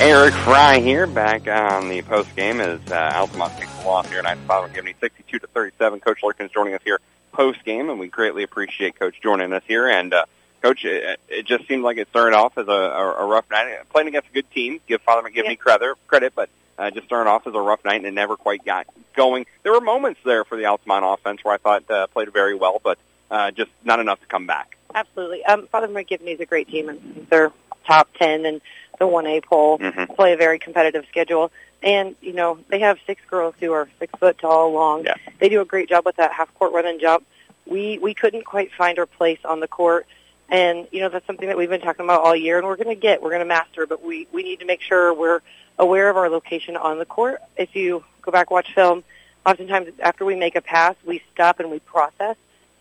Eric 0.00 0.34
Fry 0.34 0.80
here, 0.80 1.06
back 1.06 1.46
on 1.46 1.88
the 1.88 2.02
post 2.02 2.34
game 2.34 2.60
as 2.60 2.80
uh, 2.90 3.12
Altamont 3.14 3.56
takes 3.56 3.72
the 3.74 3.86
loss 3.86 4.08
here 4.08 4.16
tonight. 4.16 4.38
Father 4.48 4.68
Givney 4.74 4.98
62 4.98 5.38
to 5.38 5.46
37. 5.46 6.00
Coach 6.00 6.20
Lurkins 6.22 6.52
joining 6.52 6.74
us 6.74 6.80
here 6.84 6.98
post 7.34 7.64
game, 7.64 7.90
and 7.90 7.98
we 7.98 8.08
greatly 8.08 8.42
appreciate 8.42 8.98
Coach 8.98 9.20
joining 9.22 9.52
us 9.52 9.62
here. 9.66 9.88
And 9.88 10.14
uh, 10.14 10.24
Coach, 10.64 10.86
it, 10.86 11.20
it 11.28 11.44
just 11.44 11.68
seemed 11.68 11.82
like 11.82 11.98
it 11.98 12.08
started 12.08 12.34
off 12.34 12.56
as 12.56 12.68
a, 12.68 12.72
a, 12.72 13.24
a 13.24 13.26
rough 13.26 13.44
night, 13.50 13.80
playing 13.90 14.08
against 14.08 14.30
a 14.30 14.32
good 14.32 14.50
team. 14.50 14.80
Give 14.88 14.98
Father 15.02 15.28
McGivney 15.28 15.44
yeah. 15.44 15.54
credit, 15.56 15.96
credit, 16.06 16.32
but 16.34 16.48
uh, 16.78 16.90
just 16.90 17.04
started 17.04 17.28
off 17.28 17.46
as 17.46 17.54
a 17.54 17.60
rough 17.60 17.84
night 17.84 17.96
and 17.96 18.06
it 18.06 18.14
never 18.14 18.38
quite 18.38 18.64
got 18.64 18.86
going. 19.14 19.44
There 19.62 19.72
were 19.72 19.82
moments 19.82 20.20
there 20.24 20.42
for 20.42 20.56
the 20.56 20.64
Altamont 20.64 21.04
offense 21.04 21.44
where 21.44 21.52
I 21.52 21.58
thought 21.58 21.90
uh, 21.90 22.06
played 22.06 22.32
very 22.32 22.54
well, 22.54 22.80
but 22.82 22.96
uh, 23.30 23.50
just 23.50 23.70
not 23.84 24.00
enough 24.00 24.20
to 24.20 24.26
come 24.26 24.46
back. 24.46 24.78
Absolutely. 24.94 25.44
Um, 25.44 25.66
Father 25.66 25.88
McGivney 25.88 26.32
is 26.32 26.40
a 26.40 26.46
great 26.46 26.68
team, 26.68 26.88
and 26.88 27.26
they're 27.28 27.52
top 27.86 28.08
10 28.18 28.46
and 28.46 28.62
the 28.98 29.04
1A 29.04 29.44
poll, 29.44 29.78
mm-hmm. 29.78 30.14
play 30.14 30.32
a 30.32 30.36
very 30.38 30.58
competitive 30.58 31.04
schedule. 31.10 31.52
And, 31.82 32.16
you 32.22 32.32
know, 32.32 32.58
they 32.68 32.80
have 32.80 32.98
six 33.06 33.20
girls 33.28 33.54
who 33.60 33.72
are 33.72 33.86
six 33.98 34.18
foot 34.18 34.38
tall, 34.38 34.72
long. 34.72 35.04
Yeah. 35.04 35.16
They 35.40 35.50
do 35.50 35.60
a 35.60 35.66
great 35.66 35.90
job 35.90 36.06
with 36.06 36.16
that 36.16 36.32
half-court 36.32 36.72
run 36.72 36.86
and 36.86 36.98
jump. 36.98 37.26
We, 37.66 37.98
we 37.98 38.14
couldn't 38.14 38.46
quite 38.46 38.72
find 38.72 38.98
our 38.98 39.04
place 39.04 39.40
on 39.44 39.60
the 39.60 39.68
court. 39.68 40.06
And, 40.54 40.86
you 40.92 41.00
know, 41.00 41.08
that's 41.08 41.26
something 41.26 41.48
that 41.48 41.56
we've 41.56 41.68
been 41.68 41.80
talking 41.80 42.04
about 42.04 42.22
all 42.22 42.36
year, 42.36 42.58
and 42.58 42.66
we're 42.68 42.76
going 42.76 42.94
to 42.94 42.94
get, 42.94 43.20
we're 43.20 43.30
going 43.30 43.40
to 43.40 43.44
master, 43.44 43.88
but 43.88 44.04
we, 44.04 44.28
we 44.30 44.44
need 44.44 44.60
to 44.60 44.64
make 44.64 44.80
sure 44.80 45.12
we're 45.12 45.40
aware 45.80 46.08
of 46.08 46.16
our 46.16 46.28
location 46.28 46.76
on 46.76 47.00
the 47.00 47.04
court. 47.04 47.40
If 47.56 47.74
you 47.74 48.04
go 48.22 48.30
back 48.30 48.52
watch 48.52 48.72
film, 48.72 49.02
oftentimes 49.44 49.88
after 49.98 50.24
we 50.24 50.36
make 50.36 50.54
a 50.54 50.60
pass, 50.60 50.94
we 51.04 51.22
stop 51.32 51.58
and 51.58 51.72
we 51.72 51.80
process, 51.80 52.36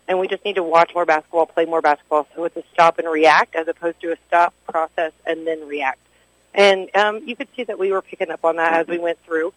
and 0.07 0.19
we 0.19 0.27
just 0.27 0.45
need 0.45 0.53
to 0.57 0.61
watch 0.61 0.93
more 0.93 1.07
basketball, 1.07 1.47
play 1.47 1.65
more 1.65 1.81
basketball. 1.81 2.27
So 2.35 2.43
it's 2.43 2.55
a 2.57 2.63
stop 2.73 2.99
and 2.99 3.09
react 3.09 3.55
as 3.55 3.67
opposed 3.67 3.99
to 4.01 4.11
a 4.11 4.17
stop, 4.27 4.53
process, 4.69 5.11
and 5.25 5.47
then 5.47 5.67
react. 5.67 5.97
And 6.53 6.95
um, 6.95 7.27
you 7.27 7.35
could 7.35 7.47
see 7.55 7.63
that 7.63 7.79
we 7.79 7.91
were 7.91 8.03
picking 8.03 8.29
up 8.29 8.45
on 8.45 8.57
that 8.57 8.73
as 8.73 8.87
we 8.87 8.99
went 8.99 9.17
through. 9.25 9.51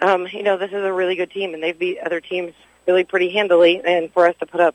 Um, 0.00 0.26
you 0.32 0.42
know, 0.42 0.56
this 0.56 0.70
is 0.70 0.82
a 0.82 0.90
really 0.90 1.16
good 1.16 1.30
team, 1.30 1.52
and 1.52 1.62
they've 1.62 1.78
beat 1.78 1.98
other 1.98 2.22
teams 2.22 2.54
really 2.86 3.04
pretty 3.04 3.28
handily. 3.28 3.82
And 3.84 4.10
for 4.10 4.26
us 4.26 4.36
to 4.40 4.46
put 4.46 4.62
up 4.62 4.74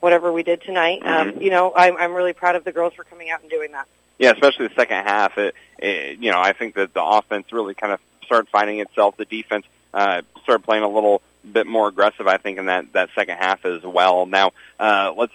whatever 0.00 0.32
we 0.32 0.42
did 0.42 0.62
tonight, 0.62 1.00
um, 1.04 1.32
Mhm. 1.32 1.42
you 1.42 1.50
know, 1.50 1.72
I'm, 1.74 1.96
I'm 1.96 2.14
really 2.14 2.32
proud 2.32 2.56
of 2.56 2.64
the 2.64 2.72
girls 2.72 2.94
for 2.94 3.04
coming 3.04 3.30
out 3.30 3.40
and 3.42 3.50
doing 3.50 3.72
that. 3.72 3.86
Yeah, 4.18 4.32
especially 4.32 4.68
the 4.68 4.74
second 4.74 5.04
half. 5.04 5.38
It, 5.38 5.54
it, 5.78 6.18
you 6.18 6.30
know, 6.30 6.40
I 6.40 6.52
think 6.52 6.74
that 6.74 6.92
the 6.92 7.02
offense 7.02 7.52
really 7.52 7.74
kind 7.74 7.92
of 7.92 8.00
started 8.24 8.48
finding 8.50 8.80
itself. 8.80 9.16
The 9.16 9.24
defense 9.24 9.64
uh, 9.94 10.22
started 10.42 10.64
playing 10.64 10.82
a 10.84 10.88
little 10.88 11.22
bit 11.50 11.66
more 11.66 11.88
aggressive, 11.88 12.26
I 12.26 12.36
think, 12.36 12.58
in 12.58 12.66
that 12.66 12.92
that 12.92 13.08
second 13.14 13.38
half 13.38 13.64
as 13.64 13.82
well. 13.82 14.26
Now, 14.26 14.52
uh, 14.78 15.14
let's 15.16 15.32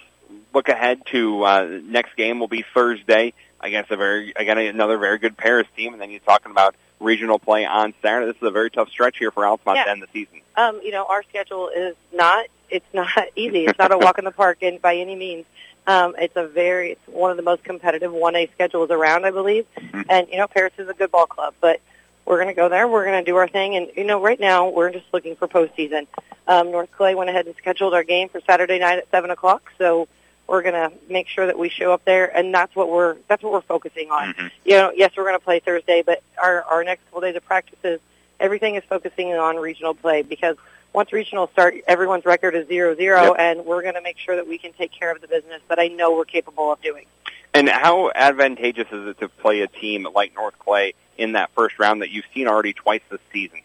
look 0.54 0.68
ahead 0.68 1.02
to 1.06 1.42
uh, 1.44 1.80
next 1.82 2.16
game. 2.16 2.38
Will 2.38 2.46
be 2.48 2.64
Thursday 2.74 3.32
against 3.60 3.90
a 3.90 3.96
very 3.96 4.32
again 4.36 4.56
another 4.58 4.98
very 4.98 5.18
good 5.18 5.36
Paris 5.36 5.66
team, 5.76 5.92
and 5.92 6.00
then 6.00 6.10
you're 6.10 6.20
talking 6.20 6.52
about 6.52 6.76
regional 7.00 7.38
play 7.38 7.64
on 7.64 7.94
Saturday. 8.02 8.26
This 8.26 8.36
is 8.36 8.48
a 8.48 8.50
very 8.50 8.70
tough 8.70 8.88
stretch 8.90 9.18
here 9.18 9.30
for 9.30 9.46
Altamont 9.46 9.76
Yeah. 9.76 9.84
to 9.84 9.90
end 9.90 10.02
the 10.02 10.08
season. 10.12 10.40
Um, 10.56 10.80
you 10.82 10.90
know, 10.92 11.04
our 11.06 11.22
schedule 11.24 11.68
is 11.68 11.96
not 12.12 12.46
it's 12.70 12.86
not 12.92 13.10
easy. 13.36 13.66
It's 13.66 13.78
not 13.78 13.92
a 13.92 13.98
walk 13.98 14.18
in 14.18 14.24
the 14.24 14.30
park 14.30 14.58
in, 14.62 14.78
by 14.78 14.96
any 14.96 15.14
means. 15.14 15.44
Um, 15.86 16.16
it's 16.18 16.36
a 16.36 16.46
very 16.46 16.92
it's 16.92 17.06
one 17.06 17.30
of 17.30 17.36
the 17.36 17.42
most 17.42 17.62
competitive 17.62 18.12
one 18.12 18.34
A 18.34 18.48
schedules 18.54 18.90
around, 18.90 19.24
I 19.24 19.30
believe. 19.30 19.66
And 20.08 20.28
you 20.28 20.36
know, 20.38 20.48
Paris 20.48 20.72
is 20.78 20.88
a 20.88 20.94
good 20.94 21.10
ball 21.12 21.26
club, 21.26 21.54
but 21.60 21.80
we're 22.24 22.36
going 22.38 22.48
to 22.48 22.54
go 22.54 22.68
there. 22.68 22.88
We're 22.88 23.04
going 23.04 23.24
to 23.24 23.30
do 23.30 23.36
our 23.36 23.46
thing, 23.46 23.76
and 23.76 23.88
you 23.96 24.02
know, 24.02 24.20
right 24.20 24.40
now 24.40 24.68
we're 24.68 24.90
just 24.90 25.06
looking 25.12 25.36
for 25.36 25.46
postseason. 25.46 26.08
Um, 26.48 26.72
North 26.72 26.90
Clay 26.90 27.14
went 27.14 27.30
ahead 27.30 27.46
and 27.46 27.54
scheduled 27.56 27.94
our 27.94 28.02
game 28.02 28.28
for 28.28 28.40
Saturday 28.40 28.80
night 28.80 28.98
at 28.98 29.08
seven 29.12 29.30
o'clock, 29.30 29.70
so 29.78 30.08
We're 30.46 30.62
going 30.62 30.74
to 30.74 30.92
make 31.10 31.28
sure 31.28 31.46
that 31.46 31.58
we 31.58 31.68
show 31.68 31.92
up 31.92 32.04
there, 32.04 32.34
and 32.36 32.54
that's 32.54 32.74
what 32.76 32.88
we're 32.88 33.16
that's 33.28 33.42
what 33.42 33.52
we're 33.52 33.60
focusing 33.62 34.10
on. 34.10 34.34
Mm-hmm. 34.34 34.46
You 34.64 34.72
know, 34.74 34.92
yes, 34.94 35.12
we're 35.16 35.24
going 35.24 35.38
to 35.38 35.44
play 35.44 35.60
Thursday, 35.60 36.02
but 36.06 36.22
our 36.42 36.62
our 36.64 36.84
next 36.84 37.04
couple 37.06 37.22
days 37.22 37.34
of 37.36 37.44
practices, 37.44 38.00
everything 38.38 38.76
is 38.76 38.84
focusing 38.88 39.32
on 39.34 39.56
regional 39.56 39.94
play 39.94 40.22
because 40.22 40.56
once 40.92 41.10
regionals 41.10 41.50
start, 41.50 41.74
everyone's 41.86 42.24
record 42.24 42.54
is 42.54 42.68
zero 42.68 42.94
zero, 42.94 43.22
Yep. 43.22 43.34
and 43.38 43.66
we're 43.66 43.82
going 43.82 43.94
to 43.94 44.00
make 44.02 44.18
sure 44.18 44.36
that 44.36 44.48
we 44.48 44.56
can 44.56 44.72
take 44.72 44.92
care 44.92 45.10
of 45.10 45.20
the 45.20 45.28
business 45.28 45.60
that 45.68 45.78
I 45.78 45.88
know 45.88 46.16
we're 46.16 46.24
capable 46.24 46.72
of 46.72 46.80
doing. 46.80 47.06
And 47.52 47.68
how 47.68 48.10
advantageous 48.14 48.86
is 48.92 49.08
it 49.08 49.18
to 49.20 49.28
play 49.28 49.62
a 49.62 49.66
team 49.66 50.06
like 50.14 50.34
North 50.34 50.58
Clay 50.58 50.94
in 51.18 51.32
that 51.32 51.50
first 51.52 51.78
round 51.78 52.02
that 52.02 52.10
you've 52.10 52.26
seen 52.34 52.46
already 52.48 52.72
twice 52.72 53.00
this 53.10 53.20
season? 53.32 53.60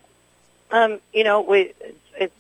Um, 0.72 1.00
you 1.14 1.24
know, 1.24 1.42
we 1.42 1.74
it's, 1.80 1.98
it's 2.18 2.36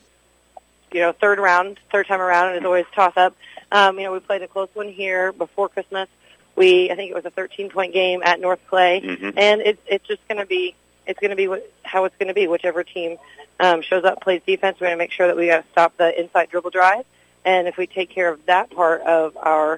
you 0.91 1.01
know 1.01 1.11
third 1.11 1.39
round, 1.39 1.79
third 1.91 2.07
time 2.07 2.21
around, 2.21 2.47
and 2.49 2.57
it's 2.57 2.65
always 2.65 2.85
toss 2.95 3.15
up. 3.17 3.35
Um, 3.71 3.97
you 3.97 4.05
know, 4.05 4.11
we 4.11 4.19
played 4.19 4.41
a 4.41 4.47
close 4.47 4.69
one 4.73 4.89
here 4.89 5.31
before 5.31 5.69
Christmas. 5.69 6.09
We 6.55 6.91
I 6.91 6.95
think 6.95 7.11
it 7.11 7.15
was 7.15 7.25
a 7.25 7.29
13 7.29 7.69
point 7.69 7.93
game 7.93 8.21
at 8.23 8.39
North 8.39 8.59
Clay, 8.67 9.01
Mhm. 9.01 9.33
and 9.37 9.61
it's 9.61 9.81
it's 9.87 10.05
just 10.07 10.27
going 10.27 10.39
to 10.39 10.45
be 10.45 10.75
it's 11.07 11.19
going 11.19 11.29
to 11.31 11.35
be 11.35 11.47
what, 11.47 11.71
how 11.83 12.05
it's 12.05 12.15
going 12.17 12.27
to 12.27 12.33
be. 12.33 12.47
Whichever 12.47 12.83
team 12.83 13.17
um, 13.59 13.81
shows 13.81 14.03
up, 14.03 14.21
plays 14.21 14.41
defense. 14.45 14.77
We're 14.79 14.87
going 14.87 14.97
to 14.97 15.03
make 15.03 15.11
sure 15.11 15.27
that 15.27 15.37
we 15.37 15.47
got 15.47 15.63
to 15.63 15.71
stop 15.71 15.95
the 15.97 16.19
inside 16.19 16.49
dribble 16.49 16.71
drive, 16.71 17.05
and 17.45 17.67
if 17.67 17.77
we 17.77 17.87
take 17.87 18.09
care 18.09 18.27
of 18.29 18.45
that 18.47 18.69
part 18.71 19.01
of 19.01 19.37
our 19.37 19.77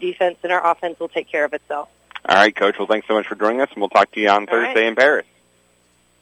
defense, 0.00 0.36
then 0.42 0.50
our 0.50 0.66
offense 0.70 0.98
will 0.98 1.08
take 1.08 1.28
care 1.28 1.44
of 1.44 1.52
itself. 1.54 1.88
All 2.28 2.36
right, 2.36 2.54
Coach. 2.54 2.76
Well, 2.78 2.88
thanks 2.88 3.06
so 3.06 3.14
much 3.14 3.26
for 3.28 3.34
joining 3.36 3.60
us, 3.60 3.68
and 3.72 3.80
we'll 3.80 3.88
talk 3.90 4.10
to 4.12 4.20
you 4.20 4.28
on 4.28 4.48
All 4.48 4.56
right. 4.56 4.66
Thursday 4.68 4.86
in 4.86 4.94
Paris. 4.96 5.26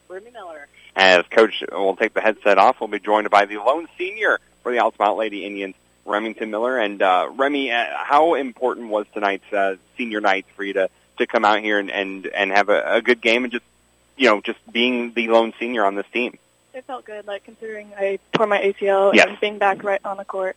Remy 0.07 0.31
Miller. 0.31 0.67
As 0.95 1.23
Coach 1.31 1.63
will 1.71 1.95
take 1.95 2.13
the 2.13 2.21
headset 2.21 2.57
off, 2.57 2.81
we'll 2.81 2.87
be 2.89 2.99
joined 2.99 3.29
by 3.29 3.45
the 3.45 3.57
lone 3.57 3.87
senior 3.97 4.39
for 4.61 4.71
the 4.71 4.79
Altamont 4.79 5.17
Lady 5.17 5.45
Indians, 5.45 5.73
Remington 6.05 6.49
Miller. 6.51 6.77
And 6.77 7.01
uh, 7.01 7.29
Remy, 7.35 7.71
uh, 7.71 7.85
how 7.97 8.35
important 8.35 8.89
was 8.89 9.05
tonight's 9.13 9.51
uh, 9.53 9.75
senior 9.97 10.21
night 10.21 10.45
for 10.55 10.63
you 10.63 10.73
to, 10.73 10.89
to 11.17 11.27
come 11.27 11.45
out 11.45 11.59
here 11.61 11.79
and, 11.79 11.91
and, 11.91 12.25
and 12.27 12.51
have 12.51 12.69
a, 12.69 12.95
a 12.95 13.01
good 13.01 13.21
game 13.21 13.43
and 13.43 13.51
just, 13.53 13.65
you 14.17 14.27
know, 14.27 14.41
just 14.41 14.59
being 14.71 15.13
the 15.13 15.27
lone 15.27 15.53
senior 15.59 15.85
on 15.85 15.95
this 15.95 16.05
team? 16.13 16.37
It 16.73 16.85
felt 16.85 17.05
good, 17.05 17.27
like 17.27 17.43
considering 17.43 17.91
I 17.97 18.19
tore 18.33 18.47
my 18.47 18.59
ACL 18.61 19.13
Yes. 19.13 19.27
and 19.29 19.39
being 19.39 19.57
back 19.57 19.83
right 19.83 19.99
on 20.05 20.17
the 20.17 20.25
court 20.25 20.55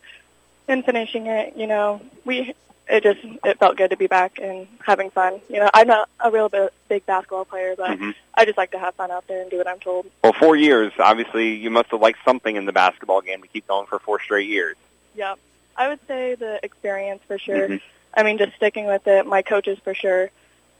and 0.67 0.83
finishing 0.85 1.27
it. 1.27 1.55
You 1.57 1.67
know, 1.67 2.01
we 2.23 2.53
it 2.87 3.01
just 3.03 3.19
it 3.43 3.57
felt 3.59 3.75
good 3.77 3.89
to 3.89 3.97
be 3.97 4.07
back 4.07 4.39
and 4.39 4.67
having 4.85 5.09
fun. 5.09 5.41
You 5.49 5.59
know, 5.59 5.69
I'm 5.73 5.87
not 5.87 6.07
a 6.19 6.29
real 6.31 6.49
big 6.87 7.05
basketball 7.05 7.43
player, 7.43 7.73
but 7.75 7.97
Mhm. 7.99 8.13
I 8.33 8.45
just 8.45 8.57
like 8.57 8.71
to 8.71 8.79
have 8.79 8.95
fun 8.95 9.11
out 9.11 9.27
there 9.27 9.41
and 9.41 9.49
do 9.51 9.57
what 9.57 9.67
I'm 9.67 9.79
told. 9.79 10.05
Well, 10.23 10.33
four 10.33 10.55
years, 10.55 10.93
obviously, 10.99 11.55
you 11.55 11.69
must 11.71 11.89
have 11.91 11.99
liked 11.99 12.19
something 12.23 12.55
in 12.55 12.65
the 12.65 12.71
basketball 12.73 13.21
game 13.21 13.41
to 13.41 13.47
keep 13.47 13.67
going 13.67 13.87
for 13.87 13.99
four 13.99 14.21
straight 14.21 14.47
years. 14.47 14.75
Yeah, 15.15 15.35
I 15.77 15.87
would 15.87 15.99
say 16.07 16.35
the 16.35 16.59
experience 16.63 17.21
for 17.27 17.37
sure. 17.39 17.69
Mhm. 17.69 17.81
I 18.13 18.23
mean, 18.23 18.37
just 18.37 18.55
sticking 18.55 18.85
with 18.85 19.07
it. 19.07 19.25
My 19.25 19.41
coaches 19.41 19.77
for 19.83 19.93
sure. 19.93 20.29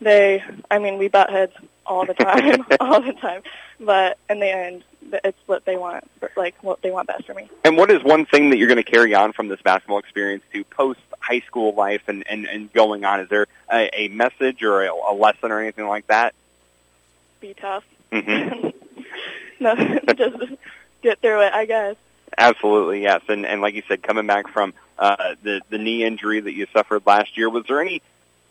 They, 0.02 0.44
I 0.70 0.80
mean, 0.80 0.98
we 0.98 1.08
butt 1.08 1.30
heads 1.30 1.54
all 1.86 2.06
the 2.06 2.14
time, 2.14 2.66
all 2.80 3.02
the 3.02 3.14
time. 3.14 3.44
But 3.80 4.18
in 4.30 4.40
the 4.40 4.48
end, 4.50 4.84
it's 5.24 5.38
what 5.46 5.66
they 5.66 5.78
want, 5.78 6.10
like 6.36 6.56
what 6.62 6.82
they 6.82 6.92
want 6.92 7.08
best 7.08 7.26
for 7.26 7.34
me. 7.34 7.50
And 7.64 7.78
what 7.78 7.92
is 7.92 8.04
one 8.04 8.26
thing 8.26 8.50
that 8.50 8.58
you're 8.58 8.68
going 8.68 8.84
to 8.84 8.90
carry 8.90 9.14
on 9.14 9.32
from 9.34 9.48
this 9.48 9.62
basketball 9.62 10.00
experience 10.00 10.44
to 10.54 10.64
post 10.66 11.00
high 11.20 11.42
school 11.42 11.74
life 11.74 12.02
and, 12.08 12.26
and, 12.28 12.46
and 12.46 12.72
going 12.74 13.06
on? 13.06 13.20
Is 13.22 13.30
there 13.30 13.48
a, 13.72 13.90
a 13.94 14.08
message 14.10 14.64
or 14.64 14.84
a, 14.84 14.92
a 14.94 15.14
lesson 15.14 15.52
or 15.52 15.60
anything 15.62 15.88
like 15.88 16.08
that? 16.08 16.34
Be 17.40 17.54
tough. 17.54 17.84
hmm 18.12 18.70
no, 19.60 19.76
just 20.16 20.38
get 21.02 21.20
through 21.20 21.42
it, 21.42 21.54
I 21.54 21.66
guess. 21.66 21.96
Absolutely, 22.38 23.02
yes. 23.02 23.22
And 23.28 23.46
and 23.46 23.62
like 23.62 23.76
you 23.76 23.84
said, 23.88 24.04
coming 24.04 24.28
back 24.28 24.48
from 24.50 24.74
uh, 24.98 25.36
the 25.44 25.62
the 25.70 25.78
knee 25.78 26.04
injury 26.04 26.40
that 26.40 26.54
you 26.54 26.68
suffered 26.74 27.04
last 27.06 27.38
year, 27.38 27.50
was 27.50 27.66
there 27.68 27.82
any? 27.82 28.02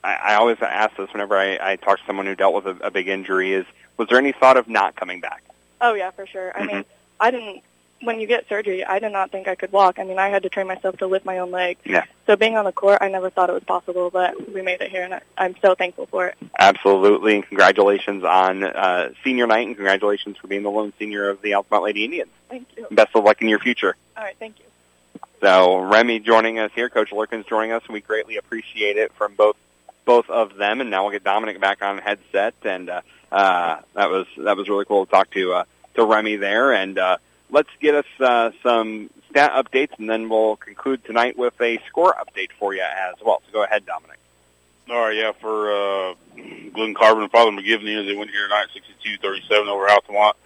I, 0.03 0.15
I 0.15 0.35
always 0.35 0.59
ask 0.61 0.97
this 0.97 1.13
whenever 1.13 1.37
I, 1.37 1.59
I 1.61 1.77
talk 1.77 1.99
to 1.99 2.05
someone 2.07 2.27
who 2.27 2.35
dealt 2.35 2.55
with 2.55 2.67
a, 2.67 2.87
a 2.87 2.91
big 2.91 3.09
injury. 3.09 3.53
Is 3.53 3.67
was 3.97 4.09
there 4.09 4.19
any 4.19 4.33
thought 4.33 4.57
of 4.57 4.69
not 4.69 4.97
coming 4.97 5.21
back? 5.21 5.43
Oh 5.81 5.95
yeah, 5.95 6.11
for 6.11 6.27
sure. 6.27 6.57
I 6.57 6.65
mean, 6.65 6.85
I 7.21 7.31
didn't. 7.31 7.63
When 8.03 8.21
you 8.21 8.27
get 8.27 8.49
surgery, 8.49 8.85
I 8.85 8.99
did 8.99 9.13
not 9.13 9.31
think 9.31 9.49
I 9.49 9.55
could 9.55 9.73
walk. 9.73 9.99
I 9.99 10.05
mean, 10.05 10.19
I 10.19 10.29
had 10.29 10.43
to 10.43 10.49
train 10.51 10.67
myself 10.67 10.99
to 10.99 11.07
lift 11.07 11.25
my 11.25 11.39
own 11.39 11.51
leg. 11.51 11.79
Yeah, 11.85 12.05
So 12.27 12.37
being 12.37 12.57
on 12.57 12.65
the 12.67 12.73
court, 12.73 12.99
I 13.01 13.09
never 13.09 13.31
thought 13.31 13.49
it 13.49 13.55
was 13.55 13.65
possible, 13.65 14.11
but 14.11 14.53
we 14.53 14.61
made 14.61 14.83
it 14.83 14.91
here, 14.91 15.05
and 15.05 15.21
I'm 15.39 15.55
so 15.63 15.75
thankful 15.75 16.07
for 16.07 16.27
it. 16.27 16.37
absolutely. 16.59 17.37
And 17.37 17.47
congratulations 17.47 18.23
on 18.25 18.63
uh, 18.65 19.11
senior 19.23 19.47
night, 19.47 19.67
and 19.67 19.75
congratulations 19.77 20.37
for 20.37 20.49
being 20.49 20.63
the 20.65 20.71
lone 20.71 20.93
senior 20.99 21.31
of 21.31 21.41
the 21.41 21.55
Altamont 21.55 21.85
Lady 21.85 22.05
Indians. 22.05 22.31
Thank 22.51 22.69
you. 22.77 22.87
Best 22.91 23.15
of 23.15 23.25
luck 23.25 23.41
in 23.41 23.49
your 23.49 23.59
future. 23.61 23.97
All 24.17 24.23
right, 24.25 24.37
thank 24.39 24.59
you. 24.59 24.65
So 25.41 25.79
Remy 25.79 26.21
joining 26.21 26.59
us 26.59 26.73
here, 26.75 26.89
Coach 26.91 27.11
Lurkins 27.11 27.47
joining 27.49 27.73
us, 27.73 27.83
and 27.87 27.95
we 27.95 28.01
greatly 28.01 28.37
appreciate 28.37 28.97
it 28.97 29.13
from 29.15 29.35
both 29.35 29.57
both 30.05 30.29
of 30.29 30.57
them. 30.57 30.81
And 30.83 30.91
now 30.91 31.03
we'll 31.05 31.13
get 31.13 31.25
Dominic 31.25 31.61
back 31.61 31.83
on 31.83 31.99
headset, 31.99 32.55
and 32.65 32.91
uh, 32.91 33.01
uh, 33.33 33.81
that 33.95 34.11
was 34.11 34.27
that 34.39 34.57
was 34.57 34.69
really 34.69 34.85
cool 34.85 35.07
to 35.07 35.11
talk 35.11 35.31
to 35.33 35.53
uh, 35.53 35.65
to 35.95 36.05
Remy 36.05 36.37
there. 36.37 36.73
And 36.73 36.99
uh, 36.99 37.17
let's 37.51 37.71
get 37.81 37.95
us 37.95 38.07
uh, 38.21 38.51
some 38.63 39.11
stat 39.31 39.53
updates, 39.53 39.99
and 39.99 40.09
then 40.09 40.29
we'll 40.29 40.57
conclude 40.57 41.05
tonight 41.05 41.37
with 41.37 41.61
a 41.61 41.81
score 41.89 42.15
update 42.15 42.51
for 42.59 42.75
you 42.75 42.83
as 42.83 43.15
well. 43.25 43.43
So 43.47 43.53
go 43.53 43.65
ahead, 43.65 43.87
Dominic. 43.87 44.19
All 44.91 45.01
right, 45.01 45.17
yeah, 45.17 45.33
for 45.33 45.73
uh, 45.73 46.15
Glen 46.75 46.95
Carbon 46.95 47.23
and 47.23 47.33
Father 47.33 47.51
McGivney, 47.51 48.07
they 48.07 48.15
went 48.15 48.31
here 48.31 48.45
tonight, 48.45 48.67
62-37 49.23 49.67
over 49.67 49.89
Altamont. 49.89 50.37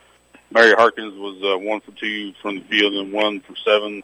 Mary 0.51 0.75
Harkins 0.75 1.19
was 1.19 1.43
uh, 1.43 1.59
one 1.59 1.81
for 1.81 1.91
two 1.93 2.33
from 2.41 2.57
the 2.57 2.61
field 2.63 2.95
and 2.95 3.13
one 3.13 3.41
for 3.41 3.55
seven 3.57 4.03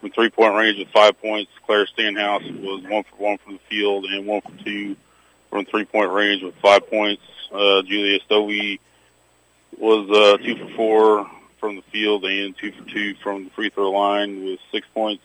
from 0.00 0.10
three-point 0.10 0.54
range 0.54 0.78
with 0.78 0.88
five 0.88 1.20
points. 1.22 1.50
Claire 1.64 1.86
Stenhouse 1.86 2.42
was 2.42 2.82
one 2.82 3.04
for 3.04 3.16
one 3.16 3.38
from 3.38 3.54
the 3.54 3.60
field 3.70 4.04
and 4.04 4.26
one 4.26 4.40
for 4.42 4.52
two 4.64 4.96
from 5.50 5.64
three-point 5.64 6.10
range 6.10 6.42
with 6.42 6.54
five 6.56 6.88
points. 6.90 7.22
Uh, 7.50 7.82
Julia 7.82 8.18
Stovey 8.28 8.78
was 9.78 10.10
uh, 10.10 10.36
two 10.44 10.56
for 10.56 10.68
four 10.74 11.30
from 11.58 11.76
the 11.76 11.82
field 11.82 12.24
and 12.24 12.56
two 12.56 12.72
for 12.72 12.84
two 12.88 13.14
from 13.22 13.44
the 13.44 13.50
free 13.50 13.70
throw 13.70 13.90
line 13.90 14.44
with 14.44 14.60
six 14.70 14.86
points. 14.94 15.22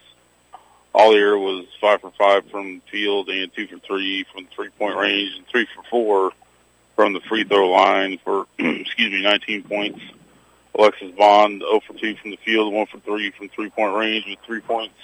Ollier 0.94 1.38
was 1.38 1.66
five 1.80 2.02
for 2.02 2.12
five 2.12 2.46
from 2.48 2.76
the 2.76 2.82
field 2.92 3.30
and 3.30 3.54
two 3.54 3.68
for 3.68 3.78
three 3.80 4.26
from 4.32 4.44
the 4.44 4.50
three-point 4.50 4.98
range 4.98 5.36
and 5.38 5.48
three 5.48 5.66
for 5.74 5.84
four 5.90 6.32
from 6.96 7.14
the 7.14 7.22
free 7.22 7.44
throw 7.44 7.70
line 7.70 8.20
for, 8.24 8.46
excuse 8.60 9.12
me, 9.12 9.22
19 9.22 9.64
points. 9.64 10.02
Alexis 10.78 11.12
Bond, 11.12 11.62
0 11.62 11.82
for 11.86 11.94
2 11.94 12.16
from 12.16 12.32
the 12.32 12.38
field, 12.38 12.74
1 12.74 12.86
for 12.88 13.00
3 13.00 13.32
from 13.32 13.50
three-point 13.50 13.96
range 13.96 14.26
with 14.26 14.40
3 14.46 14.62
points. 14.62 14.96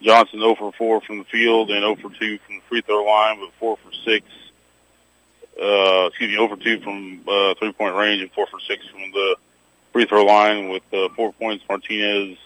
Johnson, 0.00 0.40
0 0.40 0.54
for 0.54 0.72
4 0.72 1.00
from 1.02 1.18
the 1.18 1.24
field 1.24 1.70
and 1.70 1.80
0 1.80 1.96
for 1.96 2.10
2 2.18 2.38
from 2.38 2.56
the 2.56 2.62
free 2.68 2.80
throw 2.80 3.04
line 3.04 3.40
with 3.40 3.50
4 3.58 3.76
for 3.76 3.92
6. 3.92 4.26
Uh, 5.60 6.06
excuse 6.06 6.30
me, 6.30 6.34
0 6.34 6.48
for 6.48 6.56
2 6.56 6.80
from 6.80 7.20
uh, 7.28 7.54
three-point 7.54 7.94
range 7.94 8.22
and 8.22 8.32
4 8.32 8.46
for 8.46 8.60
6 8.60 8.86
from 8.88 9.00
the 9.12 9.36
free 9.96 10.04
throw 10.04 10.26
line 10.26 10.68
with 10.68 10.82
uh, 10.92 11.08
4 11.16 11.32
points. 11.32 11.64
Martinez 11.66 12.36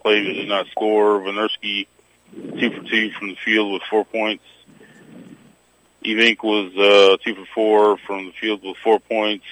played 0.00 0.24
but 0.24 0.32
did 0.32 0.48
not 0.48 0.66
score. 0.68 1.20
Vinersky, 1.20 1.86
2 2.34 2.70
for 2.70 2.82
2 2.88 3.10
from 3.10 3.28
the 3.28 3.34
field 3.44 3.74
with 3.74 3.82
4 3.90 4.06
points. 4.06 4.42
Evink 6.02 6.42
was 6.42 6.74
uh, 6.78 7.18
2 7.22 7.34
for 7.34 7.44
4 7.54 7.98
from 7.98 8.24
the 8.24 8.32
field 8.32 8.62
with 8.64 8.78
4 8.78 9.00
points. 9.00 9.44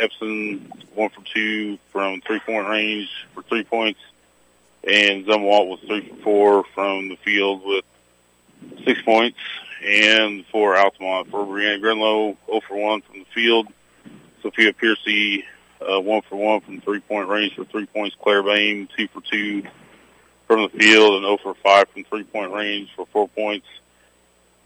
Epson, 0.00 0.60
1 0.94 1.08
for 1.10 1.22
2 1.34 1.76
from 1.90 2.20
three-point 2.20 2.68
range 2.68 3.10
for 3.34 3.42
3 3.42 3.64
points. 3.64 4.00
And 4.84 5.26
Zumwalt 5.26 5.70
was 5.70 5.80
3 5.80 6.08
for 6.22 6.62
4 6.62 6.64
from 6.72 7.08
the 7.08 7.16
field 7.16 7.64
with 7.64 7.84
6 8.84 9.02
points. 9.02 9.38
And 9.84 10.46
for 10.52 10.76
Altamont, 10.76 11.30
for 11.32 11.44
Brianna 11.44 11.80
Grunlow, 11.80 12.36
0 12.46 12.60
for 12.60 12.76
1 12.76 13.02
from 13.02 13.18
the 13.18 13.26
field. 13.34 13.66
Sophia 14.40 14.72
Piercy, 14.72 15.44
uh, 15.90 16.00
1 16.00 16.22
for 16.22 16.36
1 16.36 16.60
from 16.60 16.80
three-point 16.80 17.28
range 17.28 17.54
for 17.54 17.64
3 17.64 17.86
points. 17.86 18.16
Claire 18.20 18.42
Bain, 18.42 18.88
2 18.96 19.08
for 19.08 19.20
2 19.20 19.62
from 20.46 20.62
the 20.62 20.68
field 20.68 21.14
and 21.14 21.24
0 21.24 21.38
for 21.38 21.54
5 21.54 21.88
from 21.88 22.04
three-point 22.04 22.52
range 22.52 22.90
for 22.94 23.06
4 23.06 23.28
points. 23.28 23.66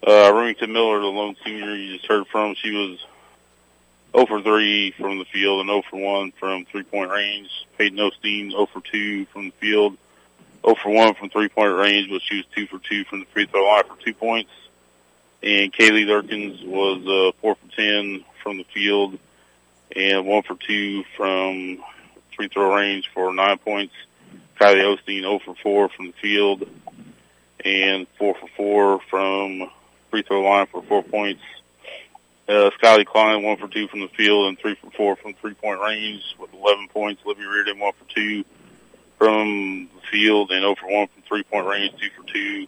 Uh, 0.05 0.31
Remington 0.33 0.71
Miller, 0.71 0.99
the 0.99 1.07
lone 1.07 1.35
senior 1.43 1.75
you 1.75 1.95
just 1.97 2.07
heard 2.07 2.27
from, 2.27 2.55
she 2.55 2.71
was 2.71 3.05
0 4.13 4.25
for 4.25 4.41
3 4.41 4.91
from 4.91 5.19
the 5.19 5.25
field 5.25 5.61
and 5.61 5.69
0 5.69 5.83
for 5.89 5.97
1 5.99 6.33
from 6.39 6.65
three-point 6.65 7.11
range. 7.11 7.49
Peyton 7.77 7.97
Osteen, 7.97 8.51
0 8.51 8.65
for 8.67 8.81
2 8.81 9.25
from 9.27 9.45
the 9.45 9.53
field, 9.59 9.97
0 10.63 10.75
for 10.75 10.89
1 10.89 11.15
from 11.15 11.29
three-point 11.29 11.73
range, 11.75 12.09
but 12.09 12.21
she 12.21 12.37
was 12.37 12.45
2 12.55 12.67
for 12.67 12.79
2 12.79 13.05
from 13.05 13.19
the 13.19 13.25
free 13.27 13.45
throw 13.45 13.65
line 13.65 13.83
for 13.87 13.95
2 14.03 14.13
points. 14.13 14.51
And 15.43 15.71
Kaylee 15.71 16.05
Lurkins 16.05 16.65
was 16.65 17.05
uh, 17.07 17.37
4 17.41 17.55
for 17.55 17.75
10 17.75 18.23
from 18.41 18.57
the 18.57 18.65
field 18.65 19.19
and 19.95 20.25
1 20.25 20.43
for 20.43 20.55
2 20.55 21.03
from 21.15 21.83
free 22.35 22.47
throw 22.47 22.75
range 22.75 23.09
for 23.13 23.33
9 23.33 23.57
points. 23.59 23.93
Kylie 24.59 24.97
Osteen, 24.97 25.21
0 25.21 25.39
for 25.39 25.55
4 25.61 25.89
from 25.89 26.07
the 26.07 26.13
field 26.13 26.67
and 27.63 28.07
4 28.17 28.35
for 28.35 28.47
4 28.55 28.99
from 29.09 29.69
free 30.09 30.23
throw 30.23 30.41
line 30.41 30.67
for 30.67 30.81
4 30.83 31.03
points. 31.03 31.41
Uh, 32.47 32.69
Kylie 32.81 33.05
Klein, 33.05 33.43
1 33.43 33.57
for 33.57 33.67
2 33.67 33.87
from 33.87 33.99
the 33.99 34.07
field 34.09 34.47
and 34.47 34.57
3 34.59 34.75
for 34.75 34.91
4 34.91 35.15
from 35.17 35.33
three-point 35.33 35.81
range 35.81 36.23
with 36.39 36.53
11 36.53 36.87
points. 36.89 37.21
Libby 37.25 37.45
Reardon, 37.45 37.79
1 37.79 37.93
for 37.93 38.13
2 38.15 38.45
from 39.17 39.89
the 39.93 40.01
field 40.09 40.51
and 40.51 40.61
0 40.61 40.75
for 40.75 40.89
1 40.89 41.07
from 41.07 41.23
three-point 41.23 41.67
range, 41.67 41.93
2 41.99 42.09
for 42.15 42.27
2 42.31 42.67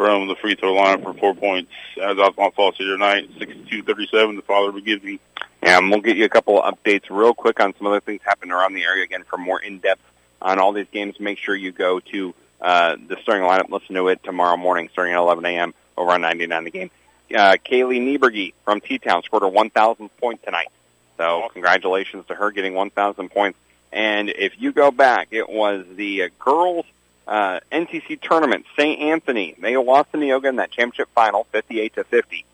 from 0.00 0.28
the 0.28 0.36
free 0.36 0.54
throw 0.54 0.72
line 0.72 1.02
for 1.02 1.12
four 1.12 1.34
points. 1.34 1.70
As 2.00 2.18
Altamont 2.18 2.54
falls 2.54 2.74
here 2.78 2.86
tonight, 2.92 3.30
62-37. 3.38 4.36
The 4.36 4.42
Father 4.46 4.72
McGivney. 4.72 5.18
And 5.62 5.90
we'll 5.90 6.00
get 6.00 6.16
you 6.16 6.24
a 6.24 6.30
couple 6.30 6.62
of 6.62 6.74
updates 6.74 7.10
real 7.10 7.34
quick 7.34 7.60
on 7.60 7.74
some 7.76 7.86
other 7.86 8.00
things 8.00 8.20
happening 8.24 8.52
around 8.52 8.74
the 8.74 8.84
area. 8.84 9.04
Again, 9.04 9.24
for 9.24 9.36
more 9.36 9.60
in-depth 9.60 10.02
on 10.40 10.58
all 10.58 10.72
these 10.72 10.86
games, 10.90 11.20
make 11.20 11.38
sure 11.38 11.54
you 11.54 11.70
go 11.70 12.00
to 12.00 12.34
uh, 12.60 12.96
the 13.06 13.16
starting 13.22 13.44
lineup. 13.44 13.70
Listen 13.70 13.94
to 13.96 14.08
it 14.08 14.22
tomorrow 14.22 14.56
morning 14.56 14.88
starting 14.92 15.14
at 15.14 15.18
11 15.18 15.44
a.m. 15.44 15.74
over 15.96 16.12
on 16.12 16.22
99 16.22 16.64
The 16.64 16.70
Game. 16.70 16.90
Uh, 17.34 17.56
Kaylee 17.64 18.00
Niebrugge 18.00 18.54
from 18.64 18.80
T-Town 18.80 19.22
scored 19.22 19.42
her 19.42 19.48
1,000th 19.48 20.10
point 20.18 20.42
tonight. 20.42 20.68
So 21.16 21.48
congratulations 21.52 22.26
to 22.26 22.34
her 22.34 22.50
getting 22.50 22.74
1,000 22.74 23.28
points. 23.30 23.58
And 23.92 24.30
if 24.30 24.60
you 24.60 24.72
go 24.72 24.90
back, 24.90 25.28
it 25.30 25.48
was 25.48 25.84
the 25.94 26.24
uh, 26.24 26.28
girls 26.38 26.86
uh, 27.26 27.60
NCC 27.70 28.20
tournament, 28.20 28.66
St. 28.76 29.00
Anthony. 29.00 29.54
They 29.58 29.76
lost 29.76 30.12
to 30.12 30.18
Neoga 30.18 30.48
in 30.48 30.56
that 30.56 30.70
championship 30.70 31.08
final, 31.14 31.44
58 31.52 31.94
to 31.94 32.04
50. 32.04 32.44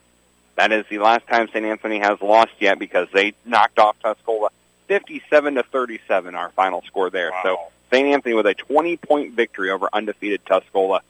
That 0.57 0.73
is 0.73 0.87
the 0.89 0.99
last 0.99 1.27
time 1.27 1.49
St. 1.49 1.65
Anthony 1.65 1.99
has 1.99 2.20
lost 2.20 2.53
yet 2.59 2.78
because 2.78 3.09
they 3.12 3.35
knocked 3.45 3.78
off 3.78 3.97
Tuscola 4.03 4.49
57 4.89 5.55
to 5.57 5.62
37, 5.62 6.35
our 6.35 6.51
final 6.51 6.83
score 6.83 7.11
there. 7.11 7.31
Wow. 7.31 7.41
So 7.43 7.59
St. 7.93 8.09
Anthony 8.09 8.35
with 8.35 8.47
a 8.47 8.55
20 8.55 8.97
point 8.97 9.35
victory 9.35 9.70
over 9.70 9.89
undefeated 9.93 10.45
Tuscola. 10.45 11.01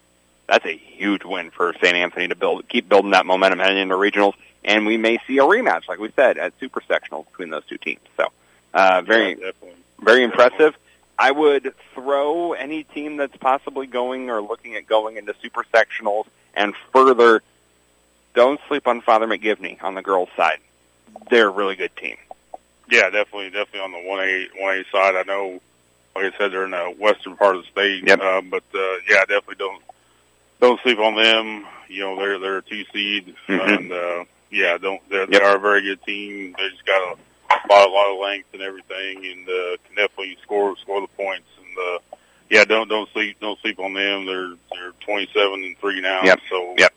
That's 0.48 0.64
a 0.64 0.76
huge 0.76 1.24
win 1.24 1.50
for 1.50 1.74
St. 1.74 1.94
Anthony 1.94 2.28
to 2.28 2.36
build, 2.36 2.68
keep 2.68 2.88
building 2.88 3.10
that 3.12 3.26
momentum 3.26 3.58
heading 3.58 3.78
into 3.78 3.96
regionals. 3.96 4.34
And 4.64 4.86
we 4.86 4.96
may 4.96 5.18
see 5.26 5.38
a 5.38 5.42
rematch, 5.42 5.88
like 5.88 5.98
we 5.98 6.10
said, 6.16 6.38
at 6.38 6.52
super 6.58 6.80
sectionals 6.80 7.26
between 7.30 7.50
those 7.50 7.64
two 7.66 7.78
teams. 7.78 8.00
So, 8.16 8.28
uh, 8.74 9.02
very, 9.02 9.38
Yeah, 9.40 9.50
very 10.00 10.24
impressive. 10.24 10.76
I 11.18 11.30
would 11.30 11.72
throw 11.94 12.52
any 12.52 12.84
team 12.84 13.16
that's 13.16 13.36
possibly 13.36 13.86
going 13.86 14.28
or 14.28 14.42
looking 14.42 14.74
at 14.74 14.86
going 14.86 15.16
into 15.16 15.34
super 15.40 15.64
sectionals 15.72 16.26
and 16.54 16.74
further. 16.92 17.42
Don't 18.36 18.60
sleep 18.68 18.86
on 18.86 19.00
Father 19.00 19.26
McGivney 19.26 19.82
on 19.82 19.94
the 19.94 20.02
girls' 20.02 20.28
side. 20.36 20.58
They're 21.30 21.48
a 21.48 21.50
really 21.50 21.74
good 21.74 21.96
team. 21.96 22.16
Yeah, 22.88 23.08
definitely, 23.10 23.46
definitely 23.50 23.80
on 23.80 23.92
the 23.92 24.06
one 24.06 24.20
A 24.20 24.46
one 24.62 24.74
A 24.78 24.84
side. 24.92 25.16
I 25.16 25.22
know, 25.26 25.60
like 26.14 26.32
I 26.34 26.38
said, 26.38 26.52
they're 26.52 26.66
in 26.66 26.70
the 26.70 26.94
western 26.98 27.34
part 27.36 27.56
of 27.56 27.62
the 27.62 27.68
state. 27.70 28.06
Yep. 28.06 28.20
Uh, 28.20 28.42
but 28.42 28.62
uh, 28.74 28.96
yeah, 29.08 29.20
definitely 29.20 29.56
don't 29.56 29.82
don't 30.60 30.80
sleep 30.82 30.98
on 30.98 31.16
them. 31.16 31.64
You 31.88 32.02
know, 32.04 32.16
they're 32.18 32.38
they're 32.38 32.58
a 32.58 32.62
two 32.62 32.84
seed, 32.92 33.34
Mhm. 33.48 33.78
and 33.78 33.92
uh, 33.92 34.24
yeah, 34.50 34.76
don't 34.76 35.00
they're, 35.08 35.20
Yep. 35.22 35.30
they 35.30 35.40
are 35.40 35.56
a 35.56 35.60
very 35.60 35.80
good 35.80 36.02
team. 36.04 36.54
They 36.58 36.68
just 36.68 36.84
got 36.84 37.00
a 37.02 37.16
lot, 37.72 37.88
a 37.88 37.90
lot 37.90 38.12
of 38.12 38.18
length 38.20 38.48
and 38.52 38.60
everything, 38.62 39.16
and 39.24 39.48
uh, 39.48 39.76
can 39.86 39.96
definitely 39.96 40.36
score 40.42 40.76
score 40.76 41.00
the 41.00 41.08
points. 41.08 41.48
And 41.58 41.78
uh, 41.94 41.98
yeah, 42.50 42.64
don't 42.66 42.88
don't 42.88 43.10
sleep 43.14 43.40
don't 43.40 43.58
sleep 43.60 43.78
on 43.80 43.94
them. 43.94 44.26
They're 44.26 44.52
they're 44.74 44.92
twenty 45.00 45.26
seven 45.32 45.64
and 45.64 45.76
three 45.78 46.02
now. 46.02 46.20
Yep. 46.22 46.40
So 46.50 46.74
Yep. 46.76 46.92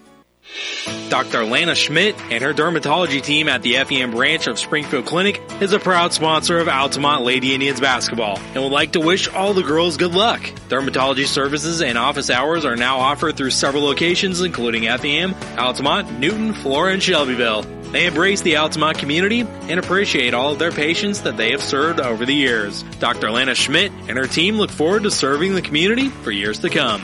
Dr. 1.09 1.45
Lana 1.45 1.75
Schmidt 1.75 2.19
and 2.31 2.43
her 2.43 2.53
dermatology 2.53 3.21
team 3.21 3.47
at 3.47 3.61
the 3.61 3.75
FEM 3.75 4.11
branch 4.11 4.47
of 4.47 4.59
Springfield 4.59 5.05
Clinic 5.05 5.41
is 5.61 5.73
a 5.73 5.79
proud 5.79 6.13
sponsor 6.13 6.59
of 6.59 6.67
Altamont 6.67 7.23
Lady 7.23 7.53
Indians 7.53 7.79
basketball 7.79 8.39
and 8.39 8.63
would 8.63 8.71
like 8.71 8.93
to 8.93 8.99
wish 8.99 9.27
all 9.27 9.53
the 9.53 9.63
girls 9.63 9.97
good 9.97 10.13
luck. 10.13 10.41
Dermatology 10.69 11.25
services 11.25 11.81
and 11.81 11.97
office 11.97 12.29
hours 12.29 12.65
are 12.65 12.75
now 12.75 12.97
offered 12.97 13.37
through 13.37 13.51
several 13.51 13.83
locations 13.83 14.41
including 14.41 14.83
FEM, 14.83 15.35
Altamont, 15.57 16.19
Newton, 16.19 16.53
Flora, 16.53 16.93
and 16.93 17.03
Shelbyville. 17.03 17.63
They 17.91 18.07
embrace 18.07 18.41
the 18.41 18.57
Altamont 18.57 18.97
community 18.97 19.41
and 19.41 19.79
appreciate 19.79 20.33
all 20.33 20.53
of 20.53 20.59
their 20.59 20.71
patients 20.71 21.21
that 21.21 21.37
they 21.37 21.51
have 21.51 21.61
served 21.61 21.99
over 21.99 22.25
the 22.25 22.33
years. 22.33 22.81
Dr. 22.99 23.29
Lana 23.29 23.53
Schmidt 23.53 23.91
and 24.07 24.17
her 24.17 24.25
team 24.25 24.55
look 24.55 24.71
forward 24.71 25.03
to 25.03 25.11
serving 25.11 25.53
the 25.53 25.61
community 25.61 26.09
for 26.09 26.31
years 26.31 26.57
to 26.59 26.69
come. 26.69 27.03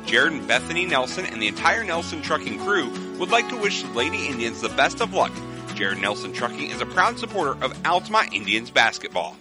Jared 0.06 0.34
and 0.34 0.46
Bethany 0.46 0.86
Nelson 0.86 1.26
and 1.26 1.42
the 1.42 1.48
entire 1.48 1.86
Nelson 1.86 2.22
Trucking 2.22 2.60
crew 2.60 2.90
would 3.18 3.30
like 3.30 3.48
to 3.48 3.56
wish 3.56 3.86
Lady 3.86 4.28
Indians 4.28 4.60
the 4.60 4.68
best 4.68 5.00
of 5.00 5.14
luck. 5.14 5.32
Jared 5.74 6.00
Nelson 6.00 6.34
Trucking 6.34 6.70
is 6.70 6.82
a 6.82 6.86
proud 6.86 7.18
supporter 7.18 7.54
of 7.64 7.72
Altamont 7.86 8.34
Indians 8.34 8.72
basketball. 8.72 9.38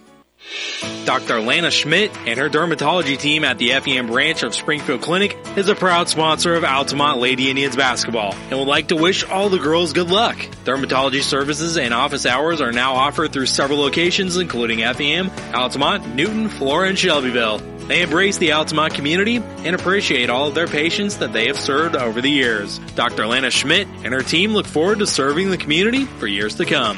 Dr. 1.05 1.39
Lana 1.39 1.71
Schmidt 1.71 2.15
and 2.25 2.39
her 2.39 2.49
dermatology 2.49 3.17
team 3.17 3.43
at 3.43 3.57
the 3.57 3.71
FEM 3.71 4.07
branch 4.07 4.43
of 4.43 4.55
Springfield 4.55 5.01
Clinic 5.01 5.37
is 5.55 5.69
a 5.69 5.75
proud 5.75 6.09
sponsor 6.09 6.55
of 6.55 6.63
Altamont 6.63 7.19
Lady 7.19 7.49
Indians 7.49 7.75
basketball 7.75 8.33
and 8.49 8.57
would 8.59 8.67
like 8.67 8.87
to 8.87 8.95
wish 8.95 9.23
all 9.23 9.49
the 9.49 9.59
girls 9.59 9.93
good 9.93 10.09
luck. 10.09 10.37
Dermatology 10.63 11.21
services 11.21 11.77
and 11.77 11.93
office 11.93 12.25
hours 12.25 12.59
are 12.61 12.71
now 12.71 12.95
offered 12.95 13.31
through 13.31 13.45
several 13.45 13.79
locations 13.79 14.37
including 14.37 14.79
FEM, 14.79 15.29
Altamont, 15.53 16.15
Newton, 16.15 16.49
Flora, 16.49 16.89
and 16.89 16.97
Shelbyville. 16.97 17.59
They 17.87 18.01
embrace 18.01 18.39
the 18.39 18.53
Altamont 18.53 18.95
community 18.95 19.37
and 19.37 19.75
appreciate 19.75 20.31
all 20.31 20.47
of 20.47 20.55
their 20.55 20.67
patients 20.67 21.17
that 21.17 21.33
they 21.33 21.45
have 21.47 21.59
served 21.59 21.95
over 21.95 22.19
the 22.19 22.31
years. 22.31 22.79
Dr. 22.95 23.27
Lana 23.27 23.51
Schmidt 23.51 23.87
and 24.03 24.11
her 24.11 24.23
team 24.23 24.53
look 24.53 24.65
forward 24.65 24.99
to 24.99 25.07
serving 25.07 25.51
the 25.51 25.57
community 25.57 26.05
for 26.05 26.25
years 26.25 26.55
to 26.55 26.65
come. 26.65 26.97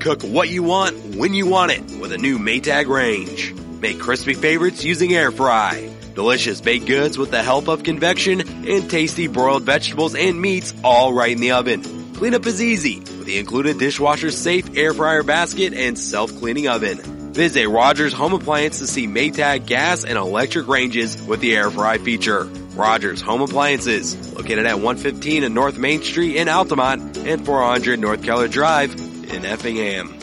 Cook 0.00 0.22
what 0.22 0.48
you 0.48 0.62
want 0.62 1.16
when 1.16 1.34
you 1.34 1.46
want 1.46 1.72
it 1.72 1.82
with 2.00 2.12
a 2.12 2.18
new 2.18 2.38
Maytag 2.38 2.86
range. 2.86 3.54
Make 3.80 3.98
crispy 3.98 4.34
favorites 4.34 4.84
using 4.84 5.12
air 5.14 5.30
fry. 5.30 5.90
Delicious 6.14 6.60
baked 6.60 6.86
goods 6.86 7.18
with 7.18 7.30
the 7.30 7.42
help 7.42 7.68
of 7.68 7.82
convection 7.82 8.66
and 8.68 8.90
tasty 8.90 9.26
broiled 9.26 9.64
vegetables 9.64 10.14
and 10.14 10.40
meats 10.40 10.74
all 10.82 11.12
right 11.12 11.32
in 11.32 11.40
the 11.40 11.52
oven. 11.52 11.82
Cleanup 12.14 12.46
is 12.46 12.62
easy 12.62 13.00
with 13.00 13.26
the 13.26 13.38
included 13.38 13.78
dishwasher 13.78 14.30
safe 14.30 14.76
air 14.76 14.94
fryer 14.94 15.22
basket 15.22 15.74
and 15.74 15.98
self-cleaning 15.98 16.68
oven. 16.68 16.98
Visit 17.32 17.68
Rogers 17.68 18.14
Home 18.14 18.32
Appliance 18.32 18.78
to 18.78 18.86
see 18.86 19.06
Maytag 19.06 19.66
gas 19.66 20.04
and 20.04 20.16
electric 20.16 20.68
ranges 20.68 21.20
with 21.22 21.40
the 21.40 21.54
air 21.54 21.70
fry 21.70 21.98
feature. 21.98 22.44
Rogers 22.74 23.20
Home 23.22 23.42
Appliances, 23.42 24.32
located 24.34 24.66
at 24.66 24.76
115 24.76 25.44
and 25.44 25.54
North 25.54 25.76
Main 25.78 26.02
Street 26.02 26.36
in 26.36 26.48
Altamont 26.48 27.18
and 27.18 27.44
400 27.44 27.98
North 27.98 28.22
Keller 28.22 28.48
Drive 28.48 29.05
in 29.30 29.44
Effingham. 29.44 30.18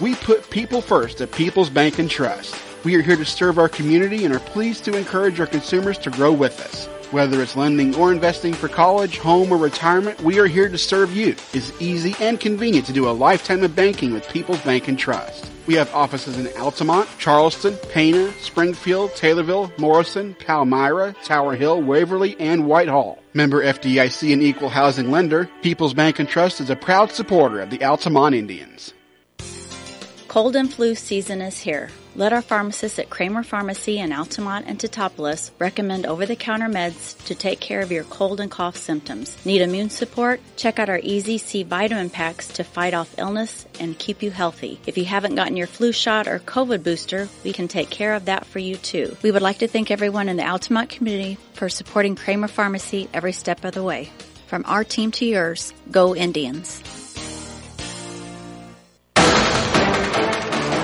We 0.00 0.14
put 0.14 0.50
people 0.50 0.80
first 0.80 1.20
at 1.20 1.32
People's 1.32 1.70
Bank 1.70 1.98
and 1.98 2.10
Trust. 2.10 2.54
We 2.84 2.94
are 2.96 3.02
here 3.02 3.16
to 3.16 3.24
serve 3.24 3.58
our 3.58 3.68
community 3.68 4.24
and 4.24 4.34
are 4.34 4.40
pleased 4.40 4.84
to 4.84 4.96
encourage 4.96 5.40
our 5.40 5.46
consumers 5.46 5.98
to 5.98 6.10
grow 6.10 6.32
with 6.32 6.60
us. 6.60 6.86
Whether 7.12 7.40
it's 7.40 7.56
lending 7.56 7.94
or 7.94 8.12
investing 8.12 8.52
for 8.52 8.68
college, 8.68 9.18
home, 9.18 9.52
or 9.52 9.56
retirement, 9.56 10.20
we 10.20 10.38
are 10.38 10.46
here 10.46 10.68
to 10.68 10.76
serve 10.76 11.16
you. 11.16 11.36
It's 11.52 11.72
easy 11.80 12.14
and 12.20 12.38
convenient 12.38 12.86
to 12.86 12.92
do 12.92 13.08
a 13.08 13.10
lifetime 13.10 13.62
of 13.62 13.74
banking 13.74 14.12
with 14.12 14.28
People's 14.28 14.60
Bank 14.60 14.88
and 14.88 14.98
Trust. 14.98 15.50
We 15.66 15.74
have 15.74 15.92
offices 15.94 16.38
in 16.38 16.48
Altamont, 16.60 17.08
Charleston, 17.18 17.76
Pana, 17.92 18.32
Springfield, 18.40 19.12
Taylorville, 19.12 19.76
Morrison, 19.78 20.34
Palmyra, 20.34 21.14
Tower 21.24 21.56
Hill, 21.56 21.80
Waverly, 21.82 22.36
and 22.38 22.66
Whitehall. 22.66 23.18
Member 23.36 23.62
FDIC 23.62 24.32
and 24.32 24.42
equal 24.42 24.70
housing 24.70 25.10
lender, 25.10 25.50
People's 25.60 25.92
Bank 25.92 26.18
and 26.18 26.26
Trust 26.26 26.58
is 26.58 26.70
a 26.70 26.74
proud 26.74 27.12
supporter 27.12 27.60
of 27.60 27.68
the 27.68 27.84
Altamont 27.84 28.34
Indians. 28.34 28.94
Cold 30.26 30.56
and 30.56 30.72
flu 30.72 30.94
season 30.94 31.42
is 31.42 31.60
here. 31.60 31.90
Let 32.16 32.32
our 32.32 32.40
pharmacists 32.40 32.98
at 32.98 33.10
Kramer 33.10 33.42
Pharmacy 33.42 33.98
in 33.98 34.10
Altamont 34.10 34.64
and 34.66 34.78
Teutopolis 34.78 35.50
recommend 35.58 36.06
over-the-counter 36.06 36.68
meds 36.68 37.22
to 37.26 37.34
take 37.34 37.60
care 37.60 37.82
of 37.82 37.92
your 37.92 38.04
cold 38.04 38.40
and 38.40 38.50
cough 38.50 38.78
symptoms. 38.78 39.36
Need 39.44 39.60
immune 39.60 39.90
support? 39.90 40.40
Check 40.56 40.78
out 40.78 40.88
our 40.88 40.98
Easy 41.02 41.36
C 41.36 41.62
vitamin 41.62 42.08
packs 42.08 42.48
to 42.54 42.64
fight 42.64 42.94
off 42.94 43.18
illness 43.18 43.66
and 43.78 43.98
keep 43.98 44.22
you 44.22 44.30
healthy. 44.30 44.80
If 44.86 44.96
you 44.96 45.04
haven't 45.04 45.34
gotten 45.34 45.58
your 45.58 45.66
flu 45.66 45.92
shot 45.92 46.26
or 46.26 46.38
COVID 46.38 46.82
booster, 46.82 47.28
we 47.44 47.52
can 47.52 47.68
take 47.68 47.90
care 47.90 48.14
of 48.14 48.24
that 48.24 48.46
for 48.46 48.60
you 48.60 48.76
too. 48.76 49.14
We 49.20 49.30
would 49.30 49.42
like 49.42 49.58
to 49.58 49.68
thank 49.68 49.90
everyone 49.90 50.30
in 50.30 50.38
the 50.38 50.48
Altamont 50.48 50.88
community 50.88 51.36
for 51.52 51.68
supporting 51.68 52.16
Kramer 52.16 52.48
Pharmacy 52.48 53.10
every 53.12 53.32
step 53.32 53.62
of 53.62 53.74
the 53.74 53.82
way. 53.82 54.10
From 54.46 54.64
our 54.66 54.84
team 54.84 55.10
to 55.10 55.26
yours, 55.26 55.74
go 55.90 56.16
Indians. 56.16 56.80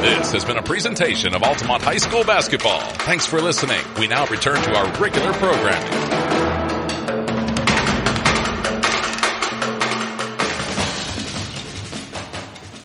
This 0.03 0.33
has 0.33 0.45
been 0.45 0.57
a 0.57 0.63
presentation 0.63 1.33
of 1.33 1.45
Altamont 1.45 1.81
High 1.81 1.99
School 1.99 2.25
basketball. 2.25 2.81
Thanks 2.81 3.25
for 3.25 3.41
listening. 3.41 3.81
We 4.01 4.09
now 4.09 4.27
return 4.27 4.61
to 4.61 4.75
our 4.75 5.01
regular 5.01 5.33
programming. 5.35 6.32